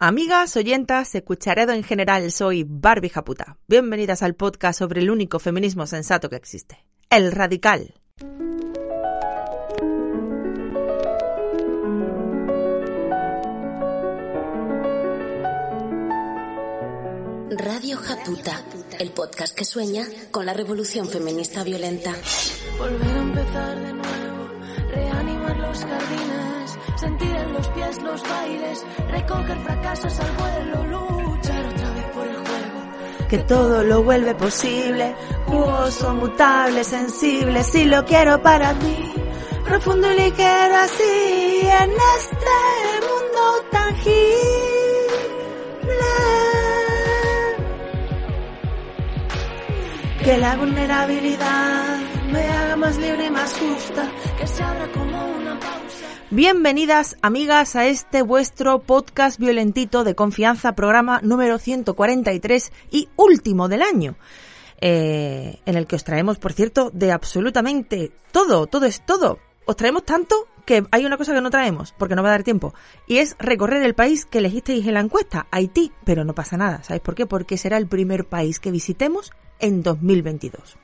Amigas, 0.00 0.56
oyentas, 0.56 1.12
escucharedo 1.16 1.72
en 1.72 1.82
general, 1.82 2.30
soy 2.30 2.64
Barbie 2.64 3.08
Japuta. 3.08 3.56
Bienvenidas 3.66 4.22
al 4.22 4.36
podcast 4.36 4.78
sobre 4.78 5.00
el 5.00 5.10
único 5.10 5.40
feminismo 5.40 5.88
sensato 5.88 6.30
que 6.30 6.36
existe, 6.36 6.84
el 7.10 7.32
radical. 7.32 7.94
Radio 17.50 17.96
Japuta, 17.96 18.62
el 19.00 19.10
podcast 19.10 19.52
que 19.56 19.64
sueña 19.64 20.06
con 20.30 20.46
la 20.46 20.54
revolución 20.54 21.08
feminista 21.08 21.64
violenta. 21.64 22.14
Volver 22.78 23.16
a 23.16 23.20
empezar 23.20 23.80
de 23.80 23.92
nuevo, 23.94 24.48
reanimar 24.94 25.56
los 25.56 25.78
jardines, 25.80 26.57
sentir 26.98 27.34
en 27.36 27.52
los 27.52 27.68
pies 27.68 28.02
los 28.02 28.22
bailes, 28.22 28.84
recoger 29.08 29.58
fracasos 29.58 30.18
al 30.18 30.32
vuelo, 30.32 30.84
luchar 31.22 31.66
otra 31.66 31.90
vez 31.92 32.04
por 32.12 32.26
el 32.26 32.36
juego. 32.36 33.28
Que 33.28 33.38
todo 33.38 33.84
lo 33.84 34.02
vuelve 34.02 34.34
posible, 34.34 35.14
jugoso, 35.46 36.14
mutable, 36.14 36.82
sensible, 36.82 37.62
si 37.62 37.84
lo 37.84 38.04
quiero 38.04 38.42
para 38.42 38.72
mí, 38.74 39.14
profundo 39.64 40.10
y 40.12 40.16
ligero 40.16 40.76
así, 40.76 41.60
en 41.62 41.90
este 42.18 42.56
mundo 43.06 43.64
tangible. 43.70 44.28
Que 50.24 50.36
la 50.36 50.56
vulnerabilidad 50.56 51.98
me 52.30 52.42
haga 52.42 52.76
más 52.76 52.98
libre 52.98 53.26
y 53.26 53.30
más 53.30 53.56
justa. 53.58 54.10
Que 54.38 54.46
se 54.46 54.62
abra 54.62 54.86
como 54.92 55.26
una 55.26 55.58
pausa. 55.58 56.17
Bienvenidas, 56.30 57.16
amigas, 57.22 57.74
a 57.74 57.86
este 57.86 58.20
vuestro 58.20 58.80
podcast 58.80 59.40
violentito 59.40 60.04
de 60.04 60.14
confianza, 60.14 60.74
programa 60.74 61.20
número 61.22 61.58
143 61.58 62.70
y 62.90 63.08
último 63.16 63.66
del 63.68 63.80
año. 63.80 64.14
eh, 64.80 65.58
en 65.64 65.76
el 65.76 65.86
que 65.86 65.96
os 65.96 66.04
traemos, 66.04 66.38
por 66.38 66.52
cierto, 66.52 66.90
de 66.92 67.12
absolutamente 67.12 68.12
todo, 68.30 68.66
todo 68.66 68.84
es 68.84 69.04
todo. 69.06 69.38
Os 69.64 69.74
traemos 69.74 70.04
tanto 70.04 70.46
que 70.66 70.84
hay 70.90 71.06
una 71.06 71.16
cosa 71.16 71.32
que 71.32 71.40
no 71.40 71.50
traemos, 71.50 71.94
porque 71.98 72.14
no 72.14 72.22
va 72.22 72.28
a 72.28 72.32
dar 72.32 72.44
tiempo, 72.44 72.74
y 73.06 73.18
es 73.18 73.34
recorrer 73.38 73.82
el 73.82 73.94
país 73.94 74.26
que 74.26 74.38
elegisteis 74.38 74.86
en 74.86 74.94
la 74.94 75.00
encuesta, 75.00 75.48
Haití, 75.50 75.92
pero 76.04 76.24
no 76.24 76.34
pasa 76.34 76.58
nada, 76.58 76.82
¿sabéis 76.84 77.02
por 77.02 77.14
qué? 77.14 77.26
Porque 77.26 77.56
será 77.56 77.78
el 77.78 77.88
primer 77.88 78.26
país 78.26 78.60
que 78.60 78.70
visitemos 78.70 79.32
en 79.60 79.82
2022. 79.82 80.76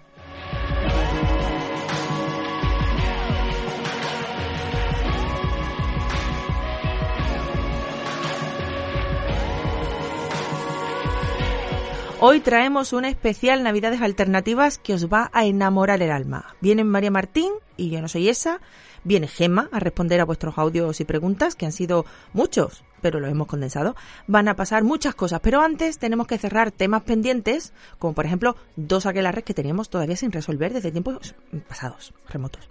Hoy 12.20 12.40
traemos 12.40 12.92
una 12.92 13.08
especial 13.08 13.62
Navidades 13.62 14.00
Alternativas 14.00 14.78
que 14.78 14.94
os 14.94 15.12
va 15.12 15.30
a 15.32 15.44
enamorar 15.44 16.00
el 16.02 16.10
alma. 16.10 16.54
Vienen 16.60 16.88
María 16.88 17.10
Martín, 17.10 17.52
y 17.76 17.90
yo 17.90 18.00
no 18.00 18.08
soy 18.08 18.28
esa, 18.28 18.60
viene 19.02 19.26
Gemma 19.26 19.68
a 19.72 19.80
responder 19.80 20.20
a 20.20 20.24
vuestros 20.24 20.56
audios 20.56 21.00
y 21.00 21.04
preguntas, 21.04 21.54
que 21.54 21.66
han 21.66 21.72
sido 21.72 22.06
muchos, 22.32 22.84
pero 23.02 23.20
los 23.20 23.30
hemos 23.30 23.48
condensado. 23.48 23.96
Van 24.26 24.48
a 24.48 24.56
pasar 24.56 24.84
muchas 24.84 25.14
cosas, 25.14 25.40
pero 25.40 25.60
antes 25.60 25.98
tenemos 25.98 26.26
que 26.26 26.38
cerrar 26.38 26.70
temas 26.70 27.02
pendientes, 27.02 27.72
como 27.98 28.14
por 28.14 28.26
ejemplo 28.26 28.56
dos 28.76 29.06
aquelarres 29.06 29.44
que 29.44 29.54
teníamos 29.54 29.90
todavía 29.90 30.16
sin 30.16 30.32
resolver 30.32 30.72
desde 30.72 30.92
tiempos 30.92 31.34
pasados, 31.68 32.14
remotos. 32.28 32.68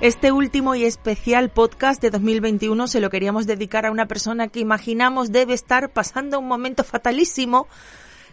Este 0.00 0.30
último 0.30 0.76
y 0.76 0.84
especial 0.84 1.50
podcast 1.50 2.00
de 2.00 2.10
2021 2.10 2.86
se 2.86 3.00
lo 3.00 3.10
queríamos 3.10 3.48
dedicar 3.48 3.84
a 3.84 3.90
una 3.90 4.06
persona 4.06 4.46
que 4.46 4.60
imaginamos 4.60 5.32
debe 5.32 5.54
estar 5.54 5.90
pasando 5.90 6.38
un 6.38 6.46
momento 6.46 6.84
fatalísimo 6.84 7.66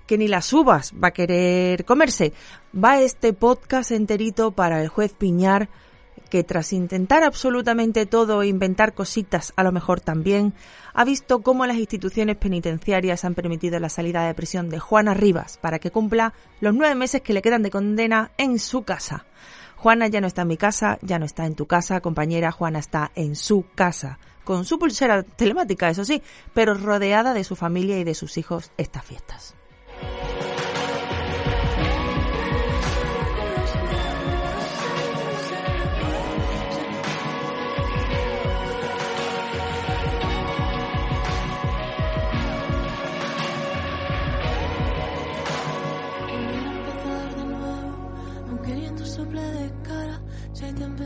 que 0.06 0.20
ni 0.20 0.28
las 0.28 0.54
uvas 0.54 0.94
va 0.94 1.08
a 1.08 1.14
querer 1.14 1.84
comerse. 1.84 2.34
Va 2.72 3.02
este 3.02 3.34
podcast 3.34 3.90
enterito 3.90 4.52
para 4.52 4.80
el 4.80 4.90
juez 4.90 5.14
Piñar, 5.14 5.70
que 6.30 6.44
tras 6.44 6.72
intentar 6.72 7.24
absolutamente 7.24 8.06
todo 8.06 8.44
e 8.44 8.48
inventar 8.48 8.94
cositas 8.94 9.52
a 9.56 9.64
lo 9.64 9.72
mejor 9.72 10.02
también, 10.02 10.54
ha 10.94 11.04
visto 11.04 11.42
cómo 11.42 11.66
las 11.66 11.78
instituciones 11.78 12.38
penitenciarias 12.38 13.25
han 13.25 13.34
permitido 13.34 13.80
la 13.80 13.90
salida 13.90 14.28
de 14.28 14.36
prisión 14.36 14.70
de 14.70 14.78
Juana 14.78 15.16
Rivas 15.16 15.58
para 15.58 15.80
que 15.80 15.90
cumpla 15.90 16.36
los 16.59 16.75
nueve 16.75 16.94
meses 16.94 17.22
que 17.22 17.34
le 17.34 17.42
quedan 17.42 17.64
de 17.64 17.72
condena 17.72 18.30
en 18.38 18.59
su 18.59 18.84
casa. 18.84 19.25
Juana 19.75 20.08
ya 20.08 20.22
no 20.22 20.28
está 20.28 20.44
en 20.44 20.47
mi 20.47 20.58
casa, 20.58 20.97
ya 21.02 21.19
no 21.19 21.25
está 21.25 21.46
en 21.46 21.56
tu 21.56 21.66
casa, 21.68 22.02
compañera, 22.02 22.52
Juana 22.52 22.80
está 22.80 23.12
en 23.16 23.36
su 23.36 23.66
casa, 23.75 24.19
con 24.44 24.66
su 24.66 24.80
pulsera 24.80 25.24
telemática, 25.24 25.90
eso 25.90 26.06
sí, 26.06 26.22
pero 26.53 26.74
rodeada 26.74 27.34
de 27.34 27.44
su 27.44 27.56
familia 27.56 28.00
y 28.00 28.03
de 28.03 28.16
sus 28.16 28.38
hijos 28.38 28.72
estas 28.78 29.06
fiestas. 29.06 29.56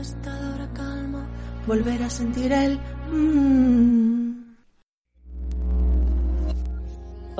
Tempestad 0.00 0.52
habrá 0.52 0.66
calma. 0.72 1.26
Volver 1.66 2.02
a 2.02 2.10
sentir 2.10 2.52
el... 2.52 2.78
mm. 3.12 4.29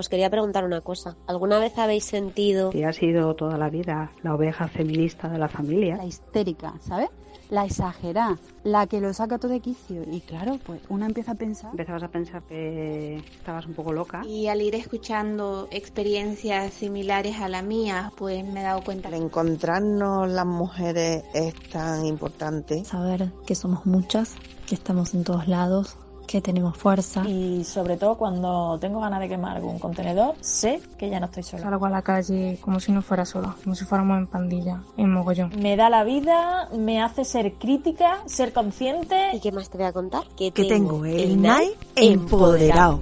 Os 0.01 0.09
quería 0.09 0.31
preguntar 0.31 0.65
una 0.65 0.81
cosa. 0.81 1.19
¿Alguna 1.27 1.59
vez 1.59 1.77
habéis 1.77 2.07
sentido 2.07 2.71
que 2.71 2.87
ha 2.87 2.93
sido 2.95 3.37
toda 3.37 3.59
la 3.59 3.69
vida 3.69 4.13
la 4.23 4.35
oveja 4.35 4.67
feminista 4.67 5.29
de 5.29 5.37
la 5.37 5.47
familia. 5.47 5.99
la 5.99 6.07
histérica, 6.07 6.73
¿sabes? 6.81 7.11
La 7.51 7.67
exagerada, 7.67 8.39
la 8.65 8.87
que 8.87 8.99
lo 8.99 9.13
saca 9.13 9.37
todo 9.37 9.53
de 9.53 9.61
quicio. 9.61 10.03
Y 10.11 10.23
claro, 10.23 10.59
pues 10.65 10.81
una 10.89 11.05
empieza 11.05 11.33
a 11.33 11.35
pensar. 11.35 11.73
Empezabas 11.73 12.05
a 12.05 12.09
pensar 12.09 12.43
que 12.45 13.17
estabas 13.17 13.67
un 13.67 13.75
poco 13.75 13.93
loca. 13.93 14.23
Y 14.25 14.47
al 14.47 14.63
ir 14.63 14.75
escuchando 14.75 15.69
experiencias 15.71 16.73
similares 16.73 17.39
a 17.39 17.51
la 17.51 17.61
mía, 17.61 18.11
pues 18.17 18.43
me 18.43 18.61
he 18.61 18.63
dado 18.63 18.83
cuenta 18.83 19.11
El 19.11 19.17
encontrarnos 19.17 20.31
las 20.31 20.47
mujeres 20.47 21.25
es 21.35 21.53
tan 21.69 22.07
importante. 22.07 22.87
saber 22.87 23.33
que 23.47 23.55
somos 23.55 23.85
muchas, 23.85 24.37
que 24.67 24.77
estamos 24.77 25.13
en 25.13 25.25
todos 25.25 25.47
lados, 25.47 25.99
que 26.31 26.41
tenemos 26.41 26.77
fuerza. 26.77 27.25
y 27.27 27.65
sobre 27.65 27.97
todo 27.97 28.17
cuando 28.17 28.79
tengo 28.79 29.01
ganas 29.01 29.19
de 29.19 29.29
quemar 29.29 29.57
algún 29.57 29.81
contenedor, 29.81 30.37
sé 30.41 30.81
que 30.97 31.11
ya 31.11 31.19
no 31.19 31.27
estoy 31.27 31.43
sola. 31.43 31.65
Salgo 31.65 31.87
a 31.87 31.91
la 31.91 32.03
calle 32.03 32.57
como 32.61 32.79
si 32.79 32.93
no 32.93 33.03
fuera 33.03 33.25
sola, 33.25 33.57
como 33.65 33.75
si 33.75 33.85
fuéramos 33.85 34.17
en 34.17 34.29
pandilla, 34.29 34.81
en 34.97 35.11
mogollón. 35.11 35.51
Me 35.61 35.77
da 35.77 35.91
la 35.91 36.05
vida, 36.05 36.69
me 36.73 37.03
hace 37.03 37.25
ser 37.25 37.55
crítica, 37.55 38.19
ser 38.27 38.53
consciente. 38.53 39.35
¿Y 39.35 39.41
qué 39.41 39.51
más 39.51 39.71
te 39.71 39.79
voy 39.79 39.89
a 39.89 39.93
contar? 39.93 40.23
Que 40.37 40.53
tengo 40.53 41.05
el 41.05 41.43
NAI 41.43 41.75
empoderado. 41.97 43.01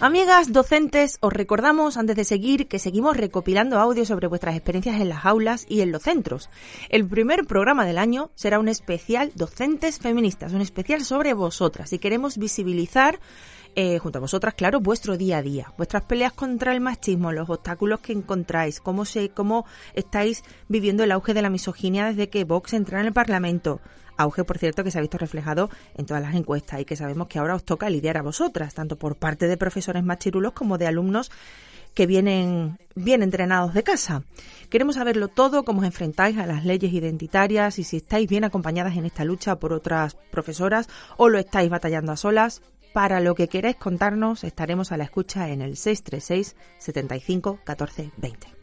Amigas 0.00 0.52
docentes, 0.52 1.16
os 1.20 1.32
recordamos 1.32 1.96
antes 1.96 2.16
de 2.16 2.24
seguir 2.24 2.68
que 2.68 2.78
seguimos 2.78 3.16
recopilando 3.16 3.78
audios 3.78 4.08
sobre 4.08 4.26
vuestras 4.26 4.56
experiencias 4.56 5.00
en 5.00 5.08
las 5.08 5.24
aulas 5.24 5.64
y 5.68 5.80
en 5.80 5.90
los 5.90 6.02
centros. 6.02 6.50
El 6.90 7.06
primer 7.06 7.46
programa 7.46 7.86
del 7.86 7.96
año 7.96 8.30
será 8.34 8.58
un 8.58 8.68
especial 8.68 9.32
docentes 9.34 9.98
feministas, 9.98 10.52
un 10.52 10.60
especial 10.60 11.02
sobre 11.02 11.32
vosotras 11.32 11.94
y 11.94 11.98
queremos 11.98 12.36
visibilizar 12.36 13.20
eh, 13.74 13.98
junto 13.98 14.18
a 14.18 14.20
vosotras, 14.20 14.54
claro, 14.54 14.80
vuestro 14.80 15.16
día 15.16 15.38
a 15.38 15.42
día, 15.42 15.72
vuestras 15.78 16.02
peleas 16.02 16.32
contra 16.32 16.72
el 16.72 16.80
machismo, 16.80 17.32
los 17.32 17.48
obstáculos 17.48 18.00
que 18.00 18.12
encontráis, 18.12 18.80
cómo 18.80 19.04
se, 19.04 19.30
cómo 19.30 19.64
estáis 19.94 20.42
viviendo 20.68 21.04
el 21.04 21.12
auge 21.12 21.32
de 21.32 21.42
la 21.42 21.50
misoginia 21.50 22.06
desde 22.06 22.28
que 22.28 22.44
Vox 22.44 22.74
entra 22.74 23.00
en 23.00 23.06
el 23.06 23.12
Parlamento. 23.12 23.80
Auge, 24.20 24.44
por 24.44 24.58
cierto, 24.58 24.84
que 24.84 24.90
se 24.90 24.98
ha 24.98 25.00
visto 25.00 25.18
reflejado 25.18 25.70
en 25.96 26.06
todas 26.06 26.22
las 26.22 26.34
encuestas 26.34 26.80
y 26.80 26.84
que 26.84 26.96
sabemos 26.96 27.28
que 27.28 27.38
ahora 27.38 27.54
os 27.54 27.64
toca 27.64 27.90
lidiar 27.90 28.16
a 28.16 28.22
vosotras, 28.22 28.74
tanto 28.74 28.96
por 28.96 29.16
parte 29.16 29.46
de 29.46 29.56
profesores 29.56 30.04
machirulos 30.04 30.52
como 30.52 30.78
de 30.78 30.86
alumnos 30.86 31.30
que 31.94 32.06
vienen 32.06 32.78
bien 32.94 33.22
entrenados 33.22 33.74
de 33.74 33.82
casa. 33.82 34.22
Queremos 34.68 34.96
saberlo 34.96 35.28
todo, 35.28 35.64
cómo 35.64 35.80
os 35.80 35.86
enfrentáis 35.86 36.38
a 36.38 36.46
las 36.46 36.64
leyes 36.64 36.92
identitarias 36.92 37.78
y 37.78 37.84
si 37.84 37.96
estáis 37.96 38.28
bien 38.28 38.44
acompañadas 38.44 38.96
en 38.96 39.06
esta 39.06 39.24
lucha 39.24 39.58
por 39.58 39.72
otras 39.72 40.16
profesoras 40.30 40.88
o 41.16 41.28
lo 41.28 41.38
estáis 41.38 41.70
batallando 41.70 42.12
a 42.12 42.16
solas. 42.16 42.62
para 42.92 43.20
lo 43.20 43.36
que 43.36 43.46
queráis 43.46 43.76
contarnos, 43.76 44.42
estaremos 44.42 44.90
a 44.90 44.96
la 44.96 45.04
escucha 45.04 45.48
en 45.50 45.62
el 45.62 45.76
636 45.76 46.56
75 46.78 47.60
14 47.62 48.10
20. 48.16 48.59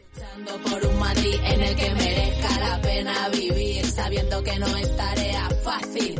Por 0.70 0.86
un 0.86 1.00
Madrid 1.00 1.36
en 1.44 1.62
el 1.62 1.76
que 1.76 1.90
merezca 1.94 2.60
la 2.60 2.82
pena 2.82 3.30
vivir, 3.30 3.86
sabiendo 3.86 4.44
que 4.44 4.58
no 4.60 4.68
es 4.68 4.96
tarea 4.96 5.50
fácil. 5.64 6.20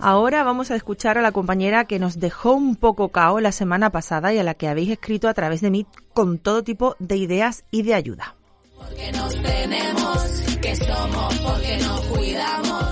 Ahora 0.00 0.44
vamos 0.44 0.70
a 0.70 0.76
escuchar 0.76 1.18
a 1.18 1.22
la 1.22 1.32
compañera 1.32 1.84
que 1.84 1.98
nos 1.98 2.20
dejó 2.20 2.52
un 2.52 2.76
poco 2.76 3.08
cao 3.08 3.40
la 3.40 3.52
semana 3.52 3.90
pasada 3.90 4.32
y 4.32 4.38
a 4.38 4.44
la 4.44 4.54
que 4.54 4.68
habéis 4.68 4.90
escrito 4.90 5.28
a 5.28 5.34
través 5.34 5.60
de 5.60 5.70
mí 5.70 5.86
con 6.14 6.38
todo 6.38 6.62
tipo 6.62 6.94
de 6.98 7.16
ideas 7.16 7.64
y 7.70 7.82
de 7.82 7.94
ayuda. 7.94 8.36
Porque 8.76 9.10
nos 9.12 9.34
tenemos, 9.42 10.22
que 10.60 10.76
somos, 10.76 11.34
porque 11.38 11.78
nos 11.78 12.00
cuidamos. 12.02 12.87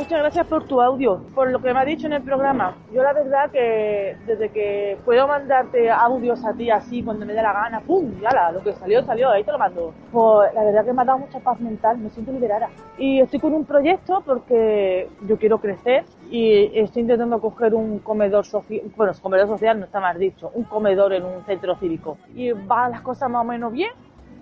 Muchas 0.00 0.18
gracias 0.18 0.46
por 0.46 0.64
tu 0.64 0.80
audio, 0.80 1.20
por 1.34 1.50
lo 1.50 1.60
que 1.60 1.74
me 1.74 1.80
has 1.80 1.84
dicho 1.84 2.06
en 2.06 2.14
el 2.14 2.22
programa. 2.22 2.74
Yo 2.90 3.02
la 3.02 3.12
verdad 3.12 3.50
que 3.50 4.16
desde 4.26 4.48
que 4.48 4.96
puedo 5.04 5.28
mandarte 5.28 5.90
audios 5.90 6.42
a 6.42 6.54
ti 6.54 6.70
así 6.70 7.02
cuando 7.02 7.26
me 7.26 7.34
dé 7.34 7.42
la 7.42 7.52
gana, 7.52 7.80
¡pum! 7.80 8.10
Ya 8.18 8.50
lo 8.50 8.62
que 8.62 8.72
salió, 8.72 9.02
salió, 9.02 9.28
ahí 9.28 9.44
te 9.44 9.52
lo 9.52 9.58
mando. 9.58 9.92
Pues 10.10 10.54
la 10.54 10.64
verdad 10.64 10.86
que 10.86 10.94
me 10.94 11.02
ha 11.02 11.04
dado 11.04 11.18
mucha 11.18 11.38
paz 11.40 11.60
mental, 11.60 11.98
me 11.98 12.08
siento 12.08 12.32
liberada. 12.32 12.70
Y 12.96 13.20
estoy 13.20 13.40
con 13.40 13.52
un 13.52 13.66
proyecto 13.66 14.22
porque 14.24 15.06
yo 15.28 15.36
quiero 15.36 15.58
crecer 15.58 16.04
y 16.30 16.78
estoy 16.78 17.02
intentando 17.02 17.38
coger 17.38 17.74
un 17.74 17.98
comedor 17.98 18.46
social, 18.46 18.80
bueno, 18.96 19.12
comedor 19.20 19.48
social 19.48 19.80
no 19.80 19.84
está 19.84 20.00
más 20.00 20.18
dicho, 20.18 20.50
un 20.54 20.64
comedor 20.64 21.12
en 21.12 21.26
un 21.26 21.44
centro 21.44 21.76
cívico. 21.76 22.16
Y 22.34 22.52
van 22.52 22.92
las 22.92 23.02
cosas 23.02 23.28
más 23.28 23.42
o 23.42 23.44
menos 23.44 23.70
bien, 23.70 23.90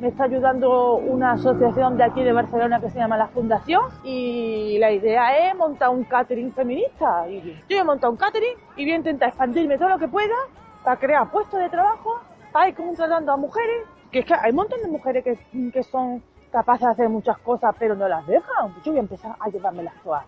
me 0.00 0.08
está 0.08 0.24
ayudando 0.24 0.94
una 0.94 1.32
asociación 1.32 1.96
de 1.96 2.04
aquí 2.04 2.22
de 2.22 2.32
Barcelona 2.32 2.80
que 2.80 2.88
se 2.90 2.98
llama 2.98 3.16
La 3.16 3.28
Fundación 3.28 3.82
y 4.04 4.78
la 4.78 4.92
idea 4.92 5.48
es 5.48 5.56
montar 5.56 5.90
un 5.90 6.04
catering 6.04 6.52
feminista. 6.52 7.28
Y 7.28 7.40
yo 7.42 7.52
voy 7.68 7.78
a 7.78 7.84
montar 7.84 8.10
un 8.10 8.16
catering 8.16 8.56
y 8.76 8.84
voy 8.84 8.92
a 8.92 8.96
intentar 8.96 9.30
expandirme 9.30 9.76
todo 9.76 9.88
lo 9.88 9.98
que 9.98 10.06
pueda 10.06 10.36
para 10.84 10.98
crear 10.98 11.28
puestos 11.30 11.58
de 11.58 11.68
trabajo, 11.68 12.20
para 12.52 12.68
ir 12.68 12.76
contratando 12.76 13.32
a 13.32 13.36
mujeres, 13.36 13.86
que 14.12 14.20
es 14.20 14.24
que 14.24 14.34
hay 14.34 14.50
un 14.50 14.56
montón 14.56 14.80
de 14.82 14.88
mujeres 14.88 15.24
que, 15.24 15.70
que 15.72 15.82
son 15.82 16.22
capaces 16.52 16.86
de 16.86 16.92
hacer 16.92 17.08
muchas 17.08 17.38
cosas 17.38 17.74
pero 17.76 17.96
no 17.96 18.08
las 18.08 18.24
dejan. 18.26 18.74
Yo 18.84 18.92
voy 18.92 18.98
a 18.98 19.02
empezar 19.02 19.34
a 19.40 19.48
llevármelas 19.48 19.94
todas. 20.04 20.24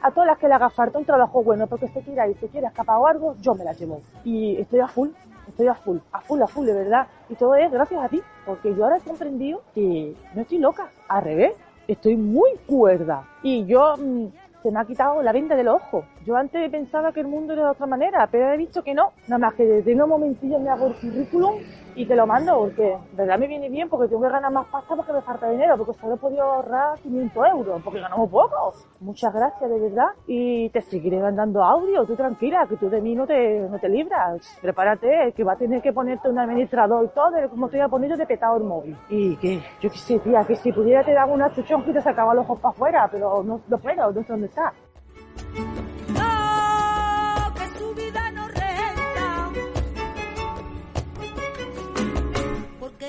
A 0.00 0.12
todas 0.12 0.28
las 0.28 0.38
que 0.38 0.46
le 0.46 0.54
haga 0.54 0.70
falta 0.70 0.96
un 0.96 1.04
trabajo 1.04 1.42
bueno 1.42 1.66
porque 1.66 1.88
se 1.88 2.02
quiera 2.02 2.28
y 2.28 2.34
se 2.34 2.46
quiera 2.48 2.68
escapar 2.68 2.98
o 2.98 3.06
algo, 3.08 3.34
yo 3.40 3.54
me 3.56 3.64
las 3.64 3.76
llevo. 3.80 4.00
Y 4.22 4.56
estoy 4.60 4.78
a 4.78 4.86
full, 4.86 5.08
estoy 5.48 5.68
a 5.68 5.74
full, 5.74 5.98
a 6.12 6.20
full, 6.20 6.42
a 6.42 6.46
full, 6.46 6.66
de 6.66 6.74
verdad. 6.74 7.06
Y 7.28 7.34
todo 7.34 7.54
es 7.54 7.70
gracias 7.70 8.02
a 8.02 8.08
ti, 8.08 8.22
porque 8.46 8.74
yo 8.74 8.84
ahora 8.84 8.98
he 8.98 9.00
comprendido 9.00 9.62
que 9.74 10.14
no 10.34 10.42
estoy 10.42 10.58
loca, 10.58 10.90
al 11.08 11.22
revés, 11.22 11.54
estoy 11.86 12.16
muy 12.16 12.50
cuerda. 12.66 13.24
Y 13.42 13.66
yo 13.66 13.96
mm, 13.96 14.26
se 14.62 14.70
me 14.70 14.80
ha 14.80 14.84
quitado 14.84 15.22
la 15.22 15.32
venda 15.32 15.56
del 15.56 15.68
ojo. 15.68 16.04
Yo 16.28 16.36
antes 16.36 16.70
pensaba 16.70 17.10
que 17.10 17.20
el 17.20 17.26
mundo 17.26 17.54
era 17.54 17.62
de 17.62 17.70
otra 17.70 17.86
manera, 17.86 18.28
pero 18.30 18.52
he 18.52 18.58
visto 18.58 18.82
que 18.82 18.92
no. 18.92 19.12
Nada 19.28 19.38
más 19.38 19.54
que 19.54 19.64
desde 19.64 19.94
un 19.94 20.06
momentillo 20.06 20.58
me 20.58 20.68
hago 20.68 20.88
el 20.88 20.94
currículum 20.96 21.54
y 21.94 22.04
te 22.04 22.14
lo 22.14 22.26
mando, 22.26 22.54
porque 22.58 22.82
de 22.82 23.16
verdad 23.16 23.38
me 23.38 23.46
viene 23.46 23.70
bien, 23.70 23.88
porque 23.88 24.08
tengo 24.08 24.20
que 24.20 24.28
ganar 24.28 24.52
más 24.52 24.66
pasta 24.66 24.94
porque 24.94 25.14
me 25.14 25.22
falta 25.22 25.48
dinero, 25.48 25.78
porque 25.78 25.98
solo 25.98 26.16
he 26.16 26.18
podido 26.18 26.42
ahorrar 26.42 26.98
500 27.00 27.46
euros, 27.54 27.82
porque 27.82 28.00
ganamos 28.00 28.30
poco. 28.30 28.74
Muchas 29.00 29.32
gracias, 29.32 29.70
de 29.70 29.80
verdad. 29.80 30.08
Y 30.26 30.68
te 30.68 30.82
seguiré 30.82 31.18
mandando 31.18 31.64
audio, 31.64 32.04
tú 32.04 32.14
tranquila, 32.14 32.66
que 32.68 32.76
tú 32.76 32.90
de 32.90 33.00
mí 33.00 33.14
no 33.14 33.26
te, 33.26 33.60
no 33.60 33.78
te 33.78 33.88
libras. 33.88 34.58
Prepárate, 34.60 35.32
que 35.34 35.44
va 35.44 35.54
a 35.54 35.56
tener 35.56 35.80
que 35.80 35.94
ponerte 35.94 36.28
un 36.28 36.38
administrador 36.38 37.06
y 37.06 37.08
todo, 37.08 37.30
como 37.48 37.70
te 37.70 37.78
voy 37.78 37.86
a 37.86 37.88
poner 37.88 38.10
yo 38.10 38.16
de 38.18 38.26
petado 38.26 38.58
el 38.58 38.64
móvil. 38.64 38.98
Y 39.08 39.34
que, 39.38 39.62
yo 39.80 39.90
qué 39.90 39.98
sé, 39.98 40.18
tía, 40.18 40.44
que 40.44 40.56
si 40.56 40.72
pudiera 40.72 41.02
te 41.02 41.14
dar 41.14 41.26
una 41.30 41.50
chuchón 41.54 41.84
y 41.86 41.92
te 41.94 42.02
sacaba 42.02 42.34
los 42.34 42.44
ojos 42.44 42.60
para 42.60 42.72
afuera, 42.72 43.08
pero 43.10 43.42
no, 43.42 43.62
no 43.66 43.78
puedo, 43.78 44.12
no 44.12 44.22
sé 44.22 44.28
dónde 44.28 44.48
está. 44.48 44.74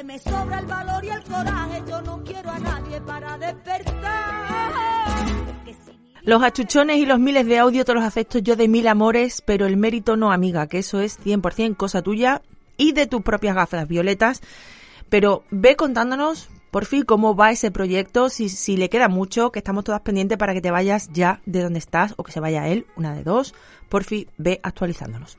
Me 0.04 0.18
sobra 0.18 0.60
el 0.60 0.66
valor 0.66 1.04
y 1.04 1.10
el 1.10 1.24
coraje, 1.24 1.84
yo 1.88 2.01
no 2.01 2.24
quiero 2.24 2.50
a 2.50 2.60
nadie 2.60 3.01
para 3.01 3.38
despertar. 3.38 4.00
Los 6.24 6.42
achuchones 6.42 6.98
y 6.98 7.06
los 7.06 7.19
miles 7.19 7.46
de 7.46 7.60
audio 7.60 7.84
te 7.84 7.94
los 7.94 8.04
acepto 8.04 8.40
yo 8.40 8.56
de 8.56 8.69
mil 8.69 8.88
amores, 8.88 9.42
pero 9.42 9.66
el 9.66 9.75
mérito 9.75 10.16
no, 10.16 10.31
amiga, 10.31 10.68
que 10.68 10.80
eso 10.80 11.01
es 11.01 11.19
100% 11.19 11.75
cosa 11.75 12.01
tuya 12.01 12.42
y 12.78 12.94
de 12.94 13.07
tus 13.07 13.24
propias 13.24 13.56
gafas 13.56 13.88
violetas. 13.88 14.42
Pero 15.10 15.44
ve 15.51 15.75
contándonos, 15.75 16.50
por 16.72 16.86
fin, 16.86 17.04
cómo 17.04 17.36
va 17.36 17.52
ese 17.52 17.69
proyecto, 17.69 18.30
si, 18.30 18.48
si 18.48 18.78
le 18.78 18.90
queda 18.90 19.10
mucho, 19.10 19.52
que 19.52 19.60
estamos 19.60 19.84
todas 19.84 20.02
pendientes 20.02 20.38
para 20.38 20.54
que 20.54 20.62
te 20.62 20.72
vayas 20.72 21.10
ya 21.12 21.42
de 21.45 21.62
donde 21.62 21.80
estás 21.80 22.13
o 22.16 22.24
que 22.24 22.31
se 22.31 22.40
vaya 22.40 22.68
él, 22.68 22.86
una 22.95 23.13
de 23.13 23.24
dos. 23.24 23.54
Por 23.90 24.06
fin, 24.06 24.28
ve 24.38 24.62
actualizándonos. 24.63 25.38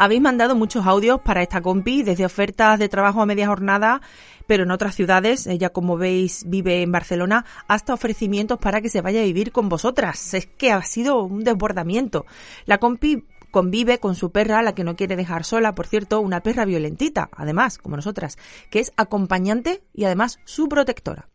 Habéis 0.00 0.20
mandado 0.20 0.54
muchos 0.54 0.86
audios 0.86 1.20
para 1.22 1.42
esta 1.42 1.60
compi, 1.60 2.04
desde 2.04 2.24
ofertas 2.24 2.78
de 2.78 2.88
trabajo 2.88 3.20
a 3.20 3.26
media 3.26 3.48
jornada, 3.48 4.00
pero 4.46 4.62
en 4.62 4.70
otras 4.70 4.94
ciudades, 4.94 5.48
ella 5.48 5.70
como 5.70 5.96
veis 5.96 6.44
vive 6.46 6.82
en 6.82 6.92
Barcelona, 6.92 7.44
hasta 7.66 7.94
ofrecimientos 7.94 8.60
para 8.60 8.80
que 8.80 8.90
se 8.90 9.00
vaya 9.00 9.18
a 9.18 9.24
vivir 9.24 9.50
con 9.50 9.68
vosotras. 9.68 10.34
Es 10.34 10.46
que 10.46 10.70
ha 10.70 10.80
sido 10.84 11.24
un 11.24 11.42
desbordamiento. 11.42 12.26
La 12.64 12.78
compi 12.78 13.24
convive 13.50 13.98
con 13.98 14.14
su 14.14 14.30
perra, 14.30 14.62
la 14.62 14.72
que 14.72 14.84
no 14.84 14.94
quiere 14.94 15.16
dejar 15.16 15.42
sola, 15.42 15.74
por 15.74 15.88
cierto, 15.88 16.20
una 16.20 16.44
perra 16.44 16.64
violentita, 16.64 17.28
además, 17.32 17.76
como 17.78 17.96
nosotras, 17.96 18.38
que 18.70 18.78
es 18.78 18.92
acompañante 18.96 19.82
y 19.92 20.04
además 20.04 20.38
su 20.44 20.68
protectora 20.68 21.28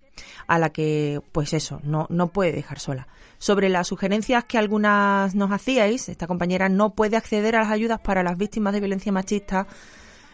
a 0.47 0.59
la 0.59 0.71
que, 0.71 1.21
pues 1.31 1.53
eso, 1.53 1.79
no, 1.83 2.07
no 2.09 2.27
puede 2.27 2.51
dejar 2.51 2.79
sola. 2.79 3.07
Sobre 3.37 3.69
las 3.69 3.87
sugerencias 3.87 4.45
que 4.45 4.57
algunas 4.57 5.35
nos 5.35 5.51
hacíais, 5.51 6.09
esta 6.09 6.27
compañera 6.27 6.69
no 6.69 6.95
puede 6.95 7.17
acceder 7.17 7.55
a 7.55 7.63
las 7.63 7.71
ayudas 7.71 7.99
para 7.99 8.23
las 8.23 8.37
víctimas 8.37 8.73
de 8.73 8.79
violencia 8.79 9.11
machista. 9.11 9.67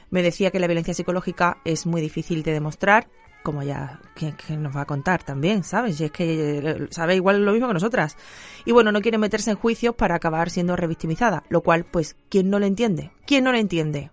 Me 0.10 0.22
decía 0.22 0.52
que 0.52 0.60
la 0.60 0.68
violencia 0.68 0.94
psicológica 0.94 1.58
es 1.66 1.86
muy 1.86 2.02
difícil 2.02 2.44
de 2.44 2.54
demostrar, 2.54 3.08
como 3.44 3.64
ya 3.64 4.00
que, 4.16 4.34
nos 4.58 4.76
va 4.76 4.82
a 4.82 4.86
contar 4.86 5.24
también, 5.24 5.64
¿sabes? 5.64 6.00
Y 6.00 6.06
es 6.06 6.12
que 6.12 6.60
eh, 6.60 6.88
sabe 6.92 7.16
igual 7.16 7.46
lo 7.46 7.54
mismo 7.54 7.68
que 7.68 7.74
nosotras. 7.74 8.18
Y 8.66 8.72
bueno, 8.72 8.92
no 8.92 9.02
quiere 9.02 9.18
meterse 9.18 9.52
en 9.52 9.58
juicios 9.58 9.96
para 9.96 10.16
acabar 10.16 10.50
siendo 10.50 10.76
revictimizada, 10.76 11.44
lo 11.50 11.62
cual, 11.62 11.86
pues, 11.86 12.16
¿quién 12.30 12.50
no 12.50 12.60
le 12.60 12.68
entiende? 12.68 13.12
¿Quién 13.26 13.44
no 13.44 13.52
le 13.52 13.60
entiende? 13.60 14.12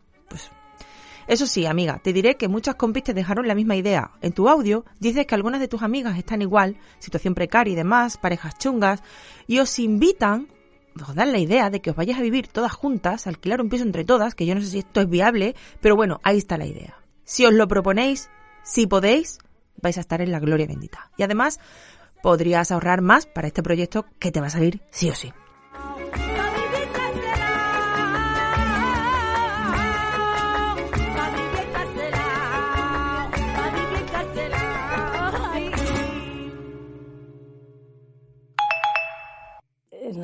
Eso 1.26 1.46
sí, 1.46 1.67
amiga, 1.67 1.99
te 1.99 2.12
diré 2.12 2.37
que 2.37 2.46
muchas 2.46 2.76
compis 2.76 3.02
te 3.02 3.14
dejaron 3.14 3.49
la 3.49 3.56
misma 3.56 3.75
idea. 3.75 4.12
En 4.20 4.32
tu 4.32 4.49
audio 4.49 4.84
dices 5.00 5.26
que 5.26 5.34
algunas 5.34 5.61
de 5.61 5.67
tus 5.67 5.82
amigas 5.82 6.17
están 6.17 6.40
igual, 6.40 6.76
situación 7.00 7.34
precaria 7.34 7.72
y 7.72 7.77
demás, 7.77 8.17
parejas 8.17 8.56
chungas, 8.58 9.03
y 9.48 9.58
os 9.58 9.79
invitan, 9.81 10.46
os 11.01 11.15
dan 11.17 11.32
la 11.32 11.39
idea 11.39 11.69
de 11.69 11.81
que 11.81 11.91
os 11.91 11.96
vayáis 11.96 12.19
a 12.19 12.22
vivir 12.22 12.46
todas 12.46 12.72
juntas, 12.72 13.27
alquilar 13.27 13.60
un 13.60 13.69
piso 13.69 13.82
entre 13.82 14.05
todas, 14.05 14.36
que 14.36 14.46
yo 14.46 14.55
no 14.55 14.60
sé 14.60 14.69
si 14.69 14.79
esto 14.79 15.01
es 15.01 15.08
viable, 15.08 15.56
pero 15.81 15.96
bueno, 15.96 16.20
ahí 16.22 16.39
está 16.39 16.56
la 16.58 16.67
idea. 16.67 16.96
Si 17.24 17.44
os 17.44 17.53
lo 17.53 17.67
proponéis, 17.67 18.31
si 18.62 18.86
podéis, 18.86 19.39
vais 19.82 19.98
a 19.98 20.01
estar 20.01 20.20
en 20.20 20.31
la 20.31 20.39
gloria 20.39 20.69
bendita. 20.69 21.10
Y 21.17 21.24
además, 21.24 21.58
podrías 22.22 22.70
ahorrar 22.70 23.03
más 23.03 23.27
para 23.27 23.48
este 23.48 23.65
proyecto 23.65 24.06
que 24.20 24.31
te 24.31 24.41
va 24.41 24.46
a 24.46 24.51
salir 24.51 24.81
sí 24.91 25.10
o 25.10 25.15
sí. 25.15 25.32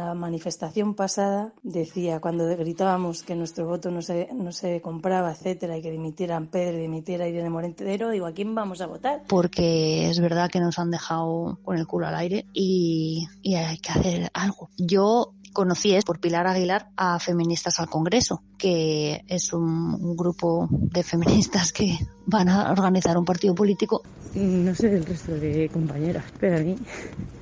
La 0.07 0.15
manifestación 0.15 0.95
pasada 0.95 1.53
decía, 1.63 2.21
cuando 2.21 2.47
gritábamos 2.47 3.23
que 3.23 3.35
nuestro 3.35 3.67
voto 3.67 3.91
no 3.91 4.03
se, 4.03 4.29
no 4.33 4.53
se 4.53 4.81
compraba, 4.81 5.33
etcétera, 5.33 5.77
y 5.77 5.83
que 5.83 5.91
dimitieran 5.91 6.49
Pedro 6.49 6.79
y 6.79 6.83
dimitiera 6.83 7.29
Irene 7.29 7.51
Morentero, 7.51 8.11
digo, 8.11 8.27
¿a 8.27 8.33
quién 8.33 8.55
vamos 8.55 8.81
a 8.81 8.87
votar? 8.87 9.23
Porque 9.29 10.09
es 10.09 10.21
verdad 10.21 10.51
que 10.51 10.61
nos 10.61 10.79
han 10.79 10.91
dejado 10.91 11.59
con 11.63 11.77
el 11.77 11.87
culo 11.87 12.07
al 12.07 12.17
aire 12.17 12.47
y, 12.53 13.27
y 13.43 13.55
hay 13.55 13.79
que 13.79 13.93
hacer 13.93 14.31
algo. 14.35 14.71
Yo 14.77 15.35
conocí 15.53 15.95
es 15.95 16.05
por 16.05 16.21
Pilar 16.21 16.47
Aguilar 16.47 16.89
a 16.97 17.19
Feministas 17.19 17.81
al 17.81 17.89
Congreso, 17.89 18.43
que 18.59 19.25
es 19.29 19.53
un, 19.53 19.95
un 19.95 20.17
grupo 20.17 20.69
de 20.71 21.03
feministas 21.03 21.73
que 21.73 21.99
van 22.27 22.49
a 22.49 22.71
organizar 22.71 23.17
un 23.19 23.25
partido 23.25 23.55
político. 23.55 24.03
No 24.35 24.75
sé 24.75 24.95
el 24.95 25.05
resto 25.05 25.33
de 25.35 25.69
compañeras, 25.69 26.25
pero 26.41 26.57
a 26.57 26.61
mí 26.61 26.77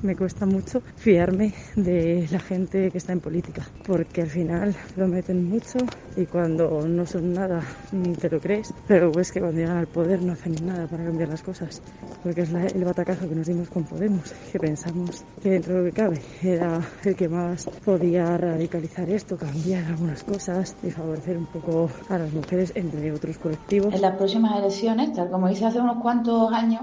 me 0.02 0.16
cuesta 0.16 0.44
mucho 0.44 0.82
fiarme 0.96 1.54
de 1.76 2.26
la 2.32 2.40
gente 2.40 2.90
que 2.90 2.98
está 2.98 3.12
en 3.12 3.20
política, 3.20 3.64
porque 3.86 4.22
al 4.22 4.30
final 4.30 4.74
prometen 4.96 5.48
mucho 5.48 5.78
y 6.16 6.26
cuando 6.26 6.88
no 6.88 7.06
son 7.06 7.32
nada 7.32 7.62
ni 7.92 8.14
te 8.14 8.28
lo 8.28 8.40
crees, 8.40 8.74
pero 8.88 9.12
pues 9.12 9.30
que 9.30 9.40
cuando 9.40 9.60
llegan 9.60 9.76
al 9.76 9.86
poder 9.86 10.22
no 10.22 10.32
hacen 10.32 10.56
nada 10.66 10.88
para 10.88 11.04
cambiar 11.04 11.28
las 11.28 11.42
cosas, 11.42 11.80
porque 12.24 12.42
es 12.42 12.50
el 12.50 12.84
batacazo 12.84 13.28
que 13.28 13.34
nos 13.36 13.46
dimos 13.46 13.68
con 13.68 13.84
Podemos, 13.84 14.32
que 14.50 14.58
pensamos 14.58 15.24
que 15.42 15.50
dentro 15.50 15.74
de 15.74 15.78
lo 15.80 15.84
que 15.86 15.92
cabe 15.92 16.22
era 16.42 16.80
el 17.04 17.14
que 17.14 17.28
más 17.28 17.68
podía 18.00 18.38
radicalizar 18.38 19.10
esto, 19.10 19.36
cambiar 19.36 19.84
algunas 19.84 20.24
cosas 20.24 20.74
y 20.82 20.90
favorecer 20.90 21.36
un 21.36 21.44
poco 21.44 21.90
a 22.08 22.16
las 22.16 22.32
mujeres 22.32 22.72
entre 22.74 23.12
otros 23.12 23.36
colectivos. 23.36 23.92
En 23.92 24.00
las 24.00 24.16
próximas 24.16 24.58
elecciones, 24.58 25.12
tal 25.12 25.30
como 25.30 25.50
hice 25.50 25.66
hace 25.66 25.80
unos 25.80 25.98
cuantos 26.00 26.50
años, 26.50 26.82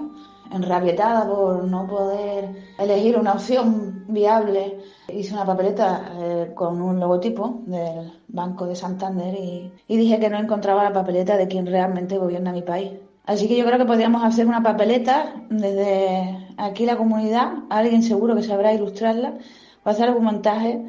enrabietada 0.51 1.27
por 1.27 1.63
no 1.63 1.87
poder 1.87 2.73
elegir 2.77 3.17
una 3.17 3.33
opción 3.33 4.05
viable, 4.07 4.77
hice 5.11 5.33
una 5.33 5.43
papeleta 5.43 6.11
eh, 6.19 6.51
con 6.53 6.81
un 6.81 6.99
logotipo 6.99 7.61
del 7.65 8.13
Banco 8.27 8.67
de 8.67 8.75
Santander 8.75 9.33
y, 9.33 9.71
y 9.87 9.97
dije 9.97 10.19
que 10.19 10.29
no 10.29 10.37
encontraba 10.37 10.83
la 10.83 10.93
papeleta 10.93 11.35
de 11.35 11.47
quien 11.47 11.65
realmente 11.65 12.19
gobierna 12.19 12.51
mi 12.51 12.61
país. 12.61 12.91
Así 13.25 13.47
que 13.47 13.57
yo 13.57 13.65
creo 13.65 13.79
que 13.79 13.85
podríamos 13.85 14.23
hacer 14.23 14.45
una 14.45 14.61
papeleta 14.61 15.33
desde 15.49 16.47
aquí 16.57 16.85
la 16.85 16.95
comunidad, 16.95 17.53
alguien 17.71 18.03
seguro 18.03 18.35
que 18.35 18.43
sabrá 18.43 18.71
ilustrarla, 18.71 19.33
o 19.83 19.89
hacer 19.89 20.09
algún 20.09 20.25
montaje 20.25 20.85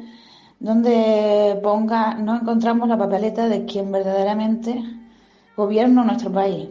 donde 0.59 1.59
ponga 1.63 2.15
no 2.15 2.35
encontramos 2.35 2.87
la 2.87 2.97
papeleta 2.97 3.47
de 3.47 3.65
quien 3.65 3.91
verdaderamente 3.91 4.83
gobierna 5.55 6.03
nuestro 6.03 6.31
país 6.31 6.69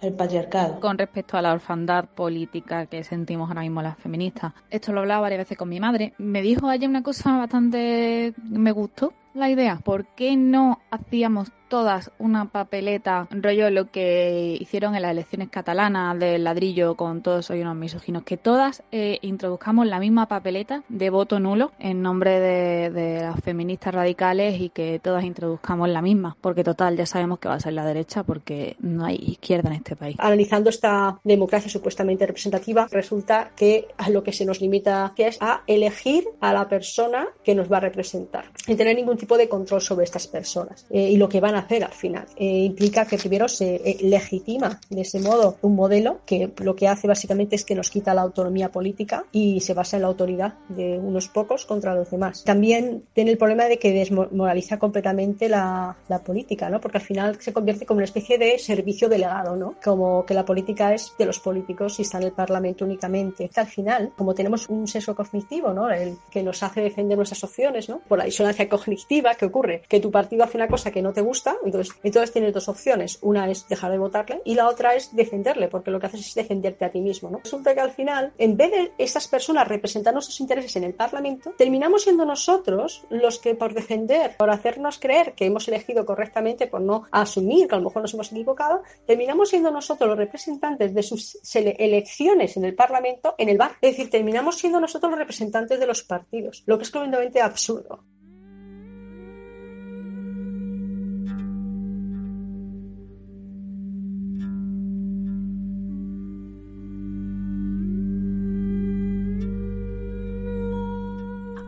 el 0.00 0.14
patriarcado. 0.14 0.80
Con 0.80 0.96
respecto 0.96 1.36
a 1.36 1.42
la 1.42 1.52
orfandad 1.52 2.06
política 2.06 2.86
que 2.86 3.04
sentimos 3.04 3.48
ahora 3.48 3.62
mismo 3.62 3.82
las 3.82 3.98
feministas, 3.98 4.52
esto 4.70 4.92
lo 4.92 5.00
hablaba 5.00 5.22
varias 5.22 5.40
veces 5.40 5.58
con 5.58 5.68
mi 5.68 5.78
madre. 5.78 6.14
Me 6.18 6.42
dijo 6.42 6.68
ayer 6.68 6.88
una 6.88 7.02
cosa 7.02 7.36
bastante 7.36 8.34
me 8.42 8.72
gustó 8.72 9.12
la 9.34 9.50
idea. 9.50 9.76
¿Por 9.76 10.06
qué 10.14 10.36
no 10.36 10.78
hacíamos 10.90 11.52
todas 11.70 12.10
una 12.18 12.50
papeleta, 12.50 13.28
rollo 13.30 13.70
lo 13.70 13.90
que 13.90 14.58
hicieron 14.60 14.94
en 14.94 15.02
las 15.02 15.12
elecciones 15.12 15.48
catalanas 15.48 16.18
del 16.18 16.44
ladrillo 16.44 16.96
con 16.96 17.22
todos 17.22 17.48
hoy 17.48 17.62
unos 17.62 17.76
misóginos, 17.76 18.24
que 18.24 18.36
todas 18.36 18.82
eh, 18.92 19.18
introduzcamos 19.22 19.86
la 19.86 20.00
misma 20.00 20.26
papeleta 20.26 20.82
de 20.88 21.08
voto 21.08 21.40
nulo 21.40 21.72
en 21.78 22.02
nombre 22.02 22.40
de, 22.40 22.90
de, 22.90 23.20
las 23.22 23.40
feministas 23.40 23.94
radicales 23.94 24.60
y 24.60 24.68
que 24.68 24.98
todas 24.98 25.24
introduzcamos 25.24 25.88
la 25.88 26.02
misma, 26.02 26.36
porque 26.40 26.64
total 26.64 26.96
ya 26.96 27.06
sabemos 27.06 27.38
que 27.38 27.48
va 27.48 27.54
a 27.54 27.60
ser 27.60 27.72
la 27.72 27.86
derecha 27.86 28.24
porque 28.24 28.76
no 28.80 29.04
hay 29.04 29.16
izquierda 29.16 29.70
en 29.70 29.76
este 29.76 29.96
país. 29.96 30.16
Analizando 30.18 30.68
esta 30.68 31.20
democracia 31.22 31.70
supuestamente 31.70 32.26
representativa, 32.26 32.88
resulta 32.90 33.52
que 33.56 33.86
a 33.96 34.10
lo 34.10 34.22
que 34.22 34.32
se 34.32 34.44
nos 34.44 34.60
limita 34.60 35.14
es 35.28 35.38
a 35.40 35.62
elegir 35.66 36.24
a 36.40 36.52
la 36.52 36.68
persona 36.68 37.28
que 37.44 37.54
nos 37.54 37.70
va 37.70 37.78
a 37.78 37.80
representar, 37.80 38.46
sin 38.64 38.76
tener 38.76 38.96
ningún 38.96 39.16
tipo 39.16 39.36
de 39.36 39.48
control 39.48 39.80
sobre 39.80 40.04
estas 40.04 40.26
personas 40.26 40.86
eh, 40.90 41.10
y 41.10 41.16
lo 41.16 41.28
que 41.28 41.40
van 41.40 41.54
a 41.54 41.59
hacer 41.60 41.84
al 41.84 41.92
final. 41.92 42.26
Eh, 42.36 42.64
implica 42.64 43.06
que 43.06 43.18
primero 43.18 43.48
se 43.48 43.76
eh, 43.76 43.98
legitima 44.00 44.80
de 44.88 45.02
ese 45.02 45.20
modo 45.20 45.56
un 45.62 45.76
modelo 45.76 46.20
que 46.26 46.52
lo 46.58 46.76
que 46.76 46.88
hace 46.88 47.06
básicamente 47.06 47.56
es 47.56 47.64
que 47.64 47.74
nos 47.74 47.90
quita 47.90 48.14
la 48.14 48.22
autonomía 48.22 48.70
política 48.70 49.24
y 49.32 49.60
se 49.60 49.74
basa 49.74 49.96
en 49.96 50.02
la 50.02 50.08
autoridad 50.08 50.54
de 50.68 50.98
unos 50.98 51.28
pocos 51.28 51.64
contra 51.64 51.94
los 51.94 52.10
demás. 52.10 52.44
También 52.44 53.04
tiene 53.12 53.30
el 53.30 53.38
problema 53.38 53.64
de 53.64 53.78
que 53.78 53.92
desmoraliza 53.92 54.78
completamente 54.78 55.48
la, 55.48 55.96
la 56.08 56.18
política, 56.20 56.68
¿no? 56.68 56.80
porque 56.80 56.98
al 56.98 57.04
final 57.04 57.40
se 57.40 57.52
convierte 57.52 57.86
como 57.86 57.98
una 57.98 58.04
especie 58.04 58.38
de 58.38 58.58
servicio 58.58 59.08
delegado, 59.08 59.56
¿no? 59.56 59.74
como 59.82 60.24
que 60.26 60.34
la 60.34 60.44
política 60.44 60.94
es 60.94 61.12
de 61.18 61.26
los 61.26 61.38
políticos 61.38 61.98
y 61.98 62.02
está 62.02 62.18
en 62.18 62.24
el 62.24 62.32
Parlamento 62.32 62.84
únicamente. 62.84 63.50
Al 63.54 63.66
final, 63.66 64.12
como 64.16 64.34
tenemos 64.34 64.68
un 64.68 64.86
sesgo 64.86 65.14
cognitivo, 65.14 65.72
¿no? 65.72 65.90
el 65.90 66.16
que 66.30 66.42
nos 66.42 66.62
hace 66.62 66.80
defender 66.80 67.16
nuestras 67.16 67.42
opciones 67.44 67.88
¿no? 67.88 68.00
por 68.00 68.18
la 68.18 68.24
disonancia 68.24 68.68
cognitiva, 68.68 69.34
¿qué 69.34 69.46
ocurre? 69.46 69.82
Que 69.88 70.00
tu 70.00 70.10
partido 70.10 70.44
hace 70.44 70.56
una 70.56 70.68
cosa 70.68 70.90
que 70.90 71.02
no 71.02 71.12
te 71.12 71.20
gusta, 71.20 71.49
entonces, 71.64 72.32
tienes 72.32 72.52
dos 72.52 72.68
opciones. 72.68 73.18
Una 73.22 73.50
es 73.50 73.68
dejar 73.68 73.92
de 73.92 73.98
votarle 73.98 74.42
y 74.44 74.54
la 74.54 74.68
otra 74.68 74.94
es 74.94 75.14
defenderle, 75.14 75.68
porque 75.68 75.90
lo 75.90 76.00
que 76.00 76.06
haces 76.06 76.26
es 76.26 76.34
defenderte 76.34 76.84
a 76.84 76.90
ti 76.90 77.00
mismo. 77.00 77.30
¿no? 77.30 77.38
Resulta 77.38 77.74
que 77.74 77.80
al 77.80 77.92
final, 77.92 78.32
en 78.38 78.56
vez 78.56 78.70
de 78.70 78.92
estas 78.98 79.28
personas 79.28 79.68
representar 79.68 80.12
nuestros 80.12 80.40
intereses 80.40 80.76
en 80.76 80.84
el 80.84 80.94
Parlamento, 80.94 81.52
terminamos 81.56 82.02
siendo 82.02 82.24
nosotros 82.24 83.04
los 83.10 83.38
que 83.38 83.54
por 83.54 83.74
defender, 83.74 84.36
por 84.38 84.50
hacernos 84.50 84.98
creer 84.98 85.34
que 85.34 85.46
hemos 85.46 85.66
elegido 85.68 86.04
correctamente, 86.04 86.66
por 86.66 86.80
no 86.80 87.04
asumir 87.10 87.68
que 87.68 87.74
a 87.74 87.78
lo 87.78 87.84
mejor 87.84 88.02
nos 88.02 88.14
hemos 88.14 88.32
equivocado, 88.32 88.82
terminamos 89.06 89.50
siendo 89.50 89.70
nosotros 89.70 90.08
los 90.08 90.18
representantes 90.18 90.94
de 90.94 91.02
sus 91.02 91.38
elecciones 91.54 92.56
en 92.56 92.64
el 92.64 92.74
Parlamento 92.74 93.34
en 93.38 93.48
el 93.48 93.58
bar. 93.58 93.72
Es 93.80 93.96
decir, 93.96 94.10
terminamos 94.10 94.58
siendo 94.58 94.80
nosotros 94.80 95.10
los 95.10 95.18
representantes 95.18 95.78
de 95.78 95.86
los 95.86 96.02
partidos, 96.02 96.62
lo 96.66 96.78
que 96.78 96.84
es 96.84 96.90
completamente 96.90 97.40
absurdo. 97.40 98.04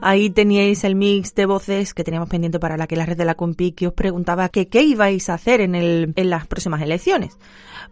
Ahí 0.05 0.31
teníais 0.31 0.83
el 0.83 0.97
mix 0.97 1.33
de 1.37 1.47
voces 1.47 1.95
que 1.95 2.03
teníamos 2.03 2.29
pendiente 2.29 2.59
para 2.59 2.77
la 2.77 2.89
que 2.89 2.97
la 2.97 3.07
red 3.07 3.17
de 3.17 3.25
la 3.25 3.37
Compi 3.37 3.71
que 3.71 3.87
os 3.87 3.93
preguntaba 3.93 4.49
qué 4.49 4.67
ibais 4.83 5.29
a 5.29 5.35
hacer 5.35 5.61
en, 5.61 5.77
el, 5.77 6.13
en 6.17 6.29
las 6.29 6.49
próximas 6.49 6.83
elecciones. 6.83 7.39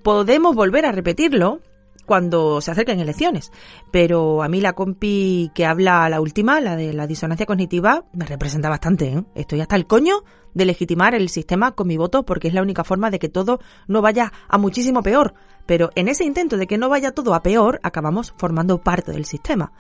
Podemos 0.02 0.56
volver 0.56 0.86
a 0.86 0.92
repetirlo 0.92 1.60
cuando 2.06 2.60
se 2.60 2.72
acerquen 2.72 2.98
elecciones, 2.98 3.52
pero 3.92 4.42
a 4.42 4.48
mí 4.48 4.60
la 4.60 4.72
compi 4.72 5.52
que 5.54 5.64
habla 5.64 6.08
la 6.08 6.20
última, 6.20 6.60
la 6.60 6.74
de 6.74 6.92
la 6.92 7.06
disonancia 7.06 7.46
cognitiva, 7.46 8.04
me 8.12 8.26
representa 8.26 8.68
bastante. 8.68 9.06
¿eh? 9.06 9.24
Estoy 9.36 9.60
hasta 9.60 9.76
el 9.76 9.86
coño 9.86 10.24
de 10.52 10.64
legitimar 10.64 11.14
el 11.14 11.28
sistema 11.28 11.70
con 11.76 11.86
mi 11.86 11.96
voto 11.96 12.24
porque 12.24 12.48
es 12.48 12.54
la 12.54 12.62
única 12.62 12.82
forma 12.82 13.12
de 13.12 13.20
que 13.20 13.28
todo 13.28 13.60
no 13.86 14.02
vaya 14.02 14.32
a 14.48 14.58
muchísimo 14.58 15.04
peor. 15.04 15.34
Pero 15.66 15.90
en 15.94 16.08
ese 16.08 16.24
intento 16.24 16.56
de 16.56 16.66
que 16.66 16.78
no 16.78 16.88
vaya 16.88 17.12
todo 17.12 17.32
a 17.34 17.44
peor, 17.44 17.78
acabamos 17.84 18.34
formando 18.36 18.78
parte 18.78 19.12
del 19.12 19.24
sistema. 19.24 19.70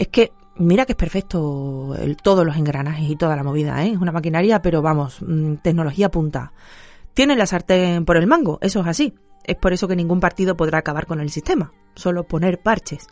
Es 0.00 0.08
que 0.08 0.32
mira 0.56 0.86
que 0.86 0.92
es 0.92 0.96
perfecto 0.96 1.94
el, 1.96 2.16
todos 2.16 2.44
los 2.44 2.56
engranajes 2.56 3.08
y 3.08 3.16
toda 3.16 3.36
la 3.36 3.42
movida, 3.42 3.84
¿eh? 3.84 3.92
Es 3.92 3.98
una 3.98 4.12
maquinaria, 4.12 4.62
pero 4.62 4.82
vamos, 4.82 5.20
mmm, 5.20 5.54
tecnología 5.56 6.10
punta. 6.10 6.52
Tienen 7.14 7.38
la 7.38 7.46
sartén 7.46 8.04
por 8.04 8.16
el 8.16 8.26
mango, 8.26 8.58
eso 8.60 8.80
es 8.80 8.86
así. 8.86 9.14
Es 9.44 9.56
por 9.56 9.72
eso 9.72 9.86
que 9.86 9.96
ningún 9.96 10.20
partido 10.20 10.56
podrá 10.56 10.78
acabar 10.78 11.06
con 11.06 11.20
el 11.20 11.30
sistema, 11.30 11.72
solo 11.94 12.24
poner 12.24 12.60
parches. 12.60 13.06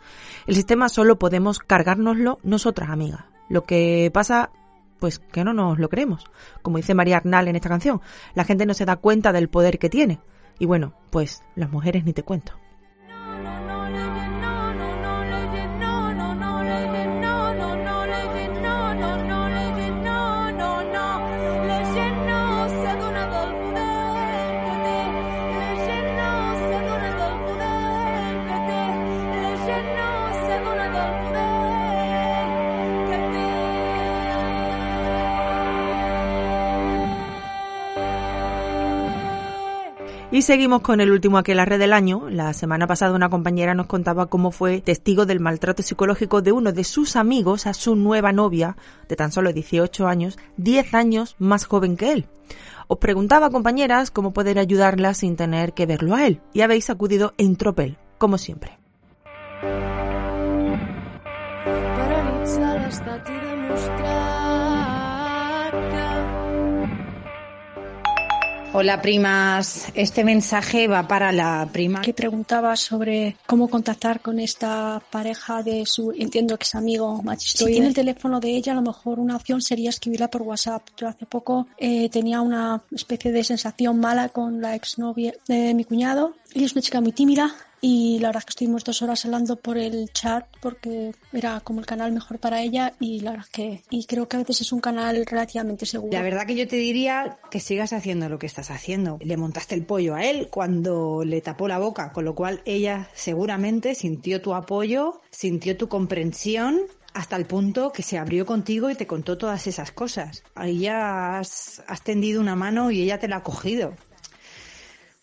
El 0.47 0.55
sistema 0.55 0.89
solo 0.89 1.19
podemos 1.19 1.59
cargárnoslo 1.59 2.39
nosotras, 2.43 2.89
amigas. 2.89 3.25
Lo 3.49 3.65
que 3.65 4.09
pasa, 4.11 4.49
pues 4.99 5.19
que 5.19 5.43
no 5.43 5.53
nos 5.53 5.77
lo 5.77 5.89
creemos. 5.89 6.25
Como 6.63 6.77
dice 6.77 6.95
María 6.95 7.17
Arnal 7.17 7.47
en 7.47 7.55
esta 7.55 7.69
canción, 7.69 8.01
la 8.33 8.45
gente 8.45 8.65
no 8.65 8.73
se 8.73 8.85
da 8.85 8.95
cuenta 8.95 9.31
del 9.31 9.47
poder 9.47 9.77
que 9.77 9.89
tiene. 9.89 10.19
Y 10.57 10.65
bueno, 10.65 10.95
pues 11.11 11.43
las 11.55 11.71
mujeres 11.71 12.03
ni 12.03 12.13
te 12.13 12.23
cuento. 12.23 12.53
Y 40.33 40.41
seguimos 40.41 40.81
con 40.81 40.99
el 40.99 41.11
último 41.11 41.37
aquelarre 41.37 41.77
del 41.77 41.93
año. 41.93 42.27
La 42.27 42.53
semana 42.53 42.87
pasada 42.87 43.13
una 43.13 43.29
compañera 43.29 43.75
nos 43.75 43.85
contaba 43.85 44.31
cómo 44.31 44.49
fue 44.49 44.81
testigo 44.81 45.27
del 45.27 45.39
maltrato 45.39 45.83
psicológico 45.83 46.41
de 46.41 46.51
uno 46.51 46.71
de 46.71 46.83
sus 46.83 47.15
amigos 47.15 47.67
a 47.67 47.75
su 47.75 47.95
nueva 47.95 48.31
novia, 48.31 48.75
de 49.07 49.15
tan 49.15 49.31
solo 49.31 49.53
18 49.53 50.07
años, 50.07 50.39
10 50.57 50.95
años 50.95 51.35
más 51.37 51.65
joven 51.65 51.97
que 51.97 52.13
él. 52.13 52.25
Os 52.87 52.97
preguntaba, 52.97 53.51
compañeras, 53.51 54.09
cómo 54.09 54.33
poder 54.33 54.57
ayudarla 54.57 55.13
sin 55.13 55.35
tener 55.35 55.73
que 55.73 55.85
verlo 55.85 56.15
a 56.15 56.25
él. 56.25 56.41
Y 56.51 56.61
habéis 56.61 56.89
acudido 56.89 57.35
en 57.37 57.55
tropel, 57.55 57.99
como 58.17 58.39
siempre. 58.39 58.82
Hola 68.75 69.03
primas, 69.03 69.91
este 69.93 70.23
mensaje 70.23 70.87
va 70.87 71.07
para 71.07 71.31
la 71.31 71.69
prima 71.71 72.01
que 72.01 72.11
preguntaba 72.11 72.75
sobre 72.75 73.35
cómo 73.45 73.69
contactar 73.69 74.19
con 74.19 74.39
esta 74.39 74.99
pareja 75.11 75.61
de 75.61 75.85
su, 75.85 76.11
entiendo 76.11 76.57
que 76.57 76.63
es 76.63 76.73
amigo. 76.73 77.21
Si 77.37 77.65
tiene 77.65 77.85
el 77.85 77.93
teléfono 77.93 78.39
de 78.39 78.49
ella, 78.49 78.71
a 78.71 78.75
lo 78.75 78.81
mejor 78.81 79.19
una 79.19 79.35
opción 79.35 79.61
sería 79.61 79.91
escribirla 79.91 80.27
por 80.27 80.41
WhatsApp. 80.41 80.81
Yo 80.97 81.07
hace 81.07 81.27
poco 81.27 81.67
eh, 81.77 82.09
tenía 82.09 82.41
una 82.41 82.81
especie 82.91 83.31
de 83.31 83.43
sensación 83.43 83.99
mala 83.99 84.29
con 84.29 84.59
la 84.59 84.73
exnovia 84.73 85.35
de 85.47 85.75
mi 85.75 85.85
cuñado. 85.85 86.33
Ella 86.55 86.65
es 86.65 86.73
una 86.73 86.81
chica 86.81 86.99
muy 86.99 87.11
tímida, 87.11 87.53
y 87.85 88.17
la 88.19 88.29
verdad 88.29 88.39
es 88.39 88.45
que 88.45 88.51
estuvimos 88.51 88.85
dos 88.85 89.01
horas 89.01 89.25
hablando 89.25 89.57
por 89.57 89.77
el 89.77 90.09
chat 90.13 90.45
porque 90.61 91.13
era 91.33 91.59
como 91.59 91.81
el 91.81 91.85
canal 91.85 92.13
mejor 92.13 92.39
para 92.39 92.61
ella 92.61 92.93
y 92.97 93.19
la 93.19 93.31
verdad 93.31 93.45
que 93.51 93.83
y 93.89 94.05
creo 94.05 94.29
que 94.29 94.37
a 94.37 94.39
veces 94.39 94.61
es 94.61 94.71
un 94.71 94.79
canal 94.79 95.25
relativamente 95.25 95.85
seguro. 95.85 96.13
La 96.13 96.21
verdad 96.21 96.47
que 96.47 96.55
yo 96.55 96.65
te 96.65 96.77
diría 96.77 97.39
que 97.51 97.59
sigas 97.59 97.91
haciendo 97.91 98.29
lo 98.29 98.39
que 98.39 98.45
estás 98.45 98.71
haciendo. 98.71 99.17
Le 99.19 99.35
montaste 99.35 99.75
el 99.75 99.85
pollo 99.85 100.15
a 100.15 100.23
él 100.23 100.47
cuando 100.49 101.25
le 101.25 101.41
tapó 101.41 101.67
la 101.67 101.77
boca, 101.77 102.13
con 102.13 102.23
lo 102.23 102.35
cual 102.35 102.61
ella 102.63 103.09
seguramente 103.15 103.95
sintió 103.95 104.41
tu 104.41 104.53
apoyo, 104.53 105.19
sintió 105.29 105.75
tu 105.75 105.89
comprensión 105.89 106.79
hasta 107.13 107.35
el 107.35 107.45
punto 107.45 107.91
que 107.91 108.01
se 108.01 108.17
abrió 108.17 108.45
contigo 108.45 108.91
y 108.91 108.95
te 108.95 109.07
contó 109.07 109.37
todas 109.37 109.67
esas 109.67 109.91
cosas. 109.91 110.41
Ahí 110.55 110.79
ya 110.79 111.39
has 111.39 112.01
tendido 112.05 112.39
una 112.39 112.55
mano 112.55 112.91
y 112.91 113.01
ella 113.01 113.19
te 113.19 113.27
la 113.27 113.37
ha 113.37 113.43
cogido. 113.43 113.93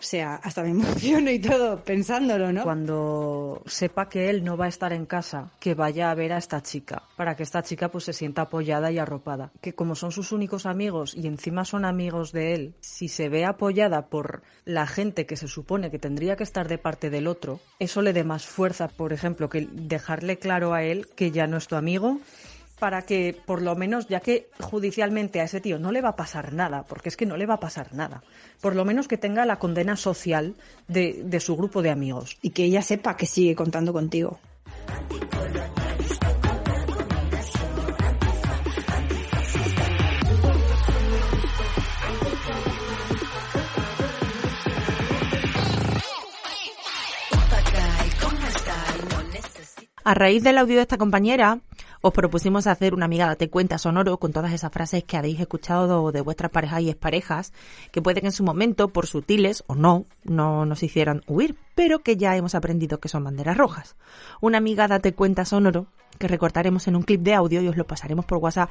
O 0.00 0.02
sea, 0.02 0.37
hasta 0.37 0.62
me 0.62 0.71
emociono 0.71 1.30
y 1.30 1.38
todo 1.38 1.85
pensándolo, 1.85 2.52
¿no? 2.52 2.62
Cuando 2.62 3.62
sepa 3.66 4.09
que 4.09 4.30
él 4.30 4.42
no 4.42 4.57
va 4.57 4.64
a 4.64 4.69
estar 4.69 4.95
en 4.95 5.04
casa, 5.04 5.52
que 5.61 5.75
vaya 5.75 6.11
a 6.11 6.14
ver 6.14 6.33
a 6.33 6.38
esta 6.38 6.62
chica, 6.62 7.02
para 7.16 7.37
que 7.37 7.42
esta 7.42 7.62
chica 7.62 7.90
pues 7.90 8.04
se 8.04 8.14
sienta 8.14 8.42
apoyada 8.42 8.90
y 8.90 8.99
arropada. 8.99 9.52
Que 9.61 9.75
como 9.75 9.95
son 9.95 10.11
sus 10.11 10.33
únicos 10.33 10.64
amigos 10.64 11.14
y 11.14 11.26
encima 11.26 11.66
son 11.66 11.85
amigos 11.85 12.33
de 12.33 12.54
él, 12.54 12.75
si 12.80 13.09
se 13.09 13.28
ve 13.28 13.45
apoyada 13.45 14.07
por 14.07 14.42
la 14.64 14.87
gente 14.87 15.26
que 15.26 15.37
se 15.37 15.49
supone 15.49 15.90
que 15.90 15.99
tendría 15.99 16.37
que 16.37 16.45
estar 16.45 16.66
de 16.66 16.78
parte 16.78 17.11
del 17.11 17.26
otro, 17.26 17.61
eso 17.78 18.00
le 18.00 18.14
dé 18.14 18.25
más 18.25 18.47
fuerza, 18.47 18.88
por 18.88 19.12
ejemplo, 19.12 19.50
que 19.50 19.69
dejarle 19.71 20.38
claro 20.38 20.73
a 20.73 20.83
él 20.83 21.09
que 21.14 21.30
ya 21.30 21.47
no 21.47 21.59
es 21.59 21.69
tu 21.69 21.76
amigo 21.76 22.21
para 22.80 23.02
que 23.02 23.37
por 23.46 23.62
lo 23.62 23.76
menos, 23.76 24.08
ya 24.08 24.18
que 24.20 24.49
judicialmente 24.58 25.40
a 25.40 25.44
ese 25.44 25.60
tío 25.60 25.78
no 25.78 25.92
le 25.92 26.00
va 26.00 26.10
a 26.10 26.16
pasar 26.16 26.52
nada, 26.52 26.84
porque 26.88 27.10
es 27.10 27.16
que 27.16 27.26
no 27.26 27.37
le 27.37 27.46
va 27.46 27.54
a 27.54 27.60
pasar 27.60 27.94
nada, 27.94 28.25
por 28.60 28.75
lo 28.75 28.84
menos 28.84 29.06
que 29.06 29.18
tenga 29.18 29.44
la 29.44 29.58
condena 29.58 29.96
social 29.96 30.56
de, 30.88 31.22
de 31.25 31.40
su 31.40 31.56
grupo 31.56 31.82
de 31.82 31.90
amigos. 31.90 32.38
Y 32.42 32.50
que 32.50 32.64
ella 32.64 32.82
sepa 32.82 33.16
que 33.16 33.26
sigue 33.26 33.54
contando 33.54 33.92
contigo. 33.92 34.40
A 50.02 50.14
raíz 50.14 50.42
del 50.42 50.58
audio 50.58 50.76
de 50.76 50.82
esta 50.82 50.96
compañera, 50.96 51.60
os 52.02 52.12
propusimos 52.12 52.66
hacer 52.66 52.95
una 52.95 53.04
amiga 53.04 53.26
date 53.26 53.50
cuenta 53.50 53.76
sonoro 53.76 54.19
con 54.19 54.33
todas 54.33 54.52
esas 54.52 54.73
frases 54.73 55.04
que 55.04 55.16
habéis 55.16 55.38
escuchado 55.40 56.12
de 56.12 56.21
vuestras 56.23 56.50
parejas 56.50 56.80
y 56.80 56.90
exparejas, 56.90 57.52
que 57.90 58.00
pueden 58.00 58.26
en 58.26 58.33
su 58.33 58.42
momento, 58.42 58.88
por 58.88 59.07
sutiles 59.07 59.64
o 59.66 59.75
no, 59.75 60.07
no 60.25 60.64
nos 60.64 60.83
hicieran 60.83 61.23
huir, 61.26 61.57
pero 61.75 61.99
que 61.99 62.16
ya 62.16 62.37
hemos 62.37 62.54
aprendido 62.54 63.00
que 63.00 63.09
son 63.09 63.25
banderas 63.25 63.57
rojas. 63.57 63.97
Una 64.40 64.59
amiga 64.59 64.88
date 64.88 65.12
cuenta 65.12 65.45
sonoro 65.45 65.87
que 66.19 66.28
recortaremos 66.28 66.88
en 66.88 66.97
un 66.97 67.02
clip 67.02 67.21
de 67.23 67.35
audio 67.35 67.62
y 67.62 67.69
os 67.69 67.76
lo 67.76 67.87
pasaremos 67.87 68.25
por 68.25 68.38
WhatsApp 68.38 68.71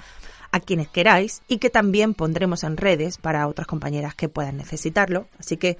a 0.52 0.60
quienes 0.60 0.88
queráis 0.88 1.42
y 1.48 1.58
que 1.58 1.70
también 1.70 2.14
pondremos 2.14 2.64
en 2.64 2.78
redes 2.78 3.18
para 3.18 3.48
otras 3.48 3.68
compañeras 3.68 4.16
que 4.16 4.30
puedan 4.30 4.58
necesitarlo. 4.58 5.28
Así 5.40 5.58
que 5.58 5.78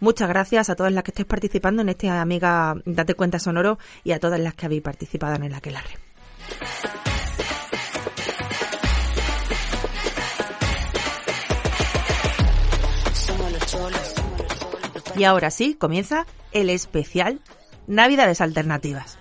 Muchas 0.00 0.28
gracias 0.28 0.68
a 0.68 0.74
todas 0.74 0.92
las 0.92 1.04
que 1.04 1.12
estéis 1.12 1.28
participando 1.28 1.80
en 1.80 1.88
este 1.88 2.08
Amiga 2.10 2.74
Date 2.84 3.14
Cuenta 3.14 3.38
Sonoro 3.38 3.78
y 4.02 4.10
a 4.10 4.18
todas 4.18 4.40
las 4.40 4.54
que 4.54 4.66
habéis 4.66 4.82
participado 4.82 5.36
en 5.36 5.44
el 5.44 5.54
Aquelarre. 5.54 6.11
Y 15.16 15.24
ahora 15.24 15.50
sí, 15.50 15.74
comienza 15.74 16.26
el 16.52 16.70
especial 16.70 17.40
Navidades 17.86 18.40
Alternativas. 18.40 19.18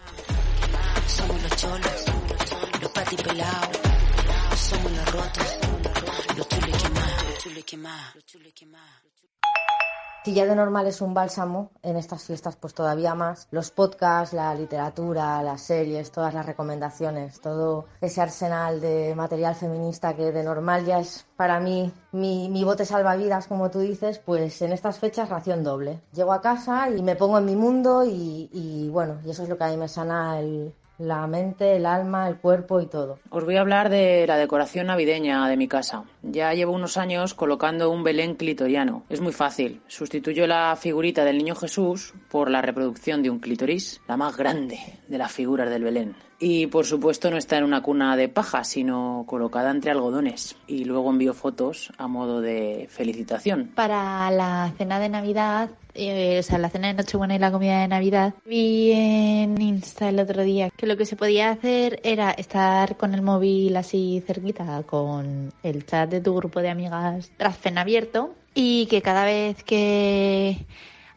Si 10.24 10.34
ya 10.34 10.46
de 10.46 10.56
normal 10.56 10.86
es 10.86 11.02
un 11.02 11.16
bálsamo, 11.16 11.72
en 11.82 11.98
estas 11.98 12.24
fiestas 12.24 12.56
pues 12.56 12.76
todavía 12.76 13.16
más. 13.16 13.48
Los 13.50 13.72
podcasts, 13.72 14.36
la 14.36 14.54
literatura, 14.54 15.42
las 15.42 15.62
series, 15.62 16.12
todas 16.12 16.36
las 16.36 16.46
recomendaciones, 16.46 17.42
todo 17.42 17.86
ese 18.02 18.22
arsenal 18.22 18.80
de 18.82 19.16
material 19.16 19.56
feminista 19.56 20.16
que 20.16 20.32
de 20.32 20.44
normal 20.44 20.86
ya 20.86 21.00
es 21.00 21.26
para 21.36 21.60
mí 21.60 21.92
mi, 22.12 22.50
mi 22.50 22.64
bote 22.64 22.86
salvavidas, 22.86 23.48
como 23.48 23.72
tú 23.72 23.80
dices, 23.80 24.20
pues 24.20 24.62
en 24.62 24.74
estas 24.74 25.00
fechas 25.00 25.30
ración 25.30 25.64
doble. 25.64 26.02
Llego 26.14 26.34
a 26.34 26.42
casa 26.42 26.88
y 26.92 27.02
me 27.02 27.16
pongo 27.16 27.40
en 27.40 27.46
mi 27.46 27.56
mundo 27.56 28.06
y, 28.06 28.48
y 28.54 28.90
bueno, 28.90 29.18
y 29.26 29.32
eso 29.32 29.42
es 29.42 29.50
lo 29.50 29.58
que 29.58 29.64
a 29.64 29.70
mí 29.70 29.78
me 29.78 29.88
sana 29.88 30.40
el, 30.40 30.76
la 31.02 31.26
mente, 31.28 31.76
el 31.76 31.86
alma, 31.86 32.28
el 32.28 32.38
cuerpo 32.38 32.80
y 32.82 32.88
todo. 32.88 33.20
Os 33.30 33.44
voy 33.44 33.58
a 33.58 33.62
hablar 33.62 33.90
de 33.90 34.26
la 34.28 34.38
decoración 34.38 34.88
navideña 34.88 35.48
de 35.48 35.58
mi 35.58 35.68
casa. 35.68 36.04
Ya 36.22 36.54
llevo 36.54 36.74
unos 36.74 36.98
años 36.98 37.34
colocando 37.34 37.90
un 37.90 38.04
Belén 38.04 38.36
clitoriano. 38.36 39.04
Es 39.10 39.22
muy 39.22 39.34
fácil. 39.34 39.82
Sustituyo 39.88 40.48
la 40.48 40.76
figurita 40.76 41.26
del 41.26 41.38
niño 41.38 41.56
Jesús 41.56 42.14
por 42.30 42.50
la 42.50 42.62
reproducción 42.62 43.24
de 43.24 43.30
un 43.30 43.40
clítoris, 43.40 44.02
la 44.08 44.18
más 44.18 44.38
grande 44.38 44.80
de 45.08 45.18
las 45.18 45.32
figuras 45.32 45.70
del 45.70 45.84
Belén. 45.84 46.16
Y 46.44 46.66
por 46.66 46.88
supuesto 46.88 47.30
no 47.30 47.38
está 47.38 47.60
en 47.60 47.64
una 47.64 47.84
cuna 47.84 48.18
de 48.18 48.28
paja, 48.28 48.64
sino 48.64 49.26
colocada 49.28 49.70
entre 49.70 49.92
algodones. 49.92 50.56
Y 50.66 50.86
luego 50.86 51.12
envío 51.12 51.36
fotos 51.36 51.94
a 52.00 52.08
modo 52.08 52.42
de 52.42 52.88
felicitación. 52.90 53.70
Para 53.76 54.32
la 54.32 54.74
cena 54.76 55.00
de 55.00 55.10
Navidad, 55.10 55.70
eh, 55.94 56.40
o 56.40 56.44
sea, 56.44 56.58
la 56.58 56.72
cena 56.72 56.88
de 56.88 56.96
Nochebuena 56.96 57.36
y 57.36 57.40
la 57.40 57.52
comida 57.52 57.82
de 57.82 57.88
Navidad, 57.88 58.34
vi 58.44 58.92
en 58.92 59.62
Insta 59.62 60.10
el 60.10 60.20
otro 60.20 60.42
día 60.42 60.72
que 60.72 60.88
lo 60.88 60.98
que 60.98 61.06
se 61.06 61.16
podía 61.16 61.52
hacer 61.52 62.00
era 62.04 62.32
estar 62.32 62.98
con 62.98 63.14
el 63.14 63.22
móvil 63.22 63.78
así 63.78 64.24
cerquita 64.26 64.82
con 64.84 65.54
el 65.62 65.86
chat 65.86 66.10
de 66.10 66.22
tu 66.22 66.34
grupo 66.34 66.62
de 66.62 66.70
amigas 66.70 67.30
tras 67.38 67.60
cena 67.60 67.82
abierto 67.82 68.34
y 68.56 68.88
que 68.88 69.04
cada 69.04 69.26
vez 69.26 69.64
que 69.64 70.66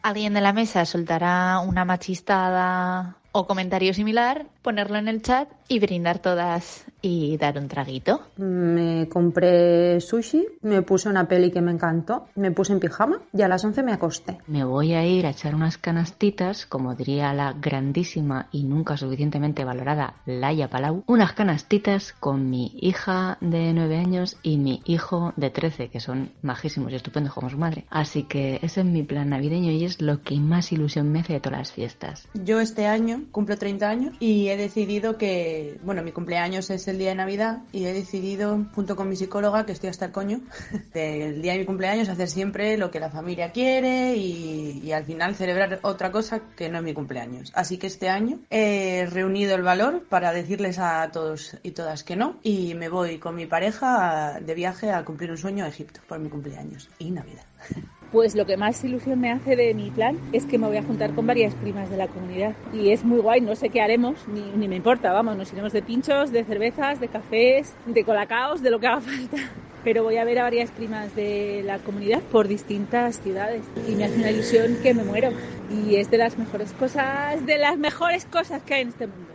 alguien 0.03 0.35
de 0.35 0.41
la 0.41 0.53
mesa 0.53 0.85
soltará 0.85 1.59
una 1.65 1.83
machistada 1.83 3.17
o 3.31 3.47
comentario 3.47 3.93
similar, 3.93 4.45
ponerlo 4.65 4.97
en 4.97 5.07
el 5.07 5.21
chat 5.21 5.47
y 5.67 5.77
brindar 5.77 6.17
todas 6.17 6.85
y 7.03 7.37
dar 7.37 7.59
un 7.59 7.67
traguito. 7.67 8.21
Me 8.37 9.07
compré 9.07 10.01
sushi, 10.01 10.43
me 10.63 10.81
puse 10.81 11.07
una 11.07 11.27
peli 11.27 11.51
que 11.51 11.61
me 11.61 11.71
encantó, 11.71 12.25
me 12.35 12.49
puse 12.49 12.73
en 12.73 12.79
pijama 12.79 13.21
y 13.31 13.43
a 13.43 13.47
las 13.47 13.63
11 13.63 13.83
me 13.83 13.93
acosté. 13.93 14.39
Me 14.47 14.63
voy 14.63 14.93
a 14.93 15.05
ir 15.05 15.27
a 15.27 15.29
echar 15.29 15.53
unas 15.53 15.77
canastitas, 15.77 16.65
como 16.65 16.95
diría 16.95 17.31
la 17.33 17.53
grandísima 17.53 18.47
y 18.51 18.63
nunca 18.63 18.97
suficientemente 18.97 19.63
valorada 19.63 20.15
Laia 20.25 20.67
Palau, 20.67 21.03
unas 21.05 21.33
canastitas 21.33 22.11
con 22.13 22.49
mi 22.49 22.73
hija 22.81 23.37
de 23.41 23.71
9 23.71 23.97
años 23.97 24.37
y 24.41 24.57
mi 24.57 24.81
hijo 24.85 25.31
de 25.35 25.51
13, 25.51 25.89
que 25.89 25.99
son 25.99 26.31
majísimos 26.41 26.91
y 26.91 26.95
estupendos 26.95 27.33
como 27.35 27.51
su 27.51 27.57
madre. 27.59 27.85
Así 27.91 28.23
que 28.23 28.59
ese 28.63 28.81
es 28.81 28.85
mi 28.87 29.03
plan 29.03 29.29
navideño 29.29 29.71
y 29.71 29.85
es 29.85 30.01
lo 30.01 30.23
que 30.23 30.39
más 30.39 30.71
ilusión 30.71 31.11
me 31.11 31.19
hace 31.19 31.33
de 31.33 31.39
todas 31.39 31.59
las 31.59 31.71
fiestas. 31.71 32.27
Yo 32.33 32.59
este 32.59 32.87
año 32.87 33.25
cumplo 33.31 33.57
30 33.57 33.87
años 33.87 34.15
y 34.19 34.47
he 34.47 34.54
decidido 34.57 35.17
que, 35.17 35.79
bueno, 35.83 36.03
mi 36.03 36.11
cumpleaños 36.11 36.69
es 36.69 36.87
el 36.87 36.97
día 36.97 37.09
de 37.09 37.15
Navidad 37.15 37.63
y 37.71 37.85
he 37.85 37.93
decidido, 37.93 38.65
junto 38.73 38.95
con 38.95 39.09
mi 39.09 39.15
psicóloga, 39.15 39.65
que 39.65 39.71
estoy 39.71 39.89
hasta 39.89 40.05
el 40.05 40.11
coño, 40.11 40.41
del 40.93 41.41
día 41.41 41.53
de 41.53 41.59
mi 41.59 41.65
cumpleaños 41.65 42.09
hacer 42.09 42.29
siempre 42.29 42.77
lo 42.77 42.91
que 42.91 42.99
la 42.99 43.09
familia 43.09 43.51
quiere 43.51 44.15
y, 44.15 44.81
y, 44.83 44.91
al 44.91 45.05
final 45.05 45.35
celebrar 45.35 45.79
otra 45.83 46.11
cosa 46.11 46.41
que 46.55 46.69
no 46.69 46.77
es 46.77 46.83
mi 46.83 46.93
cumpleaños. 46.93 47.51
Así 47.55 47.77
que 47.77 47.87
este 47.87 48.09
año 48.09 48.39
he 48.49 49.07
reunido 49.11 49.55
el 49.55 49.63
valor 49.63 50.03
para 50.09 50.31
decirles 50.31 50.79
a 50.79 51.09
todos 51.11 51.57
y 51.63 51.71
todas 51.71 52.03
que 52.03 52.15
no 52.15 52.39
y 52.43 52.73
me 52.75 52.89
voy 52.89 53.19
con 53.19 53.35
mi 53.35 53.45
pareja 53.45 54.39
de 54.39 54.53
viaje 54.53 54.91
a 54.91 55.03
cumplir 55.03 55.31
un 55.31 55.37
sueño 55.37 55.65
a 55.65 55.67
Egipto 55.67 56.01
por 56.07 56.19
mi 56.19 56.29
cumpleaños 56.29 56.89
y 56.99 57.11
Navidad. 57.11 57.45
Pues 58.15 58.33
lo 58.33 58.45
que 58.45 58.55
más 58.55 58.81
ilusión 58.85 59.19
me 59.19 59.29
hace 59.29 59.57
de 59.57 59.73
mi 59.73 59.91
plan 59.91 60.17
es 60.31 60.45
que 60.45 60.57
me 60.57 60.67
voy 60.67 60.77
a 60.77 60.83
juntar 60.83 61.13
con 61.13 61.27
varias 61.27 61.53
primas 61.53 61.89
de 61.89 61.97
la 61.97 62.07
comunidad. 62.07 62.55
Y 62.71 62.91
es 62.91 63.03
muy 63.03 63.19
guay, 63.19 63.41
no 63.41 63.57
sé 63.57 63.67
qué 63.67 63.81
haremos, 63.81 64.25
ni, 64.29 64.39
ni 64.55 64.69
me 64.69 64.77
importa, 64.77 65.11
vamos, 65.11 65.35
nos 65.35 65.51
iremos 65.51 65.73
de 65.73 65.81
pinchos, 65.81 66.31
de 66.31 66.45
cervezas, 66.45 67.01
de 67.01 67.09
cafés, 67.09 67.73
de 67.85 68.05
colacaos, 68.05 68.61
de 68.61 68.71
lo 68.71 68.79
que 68.79 68.87
haga 68.87 69.01
falta. 69.01 69.35
Pero 69.83 70.03
voy 70.03 70.15
a 70.15 70.23
ver 70.23 70.39
a 70.39 70.43
varias 70.43 70.71
primas 70.71 71.13
de 71.13 71.61
la 71.65 71.79
comunidad 71.79 72.21
por 72.31 72.47
distintas 72.47 73.19
ciudades. 73.19 73.63
Y 73.85 73.95
me 73.95 74.05
hace 74.05 74.15
una 74.15 74.31
ilusión 74.31 74.77
que 74.81 74.93
me 74.93 75.03
muero. 75.03 75.31
Y 75.69 75.97
es 75.97 76.09
de 76.09 76.17
las 76.17 76.37
mejores 76.37 76.71
cosas, 76.71 77.45
de 77.45 77.57
las 77.57 77.77
mejores 77.77 78.23
cosas 78.23 78.63
que 78.63 78.75
hay 78.75 78.83
en 78.83 78.87
este 78.87 79.07
mundo. 79.07 79.33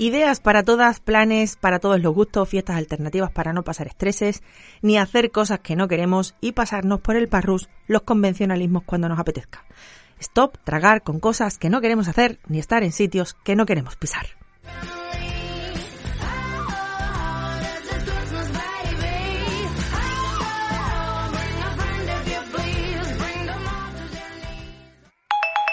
Ideas 0.00 0.38
para 0.38 0.62
todas, 0.62 1.00
planes 1.00 1.56
para 1.56 1.80
todos 1.80 2.00
los 2.00 2.14
gustos, 2.14 2.48
fiestas 2.48 2.76
alternativas 2.76 3.32
para 3.32 3.52
no 3.52 3.64
pasar 3.64 3.88
estreses, 3.88 4.44
ni 4.80 4.96
hacer 4.96 5.32
cosas 5.32 5.58
que 5.58 5.74
no 5.74 5.88
queremos 5.88 6.36
y 6.40 6.52
pasarnos 6.52 7.00
por 7.00 7.16
el 7.16 7.26
parrus, 7.26 7.68
los 7.88 8.02
convencionalismos 8.02 8.84
cuando 8.84 9.08
nos 9.08 9.18
apetezca. 9.18 9.64
Stop 10.20 10.56
tragar 10.62 11.02
con 11.02 11.18
cosas 11.18 11.58
que 11.58 11.68
no 11.68 11.80
queremos 11.80 12.06
hacer 12.06 12.38
ni 12.46 12.60
estar 12.60 12.84
en 12.84 12.92
sitios 12.92 13.34
que 13.34 13.56
no 13.56 13.66
queremos 13.66 13.96
pisar. 13.96 14.26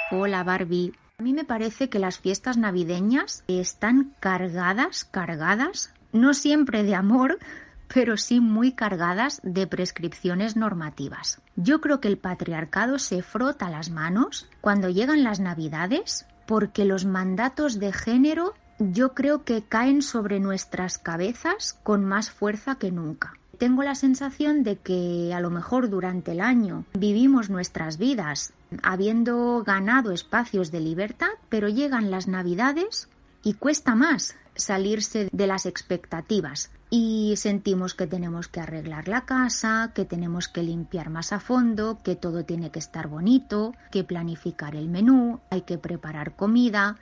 Hola 0.09 0.43
Barbie. 0.43 1.04
A 1.17 1.23
mí 1.23 1.31
me 1.31 1.45
parece 1.45 1.89
que 1.89 1.97
las 1.97 2.19
fiestas 2.19 2.57
navideñas 2.57 3.45
están 3.47 4.13
cargadas, 4.19 5.05
cargadas, 5.05 5.93
no 6.11 6.33
siempre 6.33 6.83
de 6.83 6.93
amor, 6.93 7.39
pero 7.87 8.17
sí 8.17 8.41
muy 8.41 8.73
cargadas 8.73 9.39
de 9.41 9.65
prescripciones 9.65 10.57
normativas. 10.57 11.41
Yo 11.55 11.79
creo 11.79 12.01
que 12.01 12.09
el 12.09 12.17
patriarcado 12.17 12.99
se 12.99 13.21
frota 13.21 13.69
las 13.69 13.89
manos 13.89 14.49
cuando 14.59 14.89
llegan 14.89 15.23
las 15.23 15.39
navidades 15.39 16.25
porque 16.45 16.83
los 16.83 17.05
mandatos 17.05 17.79
de 17.79 17.93
género 17.93 18.53
yo 18.79 19.13
creo 19.13 19.45
que 19.45 19.63
caen 19.63 20.01
sobre 20.01 20.41
nuestras 20.41 20.97
cabezas 20.97 21.79
con 21.83 22.03
más 22.03 22.29
fuerza 22.29 22.75
que 22.75 22.91
nunca. 22.91 23.35
Tengo 23.57 23.83
la 23.83 23.95
sensación 23.95 24.63
de 24.63 24.77
que 24.77 25.33
a 25.33 25.39
lo 25.39 25.49
mejor 25.49 25.89
durante 25.89 26.33
el 26.33 26.41
año 26.41 26.85
vivimos 26.93 27.49
nuestras 27.49 27.97
vidas 27.97 28.53
habiendo 28.83 29.63
ganado 29.63 30.11
espacios 30.11 30.71
de 30.71 30.81
libertad, 30.81 31.29
pero 31.49 31.69
llegan 31.69 32.11
las 32.11 32.27
navidades 32.27 33.07
y 33.43 33.53
cuesta 33.53 33.95
más 33.95 34.35
salirse 34.55 35.29
de 35.31 35.47
las 35.47 35.65
expectativas. 35.65 36.71
Y 36.89 37.33
sentimos 37.37 37.93
que 37.93 38.07
tenemos 38.07 38.47
que 38.47 38.59
arreglar 38.59 39.07
la 39.07 39.25
casa, 39.25 39.91
que 39.93 40.05
tenemos 40.05 40.47
que 40.47 40.63
limpiar 40.63 41.09
más 41.09 41.33
a 41.33 41.39
fondo, 41.39 41.99
que 42.03 42.15
todo 42.15 42.45
tiene 42.45 42.71
que 42.71 42.79
estar 42.79 43.07
bonito, 43.07 43.73
que 43.91 44.03
planificar 44.03 44.75
el 44.75 44.87
menú, 44.87 45.39
hay 45.49 45.61
que 45.61 45.77
preparar 45.77 46.35
comida, 46.35 46.97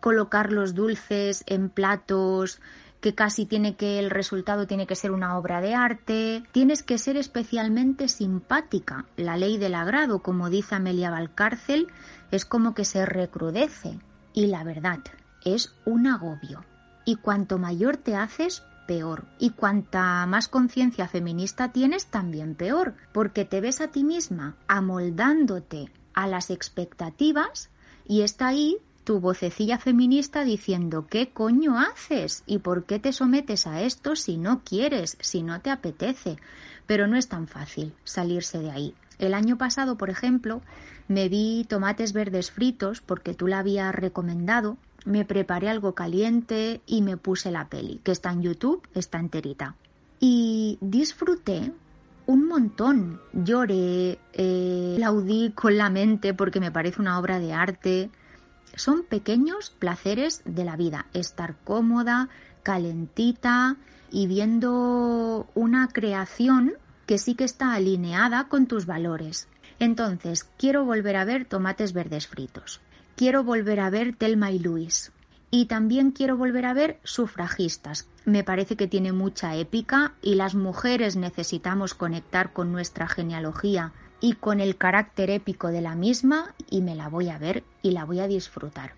colocar 0.00 0.52
los 0.52 0.74
dulces 0.74 1.44
en 1.46 1.70
platos 1.70 2.60
que 3.00 3.14
casi 3.14 3.46
tiene 3.46 3.76
que 3.76 3.98
el 3.98 4.10
resultado 4.10 4.66
tiene 4.66 4.86
que 4.86 4.96
ser 4.96 5.12
una 5.12 5.38
obra 5.38 5.60
de 5.60 5.74
arte, 5.74 6.42
tienes 6.52 6.82
que 6.82 6.98
ser 6.98 7.16
especialmente 7.16 8.08
simpática. 8.08 9.06
La 9.16 9.36
ley 9.36 9.58
del 9.58 9.74
agrado, 9.74 10.20
como 10.20 10.50
dice 10.50 10.74
Amelia 10.74 11.10
Valcárcel, 11.10 11.88
es 12.30 12.44
como 12.44 12.74
que 12.74 12.84
se 12.84 13.06
recrudece 13.06 13.98
y 14.32 14.46
la 14.46 14.64
verdad 14.64 15.00
es 15.44 15.74
un 15.84 16.06
agobio. 16.06 16.64
Y 17.04 17.16
cuanto 17.16 17.58
mayor 17.58 17.96
te 17.96 18.16
haces, 18.16 18.62
peor. 18.86 19.26
Y 19.38 19.50
cuanta 19.50 20.26
más 20.26 20.48
conciencia 20.48 21.08
feminista 21.08 21.72
tienes, 21.72 22.06
también 22.06 22.54
peor, 22.54 22.94
porque 23.12 23.44
te 23.44 23.60
ves 23.60 23.80
a 23.80 23.88
ti 23.88 24.02
misma 24.02 24.56
amoldándote 24.66 25.90
a 26.14 26.26
las 26.26 26.50
expectativas 26.50 27.70
y 28.06 28.22
está 28.22 28.48
ahí 28.48 28.78
tu 29.08 29.20
vocecilla 29.20 29.78
feminista 29.78 30.44
diciendo 30.44 31.06
¿qué 31.08 31.30
coño 31.30 31.78
haces? 31.78 32.42
¿Y 32.44 32.58
por 32.58 32.84
qué 32.84 32.98
te 32.98 33.14
sometes 33.14 33.66
a 33.66 33.80
esto 33.80 34.16
si 34.16 34.36
no 34.36 34.60
quieres, 34.62 35.16
si 35.20 35.42
no 35.42 35.62
te 35.62 35.70
apetece? 35.70 36.36
Pero 36.86 37.06
no 37.06 37.16
es 37.16 37.26
tan 37.26 37.48
fácil 37.48 37.94
salirse 38.04 38.58
de 38.58 38.70
ahí. 38.70 38.94
El 39.18 39.32
año 39.32 39.56
pasado, 39.56 39.96
por 39.96 40.10
ejemplo, 40.10 40.60
me 41.08 41.30
vi 41.30 41.64
tomates 41.66 42.12
verdes 42.12 42.50
fritos 42.50 43.00
porque 43.00 43.32
tú 43.32 43.46
la 43.46 43.60
habías 43.60 43.94
recomendado 43.94 44.76
me 45.06 45.24
preparé 45.24 45.70
algo 45.70 45.94
caliente 45.94 46.82
y 46.84 47.00
me 47.00 47.16
puse 47.16 47.50
la 47.50 47.68
peli, 47.68 48.02
que 48.04 48.12
está 48.12 48.30
en 48.30 48.42
YouTube, 48.42 48.86
está 48.94 49.18
enterita. 49.18 49.74
Y 50.20 50.76
disfruté 50.82 51.72
un 52.26 52.46
montón. 52.46 53.20
Lloré, 53.32 54.18
eh, 54.34 54.92
aplaudí 54.96 55.52
con 55.52 55.78
la 55.78 55.88
mente 55.88 56.34
porque 56.34 56.60
me 56.60 56.70
parece 56.70 57.00
una 57.00 57.18
obra 57.18 57.38
de 57.38 57.54
arte. 57.54 58.10
Son 58.76 59.02
pequeños 59.02 59.70
placeres 59.70 60.42
de 60.44 60.64
la 60.64 60.76
vida. 60.76 61.06
Estar 61.12 61.56
cómoda, 61.64 62.28
calentita 62.62 63.76
y 64.10 64.26
viendo 64.26 65.48
una 65.54 65.88
creación 65.88 66.74
que 67.06 67.18
sí 67.18 67.34
que 67.34 67.44
está 67.44 67.74
alineada 67.74 68.48
con 68.48 68.66
tus 68.66 68.86
valores. 68.86 69.48
Entonces, 69.78 70.44
quiero 70.56 70.84
volver 70.84 71.16
a 71.16 71.24
ver 71.24 71.44
tomates 71.44 71.92
verdes 71.92 72.26
fritos 72.26 72.80
quiero 73.18 73.42
volver 73.42 73.80
a 73.80 73.90
ver 73.90 74.14
Telma 74.14 74.52
y 74.52 74.60
Luis. 74.60 75.10
Y 75.50 75.66
también 75.66 76.12
quiero 76.12 76.36
volver 76.36 76.66
a 76.66 76.72
ver 76.72 77.00
Sufragistas. 77.02 78.06
Me 78.24 78.44
parece 78.44 78.76
que 78.76 78.86
tiene 78.86 79.10
mucha 79.10 79.56
épica 79.56 80.12
y 80.22 80.36
las 80.36 80.54
mujeres 80.54 81.16
necesitamos 81.16 81.94
conectar 81.94 82.52
con 82.52 82.70
nuestra 82.70 83.08
genealogía 83.08 83.92
y 84.20 84.34
con 84.34 84.60
el 84.60 84.76
carácter 84.76 85.30
épico 85.30 85.68
de 85.68 85.80
la 85.80 85.94
misma 85.94 86.54
y 86.70 86.80
me 86.80 86.94
la 86.94 87.08
voy 87.08 87.28
a 87.28 87.38
ver 87.38 87.64
y 87.82 87.92
la 87.92 88.04
voy 88.04 88.20
a 88.20 88.26
disfrutar. 88.26 88.92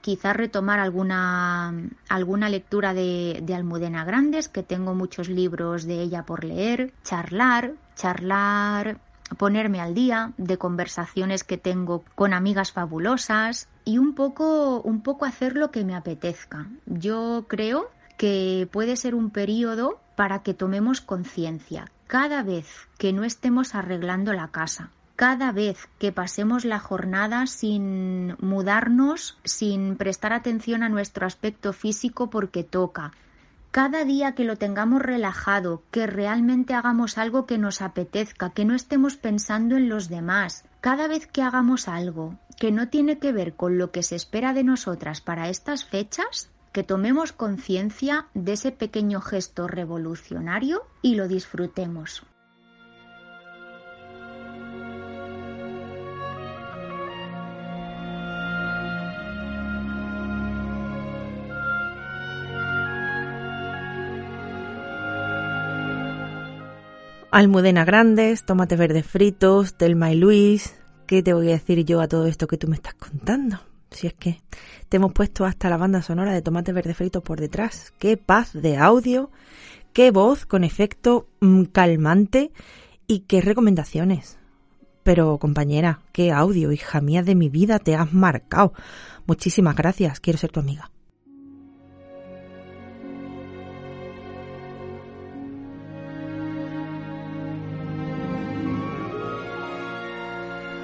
Quizás 0.00 0.34
retomar 0.34 0.80
alguna, 0.80 1.72
alguna 2.08 2.48
lectura 2.48 2.92
de, 2.92 3.40
de 3.42 3.54
Almudena 3.54 4.04
Grandes, 4.04 4.48
que 4.48 4.64
tengo 4.64 4.94
muchos 4.94 5.28
libros 5.28 5.84
de 5.84 6.02
ella 6.02 6.24
por 6.24 6.44
leer, 6.44 6.92
charlar, 7.04 7.74
charlar 7.94 8.98
ponerme 9.36 9.80
al 9.80 9.94
día 9.94 10.32
de 10.36 10.58
conversaciones 10.58 11.44
que 11.44 11.58
tengo 11.58 12.04
con 12.14 12.34
amigas 12.34 12.72
fabulosas 12.72 13.68
y 13.84 13.98
un 13.98 14.14
poco, 14.14 14.80
un 14.82 15.02
poco 15.02 15.24
hacer 15.24 15.56
lo 15.56 15.70
que 15.70 15.84
me 15.84 15.94
apetezca. 15.94 16.66
Yo 16.86 17.46
creo 17.48 17.90
que 18.16 18.68
puede 18.70 18.96
ser 18.96 19.14
un 19.14 19.30
periodo 19.30 20.00
para 20.16 20.42
que 20.42 20.54
tomemos 20.54 21.00
conciencia 21.00 21.86
cada 22.12 22.42
vez 22.42 22.66
que 22.98 23.14
no 23.14 23.24
estemos 23.24 23.74
arreglando 23.74 24.34
la 24.34 24.48
casa, 24.48 24.90
cada 25.16 25.50
vez 25.50 25.88
que 25.98 26.12
pasemos 26.12 26.66
la 26.66 26.78
jornada 26.78 27.46
sin 27.46 28.36
mudarnos, 28.38 29.38
sin 29.44 29.96
prestar 29.96 30.34
atención 30.34 30.82
a 30.82 30.90
nuestro 30.90 31.24
aspecto 31.24 31.72
físico 31.72 32.28
porque 32.28 32.64
toca, 32.64 33.12
cada 33.70 34.04
día 34.04 34.34
que 34.34 34.44
lo 34.44 34.56
tengamos 34.56 35.00
relajado, 35.00 35.84
que 35.90 36.06
realmente 36.06 36.74
hagamos 36.74 37.16
algo 37.16 37.46
que 37.46 37.56
nos 37.56 37.80
apetezca, 37.80 38.50
que 38.50 38.66
no 38.66 38.74
estemos 38.74 39.16
pensando 39.16 39.78
en 39.78 39.88
los 39.88 40.10
demás, 40.10 40.66
cada 40.82 41.08
vez 41.08 41.26
que 41.26 41.40
hagamos 41.40 41.88
algo 41.88 42.36
que 42.58 42.72
no 42.72 42.88
tiene 42.88 43.20
que 43.20 43.32
ver 43.32 43.54
con 43.54 43.78
lo 43.78 43.90
que 43.90 44.02
se 44.02 44.16
espera 44.16 44.52
de 44.52 44.64
nosotras 44.64 45.22
para 45.22 45.48
estas 45.48 45.86
fechas, 45.86 46.50
que 46.72 46.82
tomemos 46.82 47.32
conciencia 47.32 48.26
de 48.34 48.54
ese 48.54 48.72
pequeño 48.72 49.20
gesto 49.20 49.68
revolucionario 49.68 50.82
y 51.02 51.14
lo 51.14 51.28
disfrutemos. 51.28 52.24
Almudena 67.30 67.86
Grandes, 67.86 68.44
tomates 68.44 68.78
verdes 68.78 69.06
fritos, 69.06 69.74
Telma 69.74 70.12
y 70.12 70.16
Luis. 70.16 70.74
¿Qué 71.06 71.22
te 71.22 71.32
voy 71.32 71.48
a 71.48 71.52
decir 71.52 71.82
yo 71.84 72.02
a 72.02 72.08
todo 72.08 72.26
esto 72.26 72.46
que 72.46 72.58
tú 72.58 72.68
me 72.68 72.76
estás 72.76 72.92
contando? 72.94 73.71
Si 73.94 74.06
es 74.06 74.14
que 74.14 74.40
te 74.88 74.96
hemos 74.96 75.12
puesto 75.12 75.44
hasta 75.44 75.70
la 75.70 75.76
banda 75.76 76.02
sonora 76.02 76.32
de 76.32 76.42
tomates 76.42 76.74
verdes 76.74 76.96
fritos 76.96 77.22
por 77.22 77.40
detrás. 77.40 77.92
Qué 77.98 78.16
paz 78.16 78.52
de 78.52 78.76
audio, 78.76 79.30
qué 79.92 80.10
voz 80.10 80.46
con 80.46 80.64
efecto 80.64 81.28
mm, 81.40 81.64
calmante 81.64 82.52
y 83.06 83.20
qué 83.20 83.40
recomendaciones. 83.40 84.38
Pero 85.02 85.38
compañera, 85.38 86.00
qué 86.12 86.30
audio, 86.30 86.72
hija 86.72 87.00
mía 87.00 87.22
de 87.22 87.34
mi 87.34 87.48
vida, 87.48 87.78
te 87.78 87.94
has 87.94 88.12
marcado. 88.12 88.72
Muchísimas 89.26 89.76
gracias, 89.76 90.20
quiero 90.20 90.38
ser 90.38 90.50
tu 90.50 90.60
amiga. 90.60 90.90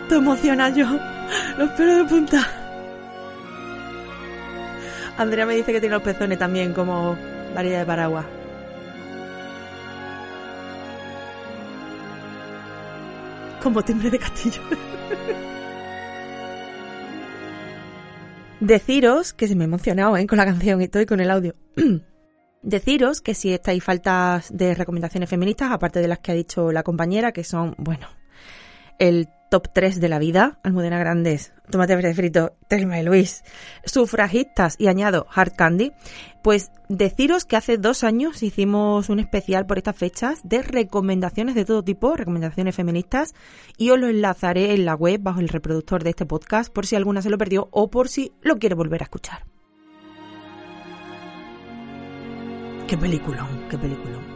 Te 0.08 0.14
emociona 0.14 0.70
yo. 0.70 0.86
Los 1.58 1.70
pelos 1.72 1.98
de 1.98 2.04
punta. 2.06 2.57
Andrea 5.18 5.44
me 5.46 5.56
dice 5.56 5.72
que 5.72 5.80
tiene 5.80 5.96
los 5.96 6.02
pezones 6.04 6.38
también 6.38 6.72
como 6.72 7.18
varilla 7.52 7.80
de 7.80 7.86
paraguas. 7.86 8.24
Como 13.60 13.82
timbre 13.82 14.10
de 14.10 14.18
castillo. 14.20 14.62
Deciros 18.60 19.32
que 19.32 19.48
se 19.48 19.56
me 19.56 19.64
ha 19.64 19.66
emocionado 19.66 20.16
¿eh? 20.16 20.24
con 20.26 20.38
la 20.38 20.44
canción 20.44 20.80
y 20.80 20.84
estoy 20.84 21.04
con 21.04 21.18
el 21.18 21.32
audio. 21.32 21.56
Deciros 22.62 23.20
que 23.20 23.34
si 23.34 23.52
estáis 23.52 23.82
faltas 23.82 24.56
de 24.56 24.72
recomendaciones 24.74 25.28
feministas, 25.28 25.72
aparte 25.72 25.98
de 26.00 26.06
las 26.06 26.20
que 26.20 26.30
ha 26.30 26.36
dicho 26.36 26.70
la 26.70 26.84
compañera, 26.84 27.32
que 27.32 27.42
son, 27.42 27.74
bueno, 27.76 28.06
el 29.00 29.28
top 29.50 29.68
3 29.72 30.00
de 30.00 30.08
la 30.08 30.18
vida, 30.18 30.58
Almudena 30.62 30.98
Grandes, 30.98 31.52
Tomate 31.70 32.14
Frito, 32.14 32.54
Telma 32.68 33.00
y 33.00 33.02
Luis, 33.02 33.44
sufragistas 33.84 34.76
y 34.78 34.88
añado 34.88 35.26
Hard 35.34 35.54
Candy, 35.54 35.92
pues 36.42 36.70
deciros 36.88 37.44
que 37.44 37.56
hace 37.56 37.78
dos 37.78 38.04
años 38.04 38.42
hicimos 38.42 39.08
un 39.08 39.20
especial 39.20 39.66
por 39.66 39.78
estas 39.78 39.96
fechas 39.96 40.40
de 40.44 40.62
recomendaciones 40.62 41.54
de 41.54 41.64
todo 41.64 41.82
tipo, 41.82 42.16
recomendaciones 42.16 42.74
feministas, 42.74 43.34
y 43.76 43.90
os 43.90 43.98
lo 43.98 44.08
enlazaré 44.08 44.74
en 44.74 44.84
la 44.84 44.94
web 44.94 45.20
bajo 45.22 45.40
el 45.40 45.48
reproductor 45.48 46.04
de 46.04 46.10
este 46.10 46.26
podcast 46.26 46.72
por 46.72 46.86
si 46.86 46.96
alguna 46.96 47.22
se 47.22 47.30
lo 47.30 47.38
perdió 47.38 47.68
o 47.70 47.90
por 47.90 48.08
si 48.08 48.32
lo 48.42 48.58
quiere 48.58 48.74
volver 48.74 49.02
a 49.02 49.04
escuchar. 49.04 49.44
Qué 52.86 52.96
peliculón, 52.96 53.66
qué 53.68 53.76
peliculón. 53.76 54.27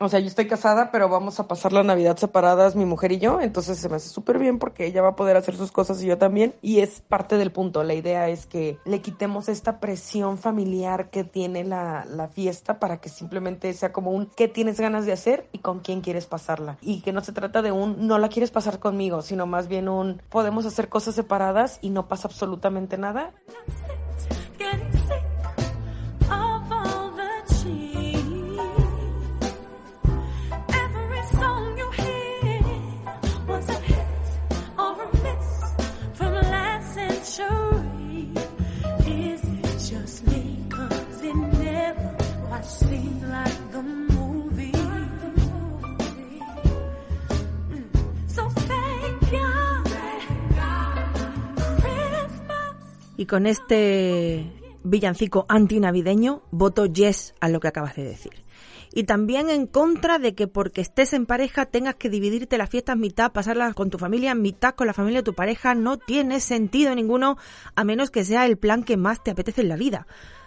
O 0.00 0.08
sea, 0.08 0.18
yo 0.18 0.26
estoy 0.26 0.48
casada, 0.48 0.90
pero 0.90 1.08
vamos 1.08 1.38
a 1.38 1.46
pasar 1.46 1.72
la 1.72 1.84
Navidad 1.84 2.16
separadas 2.16 2.74
mi 2.74 2.84
mujer 2.84 3.12
y 3.12 3.18
yo, 3.18 3.40
entonces 3.40 3.78
se 3.78 3.88
me 3.88 3.96
hace 3.96 4.08
súper 4.08 4.38
bien 4.38 4.58
porque 4.58 4.86
ella 4.86 5.02
va 5.02 5.10
a 5.10 5.16
poder 5.16 5.36
hacer 5.36 5.56
sus 5.56 5.70
cosas 5.70 6.02
y 6.02 6.06
yo 6.06 6.18
también. 6.18 6.54
Y 6.62 6.80
es 6.80 7.00
parte 7.00 7.38
del 7.38 7.52
punto. 7.52 7.84
La 7.84 7.94
idea 7.94 8.28
es 8.28 8.46
que 8.46 8.78
le 8.84 9.00
quitemos 9.00 9.48
esta 9.48 9.78
presión 9.78 10.36
familiar 10.36 11.10
que 11.10 11.22
tiene 11.22 11.62
la, 11.62 12.04
la 12.06 12.28
fiesta 12.28 12.80
para 12.80 13.00
que 13.00 13.08
simplemente 13.08 13.72
sea 13.72 13.92
como 13.92 14.10
un 14.10 14.26
qué 14.26 14.48
tienes 14.48 14.80
ganas 14.80 15.06
de 15.06 15.12
hacer 15.12 15.48
y 15.52 15.58
con 15.58 15.80
quién 15.80 16.00
quieres 16.00 16.26
pasarla. 16.26 16.76
Y 16.80 17.00
que 17.00 17.12
no 17.12 17.22
se 17.22 17.32
trata 17.32 17.62
de 17.62 17.70
un 17.70 18.06
no 18.06 18.18
la 18.18 18.28
quieres 18.28 18.50
pasar 18.50 18.80
conmigo, 18.80 19.22
sino 19.22 19.46
más 19.46 19.68
bien 19.68 19.88
un 19.88 20.20
podemos 20.28 20.66
hacer 20.66 20.88
cosas 20.88 21.14
separadas 21.14 21.78
y 21.82 21.90
no 21.90 22.08
pasa 22.08 22.26
absolutamente 22.28 22.98
nada. 22.98 23.32
Y 53.16 53.26
con 53.26 53.46
este 53.46 54.52
villancico 54.82 55.46
antinavideño, 55.48 56.42
voto 56.50 56.86
yes 56.86 57.34
a 57.40 57.48
lo 57.48 57.58
que 57.58 57.68
acabas 57.68 57.96
de 57.96 58.04
decir. 58.04 58.43
Y 58.96 59.04
también 59.04 59.50
en 59.50 59.66
contra 59.66 60.20
de 60.20 60.36
que 60.36 60.46
porque 60.46 60.80
estés 60.80 61.14
en 61.14 61.26
pareja 61.26 61.66
tengas 61.66 61.96
que 61.96 62.08
dividirte 62.08 62.56
las 62.56 62.70
fiestas 62.70 62.96
mitad, 62.96 63.32
pasarlas 63.32 63.74
con 63.74 63.90
tu 63.90 63.98
familia, 63.98 64.36
mitad 64.36 64.76
con 64.76 64.86
la 64.86 64.92
familia 64.92 65.18
de 65.18 65.24
tu 65.24 65.34
pareja, 65.34 65.74
no 65.74 65.98
tiene 65.98 66.38
sentido 66.38 66.94
ninguno 66.94 67.36
a 67.74 67.82
menos 67.82 68.12
que 68.12 68.24
sea 68.24 68.46
el 68.46 68.56
plan 68.56 68.84
que 68.84 68.96
más 68.96 69.24
te 69.24 69.32
apetece 69.32 69.62
en 69.62 69.68
la 69.68 69.76
vida. 69.76 70.06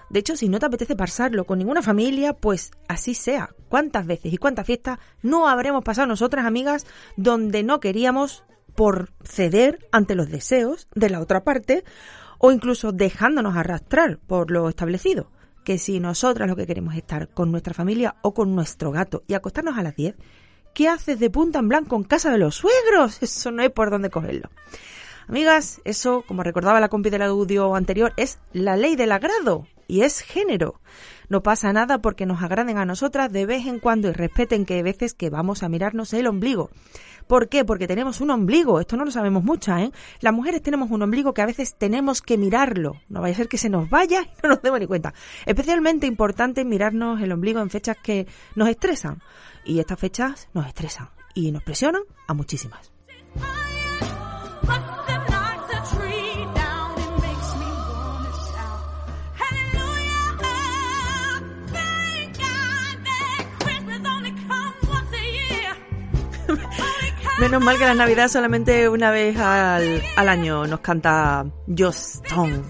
De 0.09 0.21
hecho, 0.21 0.37
si 0.37 0.47
no 0.47 0.59
te 0.59 0.65
apetece 0.65 0.95
pasarlo 0.95 1.43
con 1.43 1.59
ninguna 1.59 1.81
familia, 1.81 2.31
pues 2.31 2.71
así 2.87 3.13
sea. 3.15 3.49
¿Cuántas 3.67 4.07
veces 4.07 4.31
y 4.31 4.37
cuántas 4.37 4.65
fiestas 4.65 4.99
no 5.21 5.49
habremos 5.49 5.83
pasado 5.83 6.07
nosotras, 6.07 6.45
amigas, 6.45 6.85
donde 7.17 7.63
no 7.63 7.81
queríamos 7.81 8.45
por 8.75 9.11
ceder 9.25 9.89
ante 9.91 10.15
los 10.15 10.29
deseos 10.29 10.87
de 10.95 11.09
la 11.09 11.19
otra 11.19 11.43
parte 11.43 11.83
o 12.37 12.53
incluso 12.53 12.93
dejándonos 12.93 13.57
arrastrar 13.57 14.19
por 14.19 14.51
lo 14.51 14.69
establecido? 14.69 15.31
Que 15.67 15.77
si 15.77 15.99
nosotras 15.99 16.47
lo 16.47 16.55
que 16.55 16.65
queremos 16.65 16.93
es 16.93 16.99
estar 16.99 17.27
con 17.27 17.51
nuestra 17.51 17.73
familia 17.73 18.15
o 18.21 18.33
con 18.33 18.55
nuestro 18.55 18.89
gato 18.93 19.23
y 19.27 19.33
acostarnos 19.33 19.77
a 19.77 19.83
las 19.83 19.97
10, 19.97 20.15
¿qué 20.73 20.87
haces 20.87 21.19
de 21.19 21.29
punta 21.29 21.59
en 21.59 21.67
blanco 21.67 21.97
en 21.97 22.05
casa 22.05 22.31
de 22.31 22.37
los 22.37 22.55
suegros? 22.55 23.21
Eso 23.21 23.51
no 23.51 23.61
hay 23.63 23.67
por 23.67 23.91
dónde 23.91 24.09
cogerlo. 24.09 24.49
Amigas, 25.27 25.81
eso, 25.83 26.23
como 26.25 26.41
recordaba 26.41 26.79
la 26.79 26.87
compi 26.87 27.09
del 27.09 27.23
audio 27.23 27.75
anterior, 27.75 28.13
es 28.15 28.39
la 28.53 28.77
ley 28.77 28.95
del 28.95 29.11
agrado 29.11 29.67
y 29.89 30.03
es 30.03 30.21
género. 30.21 30.79
No 31.29 31.43
pasa 31.43 31.73
nada 31.73 31.99
porque 31.99 32.25
nos 32.25 32.41
agraden 32.41 32.77
a 32.77 32.85
nosotras 32.85 33.31
de 33.31 33.45
vez 33.45 33.65
en 33.65 33.79
cuando 33.79 34.09
y 34.09 34.13
respeten 34.13 34.65
que 34.65 34.75
hay 34.75 34.81
veces 34.81 35.13
que 35.13 35.29
vamos 35.29 35.63
a 35.63 35.69
mirarnos 35.69 36.13
el 36.13 36.27
ombligo. 36.27 36.69
¿Por 37.27 37.49
qué? 37.49 37.65
Porque 37.65 37.87
tenemos 37.87 38.21
un 38.21 38.31
ombligo. 38.31 38.79
Esto 38.79 38.95
no 38.95 39.03
lo 39.03 39.11
sabemos 39.11 39.43
muchas, 39.43 39.81
¿eh? 39.81 39.91
Las 40.21 40.33
mujeres 40.33 40.61
tenemos 40.61 40.89
un 40.89 41.01
ombligo 41.01 41.33
que 41.33 41.41
a 41.41 41.45
veces 41.45 41.75
tenemos 41.77 42.21
que 42.21 42.37
mirarlo. 42.37 43.01
No 43.09 43.21
vaya 43.21 43.33
a 43.33 43.37
ser 43.37 43.49
que 43.49 43.57
se 43.57 43.69
nos 43.69 43.89
vaya 43.89 44.21
y 44.21 44.29
no 44.43 44.49
nos 44.49 44.61
demos 44.61 44.79
ni 44.79 44.87
cuenta. 44.87 45.13
Especialmente 45.45 46.07
importante 46.07 46.63
mirarnos 46.63 47.21
el 47.21 47.31
ombligo 47.31 47.59
en 47.59 47.69
fechas 47.69 47.97
que 48.01 48.27
nos 48.55 48.69
estresan. 48.69 49.21
Y 49.65 49.79
estas 49.79 49.99
fechas 49.99 50.47
nos 50.53 50.65
estresan 50.65 51.09
y 51.33 51.51
nos 51.51 51.63
presionan 51.63 52.03
a 52.27 52.33
muchísimas. 52.33 52.91
Menos 67.39 67.63
mal 67.63 67.77
que 67.77 67.85
la 67.85 67.93
Navidad 67.93 68.29
solamente 68.29 68.89
una 68.89 69.11
vez 69.11 69.37
al, 69.37 70.01
al 70.15 70.29
año 70.29 70.65
nos 70.65 70.79
canta 70.79 71.45
Stone. 71.67 72.63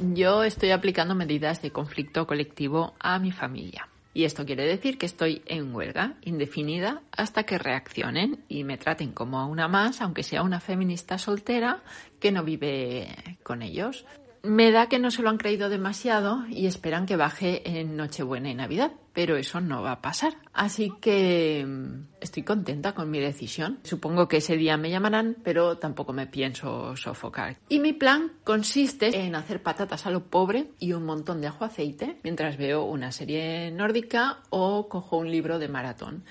Yo 0.00 0.42
estoy 0.42 0.72
aplicando 0.72 1.14
medidas 1.14 1.62
de 1.62 1.70
conflicto 1.70 2.26
colectivo 2.26 2.94
a 2.98 3.20
mi 3.20 3.30
familia. 3.30 3.88
Y 4.12 4.24
esto 4.24 4.44
quiere 4.44 4.64
decir 4.64 4.98
que 4.98 5.06
estoy 5.06 5.42
en 5.46 5.72
huelga 5.72 6.14
indefinida 6.22 7.02
hasta 7.12 7.44
que 7.44 7.58
reaccionen 7.58 8.42
y 8.48 8.64
me 8.64 8.76
traten 8.76 9.12
como 9.12 9.38
a 9.38 9.46
una 9.46 9.68
más, 9.68 10.00
aunque 10.00 10.24
sea 10.24 10.42
una 10.42 10.58
feminista 10.58 11.16
soltera 11.18 11.82
que 12.18 12.32
no 12.32 12.42
vive 12.42 13.38
con 13.44 13.62
ellos. 13.62 14.04
Me 14.46 14.70
da 14.70 14.88
que 14.88 15.00
no 15.00 15.10
se 15.10 15.22
lo 15.22 15.30
han 15.30 15.38
creído 15.38 15.68
demasiado 15.68 16.46
y 16.48 16.66
esperan 16.66 17.04
que 17.04 17.16
baje 17.16 17.80
en 17.80 17.96
Nochebuena 17.96 18.48
y 18.48 18.54
Navidad, 18.54 18.92
pero 19.12 19.36
eso 19.36 19.60
no 19.60 19.82
va 19.82 19.90
a 19.90 20.00
pasar. 20.00 20.34
Así 20.52 20.92
que 21.00 21.64
mm, 21.66 22.20
estoy 22.20 22.44
contenta 22.44 22.94
con 22.94 23.10
mi 23.10 23.18
decisión. 23.18 23.80
Supongo 23.82 24.28
que 24.28 24.36
ese 24.36 24.56
día 24.56 24.76
me 24.76 24.88
llamarán, 24.88 25.36
pero 25.42 25.78
tampoco 25.78 26.12
me 26.12 26.28
pienso 26.28 26.96
sofocar. 26.96 27.56
Y 27.68 27.80
mi 27.80 27.92
plan 27.92 28.34
consiste 28.44 29.20
en 29.20 29.34
hacer 29.34 29.64
patatas 29.64 30.06
a 30.06 30.12
lo 30.12 30.26
pobre 30.26 30.68
y 30.78 30.92
un 30.92 31.04
montón 31.04 31.40
de 31.40 31.48
ajo 31.48 31.64
aceite 31.64 32.20
mientras 32.22 32.56
veo 32.56 32.84
una 32.84 33.10
serie 33.10 33.72
nórdica 33.72 34.38
o 34.50 34.88
cojo 34.88 35.16
un 35.16 35.28
libro 35.28 35.58
de 35.58 35.66
maratón. 35.66 36.22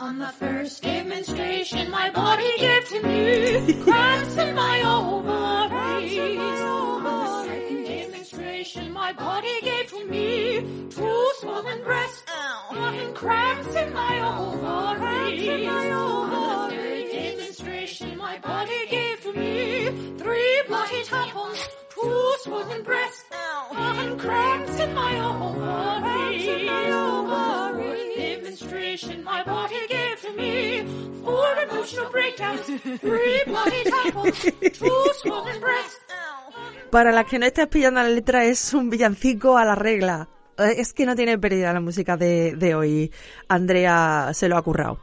On 0.00 0.18
the 0.18 0.28
first 0.28 0.82
demonstration, 0.82 1.90
my 1.90 2.08
body 2.08 2.50
gave 2.58 2.88
to 2.88 3.02
me 3.02 3.74
cramps 3.84 4.34
in 4.38 4.54
my 4.54 4.82
ovaries. 4.82 6.18
On 6.18 7.04
the 7.04 7.44
second 7.44 8.10
menstruation, 8.10 8.92
my 8.92 9.12
body 9.12 9.60
gave 9.60 9.90
to 9.90 10.06
me 10.06 10.88
two 10.88 11.30
swollen 11.40 11.84
breasts 11.84 12.22
and 12.72 13.14
cramps 13.14 13.74
in 13.74 13.92
my 13.92 14.20
ovaries. 14.20 15.68
On 15.68 16.30
the 16.30 16.76
third 16.76 17.36
menstruation, 17.36 18.16
my 18.16 18.38
body 18.38 18.86
gave 18.88 19.20
to 19.20 19.32
me 19.34 20.16
three 20.16 20.62
bloody 20.66 21.02
tampons, 21.04 21.60
two 21.90 22.34
swollen 22.40 22.82
breasts 22.84 23.24
and 23.72 24.18
cramps 24.18 24.80
in 24.80 24.94
my 24.94 25.20
ovaries. 25.20 26.10
Para 36.90 37.12
las 37.12 37.26
que 37.26 37.38
no 37.38 37.46
estés 37.46 37.68
pillando 37.68 38.02
la 38.02 38.08
letra, 38.08 38.44
es 38.44 38.74
un 38.74 38.90
villancico 38.90 39.56
a 39.56 39.64
la 39.64 39.74
regla. 39.74 40.28
Eh, 40.58 40.74
Es 40.78 40.92
que 40.92 41.06
no 41.06 41.14
tiene 41.14 41.38
pérdida 41.38 41.72
la 41.72 41.80
música 41.80 42.16
de, 42.16 42.54
de 42.56 42.74
hoy. 42.74 43.12
Andrea 43.48 44.30
se 44.34 44.48
lo 44.48 44.56
ha 44.56 44.62
currado. 44.62 44.98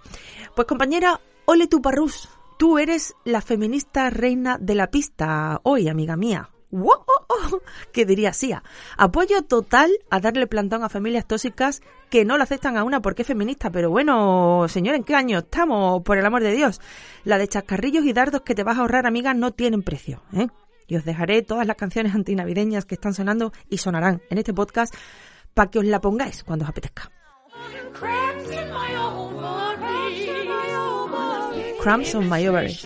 Pues 0.55 0.67
compañera, 0.67 1.19
ole 1.45 1.67
tu 1.67 1.81
parrús. 1.81 2.29
Tú 2.57 2.77
eres 2.79 3.15
la 3.23 3.41
feminista 3.41 4.09
reina 4.09 4.57
de 4.59 4.75
la 4.75 4.87
pista 4.87 5.59
hoy, 5.63 5.87
amiga 5.87 6.17
mía. 6.17 6.49
¡Wow! 6.69 7.61
Que 7.91 8.05
diría 8.05 8.33
Sia. 8.33 8.63
Apoyo 8.97 9.41
total 9.43 9.91
a 10.09 10.19
darle 10.19 10.47
plantón 10.47 10.83
a 10.83 10.89
familias 10.89 11.25
tóxicas 11.25 11.81
que 12.09 12.25
no 12.25 12.37
lo 12.37 12.43
aceptan 12.43 12.77
a 12.77 12.83
una 12.83 13.01
porque 13.01 13.21
es 13.21 13.27
feminista. 13.27 13.69
Pero 13.69 13.89
bueno, 13.89 14.65
señor, 14.67 14.95
¿en 14.95 15.03
qué 15.03 15.15
año 15.15 15.39
estamos? 15.39 16.03
Por 16.03 16.17
el 16.17 16.25
amor 16.25 16.43
de 16.43 16.53
Dios. 16.53 16.81
La 17.23 17.37
de 17.37 17.47
chascarrillos 17.47 18.05
y 18.05 18.13
dardos 18.13 18.41
que 18.41 18.55
te 18.55 18.63
vas 18.63 18.77
a 18.77 18.81
ahorrar, 18.81 19.05
amiga, 19.05 19.33
no 19.33 19.51
tienen 19.51 19.81
precio. 19.81 20.23
¿eh? 20.33 20.47
Y 20.87 20.97
os 20.97 21.05
dejaré 21.05 21.41
todas 21.41 21.65
las 21.67 21.77
canciones 21.77 22.15
antinavideñas 22.15 22.85
que 22.85 22.95
están 22.95 23.13
sonando 23.13 23.53
y 23.69 23.77
sonarán 23.77 24.21
en 24.29 24.37
este 24.37 24.53
podcast 24.53 24.93
para 25.53 25.69
que 25.69 25.79
os 25.79 25.85
la 25.85 26.01
pongáis 26.01 26.43
cuando 26.43 26.65
os 26.65 26.69
apetezca. 26.69 27.11
Cramps 31.81 32.15
on 32.15 32.27
my 32.27 32.47
ovaries. 32.47 32.85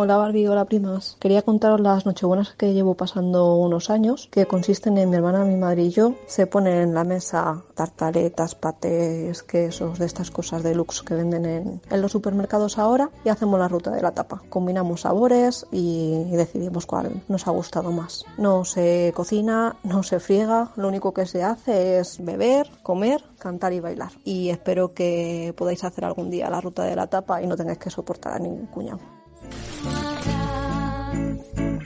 Hola 0.00 0.16
Barbie, 0.16 0.46
hola 0.46 0.64
primas. 0.64 1.16
Quería 1.18 1.42
contaros 1.42 1.80
las 1.80 2.06
nochebuenas 2.06 2.54
que 2.54 2.72
llevo 2.72 2.94
pasando 2.94 3.56
unos 3.56 3.90
años, 3.90 4.28
que 4.30 4.46
consisten 4.46 4.96
en 4.96 5.10
mi 5.10 5.16
hermana, 5.16 5.44
mi 5.44 5.56
madre 5.56 5.82
y 5.82 5.90
yo. 5.90 6.14
Se 6.28 6.46
ponen 6.46 6.76
en 6.76 6.94
la 6.94 7.02
mesa 7.02 7.64
tartaretas, 7.74 8.54
patés, 8.54 9.42
quesos, 9.42 9.98
de 9.98 10.06
estas 10.06 10.30
cosas 10.30 10.62
de 10.62 10.76
luxe 10.76 11.04
que 11.04 11.14
venden 11.14 11.46
en, 11.46 11.80
los 12.00 12.12
supermercados 12.12 12.78
ahora 12.78 13.10
y 13.24 13.28
hacemos 13.28 13.58
la 13.58 13.66
ruta 13.66 13.90
de 13.90 14.00
la 14.00 14.12
tapa. 14.12 14.40
Combinamos 14.48 15.00
sabores 15.00 15.66
y 15.72 16.30
decidimos 16.30 16.86
cuál 16.86 17.24
nos 17.26 17.48
ha 17.48 17.50
gustado 17.50 17.90
más. 17.90 18.24
No 18.36 18.64
se 18.64 19.12
cocina, 19.16 19.78
no 19.82 20.04
se 20.04 20.20
friega, 20.20 20.70
lo 20.76 20.86
único 20.86 21.12
que 21.12 21.26
se 21.26 21.42
hace 21.42 21.98
es 21.98 22.24
beber, 22.24 22.70
comer, 22.84 23.24
cantar 23.40 23.72
y 23.72 23.80
bailar. 23.80 24.12
Y 24.24 24.50
espero 24.50 24.94
que 24.94 25.52
podáis 25.58 25.82
hacer 25.82 26.04
algún 26.04 26.30
día 26.30 26.48
la 26.50 26.60
ruta 26.60 26.84
de 26.84 26.94
la 26.94 27.08
tapa 27.08 27.42
y 27.42 27.48
no 27.48 27.56
tengáis 27.56 27.80
que 27.80 27.90
soportar 27.90 28.34
a 28.34 28.38
ningún 28.38 28.66
cuñado. 28.66 29.17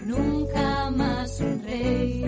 Nunca 0.04 0.90
más 0.90 1.40
un 1.40 1.62
rey. 1.64 2.24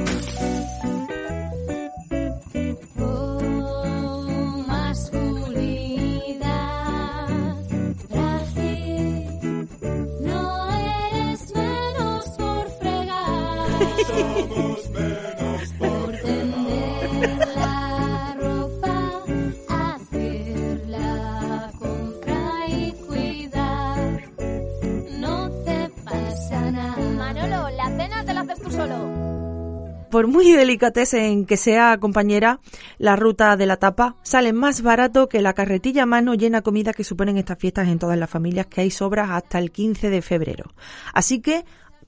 Por 30.15 30.29
muy 30.29 30.53
delicatessen 30.53 31.45
que 31.45 31.57
sea, 31.57 31.99
compañera, 31.99 32.61
la 32.99 33.17
ruta 33.17 33.57
de 33.57 33.67
la 33.67 33.79
tapa 33.79 34.15
sale 34.23 34.53
más 34.53 34.81
barato 34.81 35.29
que 35.29 35.43
la 35.43 35.55
carretilla 35.55 36.05
a 36.05 36.07
mano 36.07 36.35
llena 36.35 36.59
de 36.59 36.63
comida 36.63 36.93
que 36.93 37.03
suponen 37.03 37.37
estas 37.37 37.59
fiestas 37.59 37.89
en 37.89 37.99
todas 37.99 38.17
las 38.17 38.31
familias, 38.31 38.67
que 38.67 38.83
hay 38.83 38.93
sobras 38.93 39.31
hasta 39.31 39.59
el 39.59 39.73
15 39.73 40.11
de 40.11 40.23
febrero. 40.23 40.71
Así 41.13 41.41
que, 41.41 41.65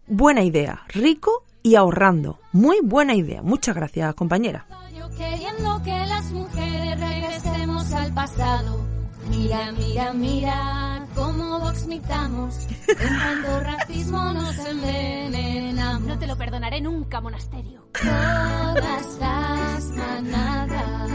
buena 0.06 0.44
idea, 0.44 0.82
rico 0.86 1.42
y 1.64 1.74
ahorrando. 1.74 2.38
Muy 2.52 2.78
buena 2.80 3.16
idea. 3.16 3.42
Muchas 3.42 3.74
gracias, 3.74 4.14
compañera. 4.14 4.66
Yo 4.96 5.10
queriendo 5.16 5.82
que 5.82 5.90
las 5.90 6.30
mujeres 6.30 7.00
regresemos 7.00 7.92
al 7.92 8.14
pasado. 8.14 8.85
Mira, 9.36 9.72
mira, 9.72 10.12
mira 10.12 11.06
cómo 11.14 11.60
vomitamos. 11.60 12.66
En 12.88 12.96
cuanto 12.96 13.60
racismo 13.60 14.32
nos 14.32 14.58
envenenamos. 14.58 16.08
No 16.08 16.18
te 16.18 16.26
lo 16.26 16.36
perdonaré 16.36 16.80
nunca, 16.80 17.20
monasterio. 17.20 17.88
Todas 17.92 19.18
las 19.20 19.84
manadas 19.92 21.10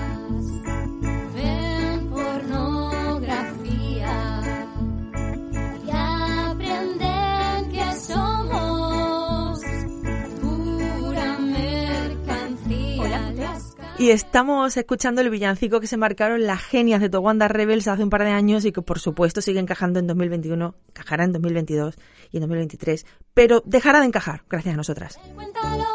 ven 1.36 2.10
pornografía 2.10 2.81
Y 14.02 14.10
estamos 14.10 14.78
escuchando 14.78 15.22
el 15.22 15.30
villancico 15.30 15.80
que 15.80 15.86
se 15.86 15.96
marcaron 15.96 16.48
las 16.48 16.60
genias 16.60 17.02
de 17.02 17.10
Towanda 17.12 17.48
Rebels 17.48 17.88
hace 17.88 18.04
un 18.04 18.10
par 18.10 18.24
de 18.24 18.32
años 18.32 18.66
y 18.66 18.72
que 18.72 18.82
por 18.82 18.98
supuesto 18.98 19.42
sigue 19.42 19.60
encajando 19.60 20.00
en 20.00 20.08
2021, 20.08 20.74
encajará 20.88 21.24
en 21.26 21.34
2022 21.34 22.00
y 22.32 22.38
en 22.38 22.42
2023, 22.42 23.06
pero 23.36 23.62
dejará 23.64 24.00
de 24.00 24.08
encajar 24.08 24.42
gracias 24.50 24.74
a 24.74 24.78
nosotras. 24.78 25.20
Cuéntalo, 25.36 25.86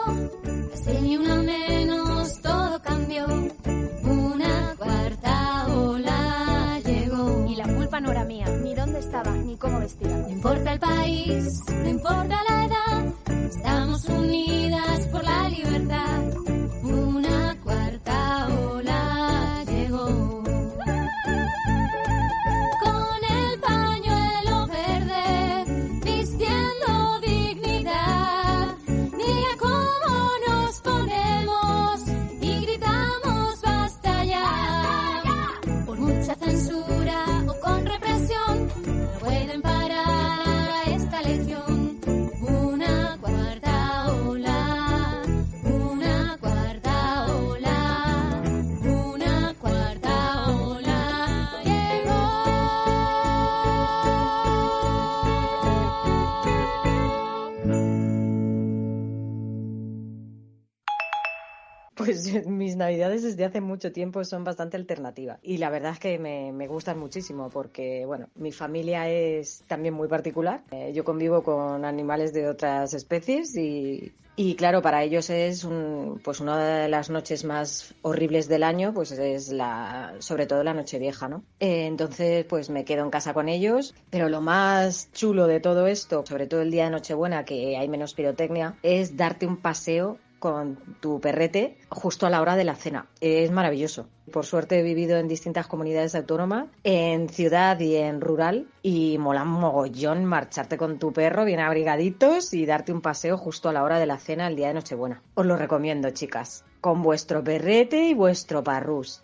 ni 1.03 1.17
una 1.17 1.35
menos, 1.43 2.41
todo 2.43 2.81
cambió. 2.81 3.27
Una 3.27 4.75
cuarta 4.79 5.67
ola 5.67 6.81
llegó. 6.85 7.45
Y 7.51 7.57
la 7.57 7.65
culpa 7.65 7.99
no 7.99 8.13
era 8.13 8.25
mía, 8.25 8.47
ni 8.63 8.73
dónde 8.77 9.01
estaba, 9.01 9.33
ni 9.33 9.57
cómo 9.57 9.81
vestía. 9.81 10.17
No 10.17 10.31
importa 10.31 10.75
el 10.75 10.79
país, 10.79 11.61
no 11.71 11.89
importa 11.89 12.41
la 12.49 12.67
edad, 12.67 13.15
estamos 13.49 14.05
unidas 14.05 15.09
por 15.09 15.25
la 15.25 15.49
libertad. 15.49 16.46
Pues 61.97 62.47
mis 62.47 62.77
navidades 62.77 63.23
desde 63.23 63.47
hace 63.47 63.63
mucho 63.63 63.91
tiempo 63.91 64.23
son 64.23 64.45
bastante 64.45 64.77
alternativas 64.77 65.39
y 65.43 65.57
la 65.57 65.71
verdad 65.71 65.93
es 65.93 65.99
que 65.99 66.19
me, 66.19 66.53
me 66.53 66.69
gustan 66.69 66.99
muchísimo 66.99 67.49
porque, 67.49 68.05
bueno, 68.05 68.29
mi 68.35 68.53
familia 68.53 69.09
es 69.09 69.65
también 69.67 69.95
muy 69.95 70.07
particular. 70.07 70.63
Eh, 70.71 70.93
yo 70.95 71.05
convivo 71.05 71.43
con 71.43 71.87
animales 71.87 72.35
de 72.35 72.49
otras 72.49 72.93
especies 72.93 73.57
y, 73.57 74.13
y 74.37 74.55
claro, 74.57 74.83
para 74.83 75.03
ellos 75.03 75.31
es 75.31 75.65
un, 75.65 76.21
pues 76.23 76.41
una 76.41 76.83
de 76.83 76.89
las 76.91 77.09
noches 77.09 77.45
más 77.45 77.95
horribles 78.03 78.47
del 78.49 78.65
año, 78.65 78.93
pues 78.93 79.13
es 79.13 79.51
la, 79.51 80.15
sobre 80.19 80.47
todo 80.47 80.63
la 80.63 80.75
noche 80.75 80.99
vieja, 80.99 81.27
¿no? 81.29 81.43
Eh, 81.61 81.87
entonces, 81.87 82.45
pues 82.45 82.69
me 82.69 82.85
quedo 82.85 83.03
en 83.05 83.11
casa 83.11 83.33
con 83.33 83.49
ellos, 83.49 83.95
pero 84.11 84.29
lo 84.29 84.43
más 84.43 85.11
chulo 85.13 85.47
de 85.47 85.61
todo 85.61 85.87
esto, 85.87 86.23
sobre 86.27 86.47
todo 86.47 86.61
el 86.61 86.71
día 86.71 86.85
de 86.85 86.91
Nochebuena, 86.91 87.47
que 87.47 87.79
hay 87.79 87.89
menos 87.89 88.13
pirotecnia, 88.13 88.77
es 88.83 89.17
darte 89.17 89.47
un 89.47 89.57
paseo 89.57 90.19
con 90.39 90.79
tu 91.01 91.21
perrete 91.21 91.79
justo 91.89 92.27
a 92.27 92.31
la 92.31 92.41
hora 92.41 92.57
de 92.57 92.65
la 92.65 92.75
cena. 92.75 93.07
Es 93.21 93.51
maravilloso. 93.51 94.09
Por 94.33 94.45
suerte 94.45 94.79
he 94.79 94.83
vivido 94.83 95.19
en 95.19 95.29
distintas 95.29 95.67
comunidades 95.67 96.15
autónomas, 96.15 96.67
en 96.85 97.29
ciudad 97.29 97.79
y 97.81 97.97
en 97.97 98.21
rural, 98.21 98.67
y 98.83 99.19
mola 99.19 99.43
un 99.43 99.51
mogollón 99.51 100.25
marcharte 100.25 100.77
con 100.77 100.99
tu 100.99 101.13
perro 101.13 101.45
bien 101.45 101.61
abrigaditos 101.61 102.53
y 102.53 102.67
darte 102.67 102.93
un 102.93 103.01
paseo 103.01 103.39
justo 103.39 103.69
a 103.69 103.73
la 103.73 103.85
hora 103.85 103.99
de 103.99 104.07
la 104.07 104.19
cena 104.19 104.49
el 104.49 104.57
día 104.57 104.69
de 104.69 104.75
Nochebuena. 104.75 105.23
Os 105.35 105.47
lo 105.47 105.57
recomiendo, 105.57 106.11
chicas. 106.11 106.65
Con 106.81 107.03
vuestro 107.03 107.43
perrete 107.43 108.09
y 108.09 108.15
vuestro 108.15 108.63
parrús. 108.63 109.23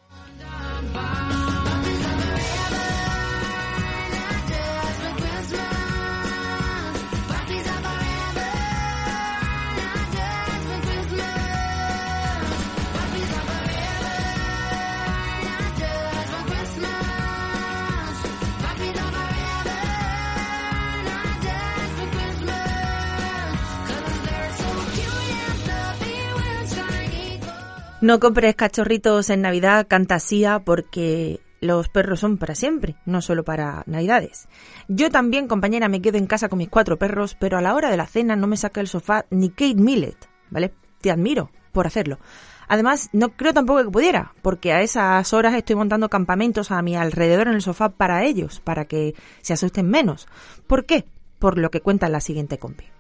No 28.03 28.19
compres 28.19 28.57
cachorritos 28.57 29.31
en 29.31 29.43
Navidad, 29.43 29.87
cantasía, 29.89 30.59
porque 30.59 31.39
los 31.61 31.89
perros 31.89 32.19
son 32.19 32.37
para 32.37 32.57
siempre, 32.57 32.97
no 33.07 33.23
solo 33.23 33.45
para 33.45 33.85
Navidades. 33.87 34.49
Yo 34.89 35.09
también, 35.09 35.47
compañera, 35.47 35.89
me 35.89 36.03
quedo 36.03 36.19
en 36.19 36.27
casa 36.27 36.49
con 36.49 36.59
mis 36.59 36.69
cuatro 36.69 36.99
perros, 36.99 37.37
pero 37.39 37.59
a 37.59 37.61
la 37.61 37.77
hora 37.77 37.93
de 37.93 37.97
la 37.97 38.09
cena 38.09 38.35
no 38.35 38.49
me 38.49 38.57
saca 38.57 38.81
el 38.81 38.89
sofá 38.89 39.25
ni 39.31 39.51
Kate 39.51 39.77
Millet, 39.77 40.17
¿vale? 40.51 40.75
Te 41.01 41.13
admiro 41.13 41.53
por 41.71 41.87
hacerlo. 41.87 42.19
Además, 42.67 43.09
no 43.13 43.37
creo 43.37 43.55
tampoco 43.55 43.85
que 43.85 43.91
pudiera, 43.91 44.35
porque 44.43 44.73
a 44.73 44.83
esas 44.83 45.33
horas 45.33 45.55
estoy 45.55 45.77
montando 45.77 46.09
campamentos 46.09 46.73
a 46.73 46.83
mi 46.83 46.97
alrededor 46.97 47.47
en 47.47 47.55
el 47.55 47.63
sofá 47.63 47.91
para 47.91 48.25
ellos, 48.25 48.59
para 48.59 48.87
que 48.87 49.15
se 49.43 49.53
asusten 49.53 49.89
menos. 49.89 50.27
¿Por 50.67 50.87
qué? 50.87 51.05
Por 51.39 51.57
lo 51.57 51.71
que 51.71 51.81
cuenta 51.81 52.09
la 52.09 52.21
siguiente 52.21 52.59
compi. 52.59 52.92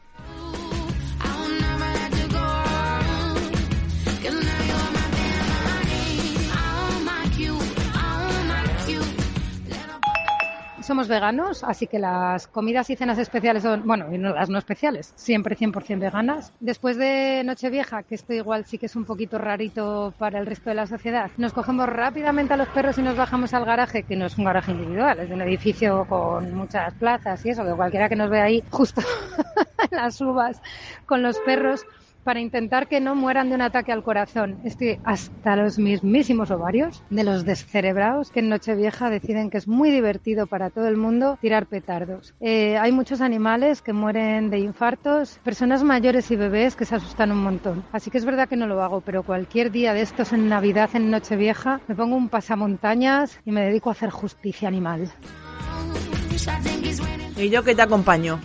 Somos 10.92 11.08
veganos, 11.08 11.64
así 11.64 11.86
que 11.86 11.98
las 11.98 12.46
comidas 12.48 12.90
y 12.90 12.96
cenas 12.96 13.16
especiales 13.16 13.62
son, 13.62 13.86
bueno, 13.86 14.12
y 14.12 14.18
no, 14.18 14.34
las 14.34 14.50
no 14.50 14.58
especiales, 14.58 15.14
siempre 15.16 15.56
100% 15.56 15.98
veganas. 15.98 16.52
Después 16.60 16.98
de 16.98 17.42
Nochevieja, 17.46 18.02
que 18.02 18.14
esto 18.14 18.34
igual 18.34 18.66
sí 18.66 18.76
que 18.76 18.84
es 18.84 18.94
un 18.94 19.06
poquito 19.06 19.38
rarito 19.38 20.12
para 20.18 20.38
el 20.38 20.44
resto 20.44 20.68
de 20.68 20.76
la 20.76 20.86
sociedad, 20.86 21.30
nos 21.38 21.54
cogemos 21.54 21.88
rápidamente 21.88 22.52
a 22.52 22.58
los 22.58 22.68
perros 22.68 22.98
y 22.98 23.02
nos 23.02 23.16
bajamos 23.16 23.54
al 23.54 23.64
garaje, 23.64 24.02
que 24.02 24.16
no 24.16 24.26
es 24.26 24.36
un 24.36 24.44
garaje 24.44 24.72
individual, 24.72 25.18
es 25.18 25.30
un 25.30 25.40
edificio 25.40 26.04
con 26.06 26.52
muchas 26.52 26.92
plazas 26.92 27.42
y 27.46 27.48
eso, 27.48 27.64
que 27.64 27.72
cualquiera 27.72 28.10
que 28.10 28.16
nos 28.16 28.28
vea 28.28 28.44
ahí 28.44 28.62
justo 28.68 29.00
en 29.90 29.96
las 29.96 30.20
uvas 30.20 30.60
con 31.06 31.22
los 31.22 31.38
perros 31.38 31.86
para 32.24 32.40
intentar 32.40 32.88
que 32.88 33.00
no 33.00 33.14
mueran 33.14 33.48
de 33.48 33.54
un 33.54 33.62
ataque 33.62 33.92
al 33.92 34.02
corazón. 34.02 34.58
Estoy 34.64 34.98
hasta 35.04 35.56
los 35.56 35.78
mismísimos 35.78 36.50
ovarios 36.50 37.02
de 37.10 37.24
los 37.24 37.44
descerebrados 37.44 38.30
que 38.30 38.40
en 38.40 38.48
Nochevieja 38.48 39.10
deciden 39.10 39.50
que 39.50 39.58
es 39.58 39.68
muy 39.68 39.90
divertido 39.90 40.46
para 40.46 40.70
todo 40.70 40.88
el 40.88 40.96
mundo 40.96 41.38
tirar 41.40 41.66
petardos. 41.66 42.34
Eh, 42.40 42.76
hay 42.78 42.92
muchos 42.92 43.20
animales 43.20 43.82
que 43.82 43.92
mueren 43.92 44.50
de 44.50 44.58
infartos, 44.58 45.38
personas 45.44 45.82
mayores 45.82 46.30
y 46.30 46.36
bebés 46.36 46.76
que 46.76 46.84
se 46.84 46.94
asustan 46.94 47.32
un 47.32 47.42
montón. 47.42 47.84
Así 47.92 48.10
que 48.10 48.18
es 48.18 48.24
verdad 48.24 48.48
que 48.48 48.56
no 48.56 48.66
lo 48.66 48.82
hago, 48.82 49.00
pero 49.00 49.22
cualquier 49.22 49.70
día 49.70 49.94
de 49.94 50.02
estos 50.02 50.32
en 50.32 50.48
Navidad, 50.48 50.90
en 50.94 51.10
Nochevieja, 51.10 51.80
me 51.88 51.94
pongo 51.94 52.16
un 52.16 52.28
pasamontañas 52.28 53.40
y 53.44 53.52
me 53.52 53.64
dedico 53.64 53.88
a 53.88 53.92
hacer 53.92 54.10
justicia 54.10 54.68
animal. 54.68 55.10
Y 57.36 57.50
yo 57.50 57.62
que 57.62 57.74
te 57.74 57.82
acompaño. 57.82 58.40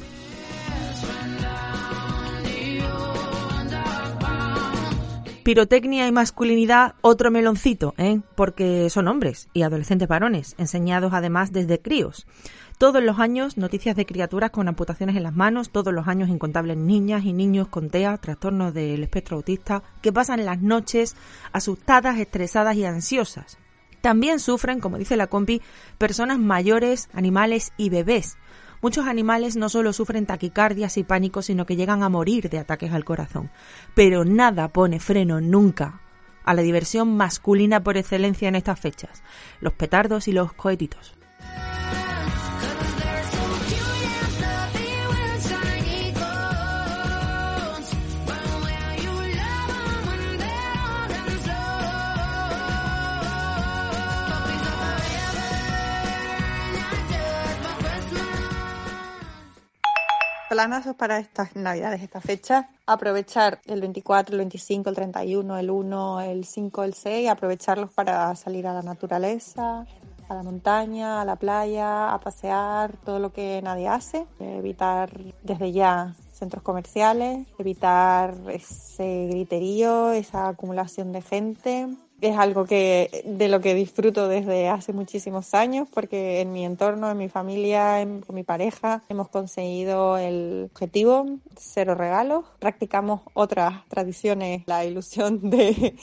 Pirotecnia 5.48 6.06
y 6.06 6.12
masculinidad, 6.12 6.96
otro 7.00 7.32
meloncito, 7.32 7.94
¿eh? 7.98 8.20
porque 8.36 8.90
son 8.90 9.08
hombres 9.08 9.48
y 9.54 9.62
adolescentes 9.62 10.10
varones, 10.10 10.56
enseñados 10.58 11.14
además 11.14 11.54
desde 11.54 11.80
críos. 11.80 12.28
Todos 12.78 13.02
los 13.02 13.18
años 13.20 13.56
noticias 13.56 13.96
de 13.96 14.06
criaturas 14.06 14.52
con 14.52 14.68
amputaciones 14.68 15.16
en 15.16 15.24
las 15.24 15.38
manos, 15.38 15.70
todos 15.70 15.94
los 15.94 16.10
años 16.10 16.28
incontables 16.28 16.76
niñas 16.76 17.24
y 17.24 17.32
niños 17.32 17.70
con 17.70 17.90
TEA, 17.90 18.18
trastornos 18.18 18.74
del 18.74 19.02
espectro 19.02 19.38
autista, 19.38 19.84
que 20.02 20.12
pasan 20.12 20.44
las 20.44 20.62
noches 20.62 21.16
asustadas, 21.54 22.20
estresadas 22.20 22.76
y 22.76 22.84
ansiosas. 22.84 23.58
También 24.02 24.42
sufren, 24.42 24.82
como 24.82 24.98
dice 24.98 25.16
la 25.16 25.28
compi, 25.28 25.62
personas 25.98 26.40
mayores, 26.40 27.08
animales 27.14 27.72
y 27.78 27.90
bebés, 27.90 28.38
Muchos 28.82 29.08
animales 29.08 29.56
no 29.56 29.70
solo 29.70 29.92
sufren 29.94 30.26
taquicardias 30.26 30.98
y 30.98 31.04
pánico, 31.04 31.42
sino 31.42 31.66
que 31.66 31.76
llegan 31.76 32.04
a 32.04 32.10
morir 32.10 32.50
de 32.50 32.60
ataques 32.60 32.94
al 32.94 33.06
corazón. 33.06 33.50
Pero 33.96 34.24
nada 34.24 34.68
pone 34.68 35.00
freno 35.00 35.42
nunca 35.42 36.02
a 36.44 36.54
la 36.54 36.62
diversión 36.62 37.18
masculina 37.18 37.84
por 37.84 37.98
excelencia 37.98 38.48
en 38.48 38.56
estas 38.56 38.80
fechas, 38.80 39.22
los 39.60 39.74
petardos 39.74 40.28
y 40.28 40.32
los 40.32 40.54
cohetitos. 40.54 41.18
Planazos 60.58 60.96
para 60.96 61.20
estas 61.20 61.56
navidades, 61.56 62.02
esta 62.02 62.20
fecha. 62.20 62.68
Aprovechar 62.88 63.62
el 63.68 63.80
24, 63.80 64.34
el 64.34 64.40
25, 64.40 64.90
el 64.90 64.96
31, 64.96 65.56
el 65.56 65.70
1, 65.70 66.22
el 66.22 66.46
5, 66.46 66.84
el 66.84 66.96
6, 66.96 67.30
aprovecharlos 67.30 67.94
para 67.94 68.36
salir 68.36 68.66
a 68.66 68.74
la 68.74 68.82
naturaleza, 68.82 69.86
a 70.28 70.34
la 70.34 70.42
montaña, 70.42 71.22
a 71.22 71.26
la 71.26 71.36
playa, 71.36 72.12
a 72.12 72.20
pasear, 72.20 72.98
todo 73.06 73.20
lo 73.20 73.32
que 73.32 73.62
nadie 73.62 73.88
hace. 73.88 74.26
Evitar 74.40 75.12
desde 75.44 75.72
ya 75.72 76.16
centros 76.34 76.64
comerciales, 76.64 77.46
evitar 77.60 78.34
ese 78.50 79.28
griterío, 79.30 80.12
esa 80.12 80.48
acumulación 80.48 81.12
de 81.12 81.22
gente, 81.22 81.88
es 82.22 82.38
algo 82.38 82.66
que 82.66 83.24
de 83.26 83.48
lo 83.48 83.62
que 83.62 83.74
disfruto 83.74 84.28
desde 84.28 84.70
hace 84.70 84.94
muchísimos 84.94 85.54
años 85.54 85.88
porque 85.94 86.42
en 86.42 86.52
mi 86.52 86.66
entorno, 86.66 87.12
en 87.12 87.18
mi 87.18 87.30
familia, 87.30 88.06
con 88.26 88.36
mi 88.36 88.44
pareja 88.44 89.04
hemos 89.10 89.30
conseguido 89.30 90.18
el 90.18 90.70
objetivo 90.72 91.26
cero 91.56 91.96
regalos. 91.96 92.46
Practicamos 92.60 93.22
otras 93.34 93.88
tradiciones, 93.88 94.64
la 94.66 94.86
ilusión 94.86 95.50
de 95.50 95.96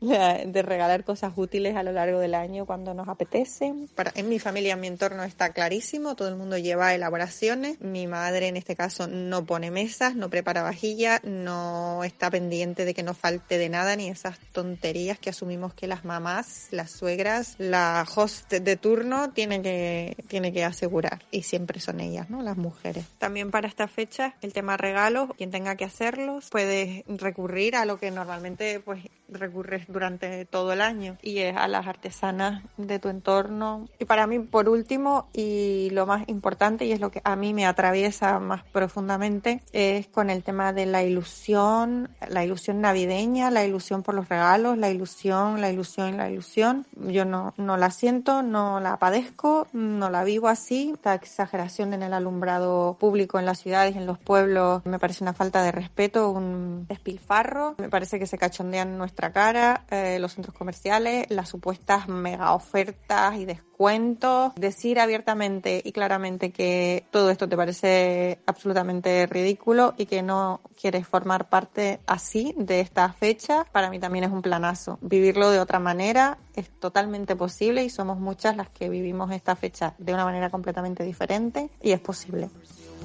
de 0.46 0.62
regalar 0.62 1.04
cosas 1.04 1.32
útiles 1.36 1.76
a 1.76 1.82
lo 1.82 1.92
largo 1.92 2.20
del 2.20 2.34
año 2.34 2.64
cuando 2.64 2.94
nos 2.94 3.08
apetece. 3.08 3.74
Para, 3.94 4.12
en 4.14 4.28
mi 4.28 4.38
familia, 4.38 4.74
en 4.74 4.80
mi 4.80 4.86
entorno 4.86 5.24
está 5.24 5.52
clarísimo, 5.52 6.16
todo 6.16 6.28
el 6.28 6.36
mundo 6.36 6.56
lleva 6.56 6.94
elaboraciones. 6.94 7.80
Mi 7.80 8.06
madre 8.06 8.48
en 8.48 8.56
este 8.56 8.76
caso 8.76 9.06
no 9.06 9.44
pone 9.44 9.70
mesas, 9.70 10.14
no 10.14 10.30
prepara 10.30 10.62
vajilla, 10.62 11.20
no 11.24 12.02
está 12.04 12.30
pendiente 12.30 12.84
de 12.84 12.94
que 12.94 13.02
no 13.02 13.14
falte 13.14 13.58
de 13.58 13.68
nada 13.68 13.94
ni 13.96 14.08
esas 14.08 14.38
tonterías 14.52 15.18
que 15.18 15.30
asumimos 15.30 15.74
que 15.74 15.86
las 15.86 16.04
mamás, 16.04 16.68
las 16.70 16.90
suegras, 16.90 17.56
la 17.58 18.06
host 18.14 18.52
de 18.52 18.76
turno 18.76 19.32
tienen 19.32 19.62
que, 19.62 20.16
tiene 20.28 20.52
que 20.52 20.64
asegurar 20.64 21.22
y 21.30 21.42
siempre 21.42 21.80
son 21.80 22.00
ellas, 22.00 22.30
¿no? 22.30 22.42
Las 22.42 22.56
mujeres. 22.56 23.04
También 23.18 23.50
para 23.50 23.68
esta 23.68 23.86
fecha, 23.86 24.34
el 24.40 24.52
tema 24.52 24.76
regalos, 24.76 25.30
quien 25.36 25.50
tenga 25.50 25.76
que 25.76 25.84
hacerlos 25.84 26.48
puede 26.50 27.04
recurrir 27.06 27.76
a 27.76 27.84
lo 27.84 27.98
que 27.98 28.10
normalmente 28.10 28.80
pues 28.80 29.04
recurres 29.28 29.89
durante 29.90 30.44
todo 30.44 30.72
el 30.72 30.80
año 30.80 31.16
y 31.22 31.38
es 31.38 31.56
a 31.56 31.68
las 31.68 31.86
artesanas 31.86 32.62
de 32.76 32.98
tu 32.98 33.08
entorno. 33.08 33.88
Y 33.98 34.04
para 34.04 34.26
mí, 34.26 34.38
por 34.38 34.68
último, 34.68 35.28
y 35.32 35.90
lo 35.90 36.06
más 36.06 36.28
importante, 36.28 36.84
y 36.84 36.92
es 36.92 37.00
lo 37.00 37.10
que 37.10 37.20
a 37.24 37.36
mí 37.36 37.54
me 37.54 37.66
atraviesa 37.66 38.38
más 38.38 38.64
profundamente, 38.64 39.62
es 39.72 40.06
con 40.08 40.30
el 40.30 40.42
tema 40.42 40.72
de 40.72 40.86
la 40.86 41.02
ilusión, 41.02 42.10
la 42.28 42.44
ilusión 42.44 42.80
navideña, 42.80 43.50
la 43.50 43.64
ilusión 43.64 44.02
por 44.02 44.14
los 44.14 44.28
regalos, 44.28 44.78
la 44.78 44.90
ilusión, 44.90 45.60
la 45.60 45.70
ilusión, 45.70 46.16
la 46.16 46.30
ilusión. 46.30 46.86
Yo 46.96 47.24
no, 47.24 47.54
no 47.56 47.76
la 47.76 47.90
siento, 47.90 48.42
no 48.42 48.80
la 48.80 48.98
padezco, 48.98 49.66
no 49.72 50.10
la 50.10 50.24
vivo 50.24 50.48
así. 50.48 50.92
Esta 50.94 51.14
exageración 51.14 51.94
en 51.94 52.02
el 52.02 52.12
alumbrado 52.12 52.96
público 52.98 53.38
en 53.38 53.46
las 53.46 53.58
ciudades, 53.58 53.96
en 53.96 54.06
los 54.06 54.18
pueblos, 54.18 54.84
me 54.84 54.98
parece 54.98 55.24
una 55.24 55.32
falta 55.32 55.62
de 55.62 55.72
respeto, 55.72 56.30
un 56.30 56.86
despilfarro. 56.88 57.74
Me 57.78 57.88
parece 57.88 58.18
que 58.18 58.26
se 58.26 58.38
cachondean 58.38 58.98
nuestra 58.98 59.32
cara, 59.32 59.79
eh, 59.90 60.18
los 60.18 60.34
centros 60.34 60.54
comerciales, 60.54 61.26
las 61.30 61.48
supuestas 61.48 62.08
mega 62.08 62.54
ofertas 62.54 63.36
y 63.36 63.44
descuentos, 63.44 64.54
decir 64.56 65.00
abiertamente 65.00 65.80
y 65.84 65.92
claramente 65.92 66.52
que 66.52 67.06
todo 67.10 67.30
esto 67.30 67.48
te 67.48 67.56
parece 67.56 68.40
absolutamente 68.46 69.26
ridículo 69.26 69.94
y 69.96 70.06
que 70.06 70.22
no 70.22 70.60
quieres 70.80 71.06
formar 71.06 71.48
parte 71.48 72.00
así 72.06 72.54
de 72.56 72.80
esta 72.80 73.12
fecha, 73.12 73.66
para 73.72 73.90
mí 73.90 73.98
también 73.98 74.24
es 74.24 74.30
un 74.30 74.42
planazo. 74.42 74.98
Vivirlo 75.00 75.50
de 75.50 75.60
otra 75.60 75.78
manera 75.78 76.38
es 76.54 76.68
totalmente 76.70 77.36
posible 77.36 77.84
y 77.84 77.90
somos 77.90 78.18
muchas 78.18 78.56
las 78.56 78.68
que 78.68 78.88
vivimos 78.88 79.30
esta 79.32 79.56
fecha 79.56 79.94
de 79.98 80.14
una 80.14 80.24
manera 80.24 80.50
completamente 80.50 81.04
diferente 81.04 81.70
y 81.82 81.92
es 81.92 82.00
posible. 82.00 82.50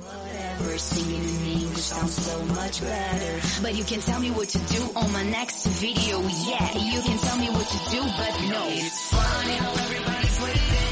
Whatever. 0.06 0.78
Singing 0.78 1.24
in 1.24 1.62
English 1.62 1.84
sounds 1.84 2.14
so 2.14 2.46
much 2.46 2.82
better. 2.82 3.62
But 3.62 3.76
you 3.76 3.84
can 3.84 4.00
tell 4.02 4.20
me 4.20 4.32
what 4.32 4.50
to 4.50 4.60
do 4.60 4.82
on 4.96 5.12
my 5.12 5.24
next 5.24 5.66
video. 5.66 6.22
Yeah, 6.22 6.78
you 6.78 7.02
can 7.02 7.18
tell 7.18 7.38
me 7.38 7.50
what 7.50 7.68
to 7.68 7.80
do, 7.90 8.02
but 8.02 8.34
no. 8.50 8.64
It's 8.70 9.10
funny 9.10 9.56
how 9.56 9.72
everybody's 9.72 10.42
waiting. 10.42 10.85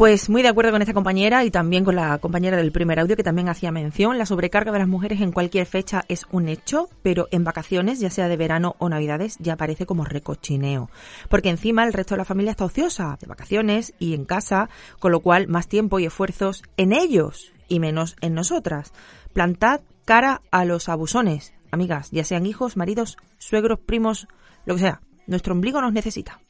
Pues 0.00 0.30
muy 0.30 0.40
de 0.40 0.48
acuerdo 0.48 0.72
con 0.72 0.80
esta 0.80 0.94
compañera 0.94 1.44
y 1.44 1.50
también 1.50 1.84
con 1.84 1.94
la 1.94 2.16
compañera 2.16 2.56
del 2.56 2.72
primer 2.72 2.98
audio 2.98 3.16
que 3.16 3.22
también 3.22 3.50
hacía 3.50 3.70
mención. 3.70 4.16
La 4.16 4.24
sobrecarga 4.24 4.72
de 4.72 4.78
las 4.78 4.88
mujeres 4.88 5.20
en 5.20 5.30
cualquier 5.30 5.66
fecha 5.66 6.06
es 6.08 6.24
un 6.30 6.48
hecho, 6.48 6.88
pero 7.02 7.28
en 7.32 7.44
vacaciones, 7.44 8.00
ya 8.00 8.08
sea 8.08 8.26
de 8.26 8.38
verano 8.38 8.76
o 8.78 8.88
navidades, 8.88 9.36
ya 9.40 9.58
parece 9.58 9.84
como 9.84 10.06
recochineo. 10.06 10.88
Porque 11.28 11.50
encima 11.50 11.84
el 11.84 11.92
resto 11.92 12.14
de 12.14 12.18
la 12.20 12.24
familia 12.24 12.52
está 12.52 12.64
ociosa, 12.64 13.18
de 13.20 13.26
vacaciones 13.26 13.92
y 13.98 14.14
en 14.14 14.24
casa, 14.24 14.70
con 15.00 15.12
lo 15.12 15.20
cual 15.20 15.48
más 15.48 15.68
tiempo 15.68 16.00
y 16.00 16.06
esfuerzos 16.06 16.62
en 16.78 16.94
ellos 16.94 17.52
y 17.68 17.78
menos 17.78 18.16
en 18.22 18.32
nosotras. 18.32 18.94
Plantad 19.34 19.82
cara 20.06 20.40
a 20.50 20.64
los 20.64 20.88
abusones, 20.88 21.52
amigas, 21.72 22.10
ya 22.10 22.24
sean 22.24 22.46
hijos, 22.46 22.78
maridos, 22.78 23.18
suegros, 23.36 23.80
primos, 23.80 24.28
lo 24.64 24.76
que 24.76 24.80
sea. 24.80 25.02
Nuestro 25.26 25.52
ombligo 25.52 25.82
nos 25.82 25.92
necesita. 25.92 26.40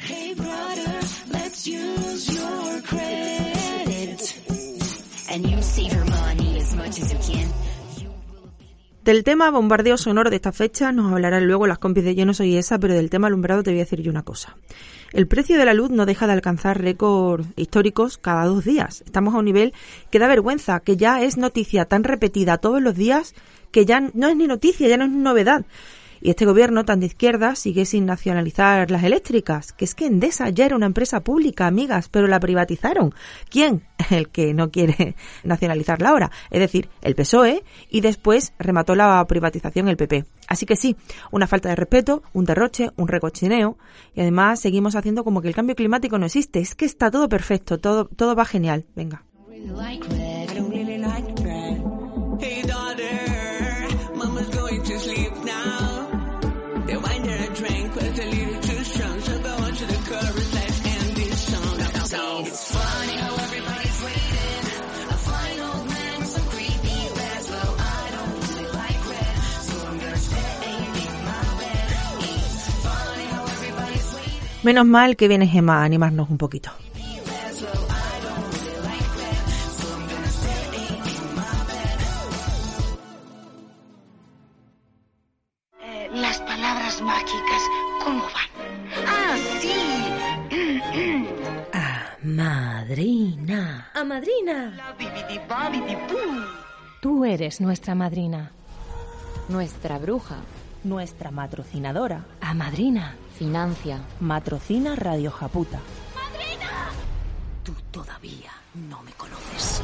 Hey 0.00 0.34
brother, 0.36 0.98
let's 1.30 1.68
use 1.68 2.13
Del 9.02 9.24
tema 9.24 9.50
bombardeo 9.50 9.96
sonoro 9.96 10.30
de 10.30 10.36
esta 10.36 10.52
fecha 10.52 10.92
nos 10.92 11.12
hablarán 11.12 11.48
luego 11.48 11.66
las 11.66 11.78
compis 11.78 12.04
de 12.04 12.14
Yo 12.14 12.24
no 12.24 12.34
soy 12.34 12.56
esa, 12.56 12.78
pero 12.78 12.94
del 12.94 13.10
tema 13.10 13.26
alumbrado 13.26 13.64
te 13.64 13.70
voy 13.70 13.80
a 13.80 13.82
decir 13.82 14.00
yo 14.00 14.12
una 14.12 14.22
cosa. 14.22 14.56
El 15.12 15.26
precio 15.26 15.58
de 15.58 15.64
la 15.64 15.74
luz 15.74 15.90
no 15.90 16.06
deja 16.06 16.28
de 16.28 16.34
alcanzar 16.34 16.80
récords 16.80 17.48
históricos 17.56 18.16
cada 18.16 18.44
dos 18.44 18.64
días. 18.64 19.02
Estamos 19.06 19.34
a 19.34 19.38
un 19.38 19.44
nivel 19.44 19.74
que 20.10 20.20
da 20.20 20.28
vergüenza, 20.28 20.78
que 20.78 20.96
ya 20.96 21.20
es 21.20 21.36
noticia 21.36 21.86
tan 21.86 22.04
repetida 22.04 22.58
todos 22.58 22.80
los 22.80 22.94
días 22.94 23.34
que 23.72 23.86
ya 23.86 24.00
no 24.14 24.28
es 24.28 24.36
ni 24.36 24.46
noticia, 24.46 24.86
ya 24.86 24.96
no 24.96 25.04
es 25.04 25.10
novedad. 25.10 25.64
Y 26.24 26.30
este 26.30 26.46
gobierno 26.46 26.86
tan 26.86 27.00
de 27.00 27.06
izquierda 27.06 27.54
sigue 27.54 27.84
sin 27.84 28.06
nacionalizar 28.06 28.90
las 28.90 29.04
eléctricas, 29.04 29.74
que 29.74 29.84
es 29.84 29.94
que 29.94 30.06
Endesa 30.06 30.48
ya 30.48 30.64
era 30.64 30.74
una 30.74 30.86
empresa 30.86 31.20
pública, 31.20 31.66
amigas, 31.66 32.08
pero 32.08 32.26
la 32.26 32.40
privatizaron. 32.40 33.14
¿Quién? 33.50 33.82
El 34.10 34.30
que 34.30 34.54
no 34.54 34.70
quiere 34.70 35.16
nacionalizarla 35.44 36.08
ahora, 36.08 36.30
es 36.50 36.60
decir, 36.60 36.88
el 37.02 37.14
PSOE, 37.14 37.62
y 37.90 38.00
después 38.00 38.54
remató 38.58 38.94
la 38.94 39.22
privatización 39.26 39.86
el 39.88 39.98
PP. 39.98 40.24
Así 40.48 40.64
que 40.64 40.76
sí, 40.76 40.96
una 41.30 41.46
falta 41.46 41.68
de 41.68 41.76
respeto, 41.76 42.22
un 42.32 42.46
derroche, 42.46 42.88
un 42.96 43.06
recochineo, 43.06 43.76
y 44.14 44.22
además 44.22 44.60
seguimos 44.60 44.96
haciendo 44.96 45.24
como 45.24 45.42
que 45.42 45.48
el 45.48 45.54
cambio 45.54 45.76
climático 45.76 46.18
no 46.18 46.24
existe. 46.24 46.60
Es 46.60 46.74
que 46.74 46.86
está 46.86 47.10
todo 47.10 47.28
perfecto, 47.28 47.78
todo, 47.78 48.06
todo 48.06 48.34
va 48.34 48.46
genial. 48.46 48.86
Venga. 48.96 49.24
Menos 74.64 74.86
mal 74.86 75.14
que 75.14 75.28
viene 75.28 75.46
Gemma 75.46 75.82
a 75.82 75.84
animarnos 75.84 76.30
un 76.30 76.38
poquito. 76.38 76.70
Eh, 85.82 86.08
las 86.14 86.38
palabras 86.38 87.02
mágicas, 87.02 87.62
¿cómo 88.02 88.22
van? 88.22 89.06
Ah, 89.06 89.36
sí. 89.60 91.28
A 91.74 92.16
madrina. 92.22 93.90
A 93.94 94.02
madrina. 94.02 94.96
Tú 97.02 97.26
eres 97.26 97.60
nuestra 97.60 97.94
madrina. 97.94 98.50
Nuestra 99.50 99.98
bruja. 99.98 100.36
Nuestra 100.84 101.30
matrocinadora. 101.30 102.24
A 102.40 102.54
madrina. 102.54 103.14
Financia. 103.34 104.00
Matrocina 104.20 104.94
Radio 104.94 105.30
Japuta. 105.30 105.80
Tú 107.64 107.72
todavía 107.90 108.52
no 108.88 109.02
me 109.02 109.10
conoces. 109.12 109.82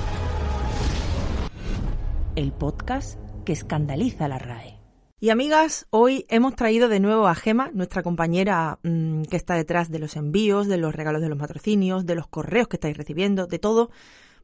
El 2.36 2.52
podcast 2.52 3.18
que 3.44 3.52
escandaliza 3.52 4.26
a 4.26 4.28
la 4.28 4.38
RAE. 4.38 4.78
Y 5.18 5.30
amigas, 5.30 5.86
hoy 5.90 6.26
hemos 6.28 6.54
traído 6.54 6.88
de 6.88 7.00
nuevo 7.00 7.26
a 7.26 7.34
Gema, 7.34 7.70
nuestra 7.74 8.02
compañera 8.02 8.78
mmm, 8.82 9.22
que 9.22 9.36
está 9.36 9.54
detrás 9.54 9.90
de 9.90 9.98
los 9.98 10.16
envíos, 10.16 10.68
de 10.68 10.76
los 10.76 10.94
regalos 10.94 11.20
de 11.20 11.28
los 11.28 11.38
matrocinios, 11.38 12.06
de 12.06 12.14
los 12.14 12.28
correos 12.28 12.68
que 12.68 12.76
estáis 12.76 12.96
recibiendo, 12.96 13.46
de 13.46 13.58
todo, 13.58 13.90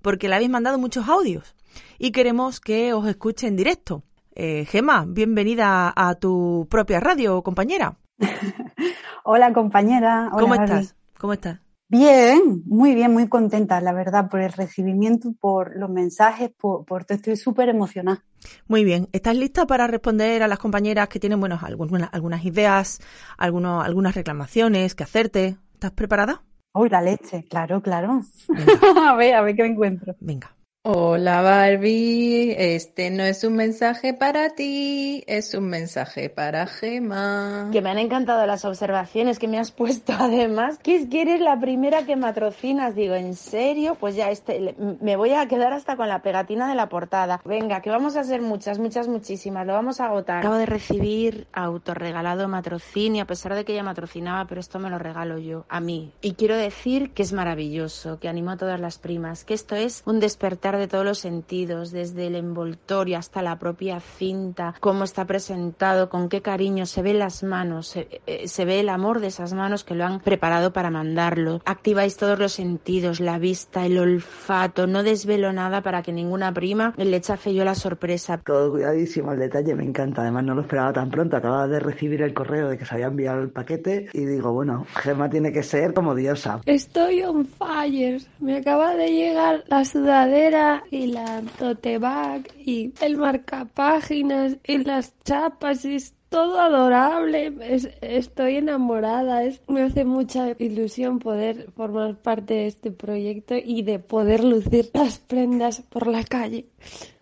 porque 0.02 0.28
le 0.28 0.34
habéis 0.34 0.50
mandado 0.50 0.78
muchos 0.78 1.08
audios 1.08 1.54
y 1.98 2.10
queremos 2.10 2.60
que 2.60 2.92
os 2.92 3.06
escuche 3.06 3.46
en 3.46 3.56
directo. 3.56 4.02
Eh, 4.34 4.66
Gema, 4.66 5.04
bienvenida 5.06 5.92
a 5.94 6.16
tu 6.16 6.66
propia 6.68 7.00
radio, 7.00 7.42
compañera. 7.42 7.96
Hola, 9.24 9.52
compañera. 9.52 10.30
Hola, 10.32 10.40
¿Cómo 10.40 10.54
Gaby. 10.54 10.70
estás? 10.70 10.96
¿Cómo 11.18 11.32
estás? 11.32 11.60
Bien, 11.88 12.62
muy 12.66 12.94
bien, 12.96 13.12
muy 13.12 13.28
contenta, 13.28 13.80
la 13.80 13.92
verdad, 13.92 14.28
por 14.28 14.40
el 14.40 14.52
recibimiento, 14.52 15.32
por 15.38 15.76
los 15.76 15.88
mensajes, 15.88 16.50
por, 16.50 16.84
por 16.84 17.04
todo. 17.04 17.16
Estoy 17.16 17.36
súper 17.36 17.68
emocionada. 17.68 18.24
Muy 18.66 18.84
bien. 18.84 19.08
¿Estás 19.12 19.36
lista 19.36 19.66
para 19.66 19.86
responder 19.86 20.42
a 20.42 20.48
las 20.48 20.58
compañeras 20.58 21.08
que 21.08 21.20
tienen, 21.20 21.38
bueno, 21.38 21.58
algunas, 21.62 22.12
algunas 22.12 22.44
ideas, 22.44 23.00
algunos, 23.38 23.84
algunas 23.84 24.14
reclamaciones 24.14 24.94
que 24.94 25.04
hacerte? 25.04 25.56
¿Estás 25.74 25.92
preparada? 25.92 26.42
Uy, 26.74 26.88
la 26.88 27.00
leche, 27.00 27.44
claro, 27.44 27.80
claro. 27.80 28.20
a 29.06 29.14
ver, 29.14 29.34
a 29.34 29.42
ver 29.42 29.54
qué 29.54 29.62
me 29.62 29.68
encuentro. 29.68 30.16
Venga. 30.20 30.55
Hola 30.88 31.42
Barbie, 31.42 32.54
este 32.56 33.10
no 33.10 33.24
es 33.24 33.42
un 33.42 33.56
mensaje 33.56 34.14
para 34.14 34.50
ti, 34.50 35.24
es 35.26 35.52
un 35.54 35.64
mensaje 35.64 36.30
para 36.30 36.68
Gema. 36.68 37.70
Que 37.72 37.82
me 37.82 37.90
han 37.90 37.98
encantado 37.98 38.46
las 38.46 38.64
observaciones 38.64 39.40
que 39.40 39.48
me 39.48 39.58
has 39.58 39.72
puesto 39.72 40.12
además, 40.16 40.78
que 40.78 40.94
es 40.94 41.08
que 41.08 41.22
eres 41.22 41.40
la 41.40 41.58
primera 41.58 42.06
que 42.06 42.14
matrocinas. 42.14 42.94
Digo, 42.94 43.16
¿en 43.16 43.34
serio? 43.34 43.96
Pues 43.98 44.14
ya 44.14 44.30
este, 44.30 44.76
me 45.00 45.16
voy 45.16 45.32
a 45.32 45.48
quedar 45.48 45.72
hasta 45.72 45.96
con 45.96 46.08
la 46.08 46.22
pegatina 46.22 46.68
de 46.68 46.76
la 46.76 46.88
portada. 46.88 47.40
Venga, 47.44 47.80
que 47.80 47.90
vamos 47.90 48.16
a 48.16 48.20
hacer 48.20 48.40
muchas, 48.40 48.78
muchas, 48.78 49.08
muchísimas, 49.08 49.66
lo 49.66 49.72
vamos 49.72 50.00
a 50.00 50.06
agotar. 50.06 50.38
Acabo 50.38 50.54
de 50.54 50.66
recibir 50.66 51.48
autorregalado 51.52 52.46
matrocinio, 52.46 53.24
a 53.24 53.26
pesar 53.26 53.56
de 53.56 53.64
que 53.64 53.72
ella 53.72 53.82
matrocinaba, 53.82 54.46
pero 54.46 54.60
esto 54.60 54.78
me 54.78 54.88
lo 54.88 55.00
regalo 55.00 55.38
yo, 55.38 55.64
a 55.68 55.80
mí. 55.80 56.12
Y 56.20 56.34
quiero 56.34 56.56
decir 56.56 57.10
que 57.10 57.24
es 57.24 57.32
maravilloso, 57.32 58.20
que 58.20 58.28
animo 58.28 58.52
a 58.52 58.56
todas 58.56 58.78
las 58.78 58.98
primas, 58.98 59.44
que 59.44 59.54
esto 59.54 59.74
es 59.74 60.04
un 60.06 60.20
despertar 60.20 60.75
de 60.76 60.88
todos 60.88 61.04
los 61.04 61.18
sentidos, 61.18 61.90
desde 61.90 62.26
el 62.26 62.36
envoltorio 62.36 63.18
hasta 63.18 63.42
la 63.42 63.58
propia 63.58 64.00
cinta, 64.00 64.74
cómo 64.80 65.04
está 65.04 65.24
presentado, 65.24 66.08
con 66.08 66.28
qué 66.28 66.42
cariño, 66.42 66.86
se 66.86 67.02
ve 67.02 67.14
las 67.14 67.42
manos, 67.42 67.88
se, 67.88 68.20
eh, 68.26 68.48
se, 68.48 68.64
ve 68.64 68.80
el 68.80 68.88
amor 68.88 69.20
de 69.20 69.28
esas 69.28 69.52
manos 69.52 69.84
que 69.84 69.94
lo 69.94 70.04
han 70.04 70.20
preparado 70.20 70.72
para 70.72 70.90
mandarlo. 70.90 71.60
Activáis 71.64 72.16
todos 72.16 72.38
los 72.38 72.52
sentidos, 72.52 73.20
la 73.20 73.38
vista, 73.38 73.86
el 73.86 73.98
olfato, 73.98 74.86
no 74.86 75.02
desvelo 75.02 75.52
nada 75.52 75.82
para 75.82 76.02
que 76.02 76.12
ninguna 76.12 76.52
prima 76.52 76.94
le 76.96 77.20
chafe 77.20 77.54
yo 77.54 77.64
la 77.64 77.74
sorpresa. 77.74 78.40
Todo 78.44 78.70
cuidadísimo, 78.72 79.32
el 79.32 79.38
detalle 79.38 79.74
me 79.74 79.84
encanta, 79.84 80.22
además 80.22 80.44
no 80.44 80.54
lo 80.54 80.62
esperaba 80.62 80.92
tan 80.92 81.10
pronto, 81.10 81.36
acababa 81.36 81.66
de 81.66 81.80
recibir 81.80 82.22
el 82.22 82.34
correo 82.34 82.68
de 82.68 82.78
que 82.78 82.84
se 82.84 82.94
había 82.94 83.06
enviado 83.06 83.40
el 83.42 83.50
paquete 83.50 84.08
y 84.12 84.24
digo, 84.24 84.52
bueno, 84.52 84.86
Gemma 84.96 85.30
tiene 85.30 85.52
que 85.52 85.62
ser 85.62 85.94
como 85.94 86.14
diosa. 86.14 86.60
Estoy 86.66 87.22
on 87.22 87.46
fire, 87.46 88.20
me 88.40 88.58
acaba 88.58 88.94
de 88.94 89.08
llegar 89.08 89.64
la 89.68 89.84
sudadera 89.84 90.65
y 90.90 91.06
la 91.08 91.42
tote 91.58 91.98
bag 91.98 92.42
y 92.58 92.92
el 93.00 93.16
marcapáginas 93.16 94.56
y 94.64 94.78
las 94.78 95.14
chapas 95.24 95.84
y 95.84 95.96
es 95.96 96.14
todo 96.28 96.60
adorable. 96.60 97.52
Es, 97.62 97.88
estoy 98.00 98.56
enamorada. 98.56 99.44
Es, 99.44 99.62
me 99.68 99.82
hace 99.82 100.04
mucha 100.04 100.54
ilusión 100.58 101.18
poder 101.18 101.70
formar 101.76 102.16
parte 102.16 102.54
de 102.54 102.66
este 102.66 102.90
proyecto 102.90 103.54
y 103.56 103.82
de 103.82 103.98
poder 103.98 104.44
lucir 104.44 104.90
las 104.94 105.18
prendas 105.18 105.82
por 105.82 106.06
la 106.06 106.24
calle. 106.24 106.66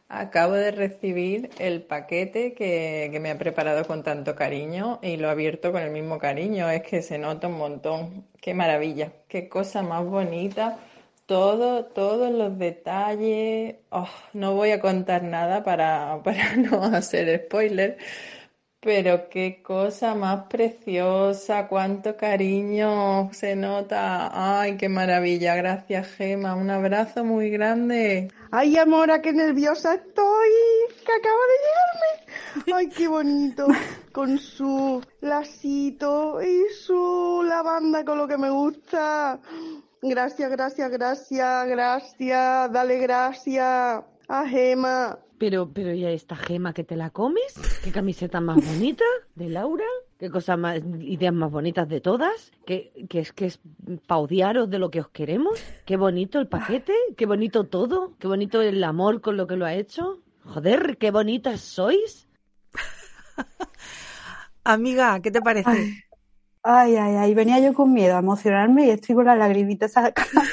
Acabo 0.09 0.53
de 0.53 0.71
recibir 0.71 1.51
el 1.59 1.83
paquete 1.83 2.55
que, 2.55 3.09
que, 3.11 3.21
me 3.21 3.31
ha 3.31 3.39
preparado 3.39 3.85
con 3.85 4.05
tanto 4.05 4.37
cariño 4.37 5.01
y 5.03 5.17
lo 5.17 5.29
he 5.29 5.31
abierto 5.31 5.73
con 5.73 5.83
el 5.83 5.91
mismo 5.91 6.19
cariño. 6.19 6.71
Es 6.71 6.83
que 6.83 7.03
se 7.03 7.19
nota 7.19 7.49
un 7.49 7.59
montón. 7.59 8.27
Qué 8.41 8.55
maravilla, 8.55 9.13
qué 9.29 9.49
cosa 9.49 9.83
más 9.83 10.05
bonita 10.05 10.79
todo, 11.27 11.87
todos 11.87 12.31
los 12.31 12.59
detalles. 12.59 13.77
Oh, 13.91 14.09
no 14.33 14.55
voy 14.55 14.71
a 14.71 14.81
contar 14.81 15.23
nada 15.23 15.63
para, 15.65 16.21
para 16.25 16.57
no 16.57 16.83
hacer 16.85 17.45
spoiler, 17.47 17.99
pero 18.81 19.31
qué 19.31 19.63
cosa 19.63 20.15
más 20.15 20.45
preciosa, 20.49 21.69
cuánto 21.69 22.17
cariño 22.17 23.33
se 23.33 23.57
nota. 23.57 24.61
Ay, 24.61 24.77
qué 24.77 24.91
maravilla. 24.91 25.57
Gracias, 25.57 26.09
Gema. 26.09 26.55
Un 26.55 26.71
abrazo 26.71 27.25
muy 27.25 27.49
grande. 27.51 28.31
Ay, 28.51 28.77
amora, 28.77 29.23
qué 29.23 29.33
nerviosa 29.33 29.95
estoy, 29.95 30.51
que 31.05 31.13
acaba 31.13 31.41
de 31.49 31.57
llegarme. 31.65 32.75
Ay, 32.77 32.89
qué 32.89 33.09
bonito. 33.09 33.67
Con 34.13 34.39
su 34.39 35.03
lacito 35.23 36.41
y 36.43 36.73
su 36.73 37.43
lavanda 37.45 38.05
con 38.05 38.17
lo 38.17 38.29
que 38.29 38.39
me 38.39 38.49
gusta. 38.49 39.41
Gracias, 40.07 40.51
gracias, 40.51 40.91
gracias, 40.91 41.67
gracias. 41.67 42.73
Dale 42.73 42.99
gracias 42.99 44.05
a 44.29 44.47
Gema. 44.47 45.19
Pero, 45.39 45.73
pero 45.73 45.95
ya 45.95 46.11
esta 46.11 46.37
Gema 46.37 46.75
que 46.75 46.85
te 46.85 46.95
la 46.95 47.09
comes, 47.09 47.55
qué 47.83 47.91
camiseta 47.91 48.39
más 48.43 48.57
bonita 48.57 49.05
de 49.35 49.49
Laura, 49.49 49.87
qué 50.19 50.29
cosas 50.29 50.59
más, 50.59 50.81
ideas 51.01 51.33
más 51.33 51.51
bonitas 51.51 51.89
de 51.89 52.03
todas, 52.03 52.53
que, 52.67 53.07
que 53.09 53.21
es 53.21 53.33
que 53.33 53.47
es 53.47 53.61
para 54.07 54.21
odiaros 54.21 54.69
de 54.69 54.79
lo 54.79 54.91
que 54.91 55.01
os 55.01 55.09
queremos, 55.09 55.59
qué 55.87 55.97
bonito 55.97 56.39
el 56.39 56.49
paquete, 56.49 56.93
qué 57.17 57.25
bonito 57.25 57.65
todo, 57.65 58.13
qué 58.19 58.29
bonito 58.29 58.61
el 58.61 58.85
amor 58.85 59.23
con 59.23 59.39
lo 59.39 59.47
que 59.47 59.57
lo 59.57 59.65
ha 59.65 59.73
hecho. 59.73 60.21
Joder, 60.45 60.99
qué 60.99 61.13
bonitas 61.13 61.63
sois. 61.63 62.29
Amiga, 64.65 65.21
¿qué 65.21 65.31
te 65.31 65.41
parece? 65.41 65.71
Ay. 65.71 65.95
Ay, 66.67 66.97
ay, 66.97 67.17
ay, 67.17 67.35
venía 67.35 67.59
yo 67.61 67.75
con 67.75 67.93
miedo 67.93 68.17
a 68.17 68.21
emocionarme 68.21 68.87
y 68.87 68.91
estoy 68.91 69.15
con 69.15 69.27
las 69.27 69.37
lagrimitas 69.39 69.93
sacadas. 69.93 70.49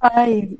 ay, 0.00 0.58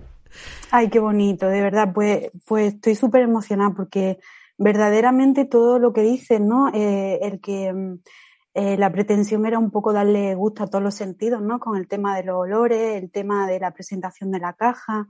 ay, 0.71 0.91
qué 0.91 0.99
bonito, 0.99 1.49
de 1.49 1.63
verdad, 1.63 1.93
pues, 1.95 2.31
pues 2.47 2.75
estoy 2.75 2.95
súper 2.97 3.23
emocionada 3.23 3.71
porque 3.75 4.19
verdaderamente 4.59 5.47
todo 5.47 5.79
lo 5.79 5.93
que 5.95 6.03
dicen, 6.03 6.49
¿no? 6.49 6.69
Eh, 6.75 7.19
el 7.23 7.41
que 7.41 7.97
eh, 8.53 8.77
la 8.77 8.93
pretensión 8.93 9.47
era 9.47 9.59
un 9.59 9.71
poco 9.71 9.93
darle 9.95 10.35
gusto 10.35 10.65
a 10.65 10.67
todos 10.67 10.85
los 10.85 10.95
sentidos, 10.95 11.41
¿no? 11.41 11.59
Con 11.59 11.79
el 11.79 11.89
tema 11.89 12.15
de 12.15 12.25
los 12.25 12.37
olores, 12.37 13.03
el 13.03 13.11
tema 13.11 13.47
de 13.47 13.59
la 13.59 13.71
presentación 13.73 14.31
de 14.31 14.41
la 14.41 14.53
caja, 14.53 15.09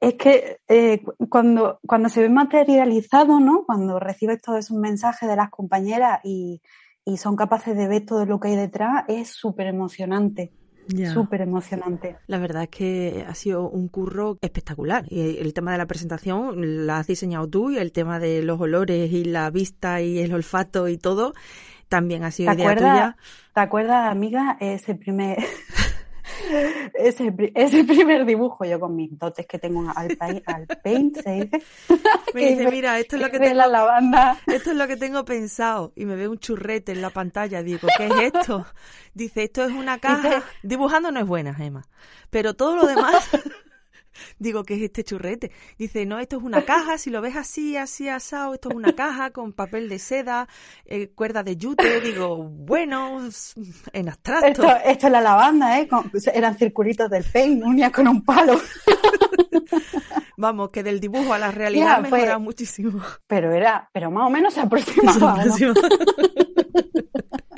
es 0.00 0.14
que 0.14 0.58
eh, 0.68 1.02
cu- 1.02 1.14
cuando, 1.28 1.80
cuando 1.84 2.08
se 2.08 2.20
ve 2.22 2.28
materializado, 2.28 3.40
¿no? 3.40 3.64
Cuando 3.66 3.98
recibes 3.98 4.40
todos 4.40 4.60
esos 4.60 4.76
mensajes 4.76 5.28
de 5.28 5.34
las 5.36 5.50
compañeras 5.50 6.20
y, 6.22 6.62
y 7.06 7.16
son 7.16 7.36
capaces 7.36 7.76
de 7.76 7.86
ver 7.88 8.04
todo 8.04 8.26
lo 8.26 8.40
que 8.40 8.48
hay 8.48 8.56
detrás, 8.56 9.04
es 9.08 9.30
súper 9.30 9.68
emocionante. 9.68 10.52
Súper 11.12 11.40
emocionante. 11.40 12.16
La 12.28 12.38
verdad 12.38 12.64
es 12.64 12.68
que 12.68 13.24
ha 13.26 13.34
sido 13.34 13.68
un 13.68 13.88
curro 13.88 14.38
espectacular. 14.40 15.04
Y 15.08 15.38
el 15.38 15.52
tema 15.52 15.72
de 15.72 15.78
la 15.78 15.86
presentación 15.86 16.86
la 16.86 16.98
has 16.98 17.08
diseñado 17.08 17.48
tú 17.48 17.70
y 17.72 17.78
el 17.78 17.90
tema 17.90 18.20
de 18.20 18.42
los 18.42 18.60
olores 18.60 19.10
y 19.12 19.24
la 19.24 19.50
vista 19.50 20.00
y 20.00 20.18
el 20.18 20.32
olfato 20.32 20.86
y 20.86 20.96
todo 20.96 21.32
también 21.88 22.22
ha 22.24 22.28
¿Te 22.28 22.32
sido 22.32 22.52
idea 22.52 22.64
acuerdas, 22.70 22.92
tuya. 22.92 23.16
¿te 23.54 23.60
acuerdas, 23.60 24.10
amiga, 24.10 24.56
ese 24.60 24.94
primer, 24.94 25.38
ese, 26.94 27.32
ese 27.54 27.84
primer 27.84 28.24
dibujo 28.24 28.64
yo 28.64 28.78
con 28.80 28.94
mis 28.94 29.18
dotes 29.18 29.46
que 29.46 29.58
tengo 29.58 29.90
al, 29.94 30.16
al 30.20 30.66
paint, 30.82 31.20
se 31.20 31.30
dice? 31.44 31.62
Me 32.34 32.46
dice, 32.46 32.70
mira, 32.70 32.98
esto 32.98 33.16
es 33.16 33.22
lo 33.22 33.30
que 33.30 33.38
tengo, 33.38 33.54
la 33.54 33.66
lavanda. 33.66 34.38
esto 34.46 34.70
es 34.70 34.76
lo 34.76 34.86
que 34.86 34.96
tengo 34.96 35.24
pensado. 35.24 35.92
Y 35.96 36.04
me 36.04 36.16
ve 36.16 36.28
un 36.28 36.38
churrete 36.38 36.92
en 36.92 37.02
la 37.02 37.10
pantalla. 37.10 37.62
Digo, 37.62 37.88
¿qué 37.96 38.06
es 38.06 38.34
esto? 38.34 38.66
Dice, 39.14 39.44
esto 39.44 39.64
es 39.64 39.72
una 39.72 39.98
caja. 39.98 40.42
Dibujando 40.62 41.10
no 41.10 41.20
es 41.20 41.26
buena, 41.26 41.54
Gemma. 41.54 41.86
Pero 42.30 42.54
todo 42.54 42.76
lo 42.76 42.86
demás. 42.86 43.28
Digo, 44.38 44.64
¿qué 44.64 44.74
es 44.74 44.82
este 44.82 45.04
churrete? 45.04 45.50
Dice, 45.78 46.06
no, 46.06 46.18
esto 46.18 46.36
es 46.38 46.42
una 46.42 46.62
caja, 46.64 46.98
si 46.98 47.10
lo 47.10 47.20
ves 47.20 47.36
así, 47.36 47.76
así 47.76 48.08
asado, 48.08 48.54
esto 48.54 48.68
es 48.70 48.74
una 48.76 48.92
caja 48.94 49.30
con 49.30 49.52
papel 49.52 49.88
de 49.88 49.98
seda, 49.98 50.48
eh, 50.84 51.08
cuerda 51.14 51.42
de 51.42 51.56
yute. 51.56 52.00
Digo, 52.00 52.36
bueno, 52.44 53.28
en 53.92 54.08
abstracto. 54.08 54.46
Esto, 54.46 54.68
esto 54.84 55.06
es 55.06 55.12
la 55.12 55.20
lavanda, 55.20 55.78
¿eh? 55.80 55.88
Con- 55.88 56.10
eran 56.34 56.56
circulitos 56.56 57.08
del 57.10 57.24
paint, 57.24 57.62
uñas 57.64 57.92
con 57.92 58.06
un 58.08 58.24
palo. 58.24 58.60
Vamos, 60.38 60.68
que 60.70 60.82
del 60.82 61.00
dibujo 61.00 61.32
a 61.32 61.38
la 61.38 61.50
realidad 61.50 62.00
fue- 62.00 62.10
mejorado 62.18 62.40
muchísimo. 62.40 63.00
Pero 63.26 63.52
era, 63.52 63.88
pero 63.92 64.10
más 64.10 64.26
o 64.26 64.30
menos 64.30 64.52
se 64.54 64.60
aproximaba, 64.60 65.44
¿no? 65.44 65.54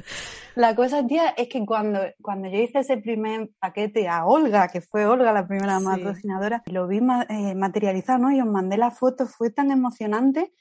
La 0.54 0.74
cosa, 0.74 1.06
tía, 1.06 1.28
es 1.36 1.48
que 1.48 1.64
cuando, 1.64 2.00
cuando 2.20 2.48
yo 2.48 2.58
hice 2.58 2.80
ese 2.80 2.96
primer 2.96 3.50
paquete 3.60 4.08
a 4.08 4.26
Olga, 4.26 4.66
que 4.68 4.80
fue 4.80 5.06
Olga 5.06 5.32
la 5.32 5.46
primera 5.46 5.78
Sí. 5.78 5.84
patrocinadora, 5.84 6.62
lo 6.66 6.88
vi 6.88 6.98
eh, 7.28 7.54
materializado, 7.54 8.18
¿no? 8.18 8.32
Y 8.32 8.40
os 8.40 8.46
mandé 8.46 8.76
la 8.76 8.90
foto, 8.90 9.26
fue 9.26 9.50
tan 9.50 9.70
emocionante. 9.70 10.52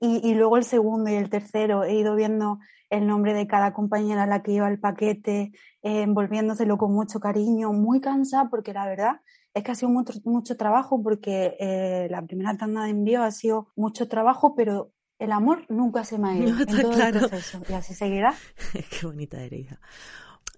Y, 0.00 0.28
y 0.28 0.34
luego 0.34 0.56
el 0.56 0.64
segundo 0.64 1.08
y 1.08 1.14
el 1.14 1.30
tercero, 1.30 1.84
he 1.84 1.94
ido 1.94 2.16
viendo 2.16 2.58
el 2.90 3.06
nombre 3.06 3.32
de 3.32 3.46
cada 3.46 3.72
compañera 3.72 4.24
a 4.24 4.26
la 4.26 4.42
que 4.42 4.52
iba 4.52 4.68
el 4.68 4.80
paquete, 4.80 5.52
eh, 5.82 6.02
envolviéndoselo 6.02 6.76
con 6.76 6.92
mucho 6.92 7.20
cariño, 7.20 7.72
muy 7.72 8.00
cansada, 8.00 8.48
porque 8.50 8.72
la 8.72 8.86
verdad 8.86 9.20
es 9.54 9.62
que 9.62 9.70
ha 9.70 9.74
sido 9.76 9.90
mucho, 9.90 10.14
mucho 10.24 10.56
trabajo, 10.56 11.00
porque 11.02 11.56
eh, 11.60 12.08
la 12.10 12.22
primera 12.22 12.56
tanda 12.56 12.84
de 12.84 12.90
envío 12.90 13.22
ha 13.22 13.30
sido 13.30 13.68
mucho 13.76 14.08
trabajo, 14.08 14.54
pero 14.56 14.90
el 15.18 15.32
amor 15.32 15.64
nunca 15.68 16.04
se 16.04 16.18
me 16.18 16.30
ha 16.30 16.34
ido 16.36 16.50
No, 16.50 16.56
en 16.62 16.68
está 16.68 16.82
todo 16.82 16.92
claro. 16.92 17.18
el 17.20 17.28
proceso. 17.28 17.62
Y 17.68 17.72
así 17.72 17.94
seguirá. 17.94 18.34
Qué 18.90 19.06
bonita 19.06 19.40
eres, 19.40 19.60
hija. 19.60 19.80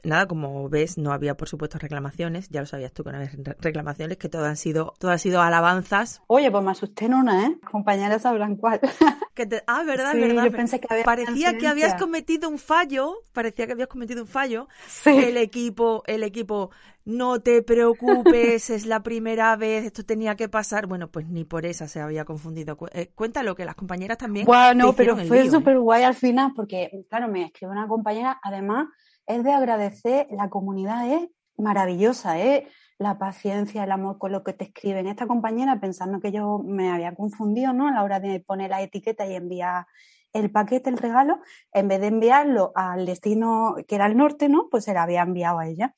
Nada, 0.03 0.27
como 0.29 0.69
ves, 0.69 0.99
no 0.99 1.13
había, 1.13 1.37
por 1.37 1.49
supuesto, 1.49 1.79
reclamaciones. 1.79 2.49
Ya 2.49 2.61
lo 2.61 2.67
sabías 2.67 2.93
tú 2.93 3.03
que 3.03 3.11
no 3.11 3.17
había 3.19 3.31
re- 3.33 3.57
reclamaciones, 3.61 4.19
que 4.19 4.29
todo 4.29 4.45
han 4.45 4.57
sido, 4.57 4.95
todo 5.01 5.11
han 5.11 5.19
sido 5.19 5.41
alabanzas. 5.43 6.23
Oye, 6.29 6.49
pues 6.51 6.63
me 6.63 6.71
asusté 6.71 7.07
en 7.07 7.15
una, 7.15 7.47
¿eh? 7.47 7.59
Compañeras 7.69 8.23
sabrán 8.23 8.57
cuál. 8.57 8.81
Que 9.35 9.45
te- 9.47 9.63
ah, 9.67 9.83
verdad, 9.85 10.13
Sí, 10.13 10.21
verdad. 10.21 10.45
yo 10.45 10.53
pensé 10.53 10.81
que 10.81 10.87
había 10.89 11.05
Parecía 11.05 11.59
que 11.59 11.67
habías 11.67 11.95
cometido 12.01 12.49
un 12.49 12.59
fallo. 12.59 13.17
Parecía 13.35 13.67
que 13.67 13.73
habías 13.73 13.89
cometido 13.89 14.23
un 14.23 14.29
fallo. 14.29 14.67
Sí. 14.89 15.11
El 15.11 15.37
equipo, 15.37 16.03
el 16.07 16.23
equipo, 16.23 16.71
no 17.07 17.41
te 17.41 17.63
preocupes, 17.63 18.69
es 18.69 18.85
la 18.85 19.03
primera 19.03 19.55
vez, 19.57 19.87
esto 19.87 20.05
tenía 20.05 20.35
que 20.35 20.49
pasar. 20.49 20.87
Bueno, 20.87 21.09
pues 21.09 21.29
ni 21.29 21.45
por 21.45 21.65
esa 21.65 21.87
se 21.87 22.01
había 22.01 22.25
confundido. 22.25 22.77
Eh, 22.93 23.13
cuéntalo, 23.15 23.55
que 23.55 23.65
las 23.65 23.77
compañeras 23.77 24.19
también. 24.19 24.45
Bueno, 24.45 24.91
te 24.91 24.97
pero 24.97 25.17
fue 25.17 25.43
¿eh? 25.43 25.51
súper 25.51 25.79
guay 25.79 26.03
al 26.03 26.15
final 26.15 26.53
porque, 26.55 26.91
claro, 27.09 27.29
me 27.29 27.45
escribió 27.45 27.71
una 27.71 27.87
compañera, 27.87 28.41
además 28.43 28.89
es 29.25 29.43
de 29.45 29.53
agradecer, 29.53 30.27
la 30.31 30.51
comunidad 30.51 31.09
es 31.11 31.31
maravillosa, 31.57 32.41
¿eh? 32.41 32.67
La 32.99 33.19
paciencia, 33.19 33.85
el 33.85 33.93
amor 33.93 34.19
con 34.19 34.33
lo 34.33 34.43
que 34.43 34.53
te 34.53 34.65
escriben. 34.65 35.07
Esta 35.07 35.29
compañera, 35.29 35.79
pensando 35.81 36.19
que 36.19 36.33
yo 36.33 36.59
me 36.65 36.91
había 36.91 37.15
confundido, 37.15 37.73
¿no? 37.73 37.87
A 37.87 37.93
la 37.93 38.03
hora 38.03 38.19
de 38.19 38.41
poner 38.41 38.71
la 38.71 38.83
etiqueta 38.83 39.27
y 39.27 39.35
enviar 39.35 39.87
el 40.33 40.51
paquete, 40.51 40.91
el 40.91 40.99
regalo, 40.99 41.41
en 41.73 41.89
vez 41.89 42.01
de 42.01 42.09
enviarlo 42.09 42.73
al 42.75 43.07
destino 43.07 43.77
que 43.87 43.95
era 43.95 44.07
el 44.07 44.17
norte, 44.17 44.49
¿no? 44.49 44.69
Pues 44.71 44.85
se 44.85 44.93
la 44.93 45.05
había 45.05 45.23
enviado 45.23 45.61
a 45.61 45.69
ella. 45.69 45.95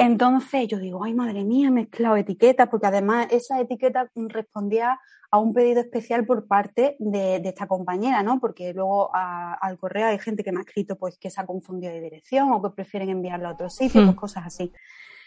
Entonces 0.00 0.68
yo 0.68 0.78
digo, 0.78 1.02
ay 1.04 1.12
madre 1.12 1.44
mía, 1.44 1.68
he 1.68 1.70
mezclado 1.72 2.16
etiquetas, 2.16 2.68
porque 2.68 2.86
además 2.86 3.26
esa 3.30 3.60
etiqueta 3.60 4.08
respondía 4.14 4.98
a 5.30 5.38
un 5.38 5.52
pedido 5.52 5.80
especial 5.80 6.24
por 6.24 6.46
parte 6.46 6.96
de, 7.00 7.40
de 7.40 7.48
esta 7.48 7.66
compañera, 7.66 8.22
¿no? 8.22 8.38
Porque 8.40 8.72
luego 8.72 9.10
a- 9.14 9.54
al 9.54 9.76
correo 9.76 10.06
hay 10.06 10.18
gente 10.18 10.42
que 10.44 10.52
me 10.52 10.60
ha 10.60 10.62
escrito 10.62 10.96
pues 10.96 11.18
que 11.18 11.30
se 11.30 11.40
ha 11.40 11.46
confundido 11.46 11.92
de 11.92 12.00
dirección 12.00 12.50
o 12.52 12.62
que 12.62 12.70
prefieren 12.70 13.10
enviarlo 13.10 13.48
a 13.48 13.52
otro 13.52 13.68
sitio, 13.68 14.00
Hmm. 14.02 14.06
pues 14.06 14.16
cosas 14.16 14.46
así. 14.46 14.72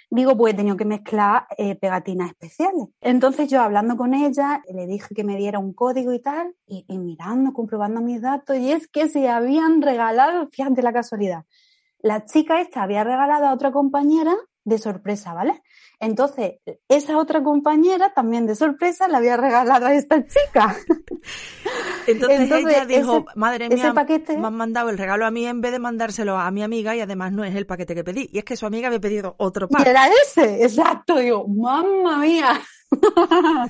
Digo, 0.09 0.35
pues 0.37 0.53
he 0.53 0.57
tenido 0.57 0.75
que 0.75 0.85
mezclar 0.85 1.45
eh, 1.57 1.75
pegatinas 1.75 2.29
especiales. 2.29 2.87
Entonces 3.01 3.47
yo 3.49 3.61
hablando 3.61 3.95
con 3.97 4.13
ella, 4.13 4.61
le 4.73 4.87
dije 4.87 5.13
que 5.13 5.23
me 5.23 5.35
diera 5.37 5.59
un 5.59 5.73
código 5.73 6.11
y 6.13 6.19
tal, 6.19 6.55
y, 6.65 6.85
y 6.87 6.97
mirando, 6.97 7.53
comprobando 7.53 8.01
mis 8.01 8.21
datos, 8.21 8.57
y 8.57 8.71
es 8.71 8.87
que 8.87 9.07
se 9.07 9.29
habían 9.29 9.81
regalado, 9.81 10.47
fíjate 10.47 10.81
la 10.81 10.91
casualidad, 10.93 11.43
la 11.99 12.25
chica 12.25 12.59
esta 12.61 12.83
había 12.83 13.03
regalado 13.03 13.45
a 13.47 13.53
otra 13.53 13.71
compañera 13.71 14.33
de 14.63 14.77
sorpresa, 14.77 15.33
¿vale? 15.33 15.61
Entonces, 15.99 16.53
esa 16.87 17.17
otra 17.17 17.43
compañera 17.43 18.13
también 18.13 18.45
de 18.47 18.55
sorpresa 18.55 19.07
le 19.07 19.17
había 19.17 19.37
regalado 19.37 19.85
a 19.87 19.93
esta 19.93 20.23
chica. 20.25 20.75
Entonces, 22.07 22.39
Entonces, 22.41 22.65
ella 22.75 22.85
dijo, 22.85 23.17
ese- 23.17 23.25
madre 23.39 23.65
ese 23.65 23.75
mía, 23.75 23.93
paquete- 23.93 24.37
me 24.37 24.47
han 24.47 24.55
mandado 24.55 24.89
el 24.89 24.97
regalo 24.97 25.25
a 25.25 25.31
mí 25.31 25.45
en 25.45 25.61
vez 25.61 25.71
de 25.71 25.79
mandárselo 25.79 26.37
a 26.37 26.49
mi 26.51 26.63
amiga 26.63 26.95
y 26.95 27.01
además 27.01 27.31
no 27.31 27.43
es 27.43 27.55
el 27.55 27.65
paquete 27.65 27.95
que 27.95 28.03
pedí. 28.03 28.29
Y 28.31 28.39
es 28.39 28.43
que 28.45 28.55
su 28.55 28.65
amiga 28.65 28.87
había 28.87 28.99
pedido 28.99 29.35
otro 29.37 29.67
pack. 29.67 29.85
era 29.87 30.07
ese, 30.23 30.63
exacto. 30.63 31.17
Digo, 31.17 31.47
mamma 31.47 32.17
mía. 32.17 32.59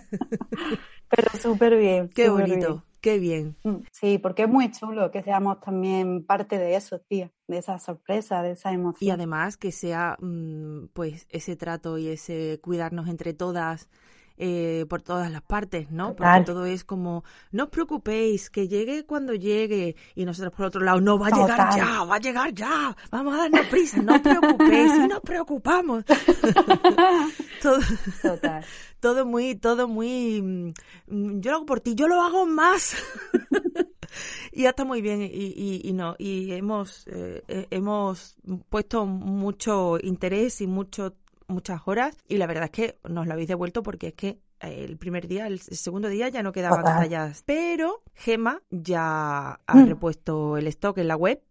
Pero 1.09 1.27
súper 1.41 1.77
bien. 1.77 2.09
Qué 2.09 2.29
bonito, 2.29 2.83
qué 3.01 3.19
bien. 3.19 3.57
Mm, 3.63 3.77
Sí, 3.91 4.17
porque 4.17 4.43
es 4.43 4.49
muy 4.49 4.71
chulo 4.71 5.11
que 5.11 5.23
seamos 5.23 5.59
también 5.59 6.25
parte 6.25 6.57
de 6.57 6.75
eso, 6.75 6.99
tía, 6.99 7.31
de 7.47 7.57
esa 7.57 7.79
sorpresa, 7.79 8.41
de 8.41 8.51
esa 8.51 8.71
emoción. 8.71 9.07
Y 9.07 9.11
además 9.11 9.57
que 9.57 9.71
sea 9.71 10.17
mm, 10.19 10.87
pues 10.93 11.27
ese 11.29 11.55
trato 11.55 11.97
y 11.97 12.07
ese 12.09 12.59
cuidarnos 12.61 13.07
entre 13.07 13.33
todas 13.33 13.89
eh, 14.37 14.85
por 14.89 15.01
todas 15.01 15.31
las 15.31 15.41
partes, 15.41 15.91
¿no? 15.91 16.15
Porque 16.15 16.43
todo 16.45 16.65
es 16.65 16.83
como, 16.83 17.23
no 17.51 17.65
os 17.65 17.69
preocupéis, 17.69 18.49
que 18.49 18.67
llegue 18.67 19.05
cuando 19.05 19.33
llegue. 19.33 19.95
Y 20.15 20.25
nosotros 20.25 20.53
por 20.53 20.65
otro 20.65 20.81
lado, 20.81 21.01
no, 21.01 21.17
va 21.19 21.27
a 21.27 21.31
llegar 21.31 21.75
ya, 21.75 22.03
va 22.03 22.15
a 22.15 22.19
llegar 22.19 22.53
ya, 22.53 22.95
vamos 23.11 23.33
a 23.33 23.37
darnos 23.37 23.65
prisa, 23.67 24.01
no 24.01 24.15
os 24.15 24.21
preocupéis, 24.21 24.93
y 24.95 25.07
nos 25.07 25.21
preocupamos. 25.21 26.03
todo, 27.61 27.79
Total. 28.21 28.65
todo 28.99 29.25
muy, 29.25 29.55
todo 29.55 29.87
muy, 29.87 30.41
mm, 30.41 31.39
yo 31.39 31.51
lo 31.51 31.57
hago 31.57 31.65
por 31.65 31.79
ti, 31.81 31.95
yo 31.95 32.07
lo 32.07 32.21
hago 32.21 32.45
más. 32.45 32.95
y 34.51 34.63
ya 34.63 34.69
está 34.69 34.85
muy 34.85 35.01
bien 35.01 35.21
y, 35.21 35.27
y, 35.27 35.81
y 35.83 35.93
no 35.93 36.15
y 36.17 36.51
hemos 36.51 37.07
eh, 37.07 37.43
eh, 37.47 37.67
hemos 37.71 38.35
puesto 38.69 39.05
mucho 39.05 39.97
interés 40.01 40.61
y 40.61 40.67
mucho 40.67 41.15
muchas 41.51 41.81
horas 41.85 42.15
y 42.27 42.37
la 42.37 42.47
verdad 42.47 42.65
es 42.65 42.71
que 42.71 42.99
nos 43.07 43.27
lo 43.27 43.33
habéis 43.33 43.47
devuelto 43.49 43.83
porque 43.83 44.07
es 44.07 44.13
que 44.13 44.39
eh, 44.61 44.85
el 44.87 44.97
primer 44.97 45.27
día, 45.27 45.47
el 45.47 45.59
segundo 45.59 46.07
día 46.07 46.29
ya 46.29 46.43
no 46.43 46.51
quedaban 46.51 46.79
Total. 46.81 46.99
tallas. 46.99 47.43
Pero 47.45 48.01
Gema 48.15 48.61
ya 48.69 49.59
ha 49.65 49.75
Mm. 49.75 49.87
repuesto 49.87 50.57
el 50.57 50.67
stock 50.67 50.97
en 50.99 51.07
la 51.07 51.15
web. 51.15 51.41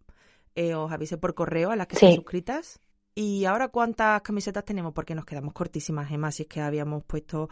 Eh, 0.55 0.74
os 0.74 0.90
avisé 0.92 1.16
por 1.16 1.34
correo 1.34 1.70
a 1.70 1.76
las 1.76 1.86
que 1.86 1.96
Sí. 1.96 2.07
están 2.07 2.16
suscritas. 2.16 2.80
Y 3.14 3.44
ahora, 3.44 3.68
¿cuántas 3.68 4.22
camisetas 4.22 4.64
tenemos? 4.64 4.92
Porque 4.92 5.14
nos 5.14 5.24
quedamos 5.24 5.53
cortísimas, 5.53 6.09
Gema, 6.09 6.30
si 6.32 6.42
es 6.44 6.48
que 6.48 6.61
habíamos 6.61 7.03
puesto 7.05 7.48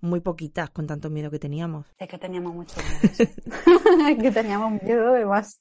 muy 0.00 0.20
poquitas 0.20 0.70
con 0.70 0.86
tanto 0.86 1.10
miedo 1.10 1.30
que 1.30 1.38
teníamos. 1.38 1.86
Es 1.98 2.08
que 2.08 2.16
teníamos 2.16 2.54
mucho 2.54 2.76
miedo. 2.80 3.00
es 4.08 4.18
que 4.22 4.30
teníamos 4.30 4.82
miedo 4.82 5.12
de 5.12 5.26
más. 5.26 5.60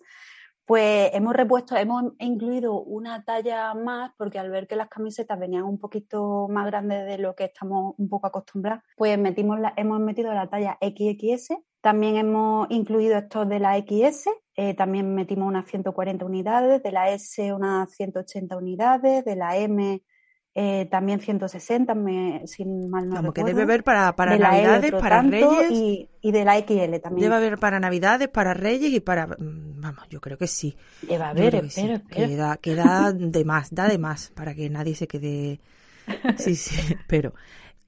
Pues 0.69 1.09
hemos 1.15 1.33
repuesto, 1.33 1.75
hemos 1.75 2.13
incluido 2.19 2.79
una 2.79 3.23
talla 3.23 3.73
más, 3.73 4.11
porque 4.19 4.37
al 4.37 4.51
ver 4.51 4.67
que 4.67 4.75
las 4.75 4.87
camisetas 4.87 5.39
venían 5.39 5.63
un 5.63 5.79
poquito 5.79 6.47
más 6.47 6.67
grandes 6.67 7.07
de 7.07 7.17
lo 7.17 7.33
que 7.33 7.45
estamos 7.45 7.95
un 7.97 8.07
poco 8.07 8.27
acostumbrados, 8.27 8.83
pues 8.95 9.17
metimos 9.17 9.59
la, 9.59 9.73
hemos 9.77 9.99
metido 9.99 10.31
la 10.31 10.47
talla 10.47 10.77
XXS. 10.79 11.55
También 11.81 12.17
hemos 12.17 12.67
incluido 12.69 13.17
estos 13.17 13.49
de 13.49 13.57
la 13.57 13.79
XS, 13.79 14.29
eh, 14.57 14.75
también 14.75 15.15
metimos 15.15 15.47
unas 15.47 15.65
140 15.65 16.23
unidades, 16.23 16.83
de 16.83 16.91
la 16.91 17.09
S 17.09 17.51
unas 17.51 17.89
180 17.95 18.55
unidades, 18.55 19.25
de 19.25 19.35
la 19.35 19.57
M 19.57 20.03
eh, 20.55 20.87
también 20.91 21.19
160, 21.19 21.93
me, 21.95 22.45
sin 22.47 22.89
mal 22.89 23.07
no 23.07 23.15
Vamos, 23.15 23.33
que 23.33 23.43
debe 23.43 23.61
haber 23.61 23.83
para, 23.83 24.15
para 24.15 24.31
De 24.31 24.37
L 24.37 24.47
Navidades, 24.47 24.91
para 24.91 25.17
tanto 25.21 25.31
Reyes. 25.31 25.71
Y, 25.71 26.09
y 26.21 26.31
de 26.31 26.45
la 26.45 26.57
XL 26.59 26.99
también. 27.01 27.29
Debe 27.29 27.35
haber 27.35 27.57
para 27.59 27.79
Navidades, 27.79 28.27
para 28.29 28.53
Reyes 28.53 28.91
y 28.91 28.99
para... 28.99 29.27
mm, 29.27 29.79
Vamos, 29.81 30.07
yo 30.09 30.19
creo 30.19 30.37
que 30.37 30.47
sí. 30.47 30.75
Debe 31.01 31.23
haber, 31.23 31.49
creo 31.49 31.61
que 31.63 31.69
sí, 31.69 31.81
espera, 31.81 31.95
espera. 31.95 32.27
Que 32.27 32.35
da, 32.35 32.57
que 32.57 32.75
da 32.75 33.11
de 33.13 33.45
más, 33.45 33.73
da 33.73 33.87
de 33.87 33.97
más, 33.97 34.31
para 34.35 34.53
que 34.53 34.69
nadie 34.69 34.95
se 34.95 35.07
quede... 35.07 35.59
Sí, 36.37 36.55
sí, 36.55 36.95
pero... 37.07 37.33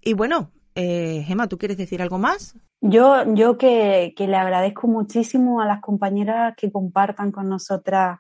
Y 0.02 0.14
bueno, 0.14 0.52
Eh, 0.74 1.24
Gemma, 1.28 1.48
¿tú 1.48 1.58
quieres 1.58 1.78
decir 1.78 2.02
algo 2.02 2.18
más? 2.18 2.56
Yo, 2.80 3.26
yo 3.36 3.58
que, 3.58 4.14
que 4.16 4.26
le 4.28 4.38
agradezco 4.38 4.88
muchísimo 4.88 5.62
a 5.62 5.66
las 5.66 5.82
compañeras 5.82 6.54
que 6.56 6.72
compartan 6.72 7.32
con 7.32 7.50
nosotras 7.50 8.18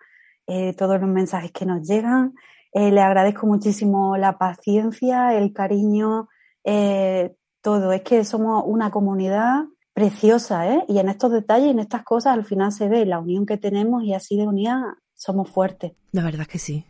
eh, 0.48 0.74
todos 0.76 1.00
los 1.00 1.10
mensajes 1.10 1.52
que 1.52 1.66
nos 1.66 1.88
llegan. 1.88 2.34
Eh, 2.74 2.92
le 2.92 3.02
agradezco 3.02 3.48
muchísimo 3.48 4.18
la 4.18 4.38
paciencia, 4.38 5.38
el 5.38 5.54
cariño, 5.54 6.30
eh, 6.64 7.36
todo. 7.62 7.92
Es 7.92 8.02
que 8.02 8.24
somos 8.24 8.64
una 8.66 8.92
comunidad 8.92 9.66
preciosa, 9.94 10.74
¿eh? 10.74 10.84
Y 10.88 11.00
en 11.00 11.10
estos 11.10 11.32
detalles, 11.32 11.72
en 11.72 11.80
estas 11.80 12.04
cosas, 12.04 12.34
al 12.34 12.46
final 12.46 12.72
se 12.72 12.88
ve 12.88 13.06
la 13.06 13.20
unión 13.20 13.46
que 13.46 13.58
tenemos 13.58 14.04
y 14.04 14.14
así 14.14 14.38
de 14.38 14.48
unidad 14.48 14.82
somos 15.14 15.50
fuertes. 15.50 15.94
La 16.12 16.24
verdad 16.24 16.42
es 16.42 16.48
que 16.48 16.60
sí. 16.60 16.86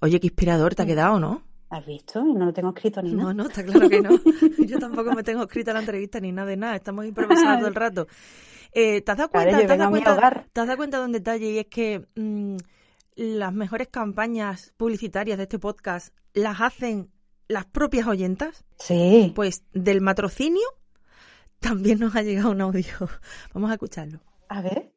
Oye, 0.00 0.20
qué 0.20 0.28
inspirador 0.28 0.74
te 0.74 0.82
ha 0.82 0.86
quedado, 0.86 1.18
¿no? 1.18 1.42
¿Has 1.70 1.86
visto? 1.86 2.24
Y 2.26 2.34
no 2.34 2.44
lo 2.44 2.52
tengo 2.52 2.68
escrito 2.68 3.00
ni 3.02 3.12
nada. 3.14 3.32
No, 3.32 3.44
no, 3.44 3.48
está 3.48 3.64
claro 3.64 3.88
que 3.88 4.00
no. 4.02 4.10
Yo 4.66 4.78
tampoco 4.78 5.12
me 5.12 5.22
tengo 5.22 5.42
escrita 5.42 5.72
la 5.72 5.80
entrevista 5.80 6.20
ni 6.20 6.30
nada 6.30 6.48
de 6.48 6.56
nada. 6.56 6.76
Estamos 6.76 7.06
improvisando 7.06 7.58
todo 7.58 7.68
el 7.68 7.74
rato. 7.74 8.06
Eh, 8.72 9.00
¿Te 9.00 9.10
has 9.10 9.18
dado 9.18 9.30
cuenta, 9.30 9.50
Claro, 9.50 9.66
te 9.66 9.72
has 9.72 9.78
dado 9.78 9.90
cuenta, 9.90 10.46
te 10.52 10.60
has 10.60 10.66
dado 10.66 10.76
cuenta 10.76 10.98
de 10.98 11.04
un 11.04 11.12
detalle 11.12 11.50
y 11.50 11.58
es 11.58 11.66
que 11.66 12.06
mm, 12.14 12.56
las 13.14 13.52
mejores 13.52 13.88
campañas 13.88 14.72
publicitarias 14.76 15.38
de 15.38 15.44
este 15.44 15.58
podcast 15.58 16.14
las 16.34 16.60
hacen 16.60 17.10
las 17.48 17.66
propias 17.66 18.06
oyentas? 18.06 18.64
Sí. 18.78 19.32
Pues 19.34 19.64
del 19.72 20.00
matrocinio 20.00 20.66
también 21.60 22.00
nos 22.00 22.16
ha 22.16 22.22
llegado 22.22 22.50
un 22.50 22.60
audio. 22.60 22.84
Vamos 23.54 23.70
a 23.70 23.74
escucharlo. 23.74 24.20
A 24.48 24.60
ver. 24.60 24.92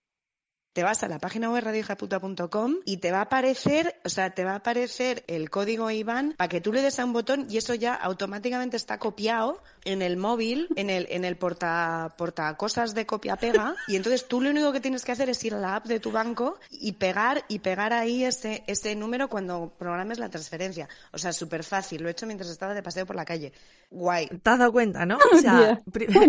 Te 0.75 0.83
vas 0.83 1.03
a 1.03 1.07
la 1.07 1.19
página 1.19 1.49
web 1.49 1.63
radiojaputa.com 1.63 2.75
y 2.83 2.97
te 2.97 3.09
va 3.13 3.19
a 3.19 3.21
aparecer, 3.21 3.95
o 4.03 4.09
sea, 4.09 4.31
te 4.31 4.43
va 4.43 4.51
a 4.51 4.55
aparecer 4.55 5.23
el 5.27 5.49
código 5.49 5.89
IBAN 5.89 6.33
para 6.35 6.49
que 6.49 6.59
tú 6.59 6.73
le 6.73 6.81
des 6.81 6.99
a 6.99 7.05
un 7.05 7.13
botón 7.13 7.47
y 7.49 7.55
eso 7.55 7.73
ya 7.75 7.95
automáticamente 7.95 8.75
está 8.75 8.99
copiado 8.99 9.63
en 9.85 10.01
el 10.01 10.17
móvil, 10.17 10.67
en 10.75 10.89
el, 10.89 11.07
en 11.11 11.23
el 11.23 11.37
porta, 11.37 12.13
porta 12.17 12.57
cosas 12.57 12.93
de 12.93 13.05
copia 13.05 13.37
pega 13.37 13.73
y 13.87 13.95
entonces 13.95 14.27
tú 14.27 14.41
lo 14.41 14.49
único 14.49 14.73
que 14.73 14.81
tienes 14.81 15.05
que 15.05 15.13
hacer 15.13 15.29
es 15.29 15.41
ir 15.45 15.53
a 15.53 15.59
la 15.59 15.77
app 15.77 15.85
de 15.85 16.01
tu 16.01 16.11
banco 16.11 16.59
y 16.69 16.91
pegar 16.91 17.45
y 17.47 17.59
pegar 17.59 17.93
ahí 17.93 18.25
ese, 18.25 18.65
ese 18.67 18.95
número 18.95 19.29
cuando 19.29 19.71
programes 19.79 20.19
la 20.19 20.27
transferencia. 20.27 20.89
O 21.13 21.17
sea, 21.17 21.31
súper 21.31 21.63
fácil. 21.63 22.03
Lo 22.03 22.09
he 22.09 22.11
hecho 22.11 22.25
mientras 22.25 22.49
estaba 22.49 22.73
de 22.73 22.83
paseo 22.83 23.05
por 23.05 23.15
la 23.15 23.23
calle. 23.23 23.53
Guay. 23.91 24.27
¿Te 24.27 24.49
has 24.49 24.59
dado 24.59 24.73
cuenta, 24.73 25.05
no? 25.05 25.17
O 25.35 25.37
sea, 25.37 25.81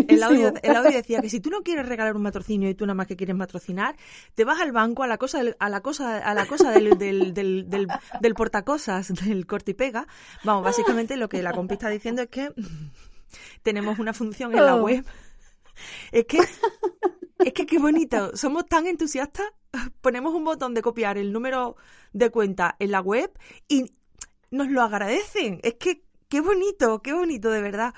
el 0.07 0.23
audio, 0.23 0.53
el 0.61 0.75
audio 0.75 0.91
decía 0.91 1.19
que 1.21 1.29
si 1.29 1.39
tú 1.39 1.49
no 1.49 1.63
quieres 1.63 1.85
regalar 1.85 2.15
un 2.15 2.21
matrocinio 2.21 2.69
y 2.69 2.75
tú 2.75 2.85
nada 2.85 2.95
más 2.95 3.07
que 3.07 3.17
quieres 3.17 3.35
matrocinar, 3.35 3.95
te 4.37 4.45
vas 4.45 4.61
al 4.61 4.71
banco 4.71 5.01
a 5.01 5.07
la 5.07 5.17
cosa 5.17 5.39
del, 5.39 5.55
a 5.59 5.67
la 5.67 5.81
cosa, 5.81 6.19
a 6.19 6.33
la 6.35 6.45
cosa 6.45 6.69
del, 6.69 6.95
del, 6.99 7.33
del, 7.33 7.67
del, 7.67 7.87
del 8.21 8.33
portacosas, 8.35 9.11
del 9.25 9.47
corte 9.47 9.71
y 9.71 9.73
pega. 9.73 10.05
Vamos, 10.43 10.63
básicamente 10.63 11.17
lo 11.17 11.27
que 11.27 11.41
la 11.41 11.53
compi 11.53 11.73
está 11.73 11.89
diciendo 11.89 12.21
es 12.21 12.29
que 12.29 12.53
tenemos 13.63 13.97
una 13.97 14.13
función 14.13 14.55
en 14.55 14.63
la 14.63 14.75
Oh. 14.75 14.83
web. 14.83 15.03
Es 16.11 16.25
que, 16.25 16.37
es 17.39 17.53
que 17.53 17.65
qué 17.65 17.79
bonito. 17.79 18.37
Somos 18.37 18.67
tan 18.67 18.85
entusiastas. 18.85 19.47
Ponemos 20.01 20.35
un 20.35 20.43
botón 20.43 20.75
de 20.75 20.83
copiar 20.83 21.17
el 21.17 21.33
número 21.33 21.75
de 22.13 22.29
cuenta 22.29 22.75
en 22.77 22.91
la 22.91 23.01
web 23.01 23.31
y 23.67 23.91
nos 24.51 24.69
lo 24.69 24.83
agradecen. 24.83 25.61
Es 25.63 25.73
que 25.79 26.03
qué 26.29 26.41
bonito, 26.41 27.01
qué 27.01 27.13
bonito, 27.13 27.49
de 27.49 27.61
verdad. 27.63 27.95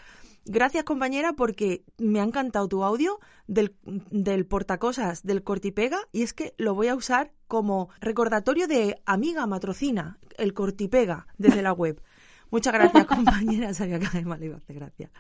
Gracias, 0.52 0.84
compañera, 0.84 1.34
porque 1.34 1.84
me 2.00 2.20
ha 2.20 2.24
encantado 2.24 2.68
tu 2.68 2.84
audio 2.84 3.20
del, 3.46 3.76
del 3.84 4.48
portacosas 4.48 5.22
del 5.22 5.44
cortipega 5.44 6.00
y 6.12 6.24
es 6.24 6.34
que 6.34 6.56
lo 6.58 6.74
voy 6.74 6.88
a 6.88 6.96
usar 6.96 7.34
como 7.48 7.90
recordatorio 8.02 8.68
de 8.68 9.00
amiga 9.06 9.46
matrocina, 9.46 10.18
el 10.40 10.56
cortipega, 10.56 11.28
desde 11.38 11.62
la 11.62 11.72
web. 11.72 12.02
Muchas 12.50 12.74
gracias, 12.74 13.06
compañera. 13.06 13.74
Sabía 13.76 14.00
que 14.00 14.08
a 14.08 14.10
Gemma 14.10 14.38
le 14.38 14.48
iba 14.48 14.56
a 14.56 14.58
hacer 14.58 14.78
gracia. 14.78 15.12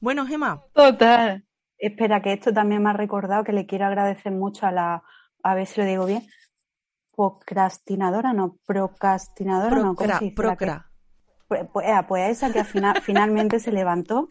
Bueno, 0.00 0.26
Gemma. 0.26 0.60
Total. 0.72 1.44
Espera, 1.78 2.20
que 2.20 2.32
esto 2.32 2.52
también 2.52 2.82
me 2.82 2.90
ha 2.90 2.94
recordado 2.94 3.44
que 3.44 3.52
le 3.52 3.64
quiero 3.64 3.86
agradecer 3.86 4.32
mucho 4.32 4.66
a 4.66 4.72
la, 4.72 5.04
a 5.44 5.54
ver 5.54 5.68
si 5.68 5.80
lo 5.80 5.86
digo 5.86 6.04
bien, 6.04 6.26
procrastinadora, 7.14 8.32
no, 8.32 8.56
procrastinadora, 8.66 9.76
no, 9.76 9.94
¿cómo 9.94 10.18
se 10.18 10.24
dice? 10.24 10.34
Procra. 10.34 10.56
Pues, 10.56 10.58
pues, 10.58 10.82
eh, 10.82 10.84
pues 10.84 11.37
a 11.50 12.28
esa 12.28 12.52
que 12.52 12.60
al 12.60 12.66
final, 12.66 13.00
finalmente 13.02 13.60
se 13.60 13.72
levantó, 13.72 14.28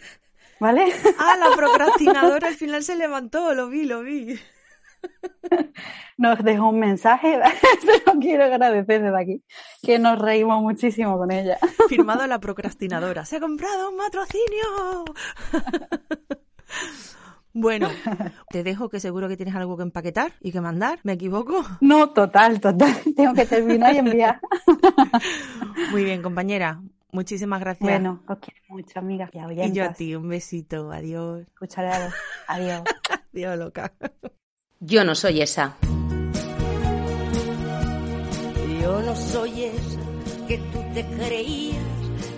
¿vale? 0.59 0.86
Ah, 1.20 1.36
la 1.38 1.55
procrastinadora 1.55 2.47
al 2.47 2.55
final 2.55 2.84
se 2.84 2.95
levantó, 2.95 3.53
lo 3.53 3.70
vi, 3.70 3.86
lo 3.86 4.01
vi. 4.01 4.39
Nos 6.18 6.43
dejó 6.43 6.70
un 6.70 6.80
mensaje, 6.80 7.39
se 7.82 8.03
lo 8.05 8.20
quiero 8.20 8.45
agradecer 8.45 9.01
desde 9.03 9.20
aquí, 9.20 9.43
que 9.84 9.99
nos 9.99 10.18
reímos 10.18 10.61
muchísimo 10.61 11.18
con 11.18 11.32
ella. 11.32 11.59
Firmado 11.88 12.26
la 12.26 12.39
procrastinadora. 12.39 13.24
Se 13.24 13.36
ha 13.38 13.39
comprado 13.39 13.91
un 13.91 13.97
matrocinio. 13.97 15.05
Bueno, 17.53 17.89
te 18.49 18.63
dejo 18.63 18.89
que 18.89 18.99
seguro 18.99 19.28
que 19.28 19.38
tienes 19.38 19.55
algo 19.55 19.78
que 19.78 19.84
empaquetar 19.84 20.34
y 20.41 20.51
que 20.51 20.61
mandar. 20.61 20.99
¿Me 21.03 21.13
equivoco? 21.13 21.63
No, 21.82 22.09
total, 22.09 22.59
total. 22.59 22.95
Tengo 23.15 23.34
que 23.34 23.45
terminar 23.45 23.95
y 23.95 23.97
enviar. 23.99 24.39
Muy 25.91 26.03
bien, 26.03 26.22
compañera. 26.22 26.82
Muchísimas 27.18 27.59
gracias. 27.59 27.89
Bueno, 27.89 28.22
os 28.28 28.38
quiero 28.38 28.61
mucho, 28.68 28.99
amigas 28.99 29.32
y 29.34 29.39
y 29.39 29.72
yo 29.72 29.86
a 29.86 29.91
ti, 29.91 30.13
un 30.13 30.30
besito. 30.30 30.91
Adiós. 30.91 31.47
Cuchareados. 31.57 32.13
Adiós. 32.47 32.84
Adiós, 33.34 33.57
loca. 33.57 33.91
Yo 34.80 35.03
no 35.03 35.15
soy 35.15 35.41
esa. 35.41 35.78
Yo 38.80 39.01
no 39.01 39.15
soy 39.15 39.63
esa 39.63 39.99
que 40.47 40.59
tú 40.59 40.80
te 40.93 41.03
creías, 41.07 41.84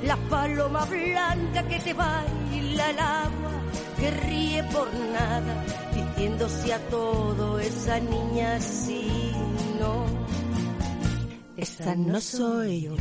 la 0.05 0.15
paloma 0.30 0.86
blanca 0.86 1.67
que 1.67 1.80
te 1.80 1.93
baila 1.93 2.89
el 2.89 2.99
agua, 2.99 3.51
que 3.99 4.11
ríe 4.11 4.63
por 4.71 4.88
nada, 4.93 5.65
diciéndose 5.93 6.73
a 6.73 6.80
todo 6.88 7.59
esa 7.59 7.99
niña 7.99 8.57
sí, 8.61 9.34
no. 9.77 10.05
Esa 11.57 11.95
no 11.97 12.21
soy 12.21 12.84
yo. 12.84 12.95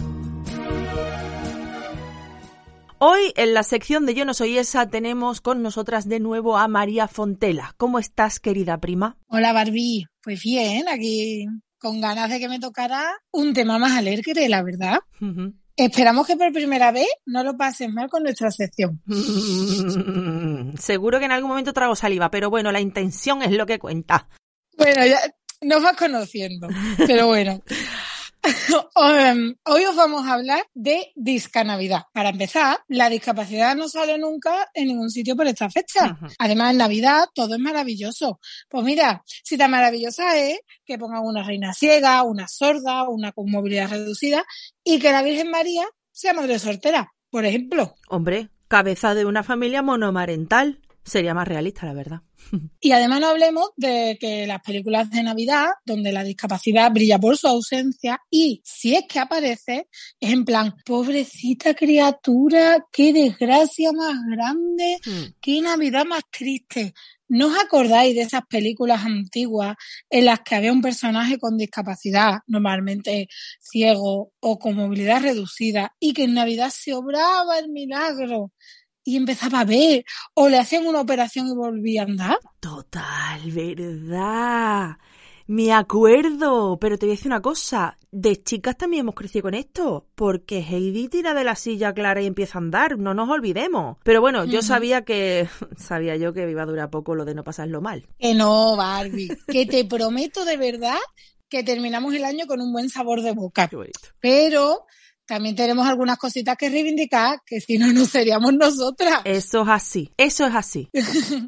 Hoy 3.01 3.33
en 3.37 3.55
la 3.55 3.63
sección 3.63 4.07
de 4.07 4.15
Yo 4.15 4.25
no 4.25 4.35
soy 4.35 4.59
esa 4.59 4.89
tenemos 4.89 5.41
con 5.41 5.63
nosotras 5.63 6.09
de 6.09 6.19
nuevo 6.19 6.59
a 6.59 6.67
María 6.67 7.07
Fontela. 7.07 7.73
¿Cómo 7.77 8.01
estás, 8.01 8.41
querida 8.41 8.79
prima? 8.79 9.17
Hola 9.29 9.53
Barbie, 9.53 10.07
pues 10.21 10.43
bien, 10.43 10.89
aquí 10.89 11.47
con 11.79 12.01
ganas 12.01 12.29
de 12.29 12.41
que 12.41 12.49
me 12.49 12.59
tocara 12.59 13.05
un 13.31 13.55
tema 13.55 13.79
más 13.79 13.93
alegre, 13.93 14.49
la 14.49 14.65
verdad. 14.65 14.99
Esperamos 15.77 16.27
que 16.27 16.37
por 16.37 16.53
primera 16.53 16.91
vez 16.91 17.07
no 17.25 17.45
lo 17.45 17.57
pases 17.57 17.89
mal 17.89 18.09
con 18.11 18.25
nuestra 18.25 18.51
sección. 18.51 19.01
Seguro 20.77 21.21
que 21.21 21.27
en 21.27 21.33
algún 21.33 21.51
momento 21.51 21.73
trago 21.73 21.95
saliva, 21.95 22.33
pero 22.33 22.51
bueno, 22.51 22.73
la 22.73 22.81
intención 22.81 23.43
es 23.43 23.53
lo 23.53 23.65
que 23.65 23.79
cuenta. 23.79 24.29
Bueno, 24.77 25.07
ya 25.07 25.21
nos 25.63 25.85
vas 25.85 25.97
conociendo, 25.97 26.67
pero 27.07 27.29
bueno. 27.29 27.63
Um, 28.95 29.55
Hoy 29.65 29.85
os 29.85 29.97
vamos 29.97 30.27
a 30.27 30.35
hablar 30.35 30.65
de 30.75 31.13
discanavidad. 31.15 32.03
Para 32.13 32.31
empezar, 32.31 32.79
la 32.89 33.09
discapacidad 33.09 33.77
no 33.77 33.89
sale 33.89 34.19
nunca 34.19 34.69
en 34.75 34.89
ningún 34.89 35.11
sitio 35.11 35.37
por 35.37 35.47
esta 35.47 35.69
fecha. 35.71 36.19
Además, 36.39 36.73
en 36.73 36.79
Navidad 36.79 37.27
todo 37.35 37.55
es 37.55 37.61
maravilloso. 37.61 38.41
Pues 38.69 38.85
mira, 38.85 39.23
si 39.27 39.57
tan 39.57 39.71
maravillosa 39.71 40.37
es 40.39 40.61
que 40.85 40.99
pongan 40.99 41.25
una 41.25 41.43
reina 41.43 41.75
ciega, 41.75 42.23
una 42.23 42.49
sorda, 42.49 43.09
una 43.09 43.33
con 43.33 43.51
movilidad 43.51 43.91
reducida 43.91 44.45
y 44.83 44.99
que 44.99 45.13
la 45.13 45.23
Virgen 45.23 45.51
María 45.51 45.87
sea 46.13 46.35
madre 46.35 46.59
soltera, 46.59 47.13
por 47.31 47.45
ejemplo. 47.45 47.95
Hombre, 48.09 48.49
cabeza 48.69 49.15
de 49.15 49.25
una 49.25 49.43
familia 49.43 49.83
monomarental. 49.83 50.81
Sería 51.05 51.35
más 51.35 51.49
realista, 51.49 51.87
la 51.87 51.95
verdad. 51.95 52.21
Y 52.81 52.93
además 52.93 53.21
no 53.21 53.29
hablemos 53.29 53.71
de 53.77 54.17
que 54.21 54.47
las 54.47 54.61
películas 54.63 55.11
de 55.11 55.23
Navidad, 55.23 55.67
donde 55.85 56.13
la 56.13 56.25
discapacidad 56.25 56.91
brilla 56.93 57.19
por 57.19 57.37
su 57.37 57.49
ausencia, 57.49 58.21
y 58.31 58.63
si 58.65 58.95
es 58.95 59.05
que 59.09 59.19
aparece, 59.19 59.89
es 60.21 60.33
en 60.33 60.45
plan, 60.45 60.75
pobrecita 60.85 61.75
criatura, 61.75 62.87
qué 62.93 63.13
desgracia 63.13 63.93
más 63.93 64.17
grande, 64.31 64.99
qué 65.41 65.61
Navidad 65.61 66.05
más 66.05 66.23
triste. 66.31 66.95
¿No 67.31 67.49
os 67.49 67.59
acordáis 67.59 68.15
de 68.15 68.23
esas 68.23 68.43
películas 68.49 69.05
antiguas 69.05 69.77
en 70.09 70.25
las 70.25 70.41
que 70.41 70.55
había 70.55 70.73
un 70.73 70.81
personaje 70.81 71.39
con 71.39 71.59
discapacidad, 71.59 72.39
normalmente 72.47 73.29
ciego 73.61 74.33
o 74.41 74.59
con 74.59 74.77
movilidad 74.77 75.21
reducida, 75.23 75.95
y 76.01 76.15
que 76.15 76.25
en 76.25 76.35
Navidad 76.35 76.71
se 76.75 76.95
obraba 76.95 77.59
el 77.59 77.69
milagro? 77.69 78.53
Y 79.09 79.17
empezaba 79.17 79.61
a 79.61 79.65
ver, 79.65 80.05
o 80.35 80.51
le 80.51 80.59
hacían 80.59 80.87
una 80.87 81.01
operación 81.01 81.47
y 81.47 81.55
volvía 81.55 82.03
a 82.03 82.05
andar. 82.05 82.39
Total, 82.61 83.41
verdad. 83.51 84.99
Me 85.47 85.73
acuerdo, 85.73 86.79
pero 86.79 86.99
te 86.99 87.07
voy 87.07 87.13
a 87.13 87.17
decir 87.17 87.29
una 87.29 87.41
cosa. 87.41 87.97
De 88.11 88.43
chicas 88.43 88.77
también 88.77 89.01
hemos 89.01 89.15
crecido 89.15 89.45
con 89.45 89.55
esto, 89.55 90.07
porque 90.15 90.59
Heidi 90.59 91.09
tira 91.09 91.33
de 91.33 91.43
la 91.43 91.57
silla 91.57 91.95
clara 91.95 92.21
y 92.21 92.27
empieza 92.27 92.59
a 92.59 92.61
andar, 92.61 92.99
no 92.99 93.15
nos 93.15 93.31
olvidemos. 93.31 93.97
Pero 94.05 94.21
bueno, 94.21 94.45
yo 94.45 94.61
sabía 94.61 95.07
que, 95.07 95.49
sabía 95.79 96.17
yo 96.17 96.35
que 96.35 96.51
iba 96.51 96.65
a 96.65 96.67
durar 96.67 96.91
poco 96.91 97.15
lo 97.15 97.25
de 97.25 97.35
no 97.35 97.45
pasarlo 97.45 97.81
mal. 97.81 98.07
Que 98.19 98.35
no, 98.35 98.77
Barbie, 98.77 99.31
que 99.51 99.65
te 99.65 99.87
prometo 99.87 100.45
de 100.45 100.59
verdad 100.59 100.99
que 101.49 101.65
terminamos 101.65 102.13
el 102.13 102.25
año 102.25 102.47
con 102.47 102.61
un 102.61 102.71
buen 102.75 102.91
sabor 102.91 103.23
de 103.23 103.33
boca. 103.33 103.71
Pero 104.21 104.85
también 105.29 105.55
tenemos 105.55 105.87
algunas 105.87 106.17
cositas 106.17 106.57
que 106.57 106.71
reivindicar, 106.71 107.41
que 107.45 107.61
si 107.61 107.77
no, 107.77 107.93
no 107.93 108.07
seríamos 108.07 108.55
nosotras. 108.55 109.21
Eso 109.25 109.63
es 109.63 109.69
así, 109.69 110.11
eso 110.17 110.47
es 110.47 110.55
así. 110.55 110.89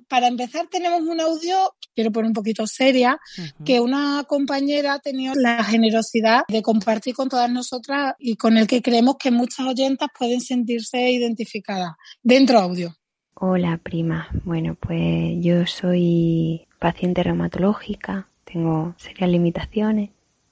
Para 0.08 0.28
empezar, 0.28 0.68
tenemos 0.70 1.00
un 1.00 1.18
audio, 1.18 1.56
quiero 1.94 2.12
poner 2.12 2.28
un 2.28 2.34
poquito 2.34 2.66
seria, 2.66 3.18
que 3.64 3.80
una 3.80 4.24
compañera 4.28 4.94
ha 4.94 4.98
tenido 4.98 5.34
la 5.34 5.64
generosidad 5.64 6.42
de 6.48 6.62
compartir 6.62 7.14
con 7.14 7.30
todas 7.30 7.50
nosotras 7.50 8.14
y 8.18 8.36
con 8.36 8.58
el 8.58 8.66
que 8.66 8.82
creemos 8.82 9.16
que 9.18 9.30
muchas 9.30 9.66
oyentas 9.66 10.08
pueden 10.16 10.42
sentirse 10.42 11.10
identificadas. 11.10 11.92
Dentro 12.22 12.58
audio. 12.58 12.94
Hola, 13.34 13.80
prima. 13.82 14.28
Bueno, 14.44 14.74
pues 14.78 15.36
yo 15.40 15.66
soy 15.66 16.66
paciente 16.78 17.22
reumatológica, 17.22 18.28
tengo 18.44 18.94
serias 18.98 19.30
limitaciones. 19.30 20.10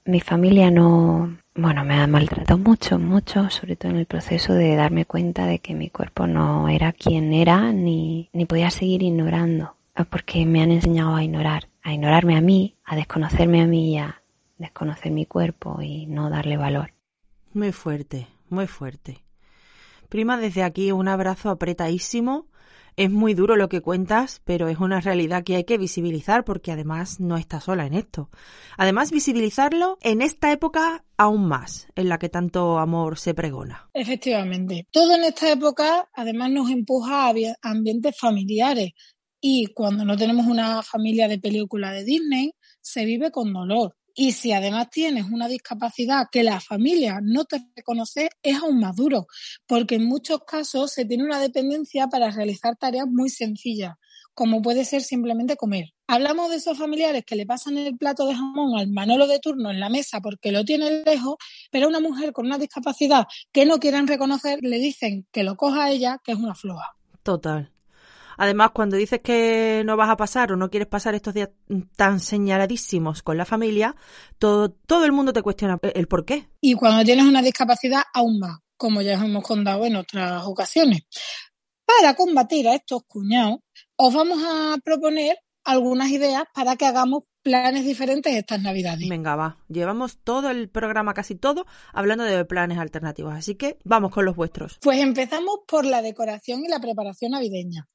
Mi 0.09 0.21
familia 0.21 0.71
no, 0.71 1.37
bueno, 1.53 1.85
me 1.85 1.93
ha 1.93 2.07
maltratado 2.07 2.57
mucho, 2.57 2.97
mucho, 2.97 3.51
sobre 3.51 3.75
todo 3.75 3.91
en 3.91 3.97
el 3.99 4.07
proceso 4.07 4.55
de 4.55 4.75
darme 4.75 5.05
cuenta 5.05 5.45
de 5.45 5.59
que 5.59 5.75
mi 5.75 5.91
cuerpo 5.91 6.25
no 6.25 6.67
era 6.67 6.93
quien 6.93 7.31
era 7.31 7.71
ni, 7.71 8.27
ni 8.33 8.45
podía 8.47 8.71
seguir 8.71 9.03
ignorando, 9.03 9.75
porque 10.09 10.47
me 10.47 10.63
han 10.63 10.71
enseñado 10.71 11.15
a 11.15 11.23
ignorar, 11.23 11.69
a 11.83 11.93
ignorarme 11.93 12.35
a 12.35 12.41
mí, 12.41 12.75
a 12.85 12.95
desconocerme 12.95 13.61
a 13.61 13.67
mí 13.67 13.93
y 13.93 13.97
a 13.99 14.23
desconocer 14.57 15.11
mi 15.11 15.27
cuerpo 15.27 15.79
y 15.79 16.07
no 16.07 16.31
darle 16.31 16.57
valor. 16.57 16.91
Muy 17.53 17.71
fuerte, 17.71 18.25
muy 18.49 18.65
fuerte. 18.65 19.23
Prima, 20.09 20.39
desde 20.39 20.63
aquí 20.63 20.91
un 20.91 21.07
abrazo 21.07 21.51
apretadísimo 21.51 22.47
es 22.95 23.11
muy 23.11 23.33
duro 23.33 23.55
lo 23.55 23.69
que 23.69 23.81
cuentas, 23.81 24.41
pero 24.45 24.67
es 24.67 24.79
una 24.79 25.01
realidad 25.01 25.43
que 25.43 25.55
hay 25.55 25.63
que 25.63 25.77
visibilizar 25.77 26.43
porque 26.43 26.71
además 26.71 27.19
no 27.19 27.37
está 27.37 27.61
sola 27.61 27.85
en 27.85 27.93
esto. 27.93 28.29
Además, 28.77 29.11
visibilizarlo 29.11 29.97
en 30.01 30.21
esta 30.21 30.51
época 30.51 31.03
aún 31.17 31.47
más, 31.47 31.87
en 31.95 32.09
la 32.09 32.17
que 32.17 32.29
tanto 32.29 32.79
amor 32.79 33.19
se 33.19 33.33
pregona. 33.33 33.89
Efectivamente. 33.93 34.87
Todo 34.91 35.15
en 35.15 35.23
esta 35.23 35.51
época 35.51 36.09
además 36.13 36.51
nos 36.51 36.69
empuja 36.69 37.29
a 37.29 37.33
ambientes 37.61 38.17
familiares 38.17 38.93
y 39.41 39.67
cuando 39.67 40.03
no 40.03 40.17
tenemos 40.17 40.47
una 40.47 40.83
familia 40.83 41.27
de 41.27 41.39
película 41.39 41.91
de 41.91 42.03
Disney, 42.03 42.53
se 42.81 43.05
vive 43.05 43.31
con 43.31 43.53
dolor. 43.53 43.95
Y 44.21 44.33
si 44.33 44.51
además 44.51 44.89
tienes 44.89 45.27
una 45.31 45.47
discapacidad 45.47 46.27
que 46.29 46.43
la 46.43 46.59
familia 46.59 47.21
no 47.23 47.45
te 47.45 47.65
reconoce, 47.73 48.29
es 48.43 48.57
aún 48.57 48.81
más 48.81 48.93
duro, 48.97 49.27
porque 49.65 49.95
en 49.95 50.03
muchos 50.03 50.41
casos 50.45 50.91
se 50.91 51.05
tiene 51.05 51.23
una 51.23 51.39
dependencia 51.39 52.07
para 52.07 52.29
realizar 52.29 52.75
tareas 52.75 53.07
muy 53.07 53.29
sencillas, 53.29 53.93
como 54.33 54.61
puede 54.61 54.83
ser 54.83 55.03
simplemente 55.03 55.55
comer. 55.55 55.93
Hablamos 56.05 56.49
de 56.49 56.57
esos 56.57 56.77
familiares 56.77 57.23
que 57.25 57.37
le 57.37 57.45
pasan 57.45 57.77
el 57.77 57.95
plato 57.95 58.27
de 58.27 58.35
jamón 58.35 58.77
al 58.77 58.89
manolo 58.89 59.25
de 59.25 59.39
turno 59.39 59.71
en 59.71 59.79
la 59.79 59.87
mesa 59.87 60.19
porque 60.19 60.51
lo 60.51 60.65
tienen 60.65 61.05
lejos, 61.05 61.35
pero 61.71 61.85
a 61.85 61.87
una 61.87 62.01
mujer 62.01 62.33
con 62.33 62.45
una 62.45 62.57
discapacidad 62.57 63.25
que 63.53 63.65
no 63.65 63.79
quieren 63.79 64.05
reconocer 64.05 64.59
le 64.61 64.79
dicen 64.79 65.27
que 65.31 65.45
lo 65.45 65.55
coja 65.55 65.85
a 65.85 65.91
ella, 65.91 66.17
que 66.25 66.33
es 66.33 66.37
una 66.39 66.55
floja. 66.55 66.93
Total. 67.23 67.71
Además, 68.41 68.71
cuando 68.73 68.95
dices 68.95 69.19
que 69.21 69.83
no 69.85 69.97
vas 69.97 70.09
a 70.09 70.15
pasar 70.15 70.53
o 70.53 70.55
no 70.55 70.69
quieres 70.69 70.87
pasar 70.87 71.13
estos 71.13 71.33
días 71.33 71.49
tan 71.97 72.21
señaladísimos 72.21 73.21
con 73.21 73.37
la 73.37 73.43
familia, 73.43 73.97
todo, 74.37 74.71
todo 74.71 75.03
el 75.03 75.11
mundo 75.11 75.33
te 75.33 75.41
cuestiona 75.41 75.77
el 75.93 76.07
por 76.07 76.23
qué. 76.23 76.47
Y 76.61 76.73
cuando 76.75 77.03
tienes 77.03 77.25
una 77.25 77.41
discapacidad, 77.41 78.01
aún 78.13 78.39
más, 78.39 78.59
como 78.77 79.01
ya 79.01 79.17
os 79.17 79.25
hemos 79.25 79.43
contado 79.43 79.85
en 79.85 79.97
otras 79.97 80.45
ocasiones. 80.45 81.01
Para 81.85 82.13
combatir 82.15 82.69
a 82.69 82.75
estos 82.75 83.01
cuñados, 83.07 83.57
os 83.97 84.13
vamos 84.13 84.41
a 84.41 84.77
proponer 84.85 85.37
algunas 85.69 86.09
ideas 86.09 86.43
para 86.53 86.75
que 86.75 86.85
hagamos 86.85 87.23
planes 87.41 87.85
diferentes 87.85 88.33
estas 88.33 88.61
navidades. 88.61 89.07
Venga, 89.07 89.35
va. 89.35 89.57
Llevamos 89.67 90.17
todo 90.23 90.49
el 90.49 90.69
programa, 90.69 91.13
casi 91.13 91.35
todo, 91.35 91.65
hablando 91.93 92.23
de 92.23 92.43
planes 92.45 92.77
alternativos. 92.77 93.33
Así 93.33 93.55
que 93.55 93.77
vamos 93.83 94.11
con 94.11 94.25
los 94.25 94.35
vuestros. 94.35 94.77
Pues 94.81 94.99
empezamos 94.99 95.59
por 95.67 95.85
la 95.85 96.01
decoración 96.01 96.65
y 96.65 96.67
la 96.67 96.79
preparación 96.79 97.31
navideña. 97.31 97.87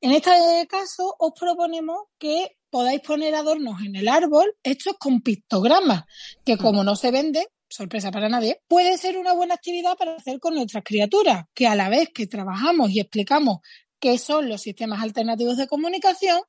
En 0.00 0.12
este 0.12 0.30
caso, 0.68 1.14
os 1.18 1.32
proponemos 1.38 2.04
que 2.18 2.56
podáis 2.70 3.00
poner 3.00 3.34
adornos 3.34 3.80
en 3.82 3.96
el 3.96 4.08
árbol 4.08 4.54
hechos 4.62 4.94
con 4.98 5.22
pictogramas, 5.22 6.04
que 6.44 6.58
como 6.58 6.84
no 6.84 6.96
se 6.96 7.10
venden, 7.10 7.44
sorpresa 7.68 8.10
para 8.10 8.28
nadie, 8.28 8.60
puede 8.68 8.98
ser 8.98 9.16
una 9.16 9.32
buena 9.32 9.54
actividad 9.54 9.96
para 9.96 10.16
hacer 10.16 10.38
con 10.40 10.54
nuestras 10.54 10.84
criaturas, 10.84 11.44
que 11.54 11.66
a 11.66 11.74
la 11.74 11.88
vez 11.88 12.10
que 12.14 12.26
trabajamos 12.26 12.90
y 12.90 13.00
explicamos 13.00 13.58
qué 13.98 14.18
son 14.18 14.48
los 14.48 14.60
sistemas 14.60 15.02
alternativos 15.02 15.56
de 15.56 15.66
comunicación, 15.66 16.40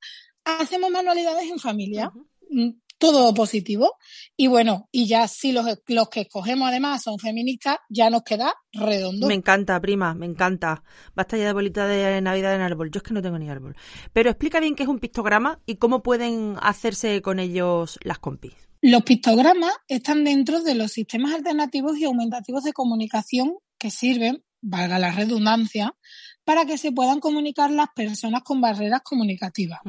hacemos 0.46 0.92
manualidades 0.92 1.50
en 1.50 1.60
familia. 1.60 2.12
Mm, 2.50 2.72
todo 2.98 3.34
positivo. 3.34 3.98
Y 4.38 4.48
bueno, 4.48 4.88
y 4.92 5.08
ya 5.08 5.28
si 5.28 5.52
los, 5.52 5.66
los 5.88 6.10
que 6.10 6.22
escogemos 6.22 6.68
además 6.68 7.04
son 7.04 7.20
feministas, 7.20 7.78
ya 7.90 8.10
nos 8.10 8.24
queda 8.24 8.54
redondo. 8.72 9.28
Me 9.28 9.34
encanta, 9.34 9.80
prima, 9.80 10.14
me 10.14 10.26
encanta. 10.26 10.84
Basta 11.14 11.38
ya 11.38 11.46
de 11.46 11.54
bolita 11.54 11.88
de 11.88 12.22
Navidad 12.22 12.56
en 12.56 12.62
árbol. 12.62 12.92
Yo 12.92 13.00
es 13.00 13.04
que 13.04 13.14
no 13.14 13.22
tengo 13.22 13.38
ni 13.38 13.50
árbol. 13.50 13.76
Pero 14.14 14.30
explica 14.30 14.60
bien 14.60 14.76
qué 14.76 14.84
es 14.84 14.90
un 14.90 15.00
pictograma 15.00 15.62
y 15.66 15.76
cómo 15.76 16.04
pueden 16.04 16.56
hacerse 16.62 17.22
con 17.22 17.40
ellos 17.40 18.00
las 18.04 18.20
compis. 18.20 18.54
Los 18.82 19.04
pictogramas 19.04 19.74
están 19.88 20.24
dentro 20.24 20.62
de 20.62 20.76
los 20.76 20.92
sistemas 20.92 21.34
alternativos 21.34 21.98
y 21.98 22.06
aumentativos 22.06 22.64
de 22.64 22.74
comunicación 22.74 23.58
que 23.78 23.90
sirven, 23.90 24.44
valga 24.62 25.00
la 25.00 25.12
redundancia, 25.12 25.96
para 26.44 26.66
que 26.66 26.78
se 26.78 26.92
puedan 26.92 27.20
comunicar 27.20 27.72
las 27.72 27.88
personas 27.96 28.44
con 28.44 28.62
barreras 28.62 29.02
comunicativas 29.04 29.80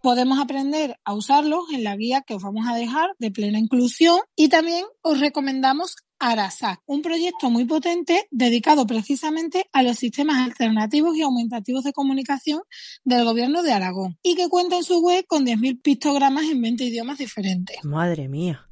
podemos 0.00 0.38
aprender 0.38 0.98
a 1.04 1.14
usarlos 1.14 1.64
en 1.72 1.84
la 1.84 1.96
guía 1.96 2.22
que 2.26 2.34
os 2.34 2.42
vamos 2.42 2.66
a 2.68 2.74
dejar 2.74 3.10
de 3.18 3.30
plena 3.30 3.58
inclusión 3.58 4.20
y 4.34 4.48
también 4.48 4.84
os 5.02 5.20
recomendamos 5.20 5.96
Arasac, 6.18 6.80
un 6.86 7.02
proyecto 7.02 7.50
muy 7.50 7.66
potente 7.66 8.26
dedicado 8.30 8.86
precisamente 8.86 9.68
a 9.72 9.82
los 9.82 9.98
sistemas 9.98 10.38
alternativos 10.38 11.16
y 11.16 11.22
aumentativos 11.22 11.84
de 11.84 11.92
comunicación 11.92 12.62
del 13.04 13.24
gobierno 13.24 13.62
de 13.62 13.72
Aragón 13.72 14.18
y 14.22 14.34
que 14.34 14.48
cuenta 14.48 14.76
en 14.76 14.84
su 14.84 15.00
web 15.00 15.26
con 15.26 15.44
10.000 15.44 15.82
pictogramas 15.82 16.44
en 16.44 16.62
20 16.62 16.84
idiomas 16.84 17.18
diferentes. 17.18 17.84
Madre 17.84 18.28
mía. 18.28 18.65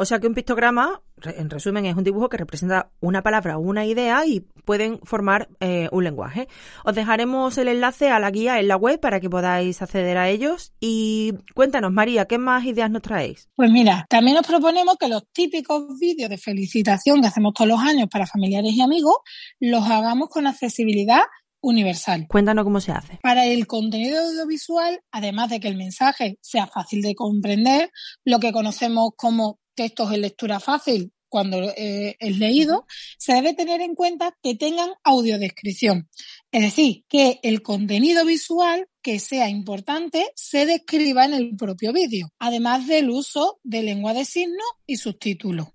O 0.00 0.04
sea 0.04 0.20
que 0.20 0.28
un 0.28 0.34
pictograma, 0.34 1.02
en 1.24 1.50
resumen, 1.50 1.84
es 1.84 1.96
un 1.96 2.04
dibujo 2.04 2.28
que 2.28 2.36
representa 2.36 2.92
una 3.00 3.24
palabra 3.24 3.58
o 3.58 3.60
una 3.60 3.84
idea 3.84 4.24
y 4.24 4.40
pueden 4.64 5.00
formar 5.02 5.48
eh, 5.58 5.88
un 5.90 6.04
lenguaje. 6.04 6.46
Os 6.84 6.94
dejaremos 6.94 7.58
el 7.58 7.66
enlace 7.66 8.08
a 8.08 8.20
la 8.20 8.30
guía 8.30 8.60
en 8.60 8.68
la 8.68 8.76
web 8.76 9.00
para 9.00 9.18
que 9.18 9.28
podáis 9.28 9.82
acceder 9.82 10.16
a 10.16 10.28
ellos. 10.28 10.72
Y 10.78 11.32
cuéntanos, 11.52 11.90
María, 11.90 12.26
¿qué 12.26 12.38
más 12.38 12.64
ideas 12.64 12.92
nos 12.92 13.02
traéis? 13.02 13.48
Pues 13.56 13.72
mira, 13.72 14.06
también 14.08 14.36
os 14.36 14.46
proponemos 14.46 14.94
que 15.00 15.08
los 15.08 15.24
típicos 15.32 15.98
vídeos 15.98 16.30
de 16.30 16.38
felicitación 16.38 17.20
que 17.20 17.26
hacemos 17.26 17.52
todos 17.54 17.68
los 17.68 17.80
años 17.80 18.06
para 18.08 18.24
familiares 18.24 18.72
y 18.72 18.80
amigos 18.80 19.16
los 19.58 19.82
hagamos 19.82 20.28
con 20.28 20.46
accesibilidad 20.46 21.22
universal. 21.60 22.26
Cuéntanos 22.28 22.62
cómo 22.62 22.80
se 22.80 22.92
hace. 22.92 23.18
Para 23.20 23.46
el 23.46 23.66
contenido 23.66 24.20
audiovisual, 24.20 25.00
además 25.10 25.50
de 25.50 25.58
que 25.58 25.66
el 25.66 25.76
mensaje 25.76 26.38
sea 26.40 26.68
fácil 26.68 27.02
de 27.02 27.16
comprender, 27.16 27.90
lo 28.24 28.38
que 28.38 28.52
conocemos 28.52 29.10
como 29.16 29.58
textos 29.78 30.12
en 30.12 30.22
lectura 30.22 30.58
fácil 30.58 31.12
cuando 31.28 31.58
eh, 31.76 32.16
es 32.18 32.38
leído, 32.38 32.86
se 33.16 33.34
debe 33.34 33.54
tener 33.54 33.80
en 33.80 33.94
cuenta 33.94 34.36
que 34.42 34.56
tengan 34.56 34.90
audiodescripción. 35.04 36.08
Es 36.50 36.62
decir, 36.62 37.04
que 37.08 37.38
el 37.42 37.62
contenido 37.62 38.24
visual 38.24 38.88
que 39.02 39.20
sea 39.20 39.48
importante 39.48 40.32
se 40.34 40.66
describa 40.66 41.24
en 41.24 41.34
el 41.34 41.56
propio 41.56 41.92
vídeo, 41.92 42.32
además 42.40 42.86
del 42.88 43.10
uso 43.10 43.60
de 43.62 43.82
lengua 43.82 44.14
de 44.14 44.24
signos 44.24 44.66
y 44.86 44.96
subtítulos. 44.96 45.68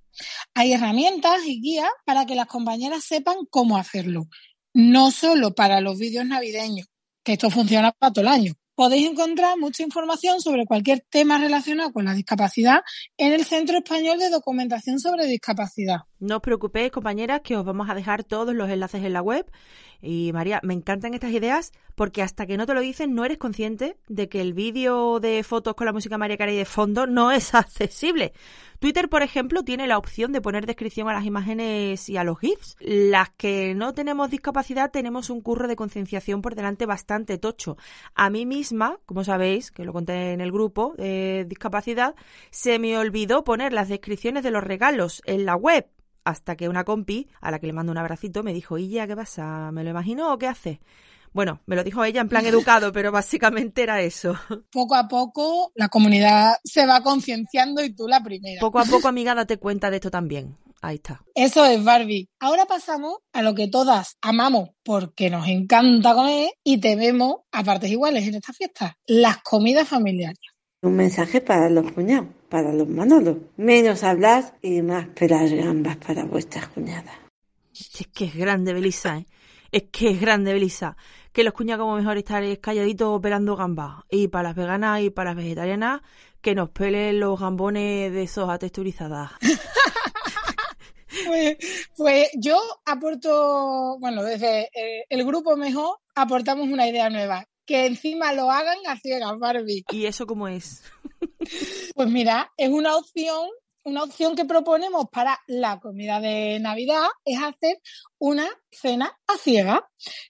Hay 0.53 0.73
herramientas 0.73 1.39
y 1.45 1.61
guías 1.61 1.89
para 2.05 2.25
que 2.25 2.35
las 2.35 2.47
compañeras 2.47 3.03
sepan 3.05 3.37
cómo 3.49 3.77
hacerlo, 3.77 4.27
no 4.73 5.11
solo 5.11 5.55
para 5.55 5.79
los 5.79 5.97
vídeos 5.97 6.25
navideños, 6.25 6.87
que 7.23 7.33
esto 7.33 7.49
funciona 7.49 7.91
para 7.91 8.11
todo 8.11 8.25
el 8.25 8.31
año, 8.31 8.53
podéis 8.75 9.09
encontrar 9.09 9.57
mucha 9.57 9.83
información 9.83 10.41
sobre 10.41 10.65
cualquier 10.65 11.05
tema 11.09 11.37
relacionado 11.37 11.91
con 11.91 12.05
la 12.05 12.13
discapacidad 12.13 12.81
en 13.17 13.33
el 13.33 13.45
Centro 13.45 13.77
Español 13.77 14.19
de 14.19 14.29
Documentación 14.29 14.99
sobre 14.99 15.25
Discapacidad. 15.27 16.01
No 16.19 16.37
os 16.37 16.41
preocupéis, 16.41 16.91
compañeras, 16.91 17.41
que 17.41 17.55
os 17.55 17.65
vamos 17.65 17.89
a 17.89 17.95
dejar 17.95 18.23
todos 18.23 18.55
los 18.55 18.69
enlaces 18.69 19.03
en 19.03 19.13
la 19.13 19.21
web. 19.21 19.45
Y 20.05 20.31
María, 20.33 20.59
me 20.63 20.73
encantan 20.73 21.13
estas 21.13 21.31
ideas 21.31 21.71
porque 21.95 22.21
hasta 22.21 22.45
que 22.45 22.57
no 22.57 22.65
te 22.65 22.73
lo 22.73 22.81
dicen 22.81 23.15
no 23.15 23.23
eres 23.23 23.37
consciente 23.37 23.95
de 24.09 24.27
que 24.27 24.41
el 24.41 24.53
vídeo 24.53 25.21
de 25.21 25.41
fotos 25.43 25.75
con 25.75 25.85
la 25.85 25.93
música 25.93 26.17
María 26.17 26.35
Carey 26.35 26.57
de 26.57 26.65
fondo 26.65 27.07
no 27.07 27.31
es 27.31 27.55
accesible. 27.55 28.33
Twitter, 28.79 29.07
por 29.07 29.23
ejemplo, 29.23 29.63
tiene 29.63 29.87
la 29.87 29.97
opción 29.97 30.33
de 30.33 30.41
poner 30.41 30.65
descripción 30.65 31.07
a 31.07 31.13
las 31.13 31.23
imágenes 31.23 32.09
y 32.09 32.17
a 32.17 32.25
los 32.25 32.37
GIFs. 32.37 32.75
Las 32.81 33.29
que 33.29 33.75
no 33.75 33.93
tenemos 33.93 34.29
discapacidad 34.29 34.91
tenemos 34.91 35.29
un 35.29 35.39
curro 35.39 35.69
de 35.69 35.77
concienciación 35.77 36.41
por 36.41 36.53
delante 36.53 36.85
bastante 36.85 37.37
tocho. 37.37 37.77
A 38.13 38.29
mí 38.29 38.45
misma, 38.45 38.99
como 39.05 39.23
sabéis, 39.23 39.71
que 39.71 39.85
lo 39.85 39.93
conté 39.93 40.33
en 40.33 40.41
el 40.41 40.51
grupo 40.51 40.95
de 40.97 41.45
discapacidad, 41.47 42.13
se 42.51 42.77
me 42.77 42.97
olvidó 42.97 43.45
poner 43.45 43.71
las 43.71 43.87
descripciones 43.87 44.43
de 44.43 44.51
los 44.51 44.65
regalos 44.65 45.21
en 45.25 45.45
la 45.45 45.55
web 45.55 45.87
hasta 46.23 46.55
que 46.55 46.69
una 46.69 46.83
compi, 46.83 47.27
a 47.41 47.51
la 47.51 47.59
que 47.59 47.67
le 47.67 47.73
mando 47.73 47.91
un 47.91 47.97
abracito, 47.97 48.43
me 48.43 48.53
dijo, 48.53 48.77
¿y 48.77 48.89
ya 48.89 49.07
qué 49.07 49.15
pasa? 49.15 49.71
¿Me 49.71 49.83
lo 49.83 49.89
imagino 49.89 50.33
o 50.33 50.37
qué 50.37 50.47
hace? 50.47 50.79
Bueno, 51.33 51.61
me 51.65 51.75
lo 51.75 51.83
dijo 51.83 52.03
ella 52.03 52.21
en 52.21 52.29
plan 52.29 52.45
educado, 52.45 52.91
pero 52.91 53.11
básicamente 53.11 53.83
era 53.83 54.01
eso. 54.01 54.35
Poco 54.71 54.95
a 54.95 55.07
poco 55.07 55.71
la 55.75 55.89
comunidad 55.89 56.53
se 56.63 56.85
va 56.85 57.01
concienciando 57.01 57.83
y 57.83 57.93
tú 57.93 58.07
la 58.07 58.23
primera. 58.23 58.59
Poco 58.59 58.79
a 58.79 58.85
poco, 58.85 59.07
amiga, 59.07 59.33
date 59.35 59.57
cuenta 59.57 59.89
de 59.89 59.97
esto 59.97 60.11
también. 60.11 60.57
Ahí 60.81 60.95
está. 60.95 61.23
Eso 61.33 61.63
es 61.63 61.81
Barbie. 61.81 62.27
Ahora 62.41 62.65
pasamos 62.65 63.19
a 63.31 63.41
lo 63.41 63.55
que 63.55 63.69
todas 63.69 64.17
amamos 64.21 64.71
porque 64.83 65.29
nos 65.29 65.47
encanta 65.47 66.13
comer 66.13 66.51
y 66.61 66.79
tememos 66.79 67.37
a 67.53 67.63
partes 67.63 67.89
iguales 67.89 68.27
en 68.27 68.35
esta 68.35 68.51
fiesta, 68.51 68.97
las 69.05 69.37
comidas 69.43 69.87
familiares. 69.87 70.41
Un 70.83 70.97
mensaje 70.97 71.39
para 71.39 71.69
los 71.69 71.89
cuñados, 71.93 72.27
para 72.49 72.73
los 72.73 72.89
manolos. 72.89 73.37
Menos 73.55 74.03
hablar 74.03 74.57
y 74.61 74.81
más 74.81 75.07
pelar 75.07 75.47
gambas 75.47 75.95
para 75.95 76.25
vuestras 76.25 76.67
cuñadas. 76.67 77.15
Es 77.73 78.07
que 78.13 78.25
es 78.25 78.35
grande, 78.35 78.73
Belisa, 78.73 79.19
¿eh? 79.19 79.25
Es 79.71 79.83
que 79.83 80.09
es 80.09 80.19
grande, 80.19 80.51
Belisa. 80.51 80.97
Que 81.31 81.45
los 81.45 81.53
cuñados 81.53 81.85
como 81.85 81.95
mejor 81.95 82.17
estar 82.17 82.43
calladitos 82.59 83.21
pelando 83.21 83.55
gambas. 83.55 84.03
Y 84.09 84.27
para 84.27 84.49
las 84.49 84.57
veganas 84.57 85.01
y 85.01 85.09
para 85.09 85.29
las 85.29 85.37
vegetarianas, 85.37 86.01
que 86.41 86.53
nos 86.53 86.71
pelen 86.71 87.17
los 87.17 87.39
gambones 87.39 88.11
de 88.11 88.27
soja 88.27 88.59
texturizadas. 88.59 89.31
Pues, 91.27 91.57
pues 91.95 92.29
yo 92.33 92.59
aporto, 92.85 93.97
bueno, 93.99 94.23
desde 94.23 94.63
eh, 94.73 95.05
el 95.09 95.23
grupo 95.25 95.55
mejor 95.55 95.99
aportamos 96.15 96.67
una 96.67 96.87
idea 96.87 97.09
nueva. 97.09 97.47
Que 97.65 97.85
encima 97.85 98.33
lo 98.33 98.51
hagan 98.51 98.77
a 98.87 98.97
ciegas, 98.97 99.37
Barbie. 99.39 99.83
¿Y 99.91 100.05
eso 100.05 100.25
cómo 100.25 100.47
es? 100.47 100.83
Pues 101.95 102.09
mira, 102.09 102.51
es 102.57 102.69
una 102.69 102.95
opción, 102.95 103.49
una 103.83 104.03
opción 104.03 104.35
que 104.35 104.45
proponemos 104.45 105.05
para 105.11 105.37
la 105.47 105.79
comida 105.79 106.21
de 106.21 106.57
Navidad 106.59 107.05
es 107.25 107.41
hacer 107.41 107.81
una 108.17 108.47
cena 108.71 109.17
a 109.27 109.37
ciegas. 109.37 109.81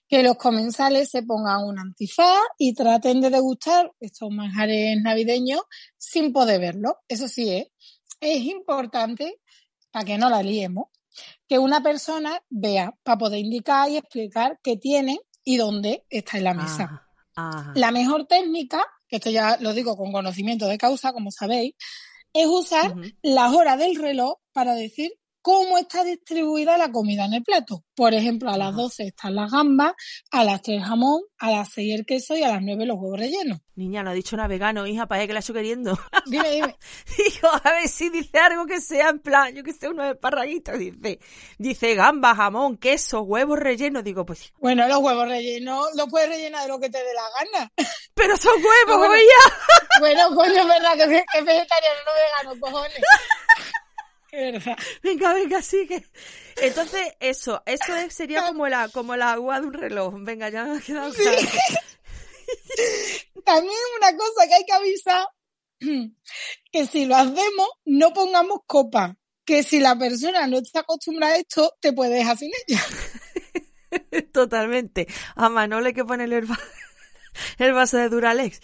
Que 0.08 0.22
los 0.22 0.36
comensales 0.36 1.10
se 1.10 1.22
pongan 1.22 1.64
un 1.64 1.78
antifaz 1.78 2.40
y 2.58 2.74
traten 2.74 3.20
de 3.20 3.30
degustar 3.30 3.92
estos 4.00 4.30
manjares 4.30 5.00
navideños 5.02 5.62
sin 5.96 6.32
poder 6.32 6.60
verlo. 6.60 6.98
Eso 7.08 7.28
sí, 7.28 7.50
¿eh? 7.50 7.72
es 8.20 8.42
importante 8.44 9.40
para 9.90 10.04
que 10.04 10.18
no 10.18 10.28
la 10.30 10.42
liemos, 10.42 10.86
que 11.46 11.58
una 11.58 11.82
persona 11.82 12.42
vea 12.50 12.96
para 13.02 13.18
poder 13.18 13.40
indicar 13.40 13.90
y 13.90 13.96
explicar 13.96 14.58
qué 14.62 14.76
tiene 14.76 15.20
y 15.44 15.56
dónde 15.56 16.04
está 16.10 16.38
en 16.38 16.44
la 16.44 16.54
mesa. 16.54 16.88
Ah, 16.90 17.03
La 17.74 17.90
mejor 17.90 18.26
técnica, 18.26 18.84
que 19.08 19.16
esto 19.16 19.30
ya 19.30 19.56
lo 19.60 19.72
digo 19.72 19.96
con 19.96 20.12
conocimiento 20.12 20.66
de 20.66 20.78
causa, 20.78 21.12
como 21.12 21.30
sabéis, 21.30 21.74
es 22.32 22.46
usar 22.46 22.94
las 23.22 23.52
horas 23.52 23.78
del 23.78 23.96
reloj 23.96 24.38
para 24.52 24.74
decir 24.74 25.12
cómo 25.44 25.76
está 25.76 26.02
distribuida 26.02 26.78
la 26.78 26.90
comida 26.90 27.26
en 27.26 27.34
el 27.34 27.42
plato. 27.42 27.84
Por 27.94 28.14
ejemplo, 28.14 28.50
a 28.50 28.56
las 28.56 28.74
12 28.74 29.08
están 29.08 29.34
las 29.34 29.52
gambas, 29.52 29.92
a 30.30 30.42
las 30.42 30.62
3 30.62 30.82
jamón, 30.82 31.20
a 31.36 31.50
las 31.50 31.68
6 31.74 31.94
el 31.96 32.06
queso 32.06 32.34
y 32.34 32.42
a 32.42 32.48
las 32.48 32.62
9 32.62 32.86
los 32.86 32.96
huevos 32.98 33.18
rellenos. 33.18 33.60
Niña, 33.76 34.02
no 34.02 34.10
ha 34.10 34.14
dicho 34.14 34.36
nada 34.36 34.48
vegano, 34.48 34.86
hija, 34.86 35.06
para 35.06 35.26
que 35.26 35.34
la 35.34 35.40
estoy 35.40 35.56
queriendo. 35.56 35.98
Dime, 36.26 36.50
dime. 36.50 36.78
Digo, 37.18 37.48
a 37.62 37.70
ver 37.72 37.88
si 37.88 38.08
dice 38.08 38.38
algo 38.38 38.64
que 38.64 38.80
sea 38.80 39.10
en 39.10 39.18
plan, 39.18 39.54
yo 39.54 39.62
que 39.62 39.74
sé, 39.74 39.86
unos 39.86 40.14
esparraguitos. 40.14 40.78
Dice, 40.78 41.20
dice 41.58 41.94
gamba, 41.94 42.34
jamón, 42.34 42.78
queso, 42.78 43.20
huevos 43.20 43.58
rellenos. 43.58 44.02
Digo, 44.02 44.24
pues 44.24 44.50
Bueno, 44.60 44.88
los 44.88 44.98
huevos 45.00 45.28
rellenos 45.28 45.88
los 45.94 46.08
puedes 46.08 46.30
rellenar 46.30 46.62
de 46.62 46.68
lo 46.68 46.80
que 46.80 46.88
te 46.88 46.98
dé 46.98 47.12
la 47.12 47.58
gana. 47.60 47.72
Pero 48.14 48.34
son 48.38 48.54
huevos, 48.54 48.96
bueno, 48.96 49.12
oye. 49.12 49.24
Bueno, 50.00 50.34
coño, 50.34 50.62
es 50.62 50.66
verdad 50.66 50.96
que 50.96 51.02
es 51.02 51.44
vegetariano, 51.44 52.00
no 52.06 52.48
vegano, 52.48 52.60
cojones. 52.60 53.02
Verdad. 54.52 54.76
Venga, 55.02 55.34
venga, 55.34 55.62
sigue. 55.62 56.04
Entonces, 56.56 57.02
eso, 57.20 57.62
eso 57.66 57.96
es- 57.96 58.14
sería 58.14 58.46
como 58.46 58.68
la, 58.68 58.88
como 58.88 59.16
la 59.16 59.32
agua 59.32 59.60
de 59.60 59.66
un 59.66 59.74
reloj. 59.74 60.14
Venga, 60.18 60.48
ya 60.48 60.64
me 60.64 60.78
ha 60.78 60.80
quedado 60.80 61.12
claro. 61.12 61.38
También 63.44 63.74
una 63.98 64.16
cosa 64.16 64.46
que 64.48 64.54
hay 64.54 64.64
que 64.64 64.72
avisar, 64.72 65.26
que 66.72 66.86
si 66.86 67.04
lo 67.06 67.16
hacemos, 67.16 67.68
no 67.84 68.12
pongamos 68.12 68.60
copa. 68.66 69.16
Que 69.44 69.62
si 69.62 69.78
la 69.78 69.96
persona 69.98 70.46
no 70.46 70.58
está 70.58 70.80
acostumbrada 70.80 71.34
a 71.34 71.38
esto, 71.38 71.74
te 71.80 71.92
puedes 71.92 72.14
dejar 72.14 72.38
sin 72.38 72.50
ella. 72.66 72.82
Totalmente. 74.32 75.06
A 75.36 75.50
Manolo 75.50 75.86
hay 75.86 75.92
que 75.92 76.04
ponerle 76.04 76.38
el, 76.38 76.50
va- 76.50 76.58
el 77.58 77.72
vaso 77.74 77.98
de 77.98 78.08
Duralex. 78.08 78.60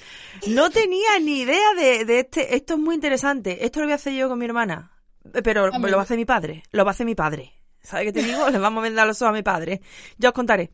No 0.47 0.71
tenía 0.71 1.18
ni 1.21 1.41
idea 1.43 1.75
de, 1.75 2.07
de 2.07 2.21
este. 2.21 2.57
Esto 2.57 2.75
es 2.75 2.81
muy 2.81 2.95
interesante. 2.95 3.66
Esto 3.66 3.81
lo 3.81 3.87
voy 3.87 3.93
a 3.93 3.97
hacer 3.97 4.14
yo 4.14 4.29
con 4.31 4.39
mi 4.39 4.47
hermana. 4.47 4.97
Pero 5.45 5.68
lo 5.68 5.97
va 5.97 6.03
a 6.03 6.05
hacer 6.05 6.16
mi 6.16 6.25
padre. 6.25 6.62
Lo 6.71 6.85
va 6.85 6.91
a 6.91 6.95
hacer 6.95 7.07
mi 7.07 7.14
padre. 7.14 7.53
¿Sabes 7.83 8.07
qué 8.07 8.12
te 8.12 8.23
digo? 8.23 8.49
Le 8.51 8.59
vamos 8.59 8.83
a 8.83 8.85
vender 8.85 9.07
los 9.07 9.21
ojos 9.23 9.31
a 9.31 9.37
mi 9.37 9.43
padre. 9.43 9.81
Ya 10.18 10.31
os 10.31 10.35
contaré. 10.35 10.71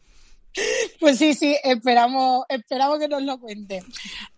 Pues 1.01 1.19
sí, 1.19 1.35
sí, 1.35 1.55
esperamos, 1.63 2.45
esperamos 2.49 2.99
que 2.99 3.09
nos 3.09 3.23
lo 3.23 3.39
cuente. 3.39 3.83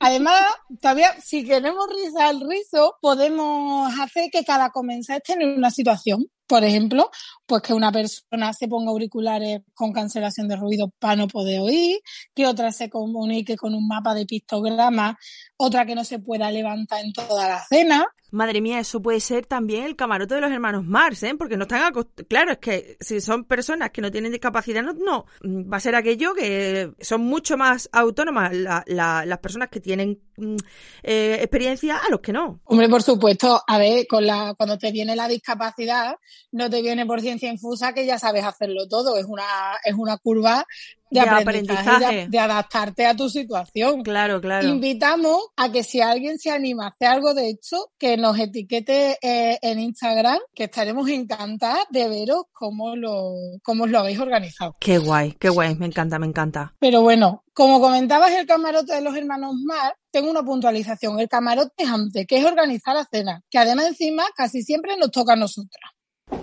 Además, 0.01 0.43
todavía, 0.81 1.15
si 1.21 1.45
queremos 1.45 1.87
rizar 1.89 2.35
el 2.35 2.41
rizo, 2.49 2.97
podemos 3.01 3.93
hacer 4.01 4.29
que 4.31 4.45
cada 4.45 4.71
comensal 4.71 5.19
esté 5.19 5.35
en 5.35 5.57
una 5.57 5.71
situación. 5.71 6.27
Por 6.47 6.65
ejemplo, 6.65 7.11
pues 7.47 7.63
que 7.63 7.75
una 7.75 7.93
persona 7.93 8.53
se 8.55 8.69
ponga 8.69 8.91
auriculares 8.91 9.61
con 9.75 9.93
cancelación 9.93 10.49
de 10.49 10.57
ruido 10.57 10.91
para 10.99 11.15
no 11.15 11.29
poder 11.29 11.61
oír, 11.61 12.01
que 12.35 12.47
otra 12.47 12.73
se 12.73 12.89
comunique 12.89 13.57
con 13.57 13.75
un 13.75 13.87
mapa 13.87 14.15
de 14.15 14.25
pictograma, 14.25 15.19
otra 15.59 15.85
que 15.85 15.95
no 15.95 16.05
se 16.05 16.19
pueda 16.19 16.51
levantar 16.51 17.05
en 17.05 17.13
toda 17.13 17.49
la 17.49 17.65
cena. 17.65 18.07
Madre 18.31 18.61
mía, 18.61 18.79
eso 18.81 19.01
puede 19.01 19.21
ser 19.21 19.47
también 19.47 19.85
el 19.85 19.97
camarote 19.97 20.35
de 20.35 20.41
los 20.41 20.51
hermanos 20.51 20.85
Mars, 20.85 21.23
¿eh? 21.23 21.35
Porque 21.39 21.57
no 21.57 21.63
están 21.65 21.83
acostumbrados. 21.83 22.27
Claro, 22.29 22.53
es 22.53 22.59
que 22.59 22.97
si 23.01 23.21
son 23.21 23.45
personas 23.45 23.91
que 23.91 24.03
no 24.03 24.11
tienen 24.11 24.33
discapacidad, 24.33 24.83
no, 24.83 24.93
no. 24.93 25.25
Va 25.71 25.79
a 25.79 25.81
ser 25.81 25.95
aquello 25.95 26.35
que 26.35 26.93
son 27.01 27.23
mucho 27.23 27.57
más 27.57 27.89
autónomas 27.93 28.55
la- 28.55 28.85
la- 28.87 29.25
las 29.25 29.39
personas 29.39 29.69
que 29.71 29.81
tienen 29.81 30.21
mm, 30.37 30.57
eh, 31.03 31.39
experiencia 31.41 31.97
a 31.97 32.11
los 32.11 32.21
que 32.21 32.33
no. 32.33 32.61
Hombre, 32.65 32.89
por 32.89 33.03
supuesto, 33.03 33.63
a 33.67 33.79
ver, 33.79 34.07
con 34.07 34.27
la, 34.27 34.55
cuando 34.57 34.79
te 34.79 34.93
viene 34.93 35.17
la 35.17 35.27
discapacidad, 35.29 36.17
no 36.53 36.69
te 36.71 36.83
viene 36.83 37.07
por 37.07 37.21
ciencia 37.21 37.51
infusa 37.51 37.93
que 37.93 38.07
ya 38.07 38.19
sabes 38.19 38.45
hacerlo 38.45 38.87
todo. 38.89 39.17
Es 39.17 39.25
una, 39.27 39.45
es 39.85 39.95
una 39.95 40.19
curva 40.19 40.67
de, 41.11 41.21
De 41.21 41.29
aprendizaje, 41.29 41.81
aprendizaje. 41.91 42.17
De, 42.17 42.29
de 42.29 42.39
adaptarte 42.39 43.07
a 43.07 43.17
tu 43.17 43.29
situación. 43.29 44.03
Claro, 44.03 44.41
claro. 44.41 44.69
Invitamos 44.69 45.39
a 45.57 45.71
que 45.71 45.83
si 45.83 46.01
alguien 46.01 46.39
se 46.39 46.51
anima 46.51 46.87
a 46.87 46.89
hacer 46.89 47.09
algo 47.09 47.35
de 47.35 47.51
esto, 47.51 47.93
que 47.99 48.17
nos 48.17 48.39
etiquete 48.39 49.19
eh, 49.23 49.59
en 49.63 49.81
Instagram, 49.81 50.39
que 50.55 50.65
estaremos 50.65 51.09
encantadas 51.09 51.85
de 51.91 52.09
veros 52.09 52.45
cómo 52.53 52.97
lo, 52.97 53.35
cómo 53.63 53.85
os 53.85 53.91
lo 53.91 54.01
habéis 54.01 54.19
organizado. 54.19 54.77
Qué 54.81 54.99
guay, 54.99 55.33
qué 55.39 55.49
guay, 55.49 55.75
me 55.77 55.87
encanta, 55.87 56.19
me 56.19 56.27
encanta. 56.27 56.75
Pero 56.79 57.03
bueno, 57.03 57.45
como 57.53 57.81
comentabas 57.81 58.33
el 58.33 58.47
camarote 58.47 58.95
de 58.95 59.01
los 59.01 59.17
hermanos 59.17 59.55
Mar, 59.65 59.97
tengo 60.11 60.31
una 60.31 60.43
puntualización. 60.43 61.19
El 61.19 61.29
camarote 61.29 61.85
es 61.85 61.89
antes, 61.89 62.27
que 62.27 62.39
es 62.39 62.45
organizar 62.45 62.95
la 62.95 63.07
cena, 63.11 63.43
que 63.51 63.59
además 63.59 63.87
encima 63.87 64.25
casi 64.37 64.63
siempre 64.63 64.97
nos 64.97 65.11
toca 65.11 65.33
a 65.33 65.37
nosotras. 65.37 65.91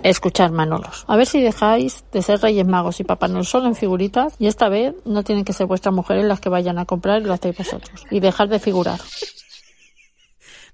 Escuchad, 0.02 0.50
Manolos. 0.50 1.04
A 1.08 1.16
ver 1.16 1.26
si 1.26 1.40
dejáis 1.40 2.04
de 2.12 2.22
ser 2.22 2.40
Reyes 2.40 2.66
Magos 2.66 3.00
y 3.00 3.04
Papá 3.04 3.28
Noel 3.28 3.44
solo 3.44 3.66
en 3.66 3.74
figuritas 3.74 4.34
y 4.38 4.46
esta 4.46 4.68
vez 4.68 4.94
no 5.04 5.22
tienen 5.22 5.44
que 5.44 5.52
ser 5.52 5.66
vuestras 5.66 5.94
mujeres 5.94 6.24
las 6.24 6.40
que 6.40 6.48
vayan 6.48 6.78
a 6.78 6.84
comprar 6.84 7.22
y 7.22 7.24
lo 7.24 7.32
hacéis 7.32 7.56
vosotros. 7.56 8.04
Y 8.10 8.20
dejar 8.20 8.48
de 8.48 8.58
figurar. 8.58 9.00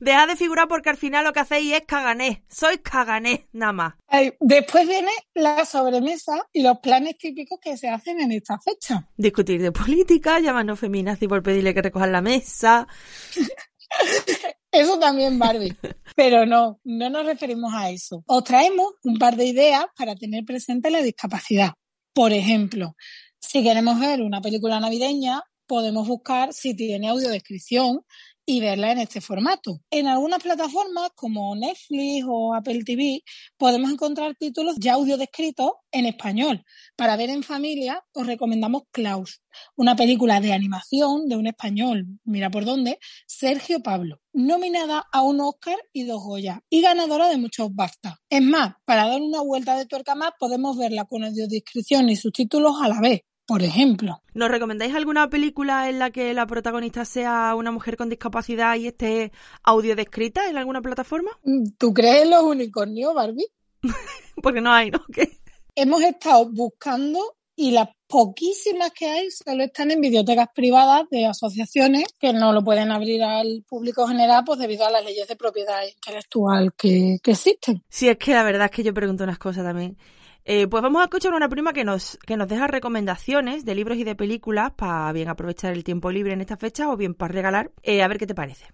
Dejad 0.00 0.26
de 0.26 0.34
figurar 0.34 0.66
porque 0.66 0.90
al 0.90 0.96
final 0.96 1.24
lo 1.24 1.32
que 1.32 1.38
hacéis 1.38 1.74
es 1.74 1.82
cagané. 1.86 2.42
Sois 2.50 2.80
cagané, 2.82 3.46
nada 3.52 3.72
más. 3.72 3.94
Después 4.40 4.88
viene 4.88 5.12
la 5.32 5.64
sobremesa 5.64 6.48
y 6.52 6.62
los 6.64 6.80
planes 6.80 7.16
típicos 7.18 7.60
que 7.62 7.76
se 7.76 7.88
hacen 7.88 8.20
en 8.20 8.32
esta 8.32 8.58
fecha. 8.58 9.08
Discutir 9.16 9.62
de 9.62 9.70
política, 9.70 10.40
llamarnos 10.40 10.80
feminazis 10.80 11.28
por 11.28 11.40
pedirle 11.40 11.72
que 11.72 11.82
recojan 11.82 12.10
la 12.10 12.20
mesa. 12.20 12.88
Eso 14.72 14.98
también, 14.98 15.38
Barbie. 15.38 15.76
Pero 16.16 16.46
no, 16.46 16.80
no 16.82 17.10
nos 17.10 17.26
referimos 17.26 17.72
a 17.74 17.90
eso. 17.90 18.24
Os 18.26 18.42
traemos 18.42 18.94
un 19.04 19.18
par 19.18 19.36
de 19.36 19.46
ideas 19.46 19.84
para 19.96 20.16
tener 20.16 20.44
presente 20.44 20.90
la 20.90 21.02
discapacidad. 21.02 21.72
Por 22.14 22.32
ejemplo, 22.32 22.96
si 23.38 23.62
queremos 23.62 24.00
ver 24.00 24.22
una 24.22 24.40
película 24.40 24.80
navideña, 24.80 25.42
podemos 25.66 26.08
buscar 26.08 26.52
si 26.52 26.74
tiene 26.74 27.08
audiodescripción 27.08 28.00
y 28.45 28.61
verla 28.61 28.93
en 28.93 28.99
este 28.99 29.20
formato. 29.20 29.80
En 29.90 30.07
algunas 30.07 30.43
plataformas 30.43 31.11
como 31.14 31.55
Netflix 31.55 32.24
o 32.28 32.55
Apple 32.55 32.82
TV 32.84 33.22
podemos 33.57 33.90
encontrar 33.90 34.34
títulos 34.36 34.76
ya 34.78 34.95
audiodescritos 34.95 35.72
en 35.93 36.07
español. 36.07 36.64
Para 36.97 37.16
ver 37.16 37.30
en 37.30 37.43
familia 37.43 38.03
os 38.12 38.26
recomendamos 38.26 38.82
Klaus, 38.90 39.43
una 39.76 39.97
película 39.97 40.40
de 40.40 40.53
animación 40.53 41.28
de 41.28 41.36
un 41.36 41.47
español, 41.47 42.07
mira 42.24 42.51
por 42.51 42.64
dónde, 42.64 42.99
Sergio 43.26 43.82
Pablo, 43.82 44.20
nominada 44.32 45.05
a 45.12 45.22
un 45.22 45.40
Oscar 45.40 45.78
y 45.93 46.05
dos 46.05 46.22
Goya 46.22 46.62
y 46.68 46.80
ganadora 46.80 47.28
de 47.28 47.38
muchos 47.38 47.74
BAFTA. 47.74 48.18
Es 48.28 48.43
más, 48.43 48.74
para 48.84 49.07
dar 49.07 49.20
una 49.20 49.40
vuelta 49.40 49.76
de 49.76 49.86
tuerca 49.86 50.14
más 50.14 50.32
podemos 50.38 50.76
verla 50.76 51.05
con 51.05 51.24
audiodescripción 51.24 52.09
y 52.09 52.16
subtítulos 52.16 52.76
a 52.82 52.88
la 52.88 53.01
vez. 53.01 53.20
Por 53.53 53.62
ejemplo, 53.62 54.22
¿Nos 54.32 54.48
recomendáis 54.48 54.94
alguna 54.94 55.28
película 55.28 55.90
en 55.90 55.98
la 55.98 56.11
que 56.11 56.32
la 56.32 56.46
protagonista 56.46 57.05
sea 57.05 57.55
una 57.55 57.70
mujer 57.70 57.98
con 57.98 58.09
discapacidad 58.09 58.76
y 58.76 58.86
esté 58.86 59.30
audio 59.62 59.94
descrita 59.94 60.48
en 60.48 60.57
alguna 60.57 60.80
plataforma? 60.80 61.32
¿tú 61.76 61.92
crees 61.92 62.22
en 62.22 62.30
los 62.30 62.44
unicornios, 62.44 63.12
Barbie? 63.12 63.44
Porque 64.42 64.62
no 64.62 64.72
hay, 64.72 64.90
¿no? 64.90 65.05
¿Qué? 65.12 65.36
Hemos 65.74 66.00
estado 66.00 66.48
buscando 66.50 67.18
y 67.55 67.72
las 67.72 67.90
poquísimas 68.07 68.90
que 68.92 69.05
hay 69.05 69.30
solo 69.30 69.64
están 69.64 69.90
en 69.90 70.00
bibliotecas 70.00 70.48
privadas 70.55 71.03
de 71.11 71.26
asociaciones 71.26 72.05
que 72.18 72.32
no 72.32 72.55
lo 72.55 72.64
pueden 72.64 72.90
abrir 72.90 73.22
al 73.22 73.66
público 73.68 74.07
general 74.07 74.44
pues 74.46 74.61
debido 74.61 74.86
a 74.86 74.90
las 74.90 75.05
leyes 75.05 75.28
de 75.28 75.36
propiedad 75.36 75.82
intelectual 75.86 76.72
que, 76.72 77.18
que 77.22 77.32
existen. 77.32 77.84
Sí, 77.90 78.09
es 78.09 78.16
que 78.16 78.32
la 78.32 78.44
verdad 78.44 78.70
es 78.70 78.70
que 78.70 78.82
yo 78.82 78.94
pregunto 78.94 79.24
unas 79.24 79.38
cosas 79.38 79.62
también. 79.62 79.98
Eh, 80.45 80.66
pues 80.66 80.82
vamos 80.82 81.01
a 81.01 81.05
escuchar 81.05 81.34
una 81.34 81.49
prima 81.49 81.72
que 81.72 81.84
nos, 81.84 82.18
que 82.26 82.36
nos 82.36 82.49
deja 82.49 82.66
recomendaciones 82.66 83.64
de 83.64 83.74
libros 83.74 83.99
y 83.99 84.05
de 84.05 84.16
películas 84.16 84.72
para 84.72 85.12
bien 85.12 85.28
aprovechar 85.28 85.72
el 85.72 85.84
tiempo 85.84 86.11
libre 86.11 86.32
en 86.32 86.40
esta 86.40 86.57
fecha 86.57 86.90
o 86.90 86.97
bien 86.97 87.14
para 87.14 87.32
regalar. 87.32 87.70
Eh, 87.82 88.03
a 88.03 88.09
ver 88.09 88.18
qué 88.18 88.26
te 88.26 88.34
parece. 88.34 88.66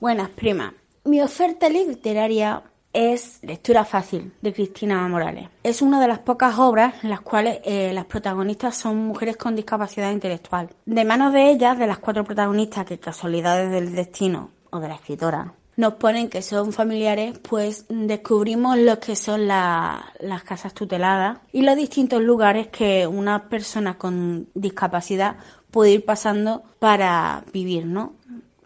Buenas, 0.00 0.30
prima. 0.30 0.74
Mi 1.04 1.20
oferta 1.20 1.68
literaria 1.68 2.62
es 2.92 3.38
Lectura 3.42 3.84
Fácil, 3.84 4.32
de 4.40 4.52
Cristina 4.52 5.06
Morales. 5.08 5.48
Es 5.62 5.80
una 5.80 6.00
de 6.00 6.08
las 6.08 6.18
pocas 6.18 6.58
obras 6.58 7.02
en 7.02 7.10
las 7.10 7.20
cuales 7.20 7.60
eh, 7.64 7.92
las 7.92 8.04
protagonistas 8.06 8.76
son 8.76 8.96
mujeres 8.96 9.36
con 9.36 9.56
discapacidad 9.56 10.10
intelectual. 10.10 10.70
De 10.84 11.04
manos 11.04 11.32
de 11.32 11.50
ellas, 11.50 11.78
de 11.78 11.86
las 11.86 11.98
cuatro 11.98 12.24
protagonistas, 12.24 12.84
que 12.84 12.98
casualidades 12.98 13.70
del 13.70 13.94
destino, 13.94 14.50
o 14.70 14.80
de 14.80 14.88
la 14.88 14.94
escritora, 14.96 15.54
nos 15.76 15.94
ponen 15.94 16.28
que 16.28 16.42
son 16.42 16.72
familiares, 16.72 17.38
pues 17.38 17.86
descubrimos 17.88 18.76
lo 18.78 19.00
que 19.00 19.16
son 19.16 19.46
las 19.48 20.42
casas 20.44 20.74
tuteladas 20.74 21.38
y 21.52 21.62
los 21.62 21.76
distintos 21.76 22.22
lugares 22.22 22.68
que 22.68 23.06
una 23.06 23.48
persona 23.48 23.96
con 23.96 24.48
discapacidad 24.54 25.36
puede 25.70 25.92
ir 25.92 26.04
pasando 26.04 26.62
para 26.78 27.44
vivir, 27.52 27.86
¿no? 27.86 28.14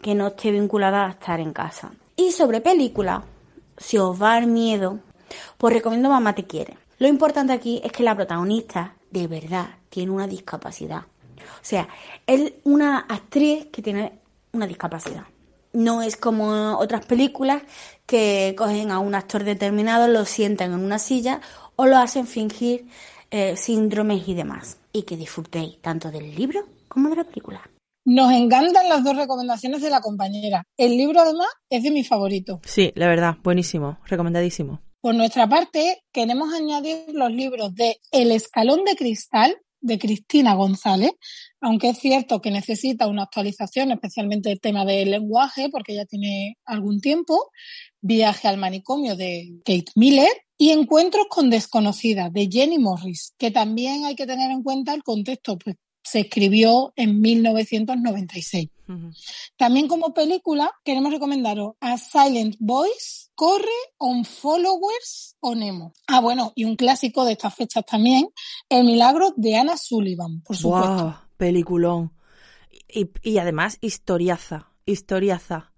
Que 0.01 0.15
no 0.15 0.27
esté 0.27 0.51
vinculada 0.51 1.05
a 1.05 1.11
estar 1.11 1.39
en 1.39 1.53
casa. 1.53 1.91
Y 2.15 2.31
sobre 2.31 2.61
películas, 2.61 3.23
si 3.77 3.97
os 3.97 4.21
va 4.21 4.33
dar 4.33 4.47
miedo, 4.47 4.99
pues 5.57 5.73
recomiendo 5.73 6.09
Mamá 6.09 6.35
te 6.35 6.45
quiere. 6.45 6.77
Lo 6.99 7.07
importante 7.07 7.53
aquí 7.53 7.79
es 7.83 7.91
que 7.91 8.03
la 8.03 8.15
protagonista 8.15 8.95
de 9.11 9.27
verdad 9.27 9.67
tiene 9.89 10.11
una 10.11 10.27
discapacidad. 10.27 11.01
O 11.01 11.63
sea, 11.63 11.87
es 12.25 12.53
una 12.63 12.99
actriz 12.99 13.67
que 13.71 13.81
tiene 13.81 14.19
una 14.51 14.67
discapacidad. 14.67 15.23
No 15.77 16.01
es 16.01 16.17
como 16.17 16.79
otras 16.79 17.05
películas 17.05 17.61
que 18.07 18.55
cogen 18.57 18.89
a 18.89 18.97
un 18.97 19.13
actor 19.13 19.43
determinado, 19.43 20.07
lo 20.07 20.25
sientan 20.25 20.73
en 20.73 20.79
una 20.79 20.97
silla 20.97 21.39
o 21.75 21.85
lo 21.85 21.97
hacen 21.97 22.25
fingir 22.25 22.87
eh, 23.29 23.55
síndromes 23.55 24.27
y 24.27 24.33
demás. 24.33 24.79
Y 24.91 25.03
que 25.03 25.15
disfrutéis 25.15 25.79
tanto 25.79 26.09
del 26.09 26.33
libro 26.33 26.67
como 26.87 27.09
de 27.09 27.17
la 27.17 27.25
película. 27.25 27.61
Nos 28.05 28.33
encantan 28.33 28.89
las 28.89 29.03
dos 29.03 29.15
recomendaciones 29.15 29.83
de 29.83 29.91
la 29.91 30.01
compañera. 30.01 30.63
El 30.77 30.97
libro, 30.97 31.19
además, 31.19 31.49
es 31.69 31.83
de 31.83 31.91
mi 31.91 32.03
favorito. 32.03 32.59
Sí, 32.63 32.91
la 32.95 33.07
verdad, 33.07 33.35
buenísimo, 33.43 33.99
recomendadísimo. 34.07 34.81
Por 34.99 35.13
nuestra 35.13 35.47
parte, 35.47 36.01
queremos 36.11 36.55
añadir 36.55 37.05
los 37.13 37.31
libros 37.31 37.75
de 37.75 37.97
El 38.11 38.31
escalón 38.31 38.83
de 38.83 38.95
cristal 38.95 39.55
de 39.87 39.97
Cristina 39.97 40.53
González, 40.53 41.11
aunque 41.61 41.89
es 41.89 41.97
cierto 41.97 42.41
que 42.41 42.51
necesita 42.51 43.07
una 43.07 43.23
actualización, 43.23 43.91
especialmente 43.91 44.51
el 44.51 44.59
tema 44.59 44.85
del 44.85 45.11
lenguaje, 45.11 45.69
porque 45.69 45.95
ya 45.95 46.05
tiene 46.05 46.57
algún 46.65 47.01
tiempo, 47.01 47.51
Viaje 47.99 48.47
al 48.47 48.57
manicomio 48.57 49.15
de 49.15 49.55
Kate 49.65 49.91
Miller 49.95 50.29
y 50.57 50.69
Encuentros 50.69 51.25
con 51.29 51.49
desconocidas 51.49 52.31
de 52.31 52.47
Jenny 52.51 52.77
Morris, 52.77 53.33
que 53.37 53.49
también 53.49 54.05
hay 54.05 54.15
que 54.15 54.27
tener 54.27 54.51
en 54.51 54.61
cuenta 54.61 54.93
el 54.93 55.03
contexto, 55.03 55.57
pues 55.57 55.77
se 56.03 56.21
escribió 56.21 56.93
en 56.95 57.19
1996. 57.19 58.69
También 59.57 59.87
como 59.87 60.13
película 60.13 60.71
queremos 60.83 61.11
recomendaros 61.11 61.73
a 61.81 61.97
Silent 61.97 62.55
Voice, 62.59 63.29
Corre, 63.35 63.67
On 63.97 64.23
Followers 64.25 65.35
o 65.39 65.55
Nemo. 65.55 65.93
Ah, 66.07 66.19
bueno, 66.21 66.53
y 66.55 66.65
un 66.65 66.75
clásico 66.75 67.25
de 67.25 67.33
estas 67.33 67.53
fechas 67.55 67.85
también, 67.85 68.29
El 68.69 68.85
milagro 68.85 69.33
de 69.35 69.55
Anna 69.57 69.77
Sullivan, 69.77 70.41
por 70.41 70.55
supuesto. 70.55 71.03
Wow, 71.03 71.13
peliculón. 71.37 72.13
Y, 72.87 73.09
y 73.21 73.37
además, 73.37 73.77
historiaza, 73.81 74.71
historiaza. 74.85 75.73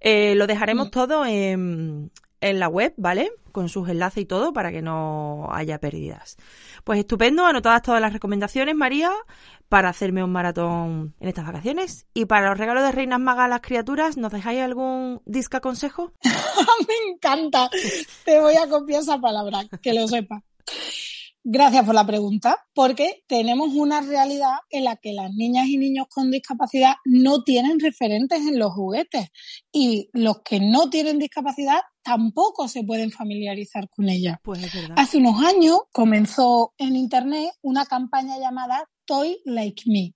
Eh, 0.00 0.34
lo 0.34 0.46
dejaremos 0.46 0.88
Mm. 0.88 0.90
todo 0.90 1.24
en, 1.26 2.10
en 2.40 2.58
la 2.58 2.68
web, 2.68 2.94
¿vale? 2.96 3.30
Con 3.52 3.68
sus 3.68 3.88
enlaces 3.88 4.22
y 4.22 4.26
todo 4.26 4.52
para 4.52 4.70
que 4.70 4.82
no 4.82 5.48
haya 5.52 5.78
pérdidas. 5.78 6.36
Pues 6.84 6.98
estupendo, 6.98 7.44
anotadas 7.46 7.82
todas 7.82 8.00
las 8.00 8.12
recomendaciones, 8.12 8.74
María, 8.74 9.10
para 9.68 9.88
hacerme 9.88 10.24
un 10.24 10.32
maratón 10.32 11.14
en 11.20 11.28
estas 11.28 11.46
vacaciones. 11.46 12.06
Y 12.14 12.24
para 12.24 12.48
los 12.48 12.58
regalos 12.58 12.82
de 12.84 12.92
Reinas 12.92 13.20
Magas 13.20 13.46
a 13.46 13.48
las 13.48 13.60
criaturas, 13.60 14.16
¿nos 14.16 14.32
dejáis 14.32 14.60
algún 14.60 15.22
disca 15.26 15.60
consejo? 15.60 16.12
Me 16.24 17.12
encanta. 17.12 17.68
Te 18.24 18.40
voy 18.40 18.56
a 18.56 18.68
copiar 18.68 19.02
esa 19.02 19.18
palabra, 19.18 19.64
que 19.82 19.92
lo 19.94 20.08
sepa. 20.08 20.42
Gracias 21.42 21.86
por 21.86 21.94
la 21.94 22.06
pregunta, 22.06 22.58
porque 22.74 23.24
tenemos 23.26 23.70
una 23.74 24.02
realidad 24.02 24.56
en 24.68 24.84
la 24.84 24.96
que 24.96 25.14
las 25.14 25.32
niñas 25.32 25.68
y 25.68 25.78
niños 25.78 26.06
con 26.10 26.30
discapacidad 26.30 26.96
no 27.06 27.44
tienen 27.44 27.80
referentes 27.80 28.40
en 28.40 28.58
los 28.58 28.72
juguetes 28.72 29.28
y 29.72 30.10
los 30.12 30.42
que 30.44 30.60
no 30.60 30.90
tienen 30.90 31.18
discapacidad 31.18 31.80
tampoco 32.02 32.68
se 32.68 32.84
pueden 32.84 33.10
familiarizar 33.10 33.88
con 33.88 34.10
ella. 34.10 34.38
Pues 34.44 34.62
es 34.64 34.74
verdad. 34.74 34.96
Hace 34.98 35.16
unos 35.16 35.42
años 35.42 35.78
comenzó 35.92 36.74
en 36.76 36.94
Internet 36.94 37.50
una 37.62 37.86
campaña 37.86 38.38
llamada 38.38 38.84
Toy 39.06 39.40
Like 39.46 39.84
Me, 39.86 40.14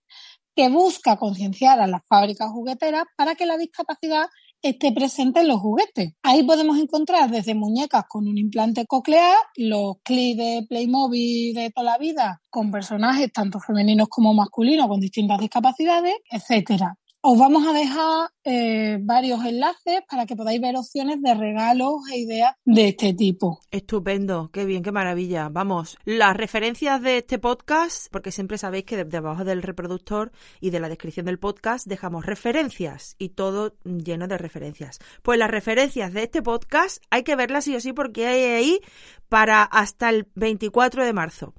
que 0.54 0.68
busca 0.68 1.16
concienciar 1.16 1.80
a 1.80 1.86
las 1.86 2.02
fábricas 2.06 2.50
jugueteras 2.50 3.04
para 3.16 3.34
que 3.34 3.46
la 3.46 3.56
discapacidad 3.56 4.26
esté 4.64 4.92
presente 4.92 5.40
en 5.40 5.48
los 5.48 5.60
juguetes. 5.60 6.14
Ahí 6.22 6.42
podemos 6.42 6.78
encontrar 6.78 7.30
desde 7.30 7.54
muñecas 7.54 8.04
con 8.08 8.26
un 8.26 8.38
implante 8.38 8.86
coclear, 8.86 9.36
los 9.56 9.96
clips 10.02 10.38
de 10.38 10.66
Playmobil 10.68 11.54
de 11.54 11.70
toda 11.70 11.92
la 11.92 11.98
vida, 11.98 12.40
con 12.48 12.70
personajes 12.70 13.30
tanto 13.32 13.60
femeninos 13.60 14.08
como 14.08 14.32
masculinos 14.32 14.88
con 14.88 15.00
distintas 15.00 15.38
discapacidades, 15.38 16.14
etcétera. 16.30 16.96
Os 17.26 17.38
vamos 17.38 17.66
a 17.66 17.72
dejar 17.72 18.28
eh, 18.44 18.98
varios 19.00 19.42
enlaces 19.46 20.02
para 20.10 20.26
que 20.26 20.36
podáis 20.36 20.60
ver 20.60 20.76
opciones 20.76 21.22
de 21.22 21.32
regalos 21.32 21.94
e 22.12 22.18
ideas 22.18 22.54
de 22.66 22.88
este 22.88 23.14
tipo. 23.14 23.60
Estupendo, 23.70 24.50
qué 24.52 24.66
bien, 24.66 24.82
qué 24.82 24.92
maravilla. 24.92 25.48
Vamos, 25.48 25.96
las 26.04 26.36
referencias 26.36 27.00
de 27.00 27.16
este 27.16 27.38
podcast, 27.38 28.08
porque 28.12 28.30
siempre 28.30 28.58
sabéis 28.58 28.84
que 28.84 28.98
de- 28.98 29.04
debajo 29.06 29.42
del 29.42 29.62
reproductor 29.62 30.32
y 30.60 30.68
de 30.68 30.80
la 30.80 30.90
descripción 30.90 31.24
del 31.24 31.38
podcast 31.38 31.86
dejamos 31.86 32.26
referencias 32.26 33.16
y 33.18 33.30
todo 33.30 33.74
lleno 33.84 34.28
de 34.28 34.36
referencias. 34.36 34.98
Pues 35.22 35.38
las 35.38 35.50
referencias 35.50 36.12
de 36.12 36.24
este 36.24 36.42
podcast 36.42 37.02
hay 37.08 37.22
que 37.22 37.36
verlas 37.36 37.64
sí 37.64 37.74
o 37.74 37.80
sí 37.80 37.94
porque 37.94 38.26
hay 38.26 38.42
ahí 38.42 38.80
para 39.30 39.62
hasta 39.62 40.10
el 40.10 40.28
24 40.34 41.02
de 41.02 41.12
marzo. 41.14 41.54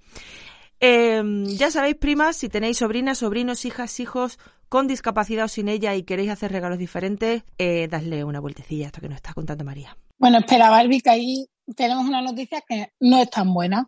Eh, 0.79 1.23
ya 1.57 1.71
sabéis, 1.71 1.95
primas, 1.95 2.35
si 2.35 2.49
tenéis 2.49 2.77
sobrinas, 2.77 3.19
sobrinos, 3.19 3.65
hijas, 3.65 3.99
hijos 3.99 4.37
con 4.75 4.87
discapacidad 4.87 5.45
o 5.45 5.47
sin 5.47 5.69
ella 5.69 5.95
y 5.95 6.03
queréis 6.03 6.29
hacer 6.29 6.51
regalos 6.51 6.77
diferentes, 6.77 7.43
eh, 7.57 7.87
dadle 7.89 8.25
una 8.25 8.41
vueltecilla 8.41 8.83
a 8.83 8.87
esto 8.87 8.99
que 8.99 9.07
nos 9.07 9.15
está 9.15 9.33
contando 9.33 9.63
María. 9.63 9.95
Bueno, 10.17 10.39
espera, 10.39 10.69
Barbie, 10.69 10.99
que 10.99 11.09
ahí 11.09 11.47
tenemos 11.77 12.05
una 12.05 12.21
noticia 12.21 12.59
que 12.67 12.91
no 12.99 13.17
es 13.21 13.29
tan 13.29 13.53
buena. 13.53 13.87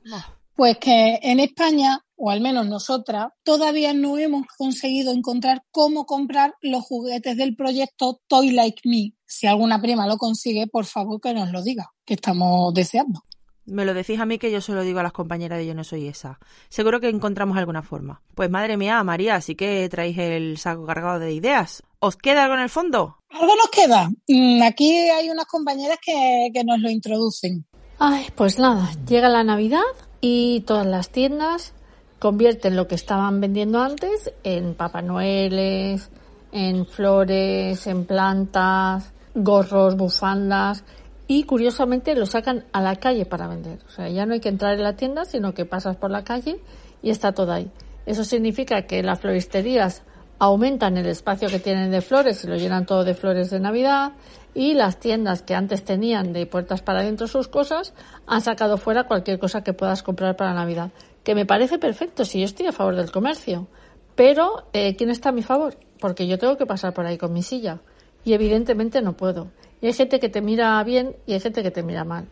Pues 0.55 0.77
que 0.77 1.19
en 1.21 1.41
España, 1.41 1.99
o 2.15 2.31
al 2.31 2.39
menos 2.39 2.67
nosotras, 2.67 3.33
todavía 3.43 3.93
no 3.93 4.17
hemos 4.17 4.45
conseguido 4.57 5.11
encontrar 5.11 5.61
cómo 5.71 6.05
comprar 6.05 6.53
los 6.61 6.85
juguetes 6.85 7.35
del 7.35 7.57
proyecto 7.57 8.21
Toy 8.29 8.51
Like 8.51 8.83
Me. 8.85 9.11
Si 9.25 9.45
alguna 9.45 9.81
prima 9.81 10.07
lo 10.07 10.15
consigue, 10.15 10.67
por 10.67 10.85
favor 10.85 11.19
que 11.19 11.33
nos 11.33 11.51
lo 11.51 11.63
diga, 11.63 11.91
que 12.05 12.13
estamos 12.13 12.73
deseando. 12.73 13.25
Me 13.67 13.83
lo 13.83 13.93
decís 13.93 14.19
a 14.19 14.25
mí 14.25 14.39
que 14.39 14.49
yo 14.49 14.61
se 14.61 14.71
lo 14.71 14.81
digo 14.81 14.99
a 14.99 15.03
las 15.03 15.11
compañeras 15.11 15.59
de 15.59 15.65
Yo 15.65 15.75
no 15.75 15.83
soy 15.83 16.07
esa. 16.07 16.39
Seguro 16.69 17.01
que 17.01 17.09
encontramos 17.09 17.57
alguna 17.57 17.83
forma. 17.83 18.21
Pues 18.33 18.49
madre 18.49 18.77
mía, 18.77 19.03
María, 19.03 19.35
así 19.35 19.55
que 19.55 19.87
traéis 19.89 20.17
el 20.17 20.57
saco 20.57 20.85
cargado 20.85 21.19
de 21.19 21.33
ideas. 21.33 21.83
¿Os 21.99 22.15
queda 22.15 22.43
algo 22.43 22.55
en 22.55 22.61
el 22.61 22.69
fondo? 22.69 23.17
Algo 23.29 23.53
nos 23.55 23.69
queda. 23.69 24.09
Mm, 24.27 24.61
Aquí 24.63 24.97
hay 24.97 25.29
unas 25.29 25.45
compañeras 25.47 25.97
que, 26.03 26.49
que 26.53 26.63
nos 26.63 26.79
lo 26.79 26.89
introducen. 26.89 27.65
Ay, 27.99 28.27
pues 28.35 28.57
nada, 28.57 28.89
llega 29.05 29.27
la 29.27 29.43
Navidad 29.43 29.81
y 30.21 30.61
todas 30.61 30.85
las 30.85 31.09
tiendas 31.09 31.73
convierten 32.19 32.75
lo 32.75 32.87
que 32.87 32.95
estaban 32.95 33.41
vendiendo 33.41 33.81
antes 33.81 34.31
en 34.43 34.75
Papá 34.75 35.01
Noeles, 35.01 36.09
en 36.51 36.85
flores, 36.85 37.85
en 37.85 38.05
plantas, 38.05 39.11
gorros, 39.35 39.97
bufandas 39.97 40.83
y 41.27 41.43
curiosamente 41.43 42.15
lo 42.15 42.25
sacan 42.25 42.65
a 42.71 42.81
la 42.81 42.95
calle 42.95 43.25
para 43.25 43.47
vender. 43.47 43.79
O 43.85 43.89
sea, 43.89 44.09
ya 44.09 44.25
no 44.25 44.33
hay 44.33 44.39
que 44.39 44.49
entrar 44.49 44.73
en 44.73 44.83
la 44.83 44.95
tienda, 44.95 45.25
sino 45.25 45.53
que 45.53 45.65
pasas 45.65 45.97
por 45.97 46.09
la 46.09 46.23
calle 46.23 46.59
y 47.01 47.09
está 47.09 47.33
todo 47.33 47.51
ahí. 47.51 47.69
Eso 48.05 48.23
significa 48.23 48.83
que 48.83 49.03
las 49.03 49.19
floristerías 49.19 50.03
aumentan 50.39 50.97
el 50.97 51.07
espacio 51.07 51.49
que 51.49 51.59
tienen 51.59 51.91
de 51.91 52.01
flores 52.01 52.43
y 52.43 52.47
lo 52.47 52.55
llenan 52.55 52.85
todo 52.85 53.03
de 53.03 53.13
flores 53.13 53.49
de 53.49 53.59
Navidad 53.59 54.13
y 54.53 54.73
las 54.73 54.99
tiendas 54.99 55.41
que 55.41 55.55
antes 55.55 55.83
tenían 55.83 56.31
de 56.31 56.45
puertas 56.45 56.81
para 56.81 56.99
adentro 56.99 57.27
sus 57.27 57.47
cosas 57.47 57.93
han 58.25 58.41
sacado 58.41 58.77
fuera 58.77 59.03
cualquier 59.03 59.39
cosa 59.39 59.63
que 59.63 59.73
puedas 59.73 60.03
comprar 60.03 60.35
para 60.35 60.53
Navidad. 60.53 60.91
Que 61.23 61.35
me 61.35 61.45
parece 61.45 61.79
perfecto 61.79 62.23
si 62.23 62.39
yo 62.39 62.45
estoy 62.45 62.67
a 62.67 62.71
favor 62.71 62.95
del 62.95 63.11
comercio. 63.11 63.67
Pero, 64.15 64.67
eh, 64.73 64.95
¿quién 64.95 65.09
está 65.09 65.29
a 65.29 65.33
mi 65.33 65.43
favor? 65.43 65.77
Porque 65.99 66.25
yo 66.25 66.39
tengo 66.39 66.57
que 66.57 66.65
pasar 66.65 66.93
por 66.93 67.05
ahí 67.05 67.17
con 67.17 67.33
mi 67.33 67.43
silla. 67.43 67.81
Y 68.23 68.33
evidentemente 68.33 69.01
no 69.01 69.13
puedo. 69.13 69.51
Y 69.81 69.87
hay 69.87 69.93
gente 69.93 70.19
que 70.19 70.29
te 70.29 70.41
mira 70.41 70.83
bien 70.83 71.15
y 71.25 71.33
hay 71.33 71.39
gente 71.39 71.63
que 71.63 71.71
te 71.71 71.83
mira 71.83 72.03
mal. 72.03 72.27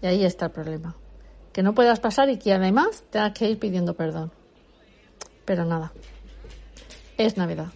Y 0.00 0.06
ahí 0.06 0.24
está 0.24 0.46
el 0.46 0.52
problema. 0.52 0.96
Que 1.52 1.62
no 1.62 1.74
puedas 1.74 2.00
pasar 2.00 2.28
y 2.30 2.38
que 2.38 2.52
además 2.52 3.04
tengas 3.10 3.32
que 3.32 3.48
ir 3.48 3.58
pidiendo 3.58 3.94
perdón. 3.94 4.32
Pero 5.44 5.64
nada, 5.64 5.92
es 7.16 7.36
Navidad. 7.36 7.68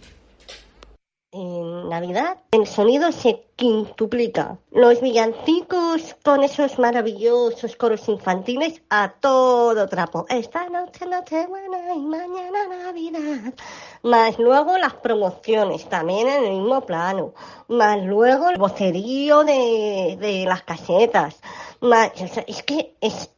En 1.31 1.89
Navidad 1.89 2.39
el 2.51 2.65
sonido 2.65 3.11
se 3.11 3.45
quintuplica. 3.55 4.57
Los 4.71 4.99
villancicos 4.99 6.15
con 6.23 6.43
esos 6.43 6.79
maravillosos 6.79 7.75
coros 7.75 8.09
infantiles 8.09 8.81
a 8.89 9.13
todo 9.19 9.87
trapo. 9.87 10.25
Esta 10.27 10.67
noche 10.69 11.05
noche 11.05 11.45
buena 11.45 11.93
y 11.93 11.99
mañana 11.99 12.67
Navidad. 12.67 13.53
Más 14.01 14.39
luego 14.39 14.75
las 14.79 14.95
promociones 14.95 15.87
también 15.87 16.27
en 16.27 16.45
el 16.45 16.51
mismo 16.61 16.81
plano. 16.81 17.35
Más 17.67 18.01
luego 18.01 18.49
el 18.49 18.57
vocerío 18.57 19.43
de, 19.43 20.17
de 20.19 20.45
las 20.45 20.63
casetas. 20.63 21.39
Es 22.47 22.63
que 22.63 22.95
es 23.01 23.29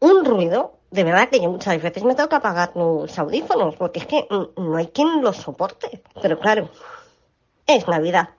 un 0.00 0.24
ruido 0.24 0.72
de 0.90 1.04
verdad 1.04 1.28
que 1.28 1.40
yo 1.40 1.50
muchas 1.50 1.82
veces 1.82 2.04
me 2.04 2.14
tengo 2.14 2.28
que 2.28 2.36
apagar 2.36 2.72
los 2.74 3.18
audífonos 3.18 3.74
porque 3.76 4.00
es 4.00 4.06
que 4.06 4.26
mm, 4.30 4.70
no 4.70 4.76
hay 4.76 4.86
quien 4.86 5.20
los 5.20 5.36
soporte. 5.36 6.02
Pero 6.22 6.38
claro, 6.38 6.70
es 7.66 7.88
Navidad. 7.88 8.30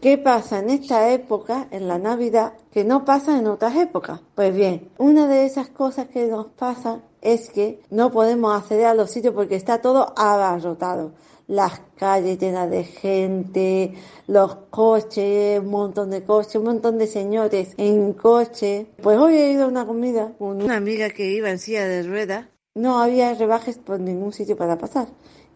¿Qué 0.00 0.18
pasa 0.18 0.58
en 0.58 0.68
esta 0.68 1.10
época, 1.12 1.68
en 1.70 1.88
la 1.88 1.98
Navidad, 1.98 2.52
que 2.70 2.84
no 2.84 3.06
pasa 3.06 3.38
en 3.38 3.46
otras 3.46 3.76
épocas? 3.76 4.20
Pues 4.34 4.54
bien, 4.54 4.90
una 4.98 5.26
de 5.26 5.46
esas 5.46 5.68
cosas 5.68 6.08
que 6.08 6.26
nos 6.26 6.48
pasa 6.48 7.00
es 7.22 7.48
que 7.48 7.80
no 7.90 8.12
podemos 8.12 8.54
acceder 8.54 8.86
a 8.86 8.94
los 8.94 9.10
sitios 9.10 9.32
porque 9.32 9.56
está 9.56 9.80
todo 9.80 10.12
abarrotado. 10.16 11.12
Las 11.46 11.80
calles 11.96 12.38
llenas 12.38 12.68
de 12.68 12.84
gente, 12.84 13.94
los 14.26 14.56
coches, 14.68 15.60
un 15.60 15.70
montón 15.70 16.10
de 16.10 16.24
coches, 16.24 16.56
un 16.56 16.64
montón 16.64 16.98
de 16.98 17.06
señores 17.06 17.72
en 17.78 18.12
coche. 18.12 18.88
Pues 19.02 19.16
hoy 19.16 19.36
he 19.36 19.52
ido 19.52 19.64
a 19.64 19.68
una 19.68 19.86
comida 19.86 20.32
con 20.36 20.60
una 20.60 20.76
amiga 20.76 21.08
que 21.08 21.30
iba 21.30 21.48
en 21.48 21.58
silla 21.58 21.86
de 21.86 22.02
ruedas. 22.02 22.46
No 22.74 23.00
había 23.00 23.32
rebajes 23.32 23.78
por 23.78 24.00
ningún 24.00 24.34
sitio 24.34 24.56
para 24.56 24.76
pasar 24.76 25.06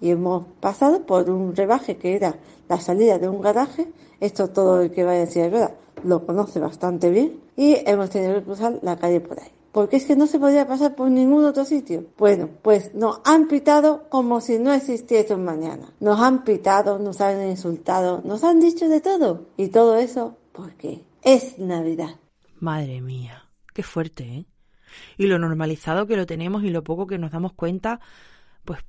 y 0.01 0.11
hemos 0.11 0.47
pasado 0.61 1.07
por 1.07 1.31
un 1.31 1.55
rebaje 1.55 1.97
que 1.97 2.17
era 2.17 2.37
la 2.69 2.81
salida 2.81 3.19
de 3.19 3.29
un 3.29 3.41
garaje. 3.41 3.93
Esto 4.21 4.49
todo 4.49 4.81
el 4.83 4.91
que 4.91 5.05
vaya 5.05 5.23
a 5.23 5.27
decir 5.27 5.51
verdad 5.51 5.75
lo 6.05 6.27
conoce 6.27 6.61
bastante 6.61 7.11
bien 7.11 7.41
y 7.57 7.77
hemos 7.87 8.11
tenido 8.11 8.35
que 8.35 8.43
cruzar 8.43 8.79
la 8.83 8.97
calle 8.97 9.21
por 9.21 9.41
ahí. 9.41 9.51
Porque 9.73 9.97
es 9.97 10.05
que 10.05 10.17
no 10.17 10.27
se 10.27 10.41
podía 10.41 10.67
pasar 10.67 10.97
por 10.97 11.11
ningún 11.11 11.45
otro 11.45 11.65
sitio. 11.65 12.05
Bueno, 12.19 12.49
pues 12.63 12.93
nos 12.95 13.21
han 13.25 13.47
pitado 13.47 14.09
como 14.09 14.41
si 14.41 14.59
no 14.59 14.73
existiese 14.73 15.35
un 15.35 15.45
mañana. 15.45 15.93
Nos 16.01 16.21
han 16.21 16.43
pitado, 16.43 16.99
nos 16.99 17.21
han 17.21 17.49
insultado, 17.49 18.21
nos 18.25 18.43
han 18.43 18.59
dicho 18.59 18.89
de 18.89 19.01
todo. 19.01 19.47
Y 19.57 19.69
todo 19.69 19.97
eso 19.97 20.37
porque 20.53 21.05
es 21.23 21.59
Navidad. 21.59 22.17
Madre 22.59 23.01
mía, 23.01 23.45
qué 23.73 23.85
fuerte, 23.85 24.25
¿eh? 24.25 24.47
Y 25.17 25.29
lo 25.29 25.39
normalizado 25.39 26.07
que 26.09 26.17
lo 26.17 26.27
tenemos 26.27 26.65
y 26.65 26.71
lo 26.71 26.83
poco 26.83 27.07
que 27.07 27.19
nos 27.19 27.31
damos 27.31 27.53
cuenta, 27.53 28.01
pues 28.65 28.81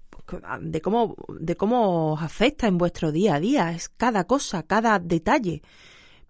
de 0.61 0.81
cómo, 0.81 1.15
de 1.39 1.55
cómo 1.55 2.13
os 2.13 2.21
afecta 2.21 2.67
en 2.67 2.77
vuestro 2.77 3.11
día 3.11 3.35
a 3.35 3.39
día. 3.39 3.71
Es 3.71 3.89
cada 3.89 4.25
cosa, 4.25 4.63
cada 4.63 4.99
detalle. 4.99 5.61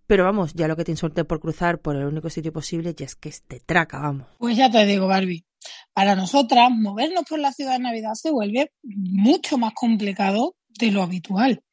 Pero 0.07 0.25
vamos, 0.25 0.53
ya 0.53 0.67
lo 0.67 0.75
que 0.75 0.83
te 0.83 0.91
insulte 0.91 1.23
por 1.23 1.39
cruzar 1.39 1.79
por 1.79 1.95
el 1.95 2.05
único 2.05 2.29
sitio 2.29 2.51
posible 2.51 2.93
ya 2.93 3.05
es 3.05 3.15
que 3.15 3.29
es 3.29 3.43
de 3.47 3.59
traca, 3.59 3.99
vamos. 3.99 4.27
Pues 4.39 4.57
ya 4.57 4.69
te 4.69 4.85
digo, 4.85 5.07
Barbie. 5.07 5.45
Para 5.93 6.15
nosotras, 6.15 6.69
movernos 6.71 7.23
por 7.29 7.39
la 7.39 7.53
ciudad 7.53 7.73
de 7.73 7.79
Navidad 7.79 8.13
se 8.15 8.31
vuelve 8.31 8.71
mucho 8.83 9.57
más 9.57 9.73
complicado 9.73 10.55
de 10.67 10.91
lo 10.91 11.03
habitual. 11.03 11.63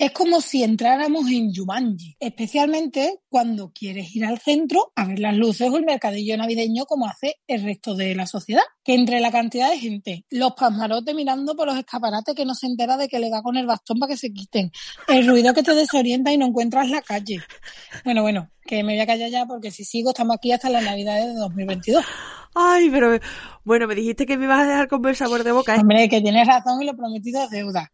Es 0.00 0.12
como 0.12 0.40
si 0.40 0.62
entráramos 0.62 1.28
en 1.28 1.52
Yumanji, 1.52 2.16
especialmente 2.20 3.18
cuando 3.28 3.72
quieres 3.72 4.14
ir 4.14 4.24
al 4.24 4.38
centro 4.38 4.92
a 4.94 5.04
ver 5.04 5.18
las 5.18 5.36
luces 5.36 5.68
o 5.68 5.76
el 5.76 5.84
mercadillo 5.84 6.36
navideño 6.36 6.84
como 6.84 7.08
hace 7.08 7.40
el 7.48 7.64
resto 7.64 7.96
de 7.96 8.14
la 8.14 8.28
sociedad. 8.28 8.62
Que 8.84 8.94
entre 8.94 9.18
la 9.18 9.32
cantidad 9.32 9.68
de 9.68 9.78
gente, 9.80 10.24
los 10.30 10.52
pasmarotes 10.52 11.16
mirando 11.16 11.56
por 11.56 11.66
los 11.66 11.76
escaparates 11.76 12.32
que 12.36 12.44
no 12.44 12.54
se 12.54 12.68
entera 12.68 12.96
de 12.96 13.08
que 13.08 13.18
le 13.18 13.28
da 13.28 13.42
con 13.42 13.56
el 13.56 13.66
bastón 13.66 13.98
para 13.98 14.12
que 14.12 14.16
se 14.16 14.32
quiten, 14.32 14.70
el 15.08 15.26
ruido 15.26 15.52
que 15.52 15.64
te 15.64 15.74
desorienta 15.74 16.30
y 16.30 16.38
no 16.38 16.46
encuentras 16.46 16.88
la 16.90 17.02
calle. 17.02 17.40
Bueno, 18.04 18.22
bueno, 18.22 18.52
que 18.64 18.84
me 18.84 18.92
voy 18.92 19.00
a 19.00 19.06
callar 19.06 19.30
ya 19.30 19.46
porque 19.46 19.72
si 19.72 19.84
sigo 19.84 20.10
estamos 20.10 20.36
aquí 20.36 20.52
hasta 20.52 20.70
las 20.70 20.84
navidades 20.84 21.26
de 21.26 21.40
2022. 21.40 22.04
Ay, 22.54 22.88
pero 22.88 23.18
bueno, 23.64 23.88
me 23.88 23.96
dijiste 23.96 24.26
que 24.26 24.36
me 24.36 24.44
ibas 24.44 24.60
a 24.60 24.66
dejar 24.66 24.86
con 24.86 25.04
el 25.04 25.16
sabor 25.16 25.42
de 25.42 25.50
boca. 25.50 25.74
¿eh? 25.74 25.80
Hombre, 25.80 26.08
que 26.08 26.20
tienes 26.20 26.46
razón 26.46 26.80
y 26.82 26.86
lo 26.86 26.96
prometido 26.96 27.42
es 27.42 27.50
deuda. 27.50 27.90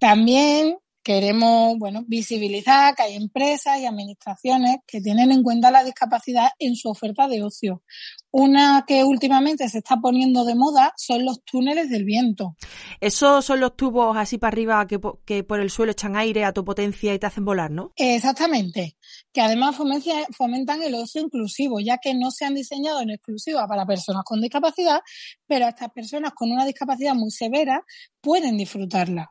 También 0.00 0.76
queremos 1.08 1.78
bueno, 1.78 2.04
visibilizar 2.06 2.94
que 2.94 3.02
hay 3.02 3.14
empresas 3.14 3.80
y 3.80 3.86
administraciones 3.86 4.76
que 4.86 5.00
tienen 5.00 5.32
en 5.32 5.42
cuenta 5.42 5.70
la 5.70 5.82
discapacidad 5.82 6.48
en 6.58 6.76
su 6.76 6.90
oferta 6.90 7.28
de 7.28 7.42
ocio. 7.42 7.82
Una 8.30 8.84
que 8.86 9.04
últimamente 9.04 9.70
se 9.70 9.78
está 9.78 9.96
poniendo 9.96 10.44
de 10.44 10.54
moda 10.54 10.92
son 10.98 11.24
los 11.24 11.42
túneles 11.44 11.88
del 11.88 12.04
viento. 12.04 12.56
Esos 13.00 13.42
son 13.42 13.60
los 13.60 13.74
tubos 13.74 14.18
así 14.18 14.36
para 14.36 14.52
arriba 14.52 14.86
que, 14.86 15.00
que 15.24 15.44
por 15.44 15.60
el 15.60 15.70
suelo 15.70 15.92
echan 15.92 16.14
aire 16.14 16.44
a 16.44 16.52
tu 16.52 16.62
potencia 16.62 17.14
y 17.14 17.18
te 17.18 17.24
hacen 17.24 17.46
volar, 17.46 17.70
¿no? 17.70 17.94
Exactamente. 17.96 18.98
Que 19.38 19.44
además 19.44 19.76
fomentan 19.76 20.82
el 20.82 20.96
ocio 20.96 21.20
inclusivo, 21.20 21.78
ya 21.78 21.98
que 21.98 22.12
no 22.12 22.32
se 22.32 22.44
han 22.44 22.56
diseñado 22.56 23.00
en 23.02 23.10
exclusiva 23.10 23.68
para 23.68 23.86
personas 23.86 24.24
con 24.24 24.40
discapacidad, 24.40 24.98
pero 25.46 25.68
estas 25.68 25.92
personas 25.92 26.32
con 26.34 26.50
una 26.50 26.64
discapacidad 26.64 27.14
muy 27.14 27.30
severa 27.30 27.84
pueden 28.20 28.56
disfrutarla. 28.56 29.30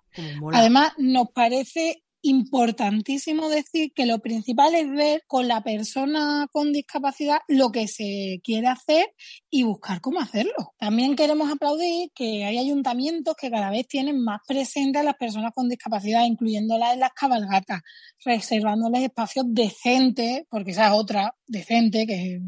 Además, 0.53 0.93
nos 0.97 1.27
parece 1.33 2.05
importantísimo 2.27 3.49
decir 3.49 3.91
que 3.93 4.05
lo 4.05 4.19
principal 4.19 4.75
es 4.75 4.89
ver 4.89 5.23
con 5.27 5.47
la 5.47 5.61
persona 5.61 6.47
con 6.51 6.71
discapacidad 6.71 7.39
lo 7.47 7.71
que 7.71 7.87
se 7.87 8.39
quiere 8.43 8.67
hacer 8.67 9.07
y 9.49 9.63
buscar 9.63 10.01
cómo 10.01 10.19
hacerlo. 10.19 10.73
También 10.77 11.15
queremos 11.15 11.51
aplaudir 11.51 12.11
que 12.13 12.45
hay 12.45 12.57
ayuntamientos 12.57 13.35
que 13.39 13.49
cada 13.49 13.71
vez 13.71 13.87
tienen 13.87 14.23
más 14.23 14.41
presente 14.47 14.99
a 14.99 15.03
las 15.03 15.15
personas 15.15 15.51
con 15.55 15.69
discapacidad, 15.69 16.25
incluyéndolas 16.25 16.93
en 16.93 16.99
las 16.99 17.13
cabalgatas, 17.13 17.81
reservándoles 18.23 19.03
espacios 19.03 19.45
decentes, 19.49 20.43
porque 20.49 20.71
esa 20.71 20.87
es 20.87 20.93
otra 20.93 21.33
decente, 21.47 22.05
que 22.05 22.41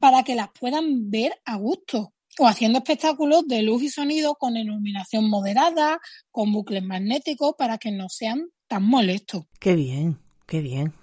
para 0.00 0.24
que 0.24 0.34
las 0.34 0.48
puedan 0.58 1.10
ver 1.10 1.40
a 1.44 1.56
gusto 1.56 2.12
o 2.40 2.46
haciendo 2.46 2.78
espectáculos 2.78 3.46
de 3.46 3.62
luz 3.62 3.82
y 3.82 3.90
sonido 3.90 4.34
con 4.34 4.56
iluminación 4.56 5.28
moderada, 5.28 6.00
con 6.30 6.52
bucles 6.52 6.82
magnéticos 6.82 7.52
para 7.58 7.76
que 7.76 7.92
no 7.92 8.08
sean 8.08 8.48
tan 8.66 8.82
molestos. 8.82 9.44
Qué 9.58 9.74
bien, 9.74 10.18
qué 10.46 10.62
bien. 10.62 10.94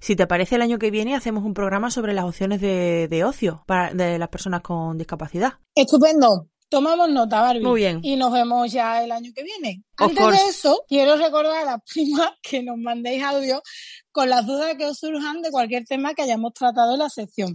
Si 0.00 0.16
te 0.16 0.26
parece, 0.26 0.56
el 0.56 0.62
año 0.62 0.80
que 0.80 0.90
viene 0.90 1.14
hacemos 1.14 1.44
un 1.44 1.54
programa 1.54 1.92
sobre 1.92 2.14
las 2.14 2.24
opciones 2.24 2.60
de, 2.60 3.22
ocio 3.24 3.62
para, 3.66 3.94
de 3.94 4.18
las 4.18 4.28
personas 4.28 4.62
con 4.62 4.98
discapacidad. 4.98 5.54
Estupendo. 5.74 6.48
Tomamos 6.68 7.10
nota, 7.10 7.42
Barbie. 7.42 7.62
Muy 7.62 7.80
bien. 7.80 8.00
Y 8.02 8.16
nos 8.16 8.32
vemos 8.32 8.72
ya 8.72 9.04
el 9.04 9.12
año 9.12 9.30
que 9.34 9.44
viene. 9.44 9.84
Antes 9.98 10.26
de 10.26 10.48
eso, 10.48 10.82
quiero 10.88 11.16
recordar 11.16 11.62
a 11.62 11.72
las 11.72 11.80
primas 11.92 12.30
que 12.42 12.62
nos 12.62 12.76
mandéis 12.78 13.22
audio 13.22 13.62
con 14.10 14.28
las 14.30 14.46
dudas 14.46 14.74
que 14.76 14.86
os 14.86 14.98
surjan 14.98 15.42
de 15.42 15.50
cualquier 15.50 15.84
tema 15.84 16.14
que 16.14 16.22
hayamos 16.22 16.54
tratado 16.54 16.94
en 16.94 17.00
la 17.00 17.10
sección. 17.10 17.54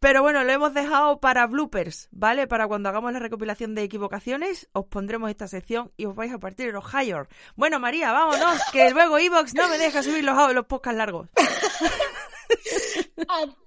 Pero 0.00 0.22
bueno, 0.22 0.42
lo 0.42 0.50
hemos 0.50 0.74
dejado 0.74 1.20
para 1.20 1.46
bloopers, 1.46 2.08
¿vale? 2.10 2.48
Para 2.48 2.66
cuando 2.66 2.88
hagamos 2.88 3.12
la 3.12 3.20
recopilación 3.20 3.76
de 3.76 3.84
equivocaciones, 3.84 4.68
os 4.72 4.86
pondremos 4.86 5.30
esta 5.30 5.46
sección 5.46 5.92
y 5.96 6.06
os 6.06 6.16
vais 6.16 6.32
a 6.32 6.38
partir 6.38 6.72
los 6.72 6.84
higher. 6.92 7.28
Bueno, 7.54 7.78
María, 7.78 8.10
vámonos, 8.10 8.60
que 8.72 8.90
luego 8.90 9.18
Evox 9.18 9.54
no 9.54 9.68
me 9.68 9.78
deja 9.78 10.02
subir 10.02 10.24
los, 10.24 10.54
los 10.54 10.66
podcasts 10.66 10.98
largos. 10.98 11.28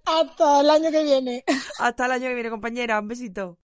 Hasta 0.05 0.61
el 0.61 0.69
año 0.69 0.91
que 0.91 1.03
viene. 1.03 1.43
Hasta 1.79 2.05
el 2.05 2.11
año 2.11 2.27
que 2.27 2.33
viene, 2.33 2.49
compañera. 2.49 2.99
Un 2.99 3.07
besito. 3.07 3.57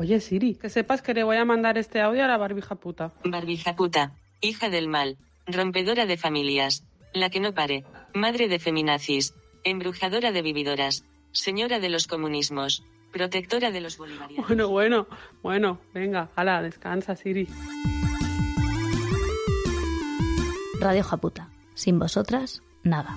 Oye, 0.00 0.18
Siri, 0.20 0.54
que 0.54 0.70
sepas 0.70 1.02
que 1.02 1.12
le 1.12 1.24
voy 1.24 1.36
a 1.36 1.44
mandar 1.44 1.76
este 1.76 2.00
audio 2.00 2.24
a 2.24 2.26
la 2.26 2.38
barbija 2.38 2.76
puta. 2.76 3.12
Barbija 3.22 3.76
puta, 3.76 4.16
hija 4.40 4.70
del 4.70 4.88
mal, 4.88 5.18
rompedora 5.46 6.06
de 6.06 6.16
familias, 6.16 6.84
la 7.12 7.28
que 7.28 7.38
no 7.38 7.52
pare, 7.52 7.84
madre 8.14 8.48
de 8.48 8.58
feminazis, 8.58 9.34
embrujadora 9.62 10.32
de 10.32 10.40
vividoras, 10.40 11.04
señora 11.32 11.80
de 11.80 11.90
los 11.90 12.06
comunismos, 12.06 12.82
protectora 13.12 13.70
de 13.70 13.82
los 13.82 13.98
bolivarianos. 13.98 14.46
Bueno, 14.46 14.68
bueno, 14.68 15.06
bueno, 15.42 15.78
venga, 15.92 16.30
hala, 16.34 16.62
descansa, 16.62 17.14
Siri. 17.14 17.46
Radio 20.80 21.02
Japuta. 21.04 21.50
Sin 21.74 21.98
vosotras, 21.98 22.62
nada. 22.82 23.16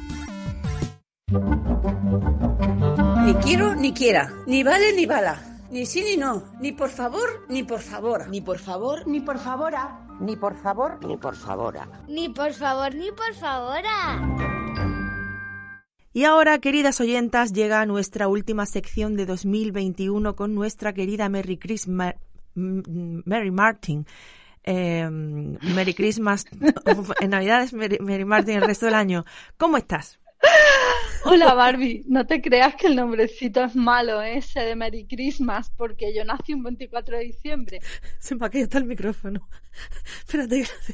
Ni 3.25 3.33
quiero 3.35 3.75
ni 3.75 3.93
quiera, 3.93 4.31
ni 4.45 4.63
vale 4.63 4.93
ni 4.93 5.05
bala, 5.05 5.41
ni 5.71 5.85
sí 5.85 6.01
ni 6.03 6.17
no, 6.17 6.43
ni 6.59 6.71
por 6.73 6.89
favor 6.89 7.45
ni 7.49 7.63
por 7.63 7.79
favor, 7.79 8.27
ni 8.29 8.41
por 8.41 8.59
favor 8.59 9.07
ni 9.07 9.21
por 9.21 9.39
favora, 9.39 10.05
ni 10.19 10.35
por 10.35 10.55
favor 10.55 10.99
ni 11.05 11.17
por 11.17 11.35
favora. 11.35 11.87
Ni 12.07 12.29
por 12.29 12.53
favor 12.53 12.93
ni 12.95 13.11
por 13.11 13.33
favora. 13.33 14.21
Y 16.15 16.25
ahora, 16.25 16.59
queridas 16.59 17.01
oyentas, 17.01 17.53
llega 17.53 17.85
nuestra 17.87 18.27
última 18.27 18.67
sección 18.67 19.15
de 19.15 19.25
2021 19.25 20.35
con 20.35 20.53
nuestra 20.53 20.93
querida 20.93 21.27
Merry 21.27 21.57
Christmas, 21.57 22.15
Mary 22.53 23.49
Martin. 23.49 24.05
Eh, 24.63 25.09
Merry 25.09 25.93
Christmas, 25.93 26.45
en 27.19 27.29
Navidades 27.29 27.73
Mary, 27.73 27.97
Mary 27.99 28.25
Martin 28.25 28.55
el 28.55 28.61
resto 28.61 28.85
del 28.85 28.95
año. 28.95 29.25
¿Cómo 29.57 29.77
estás? 29.77 30.19
Hola 31.25 31.53
Barbie, 31.53 32.03
no 32.07 32.27
te 32.27 32.41
creas 32.41 32.75
que 32.75 32.87
el 32.87 32.97
nombrecito 32.97 33.63
es 33.63 33.77
malo 33.77 34.21
¿eh? 34.21 34.39
ese 34.39 34.59
de 34.59 34.75
Merry 34.75 35.05
Christmas, 35.07 35.69
porque 35.69 36.13
yo 36.13 36.25
nací 36.25 36.53
un 36.53 36.63
24 36.63 37.17
de 37.17 37.23
diciembre. 37.23 37.79
Se 38.19 38.35
me 38.35 38.45
ha 38.45 38.49
caído 38.49 38.77
el 38.77 38.85
micrófono. 38.85 39.47
Espérate 40.19 40.63
que. 40.63 40.93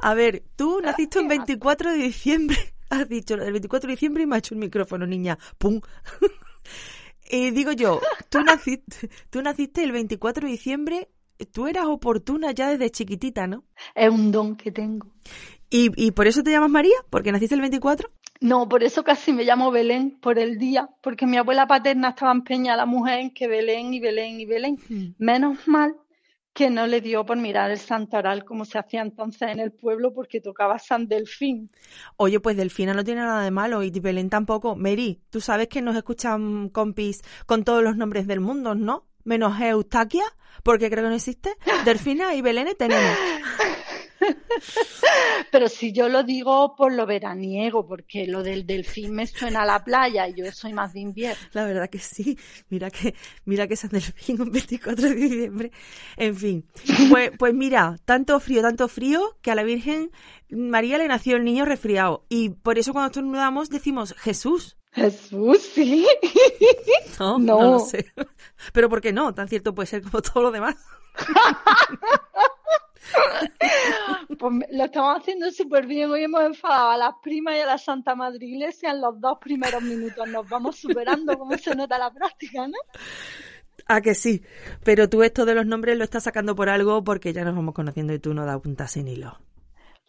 A 0.00 0.14
ver, 0.14 0.44
tú 0.56 0.80
naciste 0.82 1.20
un 1.20 1.28
24 1.28 1.92
de 1.92 1.96
diciembre. 1.96 2.56
Has 2.90 3.08
dicho 3.08 3.34
el 3.34 3.52
24 3.52 3.88
de 3.88 3.94
diciembre 3.94 4.22
y 4.22 4.26
me 4.26 4.36
ha 4.36 4.38
hecho 4.38 4.54
el 4.54 4.60
micrófono, 4.60 5.06
niña. 5.06 5.38
¡Pum! 5.58 5.80
y 7.30 7.50
digo 7.50 7.72
yo, 7.72 8.00
tú 8.30 8.42
naciste, 8.42 9.10
tú 9.28 9.42
naciste 9.42 9.84
el 9.84 9.92
24 9.92 10.46
de 10.46 10.52
diciembre 10.52 11.08
tú 11.46 11.66
eras 11.66 11.86
oportuna 11.86 12.52
ya 12.52 12.70
desde 12.70 12.90
chiquitita, 12.90 13.46
¿no? 13.46 13.64
Es 13.94 14.10
un 14.10 14.32
don 14.32 14.56
que 14.56 14.72
tengo. 14.72 15.08
¿Y, 15.70 15.90
¿Y, 15.96 16.12
por 16.12 16.26
eso 16.26 16.42
te 16.42 16.50
llamas 16.50 16.70
María? 16.70 16.96
¿Porque 17.10 17.30
naciste 17.30 17.54
el 17.54 17.60
24? 17.60 18.10
No, 18.40 18.68
por 18.68 18.82
eso 18.84 19.02
casi 19.04 19.32
me 19.32 19.44
llamo 19.44 19.70
Belén, 19.70 20.18
por 20.20 20.38
el 20.38 20.58
día, 20.58 20.88
porque 21.02 21.26
mi 21.26 21.36
abuela 21.36 21.66
paterna 21.66 22.10
estaba 22.10 22.32
empeñada 22.32 22.78
la 22.78 22.86
mujer 22.86 23.18
en 23.18 23.34
que 23.34 23.48
Belén 23.48 23.92
y 23.92 24.00
Belén 24.00 24.40
y 24.40 24.46
Belén. 24.46 24.78
Hmm. 24.88 25.14
Menos 25.18 25.66
mal 25.66 25.94
que 26.58 26.70
no 26.70 26.86
le 26.88 27.00
dio 27.00 27.24
por 27.24 27.36
mirar 27.36 27.70
el 27.70 27.78
santoral 27.78 28.44
como 28.44 28.64
se 28.64 28.78
hacía 28.78 29.02
entonces 29.02 29.42
en 29.42 29.60
el 29.60 29.70
pueblo 29.70 30.12
porque 30.12 30.40
tocaba 30.40 30.78
San 30.78 31.06
Delfín. 31.06 31.70
Oye, 32.16 32.40
pues 32.40 32.56
Delfina 32.56 32.94
no 32.94 33.04
tiene 33.04 33.20
nada 33.20 33.44
de 33.44 33.50
malo 33.52 33.82
y 33.84 33.90
Belén 33.90 34.28
tampoco. 34.28 34.74
Mary, 34.74 35.20
tú 35.30 35.40
sabes 35.40 35.68
que 35.68 35.82
nos 35.82 35.94
escuchan 35.94 36.68
compis 36.68 37.22
con 37.46 37.62
todos 37.62 37.84
los 37.84 37.96
nombres 37.96 38.26
del 38.26 38.40
mundo, 38.40 38.74
¿no? 38.74 39.07
Menos 39.28 39.60
Eustaquia, 39.60 40.24
porque 40.62 40.88
creo 40.88 41.04
que 41.04 41.10
no 41.10 41.14
existe. 41.14 41.54
Delfina 41.84 42.34
y 42.34 42.40
Belén 42.40 42.66
tenemos. 42.78 43.14
Pero 45.52 45.68
si 45.68 45.92
yo 45.92 46.08
lo 46.08 46.22
digo 46.22 46.74
por 46.74 46.94
lo 46.94 47.04
veraniego, 47.04 47.86
porque 47.86 48.26
lo 48.26 48.42
del 48.42 48.66
delfín 48.66 49.14
me 49.14 49.26
suena 49.26 49.64
a 49.64 49.66
la 49.66 49.84
playa 49.84 50.26
y 50.26 50.34
yo 50.34 50.50
soy 50.50 50.72
más 50.72 50.94
de 50.94 51.00
invierno. 51.00 51.46
La 51.52 51.66
verdad 51.66 51.90
que 51.90 51.98
sí. 51.98 52.38
Mira 52.70 52.90
que, 52.90 53.14
mira 53.44 53.68
que 53.68 53.76
San 53.76 53.90
Delfín 53.90 54.40
un 54.40 54.50
24 54.50 55.10
de 55.10 55.14
diciembre. 55.14 55.72
En 56.16 56.34
fin. 56.34 56.64
Pues, 57.10 57.32
pues 57.38 57.52
mira, 57.52 57.98
tanto 58.06 58.40
frío, 58.40 58.62
tanto 58.62 58.88
frío, 58.88 59.36
que 59.42 59.50
a 59.50 59.54
la 59.54 59.62
Virgen 59.62 60.10
María 60.48 60.96
le 60.96 61.06
nació 61.06 61.36
el 61.36 61.44
niño 61.44 61.66
resfriado. 61.66 62.24
Y 62.30 62.48
por 62.48 62.78
eso 62.78 62.94
cuando 62.94 63.08
estornudamos 63.08 63.68
decimos 63.68 64.14
Jesús. 64.16 64.78
Jesús, 64.98 65.62
sí. 65.74 66.06
No, 67.18 67.38
no, 67.38 67.60
no 67.60 67.70
lo 67.72 67.78
sé. 67.80 68.12
Pero 68.72 68.88
¿por 68.88 69.00
qué 69.00 69.12
no? 69.12 69.34
Tan 69.34 69.48
cierto 69.48 69.74
puede 69.74 69.86
ser 69.86 70.02
como 70.02 70.22
todo 70.22 70.44
lo 70.44 70.50
demás. 70.50 70.76
Pues 74.38 74.52
lo 74.70 74.84
estamos 74.84 75.18
haciendo 75.18 75.50
súper 75.50 75.86
bien. 75.86 76.10
Hoy 76.10 76.24
hemos 76.24 76.42
enfadado 76.42 76.90
a 76.90 76.96
las 76.96 77.14
primas 77.22 77.56
y 77.56 77.60
a 77.60 77.66
la 77.66 77.78
Santa 77.78 78.14
Madre 78.14 78.46
Iglesia 78.46 78.90
en 78.90 79.00
los 79.00 79.20
dos 79.20 79.38
primeros 79.40 79.82
minutos. 79.82 80.28
Nos 80.28 80.48
vamos 80.48 80.76
superando 80.76 81.36
como 81.36 81.56
se 81.56 81.74
nota 81.74 81.98
la 81.98 82.12
práctica, 82.12 82.68
¿no? 82.68 82.76
Ah, 83.86 84.00
que 84.00 84.14
sí. 84.14 84.42
Pero 84.84 85.08
tú 85.08 85.22
esto 85.22 85.44
de 85.44 85.54
los 85.54 85.66
nombres 85.66 85.96
lo 85.96 86.04
estás 86.04 86.24
sacando 86.24 86.54
por 86.54 86.68
algo 86.68 87.02
porque 87.02 87.32
ya 87.32 87.44
nos 87.44 87.56
vamos 87.56 87.74
conociendo 87.74 88.12
y 88.12 88.18
tú 88.18 88.34
no 88.34 88.44
das 88.44 88.60
punta 88.60 88.86
sin 88.86 89.08
hilo. 89.08 89.38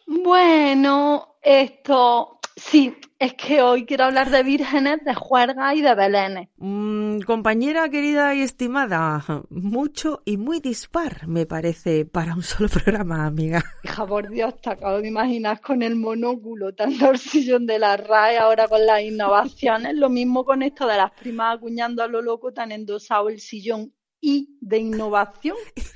Bueno, 0.06 1.36
esto 1.42 2.39
Sí, 2.56 2.94
es 3.18 3.34
que 3.34 3.62
hoy 3.62 3.86
quiero 3.86 4.04
hablar 4.04 4.30
de 4.30 4.42
vírgenes, 4.42 5.04
de 5.04 5.14
juerga 5.14 5.74
y 5.74 5.80
de 5.80 5.94
belenes. 5.94 6.48
Mm, 6.56 7.20
compañera 7.20 7.88
querida 7.88 8.34
y 8.34 8.42
estimada, 8.42 9.24
mucho 9.50 10.22
y 10.24 10.36
muy 10.36 10.60
dispar 10.60 11.26
me 11.26 11.46
parece 11.46 12.04
para 12.04 12.34
un 12.34 12.42
solo 12.42 12.68
programa, 12.84 13.26
amiga. 13.26 13.64
Hija, 13.84 14.06
por 14.06 14.28
Dios, 14.28 14.60
te 14.60 14.70
acabo 14.70 15.00
de 15.00 15.08
imaginar 15.08 15.60
con 15.60 15.82
el 15.82 15.96
monóculo 15.96 16.74
tan 16.74 16.92
sillón 17.18 17.66
de 17.66 17.78
la 17.78 17.96
RAE 17.96 18.38
ahora 18.38 18.68
con 18.68 18.84
las 18.84 19.02
innovaciones. 19.02 19.94
Lo 19.94 20.08
mismo 20.08 20.44
con 20.44 20.62
esto 20.62 20.86
de 20.86 20.96
las 20.96 21.12
primas 21.12 21.56
acuñando 21.56 22.02
a 22.02 22.08
lo 22.08 22.20
loco 22.20 22.52
tan 22.52 22.72
endosado 22.72 23.28
el 23.28 23.40
sillón 23.40 23.92
y 24.20 24.56
de 24.60 24.78
innovación. 24.78 25.56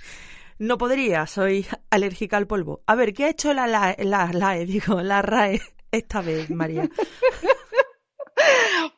No 0.56 0.78
podría, 0.78 1.26
soy 1.26 1.66
alérgica 1.90 2.36
al 2.36 2.46
polvo. 2.46 2.84
A 2.86 2.94
ver, 2.94 3.12
¿qué 3.12 3.24
ha 3.24 3.28
hecho 3.28 3.52
la, 3.52 3.66
la, 3.66 3.96
la, 3.98 4.32
la 4.32 4.52
digo, 4.54 5.02
la 5.02 5.20
RAE 5.20 5.60
esta 5.94 6.20
vez, 6.20 6.50
María? 6.50 6.88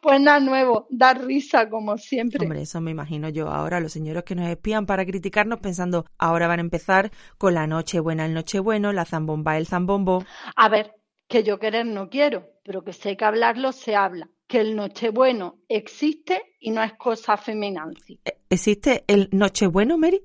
Pues 0.01 0.20
nada 0.20 0.40
nuevo, 0.40 0.86
dar 0.90 1.24
risa 1.24 1.68
como 1.68 1.98
siempre. 1.98 2.44
Hombre, 2.44 2.62
eso 2.62 2.81
me 2.81 2.90
imagino 2.90 3.28
yo 3.28 3.48
ahora, 3.48 3.81
los 3.81 3.93
señores 3.93 4.24
que 4.24 4.35
nos 4.35 4.48
espían 4.48 4.86
para 4.86 5.05
criticarnos 5.05 5.60
pensando, 5.60 6.06
ahora 6.18 6.48
van 6.48 6.60
a 6.60 6.62
empezar 6.62 7.10
con 7.39 7.55
la 7.55 7.66
noche 7.66 8.01
buena 8.01 8.27
el 8.27 8.35
nochebueno, 8.35 8.93
la 8.93 9.05
zambomba 9.05 9.56
el 9.56 9.66
zambombo. 9.66 10.24
A 10.55 10.68
ver, 10.68 10.94
que 11.28 11.43
yo 11.43 11.59
querer 11.59 11.86
no 11.86 12.09
quiero, 12.09 12.48
pero 12.64 12.82
que 12.82 12.93
sé 12.93 13.16
que 13.16 13.24
hablarlo 13.24 13.73
se 13.73 13.97
habla. 13.97 14.28
Que 14.47 14.60
el 14.60 14.77
nochebueno 14.77 15.59
existe 15.68 16.40
y 16.60 16.70
no 16.70 16.82
es 16.82 16.93
cosa 16.93 17.36
feminazi. 17.36 18.20
¿Existe 18.48 19.05
el 19.09 19.28
nochebueno, 19.32 19.98
Mary? 19.98 20.23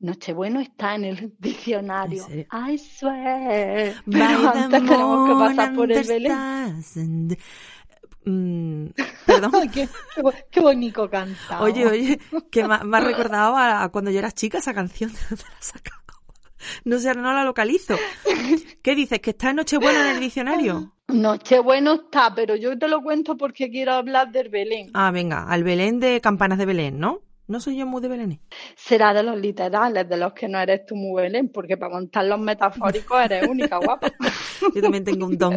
Nochebueno 0.00 0.60
está 0.60 0.94
en 0.94 1.04
el 1.04 1.34
diccionario. 1.38 2.26
I 2.28 2.78
swear. 2.78 3.94
Pero 4.10 4.52
antes 4.52 4.70
tenemos 4.70 5.28
que 5.28 5.34
pasar 5.34 5.74
por 5.74 5.90
el 5.90 6.06
Belén. 6.06 7.36
Mm, 8.26 8.86
perdón. 9.26 9.52
qué, 9.72 9.88
qué, 10.50 10.60
bonito 10.60 11.08
canta. 11.10 11.60
Oye, 11.60 11.86
oye, 11.86 12.20
que 12.50 12.66
me, 12.66 12.82
me 12.82 12.96
ha 12.96 13.00
recordado 13.00 13.54
a, 13.56 13.88
cuando 13.90 14.10
yo 14.10 14.18
era 14.18 14.32
chica 14.32 14.58
esa 14.58 14.74
canción. 14.74 15.12
No 16.84 16.98
sé, 16.98 17.14
no 17.14 17.34
la 17.34 17.44
localizo. 17.44 17.94
¿Qué 18.82 18.94
dices? 18.94 19.20
¿Que 19.20 19.30
está 19.30 19.50
en 19.50 19.56
Nochebueno 19.56 20.00
en 20.00 20.16
el 20.16 20.20
diccionario? 20.20 20.94
Nochebueno 21.08 21.92
está, 21.92 22.34
pero 22.34 22.56
yo 22.56 22.78
te 22.78 22.88
lo 22.88 23.02
cuento 23.02 23.36
porque 23.36 23.68
quiero 23.68 23.92
hablar 23.92 24.32
del 24.32 24.48
Belén. 24.48 24.90
Ah, 24.94 25.10
venga, 25.10 25.44
al 25.46 25.62
Belén 25.62 26.00
de 26.00 26.22
Campanas 26.22 26.56
de 26.56 26.64
Belén, 26.64 26.98
¿no? 26.98 27.20
No 27.46 27.60
soy 27.60 27.76
yo 27.76 27.86
muy 27.86 28.00
de 28.00 28.08
Belén. 28.08 28.40
Será 28.74 29.12
de 29.12 29.22
los 29.22 29.38
literales, 29.38 30.08
de 30.08 30.16
los 30.16 30.32
que 30.32 30.48
no 30.48 30.58
eres 30.58 30.86
tú 30.86 30.96
muy 30.96 31.22
Belén, 31.22 31.50
porque 31.50 31.76
para 31.76 31.92
contar 31.92 32.24
los 32.24 32.40
metafóricos 32.40 33.22
eres 33.22 33.46
única, 33.46 33.76
guapa. 33.76 34.10
yo 34.74 34.80
también 34.80 35.04
tengo 35.04 35.26
un 35.26 35.36
don. 35.36 35.56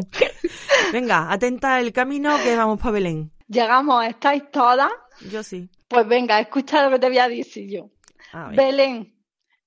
Venga, 0.92 1.32
atenta 1.32 1.80
el 1.80 1.94
camino 1.94 2.36
que 2.44 2.56
vamos 2.56 2.80
para 2.80 2.92
Belén. 2.92 3.32
Llegamos, 3.48 4.06
¿estáis 4.06 4.52
todas? 4.52 4.92
Yo 5.32 5.42
sí. 5.44 5.70
Pues 5.88 6.06
venga, 6.06 6.40
escucha 6.42 6.84
lo 6.84 6.92
que 6.92 7.00
te 7.00 7.08
voy 7.08 7.20
a 7.20 7.30
decir 7.30 7.70
yo. 7.70 7.90
Belén, 8.54 9.16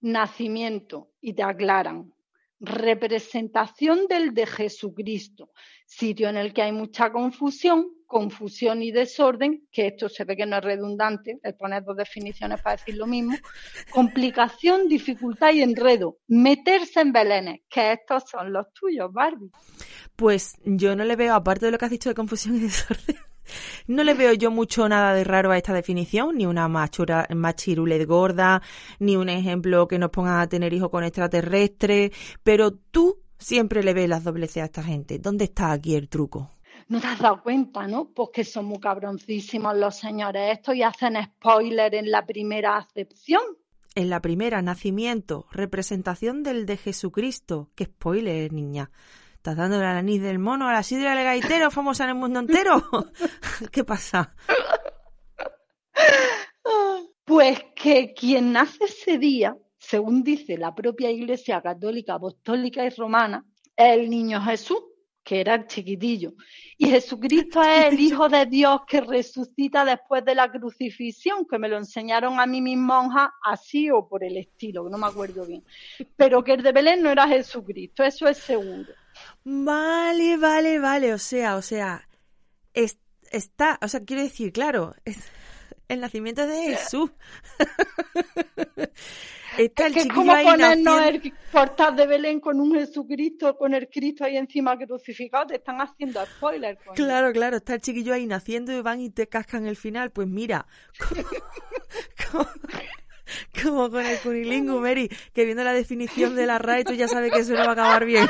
nacimiento, 0.02 1.10
y 1.20 1.32
te 1.32 1.42
aclaran. 1.42 2.12
Representación 2.60 4.06
del 4.06 4.34
de 4.34 4.46
Jesucristo, 4.46 5.50
sitio 5.86 6.28
en 6.28 6.36
el 6.36 6.52
que 6.52 6.62
hay 6.62 6.72
mucha 6.72 7.10
confusión 7.10 7.86
confusión 8.10 8.82
y 8.82 8.90
desorden, 8.90 9.68
que 9.70 9.86
esto 9.86 10.08
se 10.08 10.24
ve 10.24 10.36
que 10.36 10.44
no 10.44 10.56
es 10.56 10.64
redundante, 10.64 11.38
el 11.44 11.54
poner 11.54 11.84
dos 11.84 11.96
definiciones 11.96 12.60
para 12.60 12.74
decir 12.74 12.96
lo 12.96 13.06
mismo, 13.06 13.36
complicación, 13.88 14.88
dificultad 14.88 15.52
y 15.52 15.62
enredo, 15.62 16.16
meterse 16.26 17.02
en 17.02 17.12
belenes, 17.12 17.60
que 17.70 17.92
estos 17.92 18.24
son 18.28 18.52
los 18.52 18.66
tuyos, 18.72 19.12
Barbie. 19.12 19.52
Pues 20.16 20.56
yo 20.64 20.96
no 20.96 21.04
le 21.04 21.14
veo, 21.14 21.34
aparte 21.34 21.66
de 21.66 21.72
lo 21.72 21.78
que 21.78 21.84
has 21.84 21.90
dicho 21.92 22.08
de 22.08 22.16
confusión 22.16 22.56
y 22.56 22.58
desorden, 22.58 23.16
no 23.86 24.02
le 24.02 24.14
veo 24.14 24.32
yo 24.32 24.50
mucho 24.50 24.88
nada 24.88 25.14
de 25.14 25.22
raro 25.22 25.52
a 25.52 25.56
esta 25.56 25.72
definición, 25.72 26.36
ni 26.36 26.46
una 26.46 26.66
machura, 26.66 27.28
machirulet 27.32 28.04
gorda, 28.08 28.60
ni 28.98 29.14
un 29.14 29.28
ejemplo 29.28 29.86
que 29.86 30.00
nos 30.00 30.10
pongan 30.10 30.40
a 30.40 30.48
tener 30.48 30.72
hijos 30.72 30.90
con 30.90 31.04
extraterrestres, 31.04 32.10
pero 32.42 32.72
tú 32.72 33.20
siempre 33.38 33.84
le 33.84 33.94
ves 33.94 34.08
las 34.08 34.24
dobleces 34.24 34.64
a 34.64 34.66
esta 34.66 34.82
gente. 34.82 35.20
¿Dónde 35.20 35.44
está 35.44 35.70
aquí 35.70 35.94
el 35.94 36.08
truco? 36.08 36.50
No 36.90 37.00
te 37.00 37.06
has 37.06 37.20
dado 37.20 37.40
cuenta, 37.40 37.86
¿no? 37.86 38.10
Pues 38.12 38.30
que 38.32 38.42
son 38.42 38.64
muy 38.64 38.80
cabroncísimos 38.80 39.76
los 39.76 39.94
señores 39.94 40.58
estos 40.58 40.74
y 40.74 40.82
hacen 40.82 41.14
spoiler 41.22 41.94
en 41.94 42.10
la 42.10 42.26
primera 42.26 42.78
acepción. 42.78 43.42
En 43.94 44.10
la 44.10 44.20
primera, 44.20 44.60
nacimiento, 44.60 45.46
representación 45.52 46.42
del 46.42 46.66
de 46.66 46.76
Jesucristo. 46.76 47.70
Qué 47.76 47.84
spoiler, 47.84 48.52
niña. 48.52 48.90
¿Estás 49.34 49.56
dando 49.56 49.78
la 49.78 49.96
anís 49.96 50.20
del 50.20 50.40
mono 50.40 50.68
a 50.68 50.72
la 50.72 50.82
sidra 50.82 51.14
del 51.14 51.22
gaitero, 51.22 51.70
famosa 51.70 52.02
en 52.02 52.10
el 52.10 52.16
mundo 52.16 52.40
entero? 52.40 52.82
¿Qué 53.70 53.84
pasa? 53.84 54.34
Pues 57.24 57.66
que 57.76 58.12
quien 58.14 58.50
nace 58.50 58.86
ese 58.86 59.16
día, 59.16 59.56
según 59.78 60.24
dice 60.24 60.58
la 60.58 60.74
propia 60.74 61.08
Iglesia 61.08 61.62
Católica, 61.62 62.14
Apostólica 62.14 62.84
y 62.84 62.90
Romana, 62.90 63.44
es 63.76 63.92
el 63.96 64.10
niño 64.10 64.42
Jesús, 64.42 64.89
que 65.22 65.40
era 65.40 65.54
el 65.54 65.66
chiquitillo. 65.66 66.32
Y 66.78 66.88
Jesucristo 66.88 67.62
es 67.62 67.86
el 67.92 68.00
Hijo 68.00 68.28
de 68.28 68.46
Dios 68.46 68.80
que 68.86 69.00
resucita 69.00 69.84
después 69.84 70.24
de 70.24 70.34
la 70.34 70.50
crucifixión, 70.50 71.46
que 71.46 71.58
me 71.58 71.68
lo 71.68 71.76
enseñaron 71.76 72.40
a 72.40 72.46
mí 72.46 72.60
mis 72.62 72.78
monjas 72.78 73.28
así 73.44 73.90
o 73.90 74.08
por 74.08 74.24
el 74.24 74.36
estilo, 74.36 74.84
que 74.84 74.90
no 74.90 74.98
me 74.98 75.06
acuerdo 75.06 75.44
bien. 75.46 75.62
Pero 76.16 76.42
que 76.42 76.54
el 76.54 76.62
de 76.62 76.72
Belén 76.72 77.02
no 77.02 77.10
era 77.10 77.28
Jesucristo, 77.28 78.02
eso 78.02 78.26
es 78.28 78.38
seguro. 78.38 78.88
Vale, 79.44 80.36
vale, 80.36 80.78
vale. 80.78 81.12
O 81.14 81.18
sea, 81.18 81.56
o 81.56 81.62
sea, 81.62 82.08
es- 82.74 82.98
está, 83.30 83.78
o 83.82 83.88
sea, 83.88 84.04
quiero 84.04 84.22
decir, 84.22 84.52
claro, 84.52 84.94
es 85.04 85.18
el 85.88 86.00
nacimiento 86.00 86.46
de 86.46 86.62
Jesús. 86.76 87.10
está 89.64 89.86
el 89.86 89.94
que 89.94 90.00
es 90.00 90.08
como 90.08 90.32
ponernos 90.32 90.58
naciendo. 90.58 90.98
el 90.98 91.32
portal 91.52 91.96
de 91.96 92.06
Belén 92.06 92.40
con 92.40 92.60
un 92.60 92.74
Jesucristo, 92.74 93.56
con 93.56 93.74
el 93.74 93.88
Cristo 93.88 94.24
ahí 94.24 94.36
encima 94.36 94.76
crucificado, 94.78 95.46
te 95.46 95.56
están 95.56 95.80
haciendo 95.80 96.24
spoiler. 96.24 96.78
coño. 96.78 96.94
Claro, 96.94 97.32
claro, 97.32 97.56
está 97.58 97.74
el 97.74 97.80
chiquillo 97.80 98.14
ahí 98.14 98.26
naciendo 98.26 98.72
y 98.72 98.80
van 98.80 99.00
y 99.00 99.10
te 99.10 99.28
cascan 99.28 99.66
el 99.66 99.76
final. 99.76 100.10
Pues 100.10 100.28
mira, 100.28 100.66
como, 102.32 102.46
como 103.62 103.90
con 103.90 104.04
el 104.04 104.18
cunilingus, 104.18 104.80
Mary, 104.80 105.08
que 105.32 105.44
viendo 105.44 105.64
la 105.64 105.72
definición 105.72 106.34
de 106.34 106.46
la 106.46 106.58
RAE 106.58 106.84
tú 106.84 106.94
ya 106.94 107.08
sabes 107.08 107.32
que 107.32 107.40
eso 107.40 107.52
no 107.54 107.60
va 107.60 107.70
a 107.70 107.72
acabar 107.72 108.04
bien. 108.04 108.28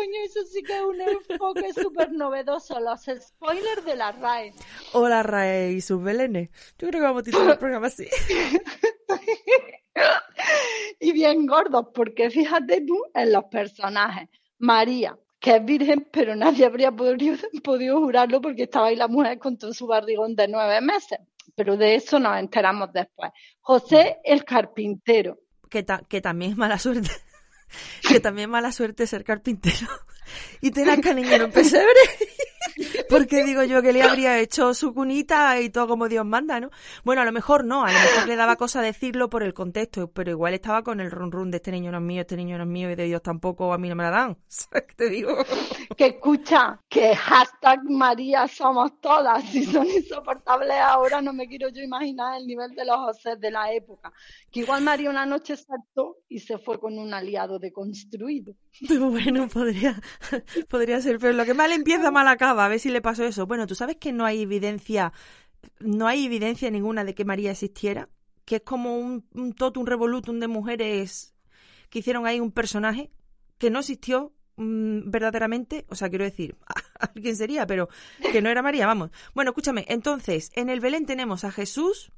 Coño, 0.00 0.18
eso 0.24 0.42
sí 0.44 0.62
que 0.62 0.72
es 0.74 0.80
un 0.82 0.98
enfoque 1.00 1.72
súper 1.74 2.10
novedoso, 2.12 2.80
los 2.80 3.02
spoilers 3.02 3.84
de 3.84 3.96
la 3.96 4.12
RAE. 4.12 4.54
O 4.94 5.06
la 5.08 5.22
RAE 5.22 5.72
y 5.72 5.80
sus 5.82 6.02
belenes. 6.02 6.48
Yo 6.78 6.88
creo 6.88 6.92
que 6.92 7.00
vamos 7.06 7.20
a 7.20 7.24
titular 7.24 7.50
el 7.50 7.58
programa 7.58 7.88
así. 7.88 8.08
y 11.00 11.12
bien 11.12 11.46
gordos, 11.46 11.86
porque 11.94 12.30
fíjate 12.30 12.82
tú 12.86 12.98
en 13.14 13.32
los 13.32 13.44
personajes. 13.44 14.28
María, 14.58 15.16
que 15.38 15.56
es 15.56 15.64
virgen, 15.64 16.08
pero 16.10 16.36
nadie 16.36 16.66
habría 16.66 16.92
podido, 16.92 17.36
podido 17.62 17.98
jurarlo 17.98 18.40
porque 18.40 18.64
estaba 18.64 18.88
ahí 18.88 18.96
la 18.96 19.08
mujer 19.08 19.38
con 19.38 19.56
todo 19.58 19.72
su 19.72 19.86
barrigón 19.86 20.34
de 20.34 20.48
nueve 20.48 20.80
meses. 20.80 21.18
Pero 21.54 21.76
de 21.76 21.96
eso 21.96 22.18
nos 22.18 22.38
enteramos 22.38 22.92
después. 22.92 23.30
José 23.60 24.18
el 24.24 24.44
carpintero. 24.44 25.38
que, 25.68 25.82
ta- 25.82 26.02
que 26.08 26.20
también 26.20 26.52
es 26.52 26.56
mala 26.56 26.78
suerte. 26.78 27.10
Que 28.08 28.20
también 28.20 28.50
mala 28.50 28.72
suerte 28.72 29.06
ser 29.06 29.24
carpintero 29.24 29.88
y 30.60 30.70
tener 30.70 31.06
a 31.06 31.14
niño 31.14 31.32
en 31.32 31.42
un 31.44 31.52
pesebre. 31.52 32.00
Porque 33.10 33.44
digo 33.44 33.64
yo 33.64 33.82
que 33.82 33.92
le 33.92 34.02
habría 34.02 34.38
hecho 34.38 34.72
su 34.72 34.94
cunita 34.94 35.60
y 35.60 35.68
todo 35.68 35.88
como 35.88 36.08
Dios 36.08 36.24
manda, 36.24 36.60
¿no? 36.60 36.70
Bueno, 37.04 37.22
a 37.22 37.24
lo 37.24 37.32
mejor 37.32 37.64
no, 37.64 37.84
a 37.84 37.92
lo 37.92 37.98
mejor 37.98 38.28
le 38.28 38.36
daba 38.36 38.56
cosa 38.56 38.80
decirlo 38.80 39.28
por 39.28 39.42
el 39.42 39.52
contexto, 39.52 40.10
pero 40.12 40.30
igual 40.30 40.54
estaba 40.54 40.82
con 40.82 41.00
el 41.00 41.10
run 41.10 41.32
run 41.32 41.50
de 41.50 41.56
este 41.56 41.72
niño 41.72 41.90
no 41.90 41.98
es 41.98 42.04
mío, 42.04 42.20
este 42.20 42.36
niño 42.36 42.56
no 42.56 42.64
es 42.64 42.70
mío 42.70 42.90
y 42.90 42.94
de 42.94 43.04
Dios 43.04 43.22
tampoco, 43.22 43.72
a 43.72 43.78
mí 43.78 43.88
no 43.88 43.96
me 43.96 44.04
la 44.04 44.10
dan. 44.10 44.38
¿Sabes 44.48 44.84
qué 44.88 44.94
te 44.94 45.10
digo? 45.10 45.36
Que 45.96 46.06
escucha, 46.06 46.80
que 46.88 47.14
hashtag 47.16 47.82
María 47.90 48.46
somos 48.46 49.00
todas. 49.00 49.44
Si 49.44 49.64
son 49.64 49.86
insoportables 49.86 50.76
ahora, 50.80 51.20
no 51.20 51.32
me 51.32 51.48
quiero 51.48 51.68
yo 51.68 51.82
imaginar 51.82 52.38
el 52.38 52.46
nivel 52.46 52.74
de 52.74 52.84
los 52.84 52.96
José 52.96 53.36
de 53.36 53.50
la 53.50 53.72
época. 53.72 54.12
Que 54.50 54.60
igual 54.60 54.82
María 54.82 55.10
una 55.10 55.26
noche 55.26 55.56
saltó 55.56 56.18
y 56.28 56.38
se 56.38 56.58
fue 56.58 56.78
con 56.78 56.98
un 56.98 57.12
aliado 57.12 57.58
deconstruido. 57.58 58.54
Bueno, 59.10 59.48
podría, 59.48 60.00
podría 60.68 61.00
ser, 61.00 61.18
pero 61.18 61.32
lo 61.32 61.44
que 61.44 61.54
mal 61.54 61.72
empieza, 61.72 62.10
mal 62.10 62.28
acaba. 62.28 62.64
A 62.64 62.68
ver 62.68 62.78
si 62.78 62.90
le 62.90 62.99
pasó 63.02 63.24
eso. 63.24 63.46
Bueno, 63.46 63.66
tú 63.66 63.74
sabes 63.74 63.96
que 63.96 64.12
no 64.12 64.24
hay 64.24 64.42
evidencia, 64.42 65.12
no 65.78 66.06
hay 66.06 66.26
evidencia 66.26 66.70
ninguna 66.70 67.04
de 67.04 67.14
que 67.14 67.24
María 67.24 67.50
existiera, 67.50 68.08
que 68.44 68.56
es 68.56 68.62
como 68.62 68.98
un, 68.98 69.26
un 69.34 69.52
totum 69.52 69.86
revolutum 69.86 70.40
de 70.40 70.48
mujeres 70.48 71.34
que 71.90 71.98
hicieron 71.98 72.26
ahí 72.26 72.40
un 72.40 72.52
personaje 72.52 73.10
que 73.58 73.70
no 73.70 73.80
existió 73.80 74.32
mm, 74.56 75.10
verdaderamente, 75.10 75.84
o 75.88 75.94
sea, 75.94 76.08
quiero 76.08 76.24
decir, 76.24 76.56
alguien 76.98 77.36
sería, 77.36 77.66
pero 77.66 77.88
que 78.32 78.40
no 78.40 78.48
era 78.48 78.62
María, 78.62 78.86
vamos. 78.86 79.10
Bueno, 79.34 79.50
escúchame, 79.50 79.84
entonces, 79.88 80.50
en 80.54 80.70
el 80.70 80.80
Belén 80.80 81.06
tenemos 81.06 81.44
a 81.44 81.52
Jesús, 81.52 82.12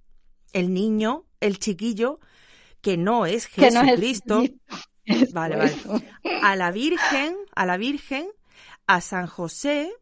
el 0.53 0.73
niño, 0.73 1.25
el 1.41 1.59
chiquillo, 1.59 2.21
que 2.81 2.97
no 2.97 3.27
es 3.27 3.49
Que 3.49 3.71
no 3.71 3.81
es 3.81 3.87
Jesucristo. 3.87 4.43
Vale, 5.33 5.57
vale. 5.57 5.75
A 6.43 6.55
la 6.55 6.71
Virgen, 6.71 7.37
a 7.55 7.67
la 7.67 7.77
Virgen, 7.77 8.29
a 8.87 9.01
San 9.01 9.27
José. 9.27 9.93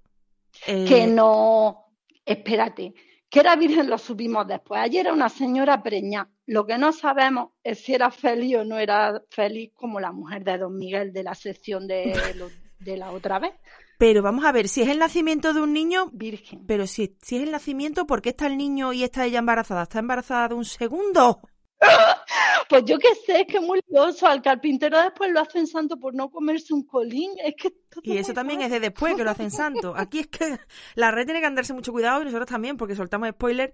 Eh, 0.67 0.85
Que 0.89 1.07
no, 1.07 1.87
espérate, 2.25 2.95
que 3.29 3.41
era 3.41 3.57
virgen 3.57 3.89
lo 3.89 3.99
supimos 3.99 4.47
después. 4.47 4.81
Ayer 4.81 5.07
era 5.07 5.13
una 5.13 5.29
señora 5.29 5.83
preñada. 5.83 6.31
Lo 6.47 6.67
que 6.67 6.79
no 6.79 6.93
sabemos 6.93 7.51
es 7.63 7.85
si 7.85 7.95
era 7.95 8.11
feliz 8.11 8.57
o 8.57 8.65
no 8.65 8.79
era 8.79 9.23
feliz 9.31 9.71
como 9.75 10.01
la 10.01 10.11
mujer 10.11 10.43
de 10.43 10.59
Don 10.59 10.77
Miguel 10.77 11.13
de 11.13 11.23
la 11.23 11.35
sección 11.35 11.87
de, 11.87 12.13
de 12.81 12.97
la 12.97 13.13
otra 13.13 13.39
vez. 13.39 13.53
Pero 13.99 14.23
vamos 14.23 14.47
a 14.47 14.53
ver, 14.53 14.69
si 14.69 14.81
es 14.81 14.89
el 14.89 14.99
nacimiento 14.99 15.53
de 15.53 15.61
un 15.61 15.75
niño, 15.75 16.09
Virgen. 16.13 16.65
pero 16.67 16.87
si, 16.87 17.19
si 17.21 17.37
es 17.37 17.43
el 17.43 17.51
nacimiento, 17.51 18.07
¿por 18.07 18.23
qué 18.23 18.31
está 18.31 18.47
el 18.47 18.57
niño 18.57 18.95
y 18.95 19.05
está 19.05 19.27
ella 19.27 19.41
embarazada? 19.41 19.83
¿Está 19.83 19.99
embarazada 19.99 20.49
de 20.49 20.55
un 20.55 20.65
segundo? 20.65 21.41
Pues 22.69 22.85
yo 22.85 22.99
qué 23.01 23.09
sé, 23.27 23.41
es 23.41 23.47
que 23.49 23.57
es 23.57 23.63
muy 23.63 23.81
lioso. 23.89 24.29
Al 24.29 24.43
carpintero 24.43 25.01
después 25.03 25.31
lo 25.33 25.41
hacen 25.41 25.67
santo 25.67 25.97
por 25.99 26.15
no 26.15 26.31
comerse 26.31 26.73
un 26.73 26.85
colín. 26.87 27.33
Es 27.43 27.55
que 27.57 27.73
Y 28.03 28.17
eso 28.17 28.33
también 28.33 28.61
es 28.63 28.71
de 28.71 28.79
después 28.79 29.17
que 29.17 29.25
lo 29.25 29.31
hacen 29.31 29.51
santo. 29.51 29.93
Aquí 29.97 30.21
es 30.21 30.27
que 30.29 30.57
la 30.95 31.11
red 31.11 31.25
tiene 31.25 31.41
que 31.41 31.47
andarse 31.47 31.73
mucho 31.73 31.91
cuidado 31.91 32.23
y 32.23 32.27
nosotros 32.27 32.49
también, 32.49 32.77
porque 32.77 32.95
soltamos 32.95 33.29
spoiler. 33.31 33.73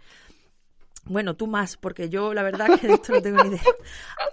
Bueno, 1.04 1.36
tú 1.36 1.46
más, 1.46 1.76
porque 1.76 2.08
yo 2.08 2.32
la 2.34 2.42
verdad 2.42 2.80
que 2.80 2.86
de 2.88 2.94
esto 2.94 3.12
no 3.12 3.22
tengo 3.22 3.42
ni 3.42 3.48
idea. 3.50 3.62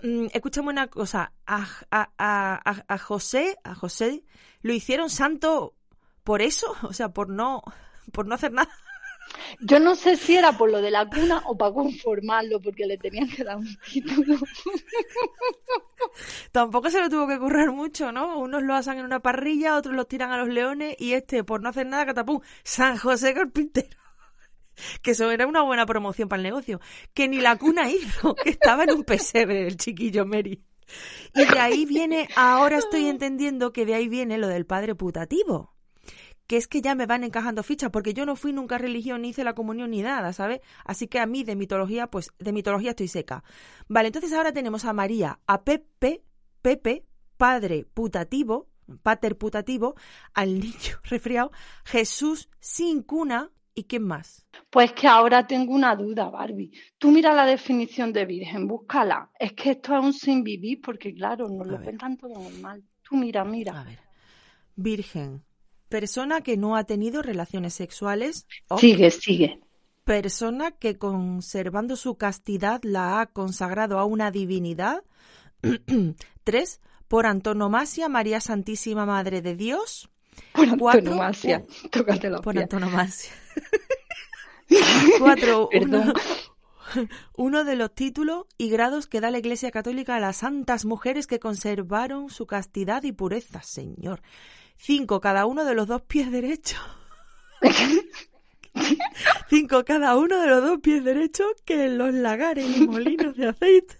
Mm, 0.01 0.27
escúchame 0.33 0.67
una 0.69 0.87
cosa. 0.87 1.31
A, 1.45 1.65
a, 1.89 2.09
a, 2.17 2.69
a- 2.71 2.85
a 2.87 2.97
José, 2.97 3.57
a 3.63 3.73
José, 3.73 4.25
lo 4.61 4.73
hicieron 4.73 5.09
santo 5.09 5.75
por 6.25 6.41
eso, 6.41 6.75
o 6.83 6.91
sea, 6.93 7.09
por 7.09 7.29
no, 7.29 7.63
por 8.11 8.27
no 8.27 8.35
hacer 8.35 8.51
nada. 8.51 8.69
Yo 9.59 9.79
no 9.79 9.95
sé 9.95 10.17
si 10.17 10.35
era 10.35 10.57
por 10.57 10.69
lo 10.69 10.81
de 10.81 10.91
la 10.91 11.07
cuna 11.07 11.43
o 11.45 11.57
para 11.57 11.73
conformarlo, 11.73 12.59
porque 12.61 12.85
le 12.85 12.97
tenían 12.97 13.29
que 13.29 13.43
dar 13.43 13.57
un 13.57 13.77
título. 13.91 14.37
Tampoco 16.51 16.89
se 16.89 16.99
lo 16.99 17.09
tuvo 17.09 17.27
que 17.27 17.39
currar 17.39 17.71
mucho, 17.71 18.11
¿no? 18.11 18.39
Unos 18.39 18.63
lo 18.63 18.73
asan 18.73 18.99
en 18.99 19.05
una 19.05 19.21
parrilla, 19.21 19.77
otros 19.77 19.95
los 19.95 20.07
tiran 20.07 20.31
a 20.31 20.37
los 20.37 20.49
leones 20.49 20.95
y 20.99 21.13
este, 21.13 21.43
por 21.43 21.61
no 21.61 21.69
hacer 21.69 21.87
nada, 21.87 22.05
catapum, 22.05 22.41
San 22.63 22.97
José 22.97 23.33
Carpintero. 23.33 23.97
Que 25.03 25.11
eso 25.11 25.29
era 25.29 25.45
una 25.45 25.61
buena 25.61 25.85
promoción 25.85 26.27
para 26.27 26.39
el 26.39 26.43
negocio. 26.43 26.81
Que 27.13 27.27
ni 27.27 27.39
la 27.39 27.57
cuna 27.57 27.91
hizo, 27.91 28.33
que 28.33 28.49
estaba 28.49 28.85
en 28.85 28.93
un 28.93 29.03
pesebre 29.03 29.67
el 29.67 29.77
chiquillo 29.77 30.25
Mary. 30.25 30.63
Y 31.35 31.45
de 31.45 31.59
ahí 31.59 31.85
viene, 31.85 32.27
ahora 32.35 32.77
estoy 32.77 33.07
entendiendo 33.07 33.71
que 33.71 33.85
de 33.85 33.95
ahí 33.95 34.07
viene 34.07 34.37
lo 34.37 34.47
del 34.47 34.65
padre 34.65 34.95
putativo. 34.95 35.72
Que 36.47 36.57
es 36.57 36.67
que 36.67 36.81
ya 36.81 36.95
me 36.95 37.05
van 37.05 37.23
encajando 37.23 37.63
fichas, 37.63 37.89
porque 37.89 38.13
yo 38.13 38.25
no 38.25 38.35
fui 38.35 38.53
nunca 38.53 38.75
a 38.75 38.79
religión, 38.79 39.21
ni 39.21 39.29
hice 39.29 39.43
la 39.43 39.55
comunión, 39.55 39.91
ni 39.91 40.01
nada, 40.01 40.33
¿sabes? 40.33 40.61
Así 40.85 41.07
que 41.07 41.19
a 41.19 41.25
mí 41.25 41.43
de 41.43 41.55
mitología, 41.55 42.07
pues 42.07 42.31
de 42.39 42.51
mitología 42.51 42.91
estoy 42.91 43.07
seca. 43.07 43.43
Vale, 43.87 44.07
entonces 44.07 44.33
ahora 44.33 44.51
tenemos 44.51 44.85
a 44.85 44.93
María, 44.93 45.39
a 45.47 45.63
Pepe, 45.63 46.23
Pepe, 46.61 47.05
padre 47.37 47.85
putativo, 47.93 48.67
pater 49.01 49.37
putativo, 49.37 49.95
al 50.33 50.59
niño 50.59 50.97
resfriado, 51.03 51.51
Jesús 51.85 52.49
sin 52.59 53.01
cuna, 53.01 53.51
¿y 53.75 53.83
quién 53.83 54.03
más? 54.03 54.45
Pues 54.69 54.93
que 54.93 55.07
ahora 55.07 55.45
tengo 55.47 55.73
una 55.73 55.95
duda, 55.95 56.29
Barbie. 56.29 56.71
Tú 56.97 57.11
mira 57.11 57.33
la 57.33 57.45
definición 57.45 58.13
de 58.13 58.25
virgen, 58.25 58.67
búscala. 58.67 59.31
Es 59.39 59.53
que 59.53 59.71
esto 59.71 59.97
es 59.97 60.03
un 60.03 60.13
sin 60.13 60.43
vivir, 60.43 60.81
porque 60.81 61.13
claro, 61.13 61.47
nos 61.49 61.67
lo 61.67 61.81
cuentan 61.81 62.17
todo 62.17 62.33
normal. 62.33 62.83
Tú 63.01 63.15
mira, 63.15 63.43
mira. 63.43 63.85
Virgen. 64.75 65.43
Persona 65.93 66.41
que 66.41 66.57
no 66.57 66.75
ha 66.75 66.85
tenido 66.85 67.21
relaciones 67.21 67.75
sexuales. 67.75 68.47
ok. 68.69 68.79
Sigue, 68.79 69.11
sigue. 69.11 69.59
Persona 70.03 70.71
que 70.71 70.97
conservando 70.97 71.95
su 71.97 72.15
castidad 72.15 72.81
la 72.81 73.21
ha 73.21 73.27
consagrado 73.27 73.99
a 73.99 74.05
una 74.05 74.31
divinidad. 74.31 75.03
Tres, 76.43 76.81
por 77.07 77.27
antonomasia, 77.27 78.09
María 78.09 78.41
Santísima 78.41 79.05
Madre 79.05 79.43
de 79.43 79.55
Dios. 79.55 80.09
Por 80.51 80.79
Cuatro, 80.79 81.11
antonomasia. 81.11 81.63
Tócate 81.91 82.31
los 82.31 82.41
Por 82.41 82.57
antonomasia. 82.57 83.31
Cuatro, 85.19 85.69
uno, 85.79 86.11
uno 87.37 87.63
de 87.65 87.75
los 87.75 87.93
títulos 87.93 88.45
y 88.57 88.71
grados 88.71 89.05
que 89.05 89.21
da 89.21 89.29
la 89.29 89.37
Iglesia 89.37 89.69
Católica 89.69 90.15
a 90.15 90.19
las 90.19 90.37
santas 90.37 90.85
mujeres 90.85 91.27
que 91.27 91.39
conservaron 91.39 92.31
su 92.31 92.47
castidad 92.47 93.03
y 93.03 93.11
pureza, 93.11 93.61
Señor. 93.61 94.23
Cinco, 94.77 95.21
cada 95.21 95.45
uno 95.45 95.63
de 95.65 95.75
los 95.75 95.87
dos 95.87 96.01
pies 96.01 96.31
derechos. 96.31 96.79
Cinco, 99.49 99.85
cada 99.85 100.17
uno 100.17 100.39
de 100.39 100.47
los 100.47 100.63
dos 100.63 100.79
pies 100.79 101.03
derechos 101.03 101.47
que 101.65 101.85
en 101.85 101.97
los 101.97 102.13
lagares 102.13 102.65
y 102.77 102.87
molinos 102.87 103.35
de 103.35 103.49
aceite 103.49 103.97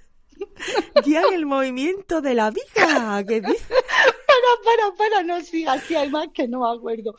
guían 1.06 1.34
el 1.34 1.45
movimiento 1.45 2.22
de 2.22 2.34
la 2.34 2.52
vida. 2.52 3.24
Que 3.28 3.41
dice 3.41 3.66
Para, 3.70 4.64
para, 4.64 4.95
para, 4.98 5.24
no 5.24 5.41
sigas, 5.41 5.84
si 5.84 5.95
hay 5.95 6.10
más 6.10 6.28
que 6.34 6.48
no 6.48 6.62
me 6.62 6.78
acuerdo. 6.78 7.16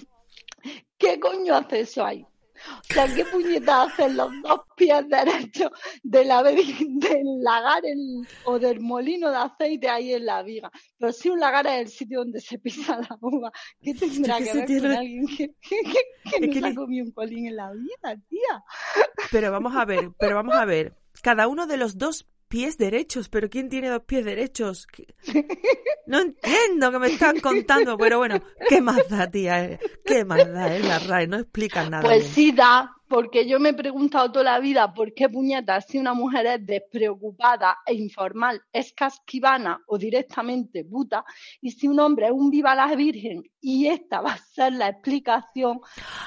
¿Qué 0.99 1.21
coño 1.21 1.55
hace 1.55 1.81
eso 1.81 2.05
ahí? 2.05 2.27
O 2.91 2.95
sea, 2.95 3.07
¿qué 3.15 3.25
puñetas 3.25 3.93
hacen 3.93 4.17
los 4.17 4.31
dos 4.43 4.61
pies 4.77 5.09
derechos 5.09 5.71
de 6.03 6.25
la, 6.25 6.43
del 6.43 7.43
lagar 7.43 7.85
en- 7.85 8.27
o 8.45 8.59
del 8.59 8.81
molino 8.81 9.31
de 9.31 9.37
aceite 9.37 9.89
ahí 9.89 10.13
en 10.15 10.27
la 10.27 10.43
viga? 10.43 10.71
Pero 10.99 11.13
si 11.13 11.31
un 11.31 11.41
lagar 11.41 11.67
es 11.67 11.81
el 11.81 11.89
sitio 11.89 12.21
donde 12.21 12.41
se 12.41 12.59
pisa 12.59 12.99
la 12.99 13.19
uva, 13.21 13.51
¿qué 13.83 13.95
tendrá 13.95 14.39
que 14.39 14.45
que 14.45 14.53
ver 14.55 14.67
tiene- 14.67 14.81
con 14.89 14.91
alguien 14.97 15.27
que, 15.27 15.49
que, 15.61 15.77
que- 15.83 16.47
Es 16.47 16.55
no 16.57 16.61
se 16.61 16.67
ha 16.67 16.75
comido 16.75 17.05
un 17.07 17.13
colín 17.13 17.47
en 17.49 17.57
la 17.57 17.71
vida, 17.73 18.17
tía? 18.29 18.63
Pero 19.31 19.51
vamos 19.53 19.75
a 19.77 19.85
ver, 19.85 20.11
pero 20.19 20.37
vamos 20.37 20.55
a 20.55 20.65
ver. 20.65 20.97
Cada 21.23 21.47
uno 21.49 21.67
de 21.67 21.77
los 21.77 21.97
dos 21.99 22.27
pies 22.55 22.79
derechos, 22.79 23.29
pero 23.29 23.51
¿quién 23.51 23.69
tiene 23.69 23.89
dos 23.89 24.03
pies 24.07 24.25
derechos? 24.25 24.87
¿Qué- 24.87 25.13
No 26.07 26.21
entiendo 26.21 26.93
que 26.93 26.99
me 27.01 27.09
están 27.09 27.41
contando, 27.41 27.99
pero 27.99 28.19
bueno, 28.19 28.41
¿qué 28.69 28.81
más 28.81 29.09
da, 29.09 29.29
tía? 29.29 29.81
¿Qué 30.05 30.25
más 30.25 30.39
da? 30.53 30.69
La 30.79 31.01
RAE 31.01 31.27
no 31.27 31.39
explica 31.39 31.91
nada. 31.91 32.05
Pues 32.05 32.21
bien. 32.21 32.33
sí 32.33 32.53
da, 32.53 32.93
porque 33.09 33.47
yo 33.47 33.61
me 33.61 33.71
he 33.71 33.75
preguntado 33.75 34.33
toda 34.33 34.45
la 34.45 34.59
vida 34.61 34.93
por 34.95 35.13
qué 35.15 35.29
puñetas 35.29 35.87
si 35.87 35.99
una 35.99 36.15
mujer 36.15 36.47
es 36.47 36.67
despreocupada 36.67 37.79
e 37.87 37.95
informal, 37.95 38.63
es 38.73 38.93
casquivana 38.93 39.83
o 39.87 39.99
directamente 39.99 40.85
puta, 40.85 41.25
y 41.61 41.71
si 41.73 41.87
un 41.87 42.01
hombre 42.01 42.27
es 42.27 42.33
un 42.33 42.51
viva 42.51 42.75
la 42.75 42.95
Virgen 42.97 43.43
y 43.61 43.87
esta 43.87 44.21
va 44.21 44.33
a 44.33 44.39
ser 44.39 44.73
la 44.73 44.89
explicación 44.89 45.81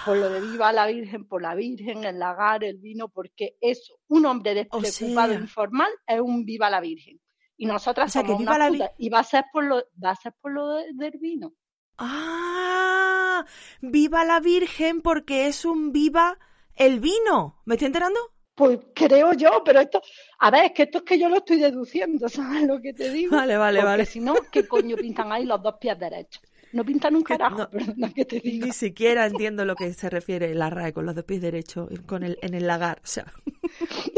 por 0.06 0.18
lo 0.18 0.30
de 0.30 0.42
viva 0.42 0.72
la 0.72 0.86
Virgen, 0.88 1.28
por 1.28 1.42
la 1.42 1.56
Virgen, 1.56 2.04
el 2.04 2.20
lagar, 2.20 2.64
el 2.64 2.78
vino, 2.78 3.10
porque 3.10 3.58
eso, 3.60 4.00
un 4.08 4.26
hombre 4.26 4.68
O 4.72 4.80
despreocupado 4.80 5.34
e 5.34 5.36
informal 5.38 5.92
es 6.06 6.22
un 6.22 6.46
viva 6.46 6.70
la 6.70 6.80
Virgen. 6.80 7.20
Y 7.58 7.66
nosotras 7.66 8.12
O 8.12 8.14
sea, 8.14 8.22
que 8.22 8.28
somos 8.28 8.40
viva 8.42 8.56
unas 8.56 8.60
la 8.60 8.72
putas, 8.72 8.92
y 9.00 9.10
va 9.10 9.20
a 9.20 9.24
ser 9.24 9.46
por 9.52 9.64
lo, 9.66 9.84
va 10.04 10.12
a 10.12 10.16
ser 10.16 10.34
por 10.40 10.52
lo 10.52 10.76
de- 10.76 10.94
del 10.94 11.18
vino. 11.20 11.54
¡Ah! 11.98 13.46
¡Viva 13.82 14.24
la 14.24 14.40
Virgen 14.40 15.02
porque 15.02 15.48
es 15.48 15.66
un 15.66 15.92
viva 15.92 16.38
el 16.78 17.00
vino! 17.00 17.62
¿Me 17.66 17.76
estoy 17.76 17.88
enterando? 17.88 18.20
Pues 18.56 18.80
creo 18.96 19.34
yo, 19.34 19.62
pero 19.64 19.80
esto, 19.82 20.02
a 20.40 20.50
ver, 20.50 20.66
es 20.66 20.72
que 20.72 20.84
esto 20.84 20.98
es 21.00 21.04
que 21.04 21.20
yo 21.20 21.30
lo 21.30 21.38
estoy 21.38 21.58
deduciendo, 21.60 22.28
¿sabes 22.30 22.64
lo 22.68 22.82
que 22.82 22.94
te 22.94 23.12
digo? 23.12 23.36
Vale, 23.36 23.56
vale, 23.56 23.80
Porque 23.80 23.90
vale. 23.92 24.06
si 24.06 24.20
no, 24.20 24.36
¿qué 24.52 24.68
coño 24.68 24.96
pintan 24.98 25.32
ahí 25.32 25.46
los 25.46 25.62
dos 25.62 25.76
pies 25.80 26.00
derechos? 26.00 26.42
No 26.74 26.84
pintan 26.84 27.16
un 27.16 27.24
carajo, 27.24 27.70
perdona 27.72 28.12
que 28.14 28.26
te 28.26 28.40
diga. 28.40 28.66
Ni 28.66 28.72
siquiera 28.72 29.26
entiendo 29.26 29.64
lo 29.64 29.76
que 29.76 29.94
se 29.94 30.10
refiere 30.10 30.54
la 30.54 30.70
RAE 30.70 30.92
con 30.92 31.06
los 31.06 31.16
dos 31.16 31.24
pies 31.24 31.42
derechos 31.42 31.88
con 32.06 32.24
el, 32.24 32.38
en 32.42 32.54
el 32.56 32.68
lagar. 32.68 33.00
O 33.04 33.08
sea. 33.08 33.32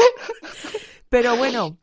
Pero 1.09 1.35
bueno, 1.35 1.77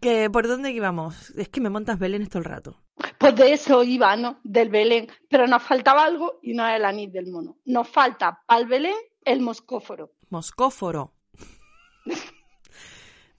que 0.00 0.30
¿por 0.30 0.46
dónde 0.46 0.70
íbamos? 0.70 1.30
Es 1.30 1.48
que 1.48 1.60
me 1.60 1.70
montas 1.70 1.98
Belén 1.98 2.28
todo 2.28 2.38
el 2.38 2.44
rato. 2.44 2.76
Pues 3.18 3.34
de 3.34 3.52
eso 3.52 3.82
iba, 3.82 4.16
¿no? 4.16 4.40
Del 4.44 4.68
Belén. 4.68 5.08
Pero 5.28 5.46
nos 5.46 5.62
faltaba 5.62 6.04
algo 6.04 6.38
y 6.42 6.54
no 6.54 6.66
es 6.66 6.76
el 6.76 6.84
anís 6.84 7.12
del 7.12 7.30
mono. 7.30 7.58
Nos 7.64 7.88
falta 7.88 8.40
para 8.46 8.60
el 8.60 8.66
Belén 8.66 8.96
el 9.24 9.40
moscóforo. 9.40 10.12
Moscóforo. 10.28 11.14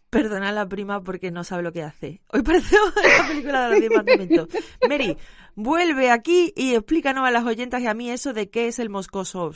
Perdona 0.10 0.50
a 0.50 0.52
la 0.52 0.68
prima 0.68 1.02
porque 1.02 1.32
no 1.32 1.46
sabe 1.46 1.64
lo 1.64 1.72
que 1.72 1.84
hace. 1.84 2.22
Hoy 2.34 2.42
parece 2.44 2.76
la 2.76 3.28
película 3.28 3.70
de 3.70 4.36
los. 4.36 4.48
Mary, 4.90 5.18
vuelve 5.56 6.12
aquí 6.12 6.52
y 6.54 6.76
explícanos 6.76 7.26
a 7.26 7.32
las 7.32 7.46
oyentas 7.46 7.82
y 7.82 7.88
a 7.88 7.94
mí 7.94 8.12
eso 8.12 8.34
de 8.34 8.50
qué 8.50 8.68
es 8.68 8.80
el 8.80 8.90
moscóforo. 8.90 9.54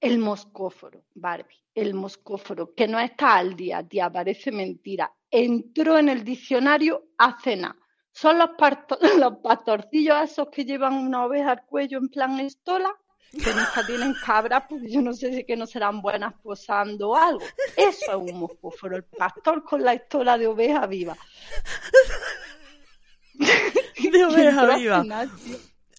El 0.00 0.18
moscóforo, 0.18 1.04
Barbie. 1.14 1.54
El 1.74 1.94
moscóforo, 1.94 2.74
que 2.74 2.88
no 2.88 2.98
está 2.98 3.36
al 3.36 3.54
día, 3.54 3.86
tía, 3.86 4.10
parece 4.10 4.50
mentira. 4.50 5.14
Entró 5.30 5.96
en 5.96 6.08
el 6.08 6.24
diccionario 6.24 7.04
hace 7.16 7.54
nada. 7.54 7.76
Son 8.10 8.36
los, 8.36 8.50
los 9.16 9.36
pastorcillos 9.44 10.22
esos 10.24 10.48
que 10.48 10.64
llevan 10.64 10.94
una 10.94 11.24
oveja 11.24 11.52
al 11.52 11.66
cuello 11.66 11.98
en 11.98 12.08
plan 12.08 12.40
estola, 12.40 12.92
que 13.32 13.52
nunca 13.52 13.86
tienen 13.86 14.14
cabras, 14.14 14.64
porque 14.68 14.90
yo 14.90 15.02
no 15.02 15.12
sé 15.12 15.32
si 15.34 15.44
que 15.44 15.56
no 15.56 15.66
serán 15.66 16.00
buenas 16.00 16.34
posando 16.42 17.10
o 17.10 17.16
algo. 17.16 17.44
Eso 17.76 18.24
es 18.24 18.32
un 18.32 18.40
moscóforo, 18.40 18.96
el 18.96 19.04
pastor 19.04 19.62
con 19.64 19.82
la 19.82 19.94
estola 19.94 20.38
de 20.38 20.46
oveja 20.46 20.86
viva. 20.86 21.16
De 23.98 24.24
oveja 24.24 24.76
viva. 24.76 25.04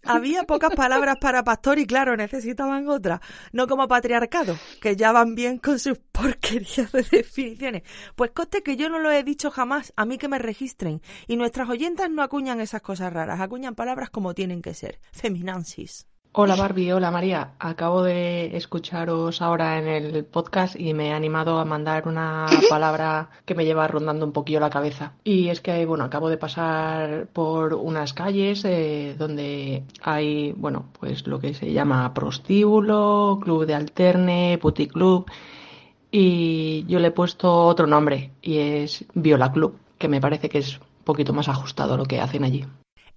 Había 0.04 0.44
pocas 0.44 0.74
palabras 0.76 1.18
para 1.20 1.44
pastor 1.44 1.78
y 1.78 1.86
claro, 1.86 2.16
necesitaban 2.16 2.88
otras. 2.88 3.20
No 3.52 3.68
como 3.68 3.88
patriarcado, 3.88 4.58
que 4.82 4.96
ya 4.96 5.12
van 5.12 5.36
bien 5.36 5.58
con 5.58 5.78
sus 5.78 5.98
porquerías 6.12 6.92
de 6.92 7.04
definiciones. 7.04 7.84
Pues 8.16 8.32
coste 8.32 8.64
que 8.64 8.78
yo 8.78 8.90
no 8.90 9.00
lo 9.00 9.12
he 9.12 9.24
dicho 9.24 9.52
jamás, 9.52 9.94
a 9.96 10.06
mí 10.06 10.18
que 10.18 10.28
me 10.28 10.40
registren. 10.40 11.02
Y 11.28 11.36
nuestras 11.36 11.70
oyentas 11.70 12.10
no 12.10 12.24
acuñan 12.24 12.62
esas 12.62 12.82
cosas 12.82 13.12
raras, 13.12 13.40
acuñan 13.42 13.76
palabras 13.76 14.10
como 14.10 14.34
tienen 14.34 14.62
que 14.62 14.74
ser. 14.74 15.00
Feminansis. 15.12 16.08
Hola 16.32 16.56
Barbie, 16.56 16.92
hola 16.94 17.10
María. 17.10 17.54
Acabo 17.58 18.04
de 18.04 18.56
escucharos 18.56 19.42
ahora 19.42 19.80
en 19.80 19.88
el 19.88 20.24
podcast 20.26 20.80
y 20.80 20.94
me 20.94 21.08
he 21.08 21.12
animado 21.12 21.58
a 21.58 21.66
mandar 21.66 22.08
una 22.08 22.46
palabra 22.70 23.32
que 23.46 23.56
me 23.56 23.66
lleva 23.66 23.88
rondando 23.88 24.28
un 24.28 24.32
poquillo 24.32 24.60
la 24.60 24.70
cabeza. 24.70 25.14
Y 25.24 25.50
es 25.50 25.60
que, 25.60 25.84
bueno, 25.88 26.04
acabo 26.04 26.30
de 26.30 26.38
pasar 26.38 27.28
por 27.34 27.74
unas 27.74 28.14
calles 28.14 28.64
eh, 28.64 29.16
donde 29.18 29.86
hay, 30.04 30.52
bueno, 30.52 30.86
pues 31.00 31.26
lo 31.26 31.40
que 31.40 31.56
se 31.56 31.74
llama 31.74 32.14
prostíbulo, 32.14 33.40
club 33.42 33.66
de 33.66 33.74
alterne, 33.74 34.60
puticlub 34.62 35.26
y 36.12 36.86
yo 36.86 37.00
le 37.00 37.08
he 37.08 37.12
puesto 37.12 37.66
otro 37.66 37.88
nombre 37.88 38.34
y 38.44 38.60
es 38.60 39.04
Viola 39.16 39.52
Club, 39.52 39.80
que 39.98 40.08
me 40.08 40.22
parece 40.22 40.48
que 40.48 40.60
es 40.60 40.78
un 40.78 41.04
poquito 41.04 41.34
más 41.34 41.50
ajustado 41.50 41.96
a 41.96 41.98
lo 41.98 42.06
que 42.06 42.20
hacen 42.20 42.44
allí. 42.44 42.66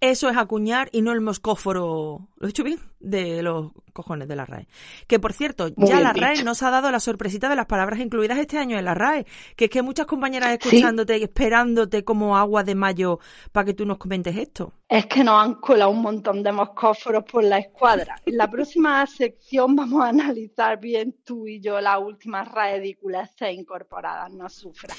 Eso 0.03 0.29
es 0.29 0.37
acuñar 0.37 0.89
y 0.91 1.01
no 1.01 1.13
el 1.13 1.21
moscóforo. 1.21 2.27
¿Lo 2.37 2.45
he 2.45 2.49
dicho 2.49 2.65
bien? 2.65 2.81
De 2.99 3.41
los 3.41 3.71
cojones 3.93 4.27
de 4.27 4.35
la 4.35 4.45
RAE. 4.45 4.67
Que 5.07 5.21
por 5.21 5.33
cierto, 5.33 5.69
Muy 5.77 5.89
ya 5.89 6.01
la 6.01 6.13
RAE 6.13 6.33
dicho. 6.33 6.45
nos 6.45 6.63
ha 6.65 6.71
dado 6.71 6.91
la 6.91 6.99
sorpresita 6.99 7.49
de 7.49 7.55
las 7.55 7.67
palabras 7.67 8.01
incluidas 8.01 8.39
este 8.39 8.59
año 8.59 8.77
en 8.77 8.85
la 8.85 8.95
RAE. 8.95 9.27
Que 9.55 9.67
es 9.67 9.71
que 9.71 9.79
hay 9.79 9.85
muchas 9.85 10.07
compañeras 10.07 10.59
escuchándote 10.59 11.19
y 11.19 11.23
esperándote 11.23 12.03
como 12.03 12.37
agua 12.37 12.65
de 12.65 12.75
mayo 12.75 13.21
para 13.53 13.65
que 13.65 13.75
tú 13.75 13.87
nos 13.87 13.99
comentes 13.99 14.37
esto. 14.37 14.73
Es 14.89 15.07
que 15.07 15.23
nos 15.23 15.41
han 15.41 15.55
colado 15.55 15.91
un 15.91 16.03
montón 16.03 16.43
de 16.43 16.51
moscóforos 16.51 17.23
por 17.25 17.45
la 17.45 17.59
escuadra. 17.59 18.17
En 18.27 18.37
la 18.37 18.51
próxima 18.51 19.07
sección 19.07 19.77
vamos 19.77 20.05
a 20.05 20.09
analizar 20.09 20.81
bien 20.81 21.15
tú 21.25 21.47
y 21.47 21.61
yo 21.61 21.81
las 21.81 22.01
últimas 22.01 22.49
ridiculeces 22.53 23.53
incorporadas, 23.53 24.33
no 24.33 24.49
sufras. 24.49 24.97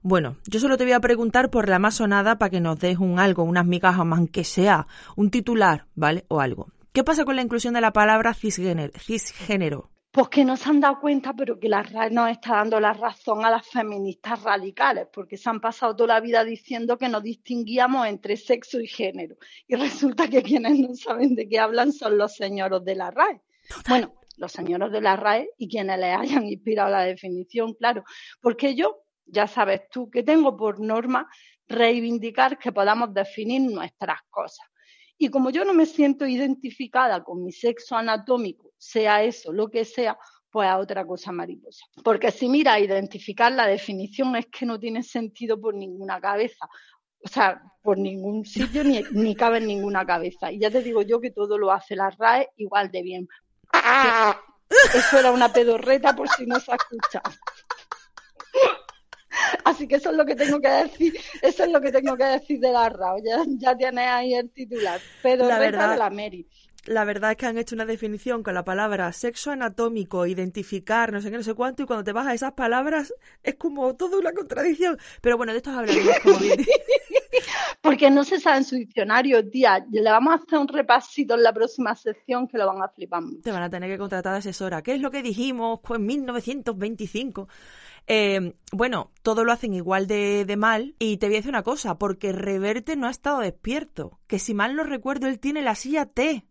Bueno, 0.00 0.36
yo 0.46 0.60
solo 0.60 0.76
te 0.76 0.84
voy 0.84 0.92
a 0.92 1.00
preguntar 1.00 1.50
por 1.50 1.68
la 1.68 1.78
más 1.80 1.96
sonada 1.96 2.38
para 2.38 2.50
que 2.50 2.60
nos 2.60 2.78
des 2.78 2.98
un 2.98 3.18
algo, 3.18 3.42
unas 3.42 3.66
migajas, 3.66 4.06
sea 4.44 4.86
un 5.16 5.30
titular, 5.30 5.86
¿vale? 5.94 6.24
O 6.28 6.40
algo. 6.40 6.68
¿Qué 6.92 7.02
pasa 7.02 7.24
con 7.24 7.36
la 7.36 7.42
inclusión 7.42 7.74
de 7.74 7.80
la 7.80 7.92
palabra 7.92 8.34
cisgénero? 8.34 8.92
cisgénero? 8.98 9.90
Pues 10.12 10.28
que 10.28 10.44
no 10.44 10.56
se 10.56 10.70
han 10.70 10.78
dado 10.78 11.00
cuenta, 11.00 11.34
pero 11.34 11.58
que 11.58 11.68
la 11.68 11.82
RAE 11.82 12.10
nos 12.10 12.30
está 12.30 12.54
dando 12.54 12.78
la 12.78 12.92
razón 12.92 13.44
a 13.44 13.50
las 13.50 13.66
feministas 13.66 14.44
radicales, 14.44 15.08
porque 15.12 15.36
se 15.36 15.50
han 15.50 15.60
pasado 15.60 15.96
toda 15.96 16.14
la 16.14 16.20
vida 16.20 16.44
diciendo 16.44 16.96
que 16.96 17.08
no 17.08 17.20
distinguíamos 17.20 18.06
entre 18.06 18.36
sexo 18.36 18.80
y 18.80 18.86
género. 18.86 19.34
Y 19.66 19.74
resulta 19.74 20.28
que 20.28 20.44
quienes 20.44 20.78
no 20.78 20.94
saben 20.94 21.34
de 21.34 21.48
qué 21.48 21.58
hablan 21.58 21.92
son 21.92 22.16
los 22.16 22.36
señoros 22.36 22.84
de 22.84 22.94
la 22.94 23.10
RAE. 23.10 23.42
Bueno, 23.88 24.14
los 24.36 24.52
señoros 24.52 24.92
de 24.92 25.00
la 25.00 25.16
RAE 25.16 25.48
y 25.58 25.68
quienes 25.68 25.98
les 25.98 26.16
hayan 26.16 26.46
inspirado 26.46 26.90
la 26.90 27.02
definición, 27.02 27.74
claro. 27.74 28.04
Porque 28.40 28.76
yo, 28.76 28.98
ya 29.26 29.48
sabes 29.48 29.88
tú, 29.90 30.10
que 30.10 30.22
tengo 30.22 30.56
por 30.56 30.78
norma 30.78 31.28
reivindicar 31.68 32.58
que 32.58 32.72
podamos 32.72 33.12
definir 33.12 33.62
nuestras 33.62 34.20
cosas. 34.30 34.66
Y 35.16 35.28
como 35.28 35.50
yo 35.50 35.64
no 35.64 35.74
me 35.74 35.86
siento 35.86 36.26
identificada 36.26 37.22
con 37.22 37.44
mi 37.44 37.52
sexo 37.52 37.96
anatómico, 37.96 38.72
sea 38.78 39.22
eso 39.22 39.52
lo 39.52 39.68
que 39.68 39.84
sea, 39.84 40.18
pues 40.50 40.68
a 40.68 40.78
otra 40.78 41.06
cosa 41.06 41.32
mariposa. 41.32 41.84
Porque 42.02 42.30
si 42.30 42.48
mira, 42.48 42.78
identificar 42.78 43.52
la 43.52 43.66
definición 43.66 44.36
es 44.36 44.46
que 44.46 44.66
no 44.66 44.78
tiene 44.78 45.02
sentido 45.02 45.60
por 45.60 45.74
ninguna 45.74 46.20
cabeza. 46.20 46.66
o 47.24 47.28
sea, 47.28 47.60
por 47.82 47.96
ningún 47.96 48.44
sitio 48.44 48.84
ni, 48.84 49.02
ni 49.12 49.34
cabe 49.34 49.58
en 49.58 49.66
ninguna 49.66 50.04
cabeza. 50.04 50.52
Y 50.52 50.58
ya 50.58 50.70
te 50.70 50.82
digo 50.82 51.02
yo 51.02 51.20
que 51.20 51.30
todo 51.30 51.58
lo 51.58 51.72
hace 51.72 51.96
la 51.96 52.10
RAE 52.10 52.48
igual 52.56 52.90
de 52.90 53.02
bien. 53.02 53.28
Eso 54.94 55.18
era 55.18 55.30
una 55.30 55.52
pedorreta 55.52 56.14
por 56.14 56.28
si 56.28 56.46
no 56.46 56.58
se 56.60 56.72
ha 56.72 56.76
escuchado. 56.76 57.30
Así 59.64 59.88
que 59.88 59.96
eso 59.96 60.10
es 60.10 60.16
lo 60.16 60.24
que 60.24 60.34
tengo 60.34 60.60
que 60.60 60.68
decir, 60.68 61.14
eso 61.42 61.64
es 61.64 61.70
lo 61.70 61.80
que 61.80 61.92
tengo 61.92 62.16
que 62.16 62.24
decir 62.24 62.60
de 62.60 62.72
la 62.72 62.88
RAO. 62.88 63.16
Ya, 63.24 63.42
ya 63.46 63.76
tienes 63.76 64.06
ahí 64.06 64.34
el 64.34 64.50
titular. 64.50 65.00
Pedorreta 65.22 65.58
verdad- 65.58 65.90
de 65.92 65.96
la 65.98 66.10
Mary. 66.10 66.46
La 66.86 67.04
verdad 67.04 67.30
es 67.30 67.38
que 67.38 67.46
han 67.46 67.56
hecho 67.56 67.74
una 67.74 67.86
definición 67.86 68.42
con 68.42 68.52
la 68.52 68.62
palabra 68.62 69.10
sexo 69.12 69.50
anatómico, 69.50 70.26
identificar, 70.26 71.14
no 71.14 71.22
sé 71.22 71.30
qué, 71.30 71.38
no 71.38 71.42
sé 71.42 71.54
cuánto, 71.54 71.82
y 71.82 71.86
cuando 71.86 72.04
te 72.04 72.12
vas 72.12 72.26
a 72.26 72.34
esas 72.34 72.52
palabras 72.52 73.14
es 73.42 73.54
como 73.54 73.96
toda 73.96 74.18
una 74.18 74.32
contradicción. 74.34 74.98
Pero 75.22 75.38
bueno, 75.38 75.52
de 75.52 75.58
esto 75.58 75.70
hablaremos 75.70 76.18
como 76.22 76.38
bien. 76.40 76.58
Porque 77.80 78.10
no 78.10 78.22
se 78.24 78.38
sabe 78.38 78.58
en 78.58 78.64
su 78.64 78.76
diccionario, 78.76 79.48
tía. 79.48 79.84
Le 79.90 80.10
vamos 80.10 80.32
a 80.32 80.36
hacer 80.36 80.58
un 80.58 80.68
repasito 80.68 81.34
en 81.34 81.42
la 81.42 81.52
próxima 81.52 81.94
sección 81.94 82.48
que 82.48 82.58
lo 82.58 82.66
van 82.66 82.82
a 82.82 82.88
flipar 82.88 83.22
mucho. 83.22 83.42
Te 83.42 83.52
van 83.52 83.62
a 83.62 83.70
tener 83.70 83.90
que 83.90 83.98
contratar 83.98 84.32
de 84.32 84.38
asesora. 84.38 84.82
¿Qué 84.82 84.94
es 84.94 85.00
lo 85.00 85.10
que 85.10 85.22
dijimos 85.22 85.80
pues, 85.82 86.00
en 86.00 86.06
1925? 86.06 87.48
Eh, 88.06 88.54
bueno, 88.72 89.12
todo 89.22 89.44
lo 89.44 89.52
hacen 89.52 89.74
igual 89.74 90.06
de, 90.06 90.44
de 90.44 90.56
mal. 90.56 90.94
Y 90.98 91.16
te 91.16 91.26
voy 91.26 91.36
a 91.36 91.38
decir 91.38 91.50
una 91.50 91.62
cosa, 91.62 91.98
porque 91.98 92.32
Reverte 92.32 92.96
no 92.96 93.06
ha 93.06 93.10
estado 93.10 93.40
despierto. 93.40 94.20
Que 94.26 94.38
si 94.38 94.54
mal 94.54 94.76
no 94.76 94.84
recuerdo, 94.84 95.26
él 95.26 95.40
tiene 95.40 95.62
la 95.62 95.74
silla 95.74 96.06
T. 96.06 96.46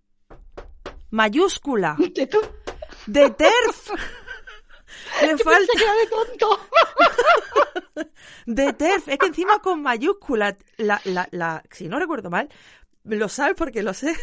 Mayúscula. 1.12 1.96
De 3.08 3.30
TERF. 3.30 3.92
Le 5.22 5.38
falta. 5.38 5.74
de 5.74 6.08
tonto. 6.10 6.60
De 8.46 8.74
TERF. 8.74 9.08
Es 9.08 9.18
que 9.18 9.26
encima 9.28 9.60
con 9.60 9.82
mayúscula. 9.82 10.58
La, 10.78 11.02
la, 11.06 11.28
la, 11.32 11.64
si 11.72 11.88
no 11.88 12.00
recuerdo 12.00 12.30
mal, 12.30 12.50
lo 13.04 13.30
sabes 13.30 13.56
porque 13.56 13.84
lo 13.84 13.94
sé. 13.94 14.16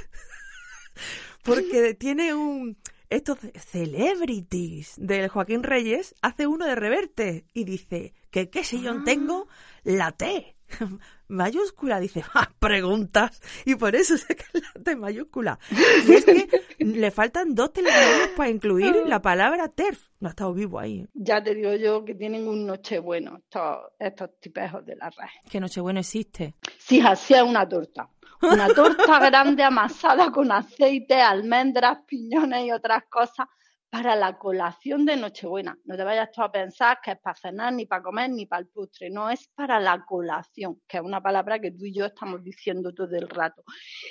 Porque 1.42 1.94
tiene 1.94 2.34
un. 2.34 2.76
Estos 3.10 3.38
celebrities 3.58 4.94
del 4.96 5.28
Joaquín 5.28 5.64
Reyes 5.64 6.14
hace 6.22 6.46
uno 6.46 6.64
de 6.64 6.76
reverte 6.76 7.44
y 7.52 7.64
dice 7.64 8.14
que 8.30 8.50
qué 8.50 8.62
sillón 8.62 9.02
tengo 9.02 9.48
la 9.82 10.12
T 10.12 10.54
mayúscula 11.28 11.98
dice 11.98 12.22
ah, 12.34 12.48
preguntas 12.60 13.42
y 13.64 13.74
por 13.74 13.96
eso 13.96 14.16
se 14.16 14.36
que 14.36 14.44
la 14.52 14.82
T 14.84 14.94
mayúscula. 14.94 15.58
Y 16.06 16.12
es 16.12 16.24
que 16.24 16.48
le 16.78 17.10
faltan 17.10 17.54
dos 17.54 17.72
telegramas 17.72 18.28
para 18.36 18.48
incluir 18.48 18.94
la 19.06 19.20
palabra 19.22 19.68
TERF. 19.68 20.08
No 20.20 20.28
ha 20.28 20.30
estado 20.30 20.54
vivo 20.54 20.78
ahí. 20.78 21.06
Ya 21.14 21.42
te 21.42 21.54
digo 21.54 21.74
yo 21.74 22.04
que 22.04 22.14
tienen 22.14 22.46
un 22.46 22.66
noche 22.66 23.00
bueno 23.00 23.38
estos, 23.38 23.78
estos 23.98 24.38
tipejos 24.38 24.84
de 24.86 24.94
la 24.94 25.10
red. 25.10 25.50
que 25.50 25.58
Nochebuena 25.58 26.00
existe. 26.00 26.54
Si 26.78 27.00
hacía 27.00 27.42
una 27.42 27.68
torta. 27.68 28.08
Una 28.42 28.68
torta 28.68 29.18
grande 29.18 29.62
amasada 29.62 30.30
con 30.30 30.50
aceite, 30.50 31.20
almendras, 31.20 31.98
piñones 32.06 32.66
y 32.66 32.72
otras 32.72 33.04
cosas 33.10 33.46
para 33.90 34.14
la 34.14 34.38
colación 34.38 35.04
de 35.04 35.16
Nochebuena. 35.16 35.76
No 35.84 35.96
te 35.96 36.04
vayas 36.04 36.30
tú 36.30 36.42
a 36.42 36.52
pensar 36.52 37.00
que 37.02 37.10
es 37.12 37.18
para 37.18 37.34
cenar, 37.34 37.72
ni 37.72 37.86
para 37.86 38.02
comer, 38.02 38.30
ni 38.30 38.46
para 38.46 38.60
el 38.60 38.68
postre. 38.68 39.10
No, 39.10 39.28
es 39.28 39.48
para 39.48 39.80
la 39.80 40.04
colación, 40.06 40.80
que 40.86 40.98
es 40.98 41.02
una 41.02 41.20
palabra 41.20 41.58
que 41.58 41.72
tú 41.72 41.84
y 41.84 41.92
yo 41.92 42.06
estamos 42.06 42.42
diciendo 42.44 42.92
todo 42.94 43.16
el 43.16 43.28
rato. 43.28 43.64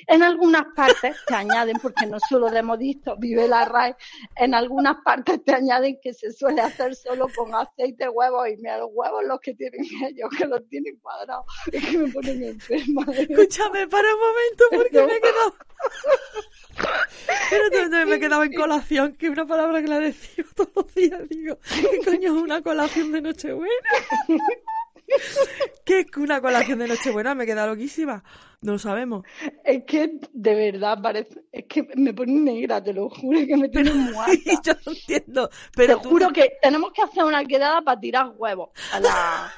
En 0.06 0.22
algunas 0.22 0.66
partes 0.76 1.16
te 1.26 1.34
añaden, 1.34 1.78
porque 1.82 2.06
no 2.08 2.18
solo 2.20 2.50
de 2.50 2.62
modisto 2.62 3.16
vive 3.18 3.48
la 3.48 3.64
RAE, 3.64 3.96
en 4.36 4.54
algunas 4.54 4.98
partes 5.04 5.44
te 5.46 5.56
añaden 5.56 5.98
que 6.02 6.14
se 6.14 6.34
suele 6.34 6.62
hacer 6.62 6.94
solo 6.94 7.28
con 7.34 7.56
aceite, 7.56 8.10
huevos 8.10 8.50
y 8.50 8.58
miel. 8.58 8.82
Huevos 8.92 9.24
los 9.26 9.40
que 9.40 9.54
tienen 9.54 9.86
ellos, 10.06 10.30
que 10.38 10.46
los 10.46 10.68
tienen 10.68 10.98
cuadrados. 11.00 11.46
Es 11.72 11.86
que 11.86 11.98
me 11.98 12.12
ponen 12.12 12.44
enferma. 12.44 13.06
Escúchame, 13.14 13.88
para 13.88 14.14
un 14.14 14.20
momento, 14.20 14.64
porque 14.72 15.06
me 15.06 15.14
he 15.14 15.22
quedado. 15.22 15.56
Pero 17.50 18.06
me 18.08 18.16
he 18.16 18.20
quedado 18.20 18.44
en 18.44 18.54
colación, 18.54 19.16
que 19.16 19.28
es 19.28 19.32
una 19.32 19.46
palabra 19.46 19.69
que 19.78 19.88
la 19.88 20.00
decía 20.00 20.46
todos 20.56 20.72
los 20.76 20.96
días. 20.96 21.30
Digo, 21.30 21.58
¿qué 21.62 22.00
coño 22.04 22.36
es 22.36 22.44
una 22.44 22.62
colación 22.62 23.12
de 23.12 23.22
Nochebuena? 23.22 23.74
¿Qué 25.86 26.00
es 26.02 26.18
una 26.18 26.42
colación 26.42 26.80
de 26.80 26.88
Nochebuena? 26.88 27.36
Me 27.36 27.44
he 27.44 27.48
quedado 27.48 27.70
loquísima. 27.70 28.24
No 28.62 28.74
lo 28.74 28.80
sabemos. 28.80 29.26
Es 29.64 29.84
que 29.86 30.20
de 30.34 30.56
verdad 30.56 31.02
parece, 31.02 31.44
es 31.52 31.66
que 31.66 31.88
me 31.96 32.14
pone 32.14 32.34
negra, 32.34 32.84
te 32.84 32.94
lo 32.94 33.10
juro 33.10 33.40
que 33.48 33.56
me 33.56 33.70
tiene 33.70 33.94
muerta. 33.94 34.34
Yo 34.64 34.74
no 34.86 34.92
entiendo. 34.92 35.50
Pero 35.76 36.00
te 36.00 36.08
juro 36.10 36.30
que 36.30 36.58
tenemos 36.62 36.92
que 36.92 37.02
hacer 37.02 37.24
una 37.24 37.46
quedada 37.46 37.82
para 37.82 38.00
tirar 38.00 38.34
huevos 38.38 38.70
a 38.92 39.00
la, 39.00 39.54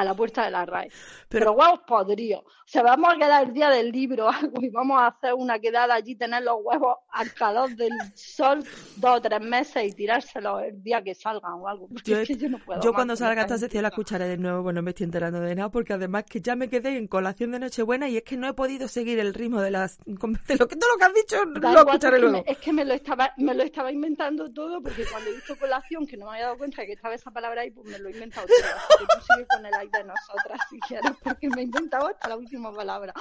a 0.00 0.04
la 0.04 0.14
puerta 0.14 0.44
de 0.44 0.50
la 0.52 0.64
RAE. 0.64 0.90
Pero, 1.28 1.52
huevos 1.52 1.80
podridos. 1.86 2.42
O 2.44 2.70
sea, 2.70 2.82
vamos 2.82 3.12
a 3.14 3.16
quedar 3.18 3.46
el 3.46 3.52
día 3.52 3.68
del 3.70 3.90
libro 3.90 4.28
algo, 4.30 4.62
y 4.62 4.68
vamos 4.70 5.00
a 5.00 5.08
hacer 5.08 5.34
una 5.34 5.58
quedada 5.58 5.94
allí, 5.94 6.14
tener 6.14 6.42
los 6.42 6.56
huevos 6.62 6.98
al 7.10 7.32
calor 7.34 7.70
del 7.74 7.92
sol 8.14 8.62
dos 8.96 9.16
o 9.18 9.20
tres 9.20 9.40
meses 9.40 9.84
y 9.84 9.92
tirárselos 9.92 10.62
el 10.62 10.82
día 10.82 11.02
que 11.02 11.14
salgan 11.14 11.52
o 11.54 11.68
algo. 11.68 11.88
Porque 11.88 12.10
Yo, 12.10 12.18
es 12.20 12.28
que 12.28 12.36
yo 12.36 12.48
no 12.48 12.58
puedo 12.64 12.80
yo 12.80 12.90
más 12.90 12.94
cuando 12.96 13.16
salga 13.16 13.42
esta 13.42 13.58
sección 13.58 13.82
la 13.82 13.88
escucharé 13.88 14.26
de 14.28 14.36
nuevo, 14.38 14.62
bueno, 14.62 14.78
no 14.78 14.84
me 14.84 14.90
estoy 14.90 15.04
enterando 15.04 15.40
de 15.40 15.54
nada, 15.54 15.70
porque 15.70 15.92
además 15.94 16.24
que 16.24 16.40
ya 16.40 16.54
me 16.54 16.68
quedé 16.68 16.96
en 16.96 17.08
colación 17.08 17.50
de 17.52 17.58
Nochebuena 17.58 18.08
y 18.08 18.16
es 18.18 18.22
que 18.22 18.36
no 18.36 18.46
he 18.48 18.54
podido 18.54 18.86
seguir 18.88 19.18
el 19.18 19.34
ritmo 19.34 19.60
de 19.60 19.70
las 19.70 19.98
de 20.04 20.56
lo 20.56 20.68
que 20.68 20.76
todo 20.76 20.90
lo 20.92 20.98
que 20.98 21.04
has 21.04 21.14
dicho 21.14 21.36
Da 21.60 21.72
lo 21.72 21.78
escucharé 21.80 22.16
porque 22.18 22.30
luego. 22.30 22.44
me- 22.46 22.52
es 22.52 22.58
que 22.58 22.72
me 22.72 22.84
lo 22.84 22.94
estaba 22.94 23.32
me 23.36 23.54
lo 23.54 23.62
estaba 23.64 23.90
inventando 23.90 24.50
todo 24.52 24.80
porque 24.82 25.04
cuando 25.10 25.30
he 25.30 25.34
visto 25.34 25.56
colación 25.58 26.06
que 26.06 26.16
no 26.16 26.26
me 26.26 26.32
había 26.32 26.44
dado 26.46 26.58
cuenta 26.58 26.82
de 26.82 26.86
que 26.86 26.92
estaba 26.94 27.14
esa 27.14 27.30
palabra 27.30 27.62
ahí 27.62 27.70
pues 27.70 27.88
me 27.90 27.98
lo 27.98 28.08
he 28.08 28.12
inventado 28.12 28.46
todo 28.46 28.56
así 28.76 28.98
que 28.98 29.04
tú 29.06 29.24
sigue 29.34 29.46
con 29.48 29.66
el 29.66 29.74
de 29.90 30.04
nosotras 30.04 30.60
si 30.68 30.78
quieres 30.80 31.12
porque 31.22 31.48
me 31.48 31.62
he 31.62 31.64
inventado 31.64 32.08
hasta 32.08 32.28
la 32.28 32.36
última 32.36 32.72
palabra. 32.72 33.12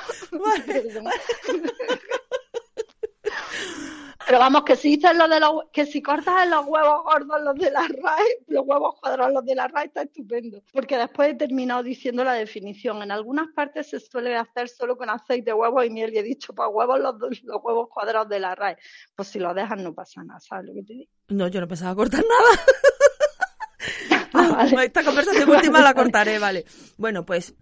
Pero 4.25 4.39
vamos 4.39 4.63
que 4.63 4.75
si 4.75 4.97
dices 4.97 5.15
lo 5.15 5.29
de 5.29 5.39
los 5.39 5.51
que 5.71 5.85
si 5.85 6.01
cortas 6.01 6.43
en 6.43 6.49
los 6.49 6.65
huevos 6.65 7.01
gordos 7.03 7.41
los 7.43 7.55
de 7.55 7.71
la 7.71 7.87
RAE 7.87 8.43
los 8.47 8.67
huevos 8.67 8.95
cuadrados 8.99 9.33
los 9.33 9.45
de 9.45 9.55
la 9.55 9.69
RAE 9.69 9.85
está 9.85 10.01
estupendo. 10.01 10.61
Porque 10.73 10.97
después 10.97 11.29
he 11.29 11.35
terminado 11.35 11.81
diciendo 11.81 12.25
la 12.25 12.33
definición. 12.33 13.01
En 13.01 13.11
algunas 13.11 13.47
partes 13.55 13.89
se 13.89 14.01
suele 14.01 14.35
hacer 14.35 14.67
solo 14.67 14.97
con 14.97 15.09
aceite 15.09 15.53
huevos 15.53 15.85
y 15.85 15.89
miel 15.89 16.13
y 16.13 16.17
he 16.17 16.23
dicho 16.23 16.53
para 16.53 16.67
huevos 16.67 16.99
los, 16.99 17.15
los 17.43 17.63
huevos 17.63 17.87
cuadrados 17.89 18.27
de 18.27 18.39
la 18.39 18.53
RAE 18.53 18.77
pues 19.15 19.29
si 19.29 19.39
lo 19.39 19.53
dejas 19.53 19.79
no 19.81 19.93
pasa 19.93 20.21
nada 20.23 20.41
¿sabes 20.41 20.65
lo 20.65 20.73
que 20.73 20.83
te 20.83 20.93
digo? 20.93 21.11
No, 21.29 21.47
yo 21.47 21.61
no 21.61 21.67
pensaba 21.67 21.95
cortar 21.95 22.23
nada. 22.23 22.63
Ah, 24.33 24.67
No, 24.71 24.81
Esta 24.81 25.03
conversación 25.03 25.49
última 25.49 25.81
la 25.81 25.93
cortaré, 25.93 26.39
vale. 26.39 26.65
Bueno, 26.97 27.25
pues, 27.25 27.55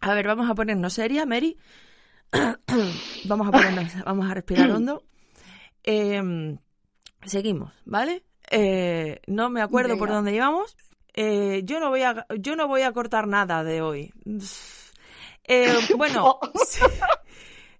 a 0.00 0.14
ver, 0.14 0.26
vamos 0.26 0.50
a 0.50 0.54
ponernos 0.54 0.92
seria, 0.92 1.26
Mary. 1.26 1.58
vamos 3.24 3.48
a 3.48 3.50
ponernos, 3.50 4.04
vamos 4.04 4.30
a 4.30 4.34
respirar 4.34 4.70
hondo. 4.70 5.04
Eh, 5.84 6.58
seguimos, 7.24 7.72
¿vale? 7.84 8.24
Eh, 8.50 9.20
no 9.26 9.50
me 9.50 9.62
acuerdo 9.62 9.98
por 9.98 10.08
dónde 10.08 10.34
íbamos. 10.34 10.76
Eh, 11.14 11.62
yo 11.64 11.80
no 11.80 11.88
voy 11.90 12.02
a, 12.02 12.26
yo 12.38 12.54
no 12.54 12.68
voy 12.68 12.82
a 12.82 12.92
cortar 12.92 13.26
nada 13.26 13.64
de 13.64 13.82
hoy. 13.82 14.12
Eh, 15.50 15.78
bueno, 15.96 16.38
sí. 16.66 16.82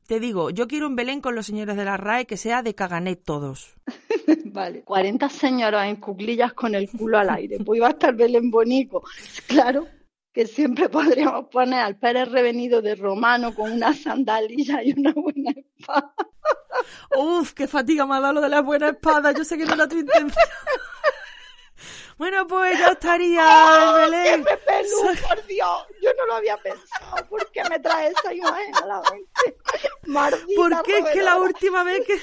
te 0.08 0.20
digo, 0.20 0.48
yo 0.48 0.66
quiero 0.68 0.86
un 0.86 0.96
Belén 0.96 1.20
con 1.20 1.34
los 1.34 1.44
señores 1.44 1.76
de 1.76 1.84
la 1.84 1.98
RAE 1.98 2.24
que 2.24 2.38
sea 2.38 2.62
de 2.62 2.74
caganet 2.74 3.22
todos. 3.22 3.76
Vale, 4.46 4.82
40 4.82 5.28
señoras 5.28 5.86
en 5.86 5.96
cuclillas 5.96 6.54
con 6.54 6.74
el 6.74 6.88
culo 6.88 7.18
al 7.18 7.28
aire. 7.28 7.58
Pues 7.62 7.76
iba 7.76 7.88
a 7.88 7.90
estar 7.90 8.16
Belén 8.16 8.50
Bonico. 8.50 9.04
Claro 9.46 9.86
que 10.32 10.46
siempre 10.46 10.88
podríamos 10.88 11.48
poner 11.48 11.80
al 11.80 11.96
Pérez 11.96 12.30
revenido 12.30 12.80
de 12.80 12.94
romano 12.94 13.54
con 13.54 13.70
una 13.70 13.92
sandalilla 13.92 14.82
y 14.82 14.98
una 14.98 15.12
buena 15.12 15.50
espada. 15.50 16.14
Uf, 17.14 17.52
qué 17.52 17.68
fatiga 17.68 18.06
me 18.06 18.14
ha 18.14 18.20
dado 18.20 18.32
lo 18.32 18.40
de 18.40 18.48
la 18.48 18.62
buena 18.62 18.88
espada. 18.88 19.32
Yo 19.32 19.44
sé 19.44 19.58
que 19.58 19.66
no 19.66 19.74
era 19.74 19.88
tu 19.88 19.98
intención. 19.98 20.32
Bueno, 22.18 22.46
pues 22.48 22.78
ya 22.78 22.88
estaría 22.92 23.78
el 23.78 24.10
Belén. 24.10 24.44
¡Qué 24.44 24.56
Pepe 24.56 24.82
por 25.28 25.46
Dios! 25.46 25.86
Yo 26.02 26.10
no 26.18 26.26
lo 26.26 26.34
había 26.34 26.56
pensado. 26.58 27.26
¿Por 27.28 27.50
qué 27.52 27.62
me 27.70 27.78
trae 27.78 28.08
esa 28.08 28.34
imagen 28.34 28.74
a 28.74 28.86
la 28.86 29.02
mente? 29.10 29.56
Maldita 30.02 30.46
Porque 30.56 30.98
es 30.98 31.04
que 31.10 31.22
la 31.22 31.36
última 31.36 31.84
vez 31.84 32.04
que... 32.06 32.20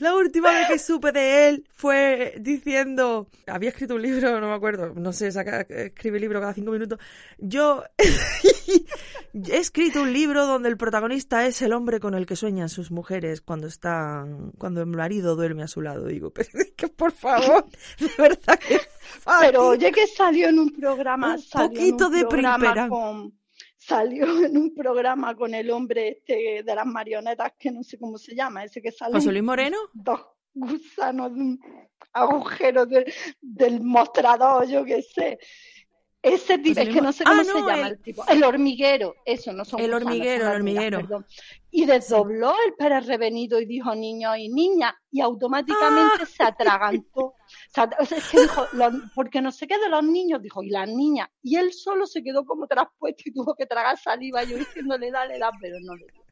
La 0.00 0.16
última 0.16 0.50
vez 0.50 0.66
que 0.66 0.78
supe 0.78 1.12
de 1.12 1.48
él 1.48 1.64
fue 1.70 2.34
diciendo, 2.40 3.28
había 3.46 3.68
escrito 3.68 3.94
un 3.96 4.02
libro, 4.02 4.40
no 4.40 4.48
me 4.48 4.54
acuerdo, 4.54 4.94
no 4.94 5.12
sé, 5.12 5.30
saca, 5.30 5.60
escribe 5.60 6.18
libro 6.18 6.40
cada 6.40 6.54
cinco 6.54 6.72
minutos. 6.72 6.98
Yo 7.38 7.84
he 9.34 9.56
escrito 9.56 10.02
un 10.02 10.12
libro 10.12 10.46
donde 10.46 10.70
el 10.70 10.78
protagonista 10.78 11.46
es 11.46 11.60
el 11.60 11.74
hombre 11.74 12.00
con 12.00 12.14
el 12.14 12.24
que 12.24 12.34
sueñan 12.34 12.70
sus 12.70 12.90
mujeres 12.90 13.42
cuando 13.42 13.66
están, 13.66 14.52
cuando 14.58 14.80
el 14.80 14.86
marido 14.86 15.36
duerme 15.36 15.64
a 15.64 15.68
su 15.68 15.82
lado. 15.82 16.06
Digo, 16.06 16.30
pero 16.34 16.48
es 16.54 16.72
que 16.72 16.88
por 16.88 17.12
favor, 17.12 17.66
de 17.98 18.10
verdad 18.16 18.58
que 18.58 18.80
Pero 19.40 19.68
oye 19.68 19.92
que 19.92 20.06
salió 20.06 20.48
en 20.48 20.58
un 20.60 20.70
programa, 20.70 21.34
Un 21.34 21.42
salió 21.42 21.68
poquito 21.68 22.06
en 22.06 22.12
un 22.12 22.18
de 22.18 22.26
programa 22.26 22.88
con 22.88 23.39
salió 23.80 24.24
en 24.44 24.56
un 24.58 24.74
programa 24.74 25.34
con 25.34 25.54
el 25.54 25.70
hombre 25.70 26.08
este 26.18 26.62
de 26.62 26.74
las 26.74 26.86
marionetas 26.86 27.52
que 27.58 27.70
no 27.70 27.82
sé 27.82 27.98
cómo 27.98 28.18
se 28.18 28.34
llama, 28.34 28.62
ese 28.64 28.82
que 28.82 28.92
sale 28.92 29.14
José 29.14 29.32
Luis 29.32 29.42
Moreno. 29.42 29.78
dos 29.94 30.20
gusanos 30.52 31.34
de 31.34 31.40
un 31.40 31.60
agujero 32.12 32.84
de- 32.86 33.12
del 33.40 33.80
mostrador, 33.80 34.66
yo 34.66 34.84
qué 34.84 35.00
sé. 35.02 35.38
Ese 36.22 36.58
tipo, 36.58 36.78
es 36.80 36.88
que 36.90 37.00
no 37.00 37.12
sé 37.12 37.24
cómo 37.24 37.40
Ah, 37.40 37.44
se 37.44 37.52
llama 37.54 37.74
el- 37.80 37.86
el 37.92 38.02
tipo. 38.02 38.22
El 38.28 38.44
hormiguero, 38.44 39.14
eso, 39.24 39.52
no 39.54 39.64
son 39.64 39.80
El 39.80 39.86
gusanos, 39.86 40.06
hormiguero, 40.06 40.40
son 40.44 40.50
el 40.50 40.56
hormiguero. 40.56 40.98
perdón. 40.98 41.26
Y 41.70 41.86
desdobló 41.86 42.52
el 42.66 42.74
Pérez 42.74 43.06
Revenido 43.06 43.58
y 43.58 43.64
dijo 43.64 43.94
niños 43.94 44.36
y 44.36 44.50
niñas, 44.50 44.92
y 45.10 45.22
¡Ah! 45.22 45.24
automáticamente 45.24 46.26
se 46.26 46.42
atragantó. 46.42 47.32
O 48.00 48.04
sea, 48.04 48.18
es 48.18 48.28
que 48.28 48.40
dijo, 48.42 48.66
los- 48.72 48.94
porque 49.14 49.40
no 49.40 49.50
sé 49.52 49.66
qué 49.66 49.78
de 49.78 49.88
los 49.88 50.02
niños, 50.02 50.42
dijo, 50.42 50.62
y 50.62 50.70
las 50.70 50.88
niñas. 50.88 51.28
Y 51.42 51.56
él 51.56 51.72
solo 51.72 52.06
se 52.06 52.22
quedó 52.22 52.44
como 52.44 52.66
traspuesto 52.66 53.22
y 53.26 53.32
tuvo 53.32 53.54
que 53.54 53.66
tragar 53.66 53.98
saliva. 53.98 54.42
Yo 54.44 54.56
diciéndole, 54.58 55.10
dale, 55.10 55.38
dale, 55.38 55.56
pero 55.60 55.76
no 55.80 55.94
le 55.96 56.06
dio. 56.12 56.24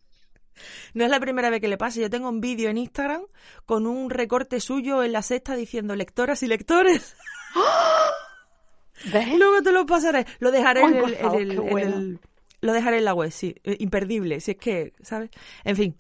No 0.95 1.05
es 1.05 1.11
la 1.11 1.21
primera 1.21 1.51
vez 1.51 1.61
que 1.61 1.69
le 1.69 1.79
pasa. 1.79 2.01
Yo 2.01 2.11
tengo 2.11 2.29
un 2.29 2.41
vídeo 2.41 2.69
en 2.71 2.79
Instagram 2.79 3.23
con 3.65 3.87
un 3.87 4.11
recorte 4.11 4.59
suyo 4.61 5.05
en 5.05 5.13
la 5.13 5.23
sexta 5.23 5.55
diciendo 5.55 5.95
lectoras 5.95 6.43
y 6.43 6.49
lectores. 6.49 7.15
Luego 9.37 9.63
te 9.63 9.73
lo 9.73 9.87
pasaré. 9.87 10.27
Lo 10.41 10.51
dejaré 10.51 10.81
en 10.81 10.87
Ay, 10.95 10.99
el, 11.05 11.15
en 11.15 11.21
favor, 11.21 11.41
el- 11.41 11.49
qué 11.51 11.55
en 11.57 11.71
bueno. 11.71 11.97
el- 11.97 12.21
Lo 12.61 12.73
dejaré 12.73 12.99
en 12.99 13.05
la 13.05 13.15
web, 13.15 13.31
sí. 13.31 13.55
Imperdible. 13.79 14.41
Si 14.41 14.51
es 14.53 14.57
que, 14.57 14.93
¿sabes? 15.03 15.31
En 15.63 15.77
fin. 15.77 15.97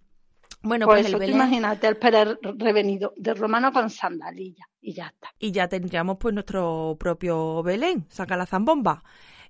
Bueno, 0.62 0.86
pues 0.86 1.02
pues, 1.02 1.12
el 1.12 1.20
Belén. 1.20 1.36
imagínate 1.36 1.86
el 1.86 1.96
Pérez 1.96 2.36
Revenido 2.42 3.12
de 3.16 3.34
romano 3.34 3.72
con 3.72 3.88
sandalilla 3.90 4.64
y 4.80 4.92
ya 4.92 5.06
está. 5.06 5.32
y 5.38 5.52
ya 5.52 5.68
tendríamos 5.68 6.16
pues 6.18 6.34
nuestro 6.34 6.96
propio 6.98 7.62
Belén, 7.62 8.06
saca 8.08 8.36
la 8.36 8.46
zambomba. 8.46 9.02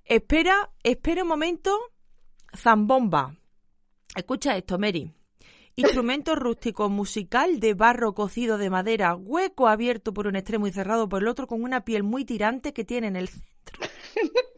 Espera, 0.05 0.71
espera 0.83 1.23
un 1.23 1.29
momento, 1.29 1.77
zambomba. 2.55 3.35
Escucha 4.15 4.55
esto, 4.57 4.77
Mary. 4.77 5.11
Instrumento 5.75 6.35
rústico 6.35 6.89
musical 6.89 7.59
de 7.59 7.73
barro 7.73 8.13
cocido 8.13 8.57
de 8.57 8.69
madera, 8.69 9.15
hueco 9.15 9.67
abierto 9.67 10.13
por 10.13 10.27
un 10.27 10.35
extremo 10.35 10.67
y 10.67 10.71
cerrado 10.71 11.07
por 11.07 11.21
el 11.21 11.27
otro, 11.27 11.47
con 11.47 11.63
una 11.63 11.85
piel 11.85 12.03
muy 12.03 12.25
tirante 12.25 12.73
que 12.73 12.83
tiene 12.83 13.07
en 13.07 13.15
el 13.15 13.29
centro. 13.29 13.79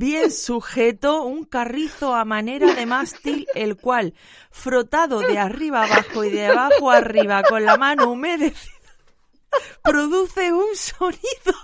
Bien 0.00 0.30
sujeto, 0.30 1.22
un 1.22 1.42
carrizo 1.44 2.14
a 2.14 2.24
manera 2.24 2.72
de 2.72 2.86
mástil, 2.86 3.48
el 3.56 3.76
cual, 3.76 4.14
frotado 4.52 5.18
de 5.18 5.40
arriba 5.40 5.82
abajo 5.82 6.22
y 6.22 6.30
de 6.30 6.46
abajo 6.46 6.88
arriba 6.92 7.42
con 7.42 7.64
la 7.64 7.76
mano 7.76 8.08
humedecida, 8.12 8.78
produce 9.82 10.52
un 10.52 10.72
sonido. 10.76 11.54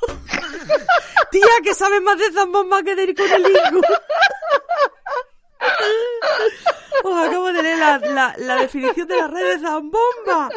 Tía, 1.30 1.46
que 1.62 1.74
sabes 1.74 2.02
más 2.02 2.18
de 2.18 2.32
zambomba 2.32 2.82
que 2.82 2.96
de 2.96 3.14
cunilingus. 3.14 3.86
Os 7.04 7.28
acabo 7.28 7.52
de 7.52 7.62
leer 7.62 7.78
la- 7.78 8.34
la 8.36 8.56
definición 8.56 9.06
de 9.06 9.16
la 9.16 9.28
red 9.28 9.46
de 9.54 9.58
zambomba. 9.60 10.48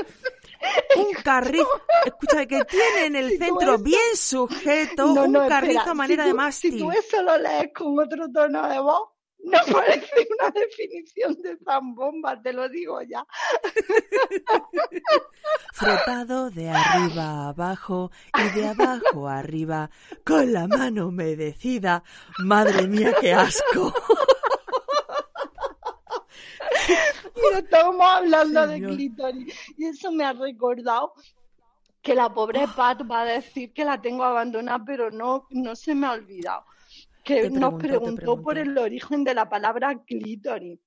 Un 0.97 1.13
carrizo, 1.23 1.67
escúchame, 2.05 2.47
que 2.47 2.63
tiene 2.65 3.05
en 3.05 3.15
el 3.15 3.29
Si 3.31 3.38
centro 3.38 3.75
eso- 3.75 3.84
bien 3.84 4.15
sujeto 4.15 5.13
No, 5.13 5.23
un 5.23 5.31
no, 5.31 5.43
espera, 5.43 5.61
carrizo 5.61 5.91
a 5.91 5.93
manera 5.93 6.23
si 6.23 6.29
de 6.29 6.34
mástil. 6.34 6.71
Si 6.73 6.79
tú 6.79 6.91
eso 6.91 7.21
lo 7.23 7.38
lees 7.38 7.71
con 7.75 7.99
otro 7.99 8.29
tono 8.31 8.67
de 8.67 8.79
voz, 8.79 9.09
no 9.39 9.59
parece 9.71 10.27
una 10.39 10.49
definición 10.51 11.35
de 11.41 11.57
zambomba, 11.63 12.41
te 12.41 12.51
lo 12.53 12.67
digo 12.69 13.01
ya. 13.03 13.25
Frotado 15.73 16.49
de 16.49 16.69
arriba 16.71 17.23
a 17.23 17.49
abajo 17.49 18.11
y 18.38 18.59
de 18.59 18.67
abajo 18.69 19.27
a 19.27 19.38
arriba 19.39 19.89
con 20.25 20.51
la 20.51 20.67
mano 20.67 21.07
humedecida. 21.07 22.03
Madre 22.39 22.88
mía, 22.88 23.13
qué 23.21 23.34
asco. 23.34 23.93
Mira, 26.88 27.59
estamos 27.59 28.05
hablando 28.05 28.68
de 28.68 28.81
clítoris. 28.81 29.53
Y 29.77 29.85
eso 29.85 30.11
me 30.11 30.23
ha 30.23 30.34
recordado 30.34 31.14
que 32.01 32.15
la 32.15 32.34
pobre 32.34 32.68
Pat 32.76 33.01
va 33.09 33.22
a 33.22 33.26
decir 33.26 33.73
que 33.73 33.84
la 33.84 34.01
tengo 34.01 34.23
abandonada, 34.23 34.84
pero 34.85 35.11
no, 35.11 35.47
no 35.49 35.76
se 35.76 35.93
me 35.93 36.07
ha 36.07 36.14
olvidado. 36.14 36.64
Que 37.23 37.49
nos 37.49 37.73
preguntó, 37.73 38.41
por 38.41 38.57
el 38.57 38.77
origen 38.77 39.23
de 39.23 39.34
la 39.34 39.49
palabra 39.49 40.01
clítoris. 40.05 40.80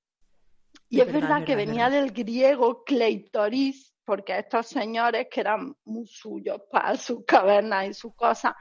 Y 0.88 1.00
Es 1.00 1.12
verdad, 1.12 1.44
que 1.44 1.54
verdad, 1.54 1.72
venía 1.72 1.90
del 1.90 2.10
griego 2.12 2.82
kleitoris, 2.84 3.94
porque 4.10 4.36
estos 4.36 4.66
señores 4.66 5.28
que 5.30 5.38
eran 5.38 5.72
muy 5.84 6.04
suyos 6.04 6.60
para 6.68 6.96
sus 6.96 7.24
cavernas 7.24 7.90
y 7.90 7.94
sus 7.94 8.12
cosas, 8.16 8.54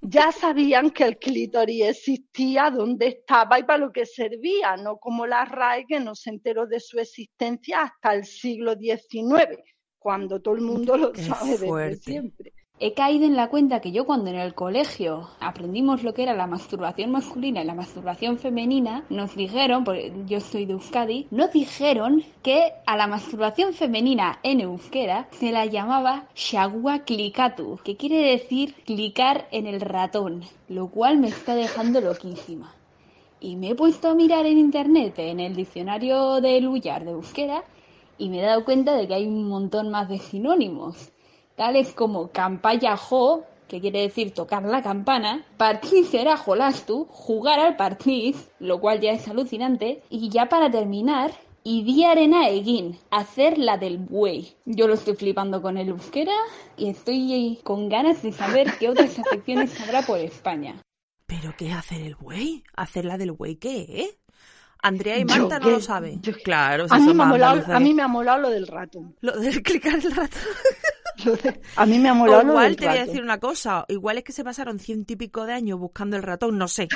ya 0.00 0.30
sabían 0.30 0.92
que 0.92 1.02
el 1.02 1.18
clítoris 1.18 1.86
existía, 1.86 2.70
dónde 2.70 3.08
estaba 3.08 3.58
y 3.58 3.64
para 3.64 3.80
lo 3.80 3.90
que 3.90 4.06
servía, 4.06 4.76
no 4.76 4.98
como 4.98 5.26
la 5.26 5.44
RAE 5.44 5.86
que 5.88 5.98
no 5.98 6.14
se 6.14 6.30
enteró 6.30 6.68
de 6.68 6.78
su 6.78 7.00
existencia 7.00 7.82
hasta 7.82 8.14
el 8.14 8.24
siglo 8.24 8.76
XIX, 8.78 9.58
cuando 9.98 10.40
todo 10.40 10.54
el 10.54 10.60
mundo 10.60 10.96
lo 10.96 11.10
Qué 11.10 11.24
sabe 11.24 11.58
desde 11.58 11.96
siempre. 11.96 12.52
He 12.84 12.94
caído 12.94 13.26
en 13.26 13.36
la 13.36 13.48
cuenta 13.48 13.80
que 13.80 13.92
yo 13.92 14.04
cuando 14.06 14.30
en 14.30 14.34
el 14.34 14.54
colegio 14.54 15.28
aprendimos 15.38 16.02
lo 16.02 16.14
que 16.14 16.24
era 16.24 16.34
la 16.34 16.48
masturbación 16.48 17.12
masculina 17.12 17.62
y 17.62 17.64
la 17.64 17.76
masturbación 17.76 18.38
femenina, 18.38 19.04
nos 19.08 19.36
dijeron, 19.36 19.84
porque 19.84 20.12
yo 20.26 20.40
soy 20.40 20.66
de 20.66 20.72
Euskadi, 20.72 21.28
nos 21.30 21.52
dijeron 21.52 22.24
que 22.42 22.72
a 22.84 22.96
la 22.96 23.06
masturbación 23.06 23.72
femenina 23.72 24.40
en 24.42 24.62
euskera 24.62 25.28
se 25.30 25.52
la 25.52 25.64
llamaba 25.64 26.26
shagua 26.34 27.04
clicatu, 27.04 27.78
que 27.84 27.96
quiere 27.96 28.32
decir 28.32 28.74
clicar 28.84 29.46
en 29.52 29.68
el 29.68 29.80
ratón, 29.80 30.42
lo 30.66 30.88
cual 30.88 31.18
me 31.18 31.28
está 31.28 31.54
dejando 31.54 32.00
loquísima. 32.00 32.74
Y 33.38 33.54
me 33.54 33.70
he 33.70 33.74
puesto 33.76 34.08
a 34.08 34.16
mirar 34.16 34.44
en 34.44 34.58
internet, 34.58 35.14
en 35.18 35.38
el 35.38 35.54
diccionario 35.54 36.40
de 36.40 36.60
Luyar 36.60 37.04
de 37.04 37.12
euskera, 37.12 37.62
y 38.18 38.28
me 38.28 38.40
he 38.40 38.42
dado 38.42 38.64
cuenta 38.64 38.96
de 38.96 39.06
que 39.06 39.14
hay 39.14 39.26
un 39.28 39.48
montón 39.48 39.88
más 39.88 40.08
de 40.08 40.18
sinónimos, 40.18 41.12
tales 41.56 41.92
como 41.92 42.30
campaya 42.30 42.96
jo, 42.96 43.44
que 43.68 43.80
quiere 43.80 44.02
decir 44.02 44.32
tocar 44.34 44.62
la 44.64 44.82
campana, 44.82 45.44
particera 45.56 46.36
jolastu, 46.36 47.06
jugar 47.10 47.58
al 47.60 47.76
partiz, 47.76 48.50
lo 48.58 48.80
cual 48.80 49.00
ya 49.00 49.12
es 49.12 49.26
alucinante, 49.28 50.02
y 50.10 50.28
ya 50.28 50.48
para 50.48 50.70
terminar, 50.70 51.32
idiarena 51.64 52.48
egin, 52.48 52.98
hacer 53.10 53.56
la 53.56 53.78
del 53.78 53.96
buey. 53.98 54.54
Yo 54.66 54.88
lo 54.88 54.94
estoy 54.94 55.14
flipando 55.14 55.62
con 55.62 55.78
el 55.78 55.88
euskera 55.88 56.34
y 56.76 56.88
estoy 56.90 57.60
con 57.64 57.88
ganas 57.88 58.22
de 58.22 58.32
saber 58.32 58.72
qué 58.78 58.88
otras 58.90 59.18
afecciones 59.18 59.80
habrá 59.80 60.02
por 60.02 60.18
España. 60.18 60.74
¿Pero 61.26 61.54
qué 61.56 61.72
hacer 61.72 62.02
el 62.02 62.14
buey? 62.16 62.62
¿Hacer 62.76 63.04
la 63.06 63.16
del 63.16 63.32
buey 63.32 63.56
qué, 63.56 63.78
eh? 63.88 64.18
Andrea 64.82 65.16
y 65.16 65.20
Yo 65.20 65.26
Marta 65.26 65.60
no 65.60 65.64
qué- 65.66 65.70
lo 65.70 65.80
saben. 65.80 66.20
Claro, 66.44 66.88
si 66.88 66.94
A 66.94 66.98
mí, 66.98 67.14
me 67.14 67.22
ha 67.22 67.26
molado, 67.26 67.62
a 67.72 67.80
mí 67.80 67.94
me 67.94 68.02
ha 68.02 68.08
molado 68.08 68.40
lo 68.40 68.50
del 68.50 68.66
ratón. 68.66 69.16
Lo 69.20 69.38
de 69.38 69.62
clicar 69.62 69.94
el 69.94 70.10
ratón. 70.14 70.42
A 71.76 71.86
mí 71.86 71.98
me 71.98 72.08
ha 72.08 72.14
molado 72.14 72.42
lo 72.42 72.50
igual 72.52 72.76
te 72.76 72.86
voy 72.88 72.96
a 72.98 73.06
decir 73.06 73.22
una 73.22 73.38
cosa, 73.38 73.84
igual 73.88 74.18
es 74.18 74.24
que 74.24 74.32
se 74.32 74.44
pasaron 74.44 74.78
ciento 74.78 75.12
y 75.12 75.16
pico 75.16 75.46
de 75.46 75.52
años 75.52 75.78
buscando 75.78 76.16
el 76.16 76.22
ratón, 76.22 76.58
no 76.58 76.68
sé, 76.68 76.88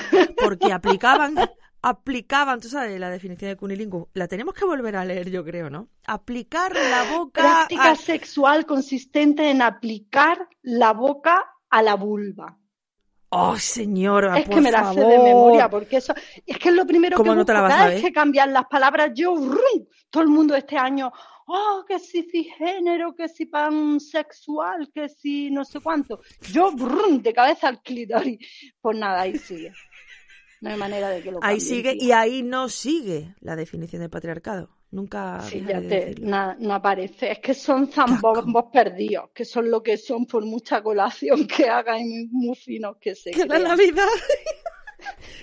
porque 0.43 0.73
aplicaban, 0.73 1.35
aplicaban, 1.83 2.61
tú 2.61 2.69
sabes, 2.69 2.99
la 2.99 3.11
definición 3.11 3.51
de 3.51 3.57
cunilingus, 3.57 4.09
la 4.15 4.29
tenemos 4.29 4.55
que 4.55 4.65
volver 4.65 4.97
a 4.97 5.05
leer 5.05 5.31
yo 5.31 5.45
creo, 5.45 5.71
¿no? 5.71 5.89
Aplicar 6.07 6.75
la 6.75 7.17
boca 7.19 7.43
Práctica 7.43 7.91
a- 7.93 7.97
sexual 7.97 8.67
consistente 8.67 9.51
en 9.51 9.63
aplicar 9.63 10.49
la 10.63 10.93
boca 10.93 11.45
a 11.71 11.83
la 11.83 11.95
vulva. 11.95 12.59
Oh, 13.29 13.57
señora, 13.59 14.39
es 14.39 14.45
por 14.47 14.55
que 14.55 14.61
me 14.61 14.71
la 14.71 14.93
sé 14.95 15.01
de 15.01 15.19
memoria, 15.19 15.69
porque 15.69 15.97
eso 15.97 16.15
es 16.47 16.59
que 16.59 16.69
es 16.69 16.75
lo 16.75 16.87
primero 16.87 17.17
que 17.17 17.23
¿Cómo 17.23 17.33
no 17.33 17.39
busco. 17.41 17.47
te 17.47 17.53
la 17.55 17.61
vas 17.61 17.73
a 17.75 18.01
que 18.01 18.13
cambian 18.13 18.53
las 18.53 18.67
palabras, 18.67 19.11
yo 19.15 19.35
¡rum! 19.35 19.85
todo 20.11 20.23
el 20.23 20.29
mundo 20.29 20.55
este 20.55 20.79
año, 20.79 21.13
oh, 21.47 21.85
que 21.87 21.99
si 21.99 22.23
cisgénero, 22.25 23.15
que 23.15 23.29
si 23.29 23.47
pansexual, 23.47 24.91
que 24.93 25.09
si 25.09 25.51
no 25.51 25.65
sé 25.65 25.81
cuánto. 25.81 26.21
Yo 26.53 26.71
¡rum! 26.77 27.23
de 27.23 27.33
cabeza 27.33 27.69
al 27.69 27.83
clítoris. 27.83 28.39
Pues 28.81 28.99
nada, 28.99 29.23
ahí 29.23 29.39
sigue. 29.39 29.73
No 30.61 30.71
hay 30.71 30.77
manera 30.79 31.11
de 31.11 31.23
que 31.23 31.31
lo 31.31 31.39
Ahí 31.43 31.61
sigue 31.61 31.95
tío. 31.97 32.09
y 32.09 32.13
ahí 32.13 32.43
no 32.43 32.69
sigue 32.69 33.35
la 33.41 33.57
definición 33.57 34.01
del 34.01 34.11
patriarcado. 34.11 34.71
Nunca 34.91 35.41
Sí, 35.43 35.63
ya 35.69 35.81
de 35.81 36.15
te, 36.15 36.21
na- 36.23 36.57
no 36.59 36.73
aparece. 36.75 37.33
Es 37.33 37.41
que 37.41 37.53
son 37.55 37.89
zambombos 37.89 38.67
perdidos, 38.73 39.31
que 39.35 39.45
son 39.45 39.71
lo 39.71 39.83
que 39.83 39.99
son 39.99 40.25
por 40.27 40.45
mucha 40.47 40.83
colación 40.83 41.47
que 41.47 41.69
hagan 41.69 42.01
y 42.01 42.29
muy, 42.31 42.57
finos 42.57 42.97
que 43.01 43.15
se 43.15 43.33
Que 43.33 43.45
la 43.47 43.77
vida. 43.77 44.07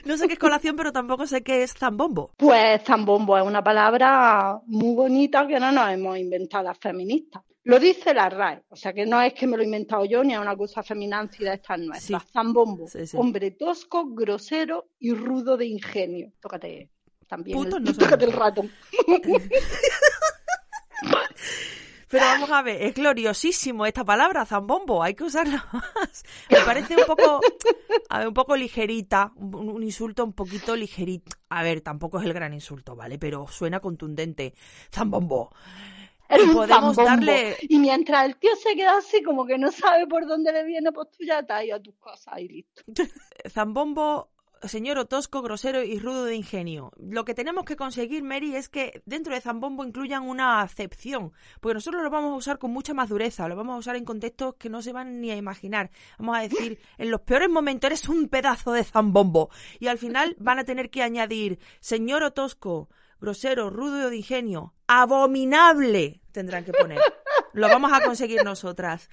No 0.06 0.18
sé 0.18 0.28
qué 0.28 0.34
es 0.34 0.40
colación, 0.40 0.76
pero 0.76 0.92
tampoco 0.92 1.26
sé 1.28 1.44
qué 1.44 1.64
es 1.64 1.74
zambombo. 1.74 2.32
Pues 2.38 2.84
zambombo 2.84 3.38
es 3.38 3.44
una 3.46 3.64
palabra 3.64 4.60
muy 4.66 4.96
bonita 4.96 5.48
que 5.48 5.60
no 5.60 5.72
nos 5.72 5.90
hemos 5.90 6.18
inventado 6.18 6.66
las 6.66 6.78
feministas. 6.78 7.44
Lo 7.66 7.80
dice 7.80 8.14
la 8.14 8.30
RAE, 8.30 8.64
o 8.70 8.76
sea 8.76 8.92
que 8.92 9.06
no 9.06 9.22
es 9.22 9.34
que 9.34 9.48
me 9.48 9.56
lo 9.56 9.64
he 9.64 9.66
inventado 9.66 10.04
yo 10.04 10.22
ni 10.22 10.34
es 10.34 10.40
una 10.40 10.58
cosa 10.58 10.84
feminancia 10.84 11.50
de 11.50 11.56
estas 11.56 11.80
nuestras. 11.80 12.24
Zambombo, 12.32 12.88
Sí, 12.88 13.08
sí. 13.08 13.16
hombre 13.18 13.52
tosco, 13.52 14.06
grosero 14.14 14.90
y 15.00 15.14
rudo 15.14 15.56
de 15.56 15.68
ingenio. 15.68 16.34
Tócate 16.42 16.90
también 17.28 17.58
el, 17.58 17.70
no 17.84 17.94
tócate 17.94 18.26
el 18.26 18.34
ratón. 18.34 18.70
Pero 22.14 22.26
vamos 22.26 22.52
a 22.52 22.62
ver, 22.62 22.80
es 22.84 22.94
gloriosísimo 22.94 23.88
esta 23.88 24.06
palabra, 24.06 24.46
zambombo, 24.46 25.02
hay 25.02 25.16
que 25.16 25.24
usarla 25.24 25.66
más. 25.74 26.24
Me 26.48 26.60
parece 26.62 26.96
un 26.96 27.06
poco, 27.08 27.42
a 28.10 28.20
ver, 28.20 28.28
un 28.28 28.34
poco 28.36 28.56
ligerita, 28.56 29.32
un, 29.36 29.70
un 29.70 29.82
insulto 29.82 30.24
un 30.24 30.34
poquito 30.34 30.76
ligerito. 30.76 31.32
A 31.50 31.64
ver, 31.64 31.82
tampoco 31.82 32.20
es 32.20 32.26
el 32.26 32.34
gran 32.34 32.54
insulto, 32.54 32.96
¿vale? 32.96 33.18
Pero 33.18 33.48
suena 33.48 33.80
contundente. 33.80 34.54
Zambombo. 34.94 35.50
Y 36.30 36.48
podemos 36.54 36.96
zambombo. 36.96 37.04
darle- 37.04 37.58
Y 37.68 37.80
mientras 37.80 38.26
el 38.26 38.38
tío 38.38 38.56
se 38.56 38.76
queda 38.76 38.98
así 38.98 39.22
como 39.24 39.46
que 39.46 39.58
no 39.58 39.72
sabe 39.72 40.06
por 40.08 40.28
dónde 40.28 40.52
le 40.52 40.64
viene, 40.64 40.92
pues 40.92 41.10
tú 41.12 41.24
ya 41.26 41.42
te 41.44 41.54
has 41.54 41.66
ido 41.66 41.76
a 41.78 41.80
tus 41.82 41.96
cosas 41.96 42.40
y 42.40 42.48
listo. 42.48 42.84
Zambombo, 43.50 44.30
señor 44.68 44.98
Otosco, 44.98 45.42
grosero 45.42 45.84
y 45.84 46.00
rudo 46.00 46.26
de 46.26 46.36
ingenio. 46.36 46.92
Lo 46.98 47.26
que 47.26 47.34
tenemos 47.34 47.66
que 47.66 47.76
conseguir, 47.76 48.24
Mary, 48.24 48.56
es 48.56 48.70
que 48.70 49.02
dentro 49.06 49.34
de 49.34 49.42
Zambombo 49.42 49.84
incluyan 49.84 50.24
una 50.24 50.62
acepción, 50.62 51.34
porque 51.60 51.76
nosotros 51.76 52.04
lo 52.04 52.10
vamos 52.10 52.32
a 52.32 52.36
usar 52.36 52.60
con 52.60 52.72
mucha 52.72 52.94
más 52.94 53.10
dureza, 53.10 53.48
lo 53.48 53.56
vamos 53.56 53.76
a 53.76 53.80
usar 53.80 53.96
en 53.96 54.06
contextos 54.06 54.56
que 54.56 54.70
no 54.70 54.82
se 54.82 54.94
van 54.94 55.22
ni 55.22 55.32
a 55.32 55.36
imaginar. 55.36 55.92
Vamos 56.18 56.38
a 56.38 56.42
decir, 56.42 56.80
en 56.98 57.12
los 57.12 57.22
peores 57.22 57.50
momentos 57.50 57.88
eres 57.88 58.10
un 58.10 58.30
pedazo 58.30 58.74
de 58.74 58.84
Zambombo. 58.84 59.50
Y 59.80 59.88
al 59.88 59.98
final 59.98 60.36
van 60.40 60.60
a 60.60 60.64
tener 60.64 60.90
que 60.90 61.04
añadir, 61.04 61.60
señor 61.80 62.24
Otosco, 62.24 62.90
grosero, 63.20 63.70
rudo 63.70 64.10
de 64.10 64.18
ingenio, 64.18 64.74
abominable, 64.88 66.22
tendrán 66.32 66.66
que 66.66 66.74
poner. 66.74 67.00
Lo 67.54 67.68
vamos 67.68 67.92
a 67.94 68.02
conseguir 68.02 68.44
nosotras. 68.44 69.10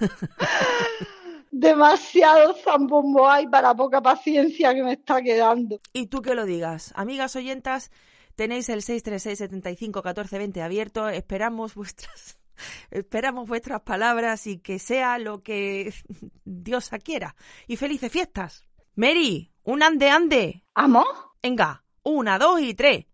Demasiado 1.50 2.54
zambombo 2.54 3.28
hay 3.28 3.48
para 3.48 3.74
poca 3.74 4.00
paciencia 4.00 4.72
que 4.72 4.82
me 4.82 4.92
está 4.92 5.20
quedando. 5.20 5.80
Y 5.92 6.06
tú 6.06 6.22
que 6.22 6.34
lo 6.34 6.44
digas. 6.44 6.92
Amigas 6.94 7.34
oyentas, 7.34 7.90
tenéis 8.36 8.68
el 8.68 8.82
636 8.82 9.38
75 9.38 10.02
14 10.02 10.38
20 10.38 10.62
abierto. 10.62 11.08
Esperamos 11.08 11.74
vuestras 11.74 12.38
esperamos 12.90 13.48
vuestras 13.48 13.80
palabras 13.82 14.46
y 14.46 14.58
que 14.58 14.78
sea 14.78 15.18
lo 15.18 15.42
que 15.42 15.92
Dios 16.44 16.90
quiera. 17.04 17.34
Y 17.66 17.76
felices 17.76 18.12
fiestas. 18.12 18.66
Mary, 18.94 19.50
un 19.64 19.82
ande 19.82 20.10
ande. 20.10 20.64
¿Amo? 20.74 21.04
Venga, 21.42 21.82
una, 22.02 22.38
dos 22.38 22.60
y 22.60 22.74
tres. 22.74 23.06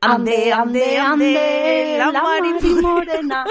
Ande, 0.00 0.52
ande, 0.52 0.98
ande, 0.98 1.96
la 1.98 2.12
la 2.12 2.22
morena. 2.82 3.46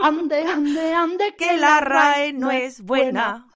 Ande, 0.00 0.42
ande, 0.42 0.94
ande, 0.94 1.34
que 1.38 1.56
la 1.56 1.80
RAE 1.80 2.32
no 2.32 2.50
es 2.50 2.82
buena. 2.82 3.46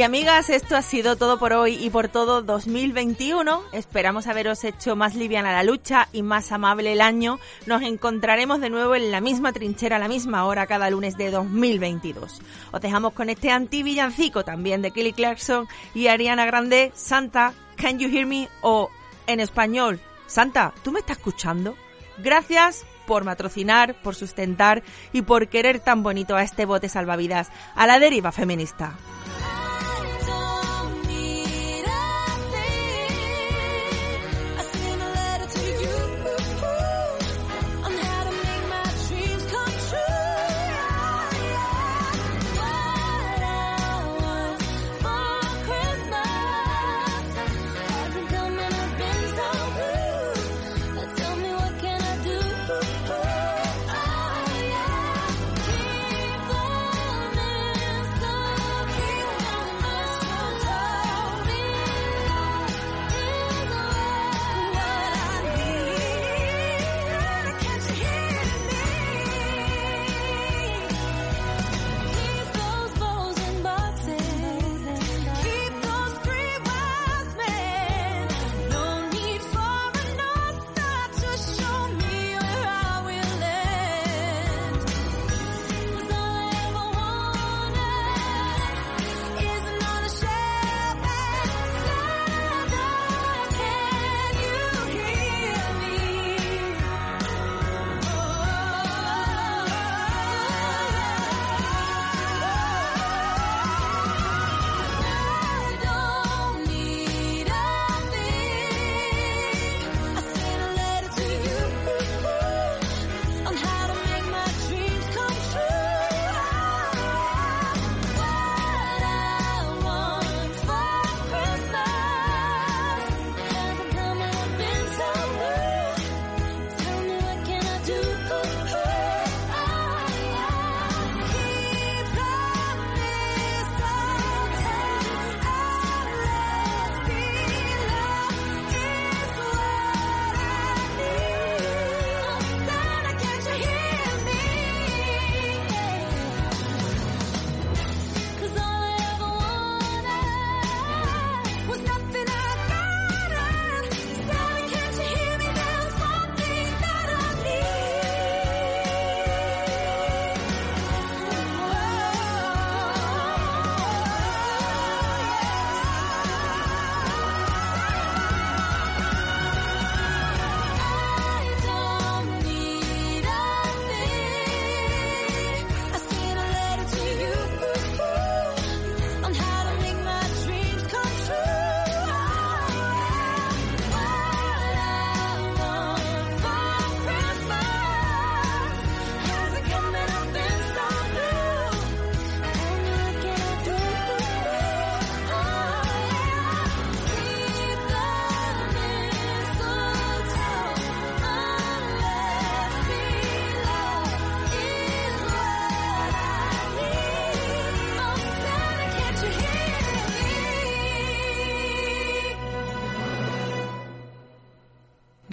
Y 0.00 0.02
amigas, 0.02 0.48
esto 0.48 0.78
ha 0.78 0.80
sido 0.80 1.16
todo 1.16 1.38
por 1.38 1.52
hoy 1.52 1.74
y 1.74 1.90
por 1.90 2.08
todo 2.08 2.40
2021. 2.40 3.64
Esperamos 3.72 4.28
haberos 4.28 4.64
hecho 4.64 4.96
más 4.96 5.14
liviana 5.14 5.52
la 5.52 5.62
lucha 5.62 6.08
y 6.10 6.22
más 6.22 6.52
amable 6.52 6.94
el 6.94 7.02
año. 7.02 7.38
Nos 7.66 7.82
encontraremos 7.82 8.62
de 8.62 8.70
nuevo 8.70 8.94
en 8.94 9.10
la 9.10 9.20
misma 9.20 9.52
trinchera 9.52 9.96
a 9.96 9.98
la 9.98 10.08
misma 10.08 10.46
hora 10.46 10.66
cada 10.66 10.88
lunes 10.88 11.18
de 11.18 11.30
2022. 11.30 12.40
Os 12.72 12.80
dejamos 12.80 13.12
con 13.12 13.28
este 13.28 13.50
anti-villancico 13.50 14.42
también 14.42 14.80
de 14.80 14.90
Kelly 14.90 15.12
Clarkson 15.12 15.68
y 15.94 16.06
Ariana 16.06 16.46
Grande, 16.46 16.92
Santa, 16.94 17.52
Can 17.76 17.98
You 17.98 18.08
Hear 18.08 18.24
Me? 18.24 18.48
o 18.62 18.88
en 19.26 19.38
español, 19.38 20.00
Santa, 20.26 20.72
¿tú 20.82 20.92
me 20.92 21.00
estás 21.00 21.18
escuchando? 21.18 21.76
Gracias 22.16 22.86
por 23.06 23.24
matrocinar, 23.24 24.00
por 24.00 24.14
sustentar 24.14 24.82
y 25.12 25.20
por 25.20 25.48
querer 25.48 25.78
tan 25.78 26.02
bonito 26.02 26.36
a 26.36 26.42
este 26.42 26.64
bote 26.64 26.88
salvavidas, 26.88 27.50
a 27.74 27.86
la 27.86 27.98
deriva 27.98 28.32
feminista. 28.32 28.96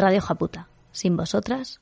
Radio 0.07 0.21
Japuta. 0.21 0.69
Sin 0.93 1.17
vosotras. 1.17 1.81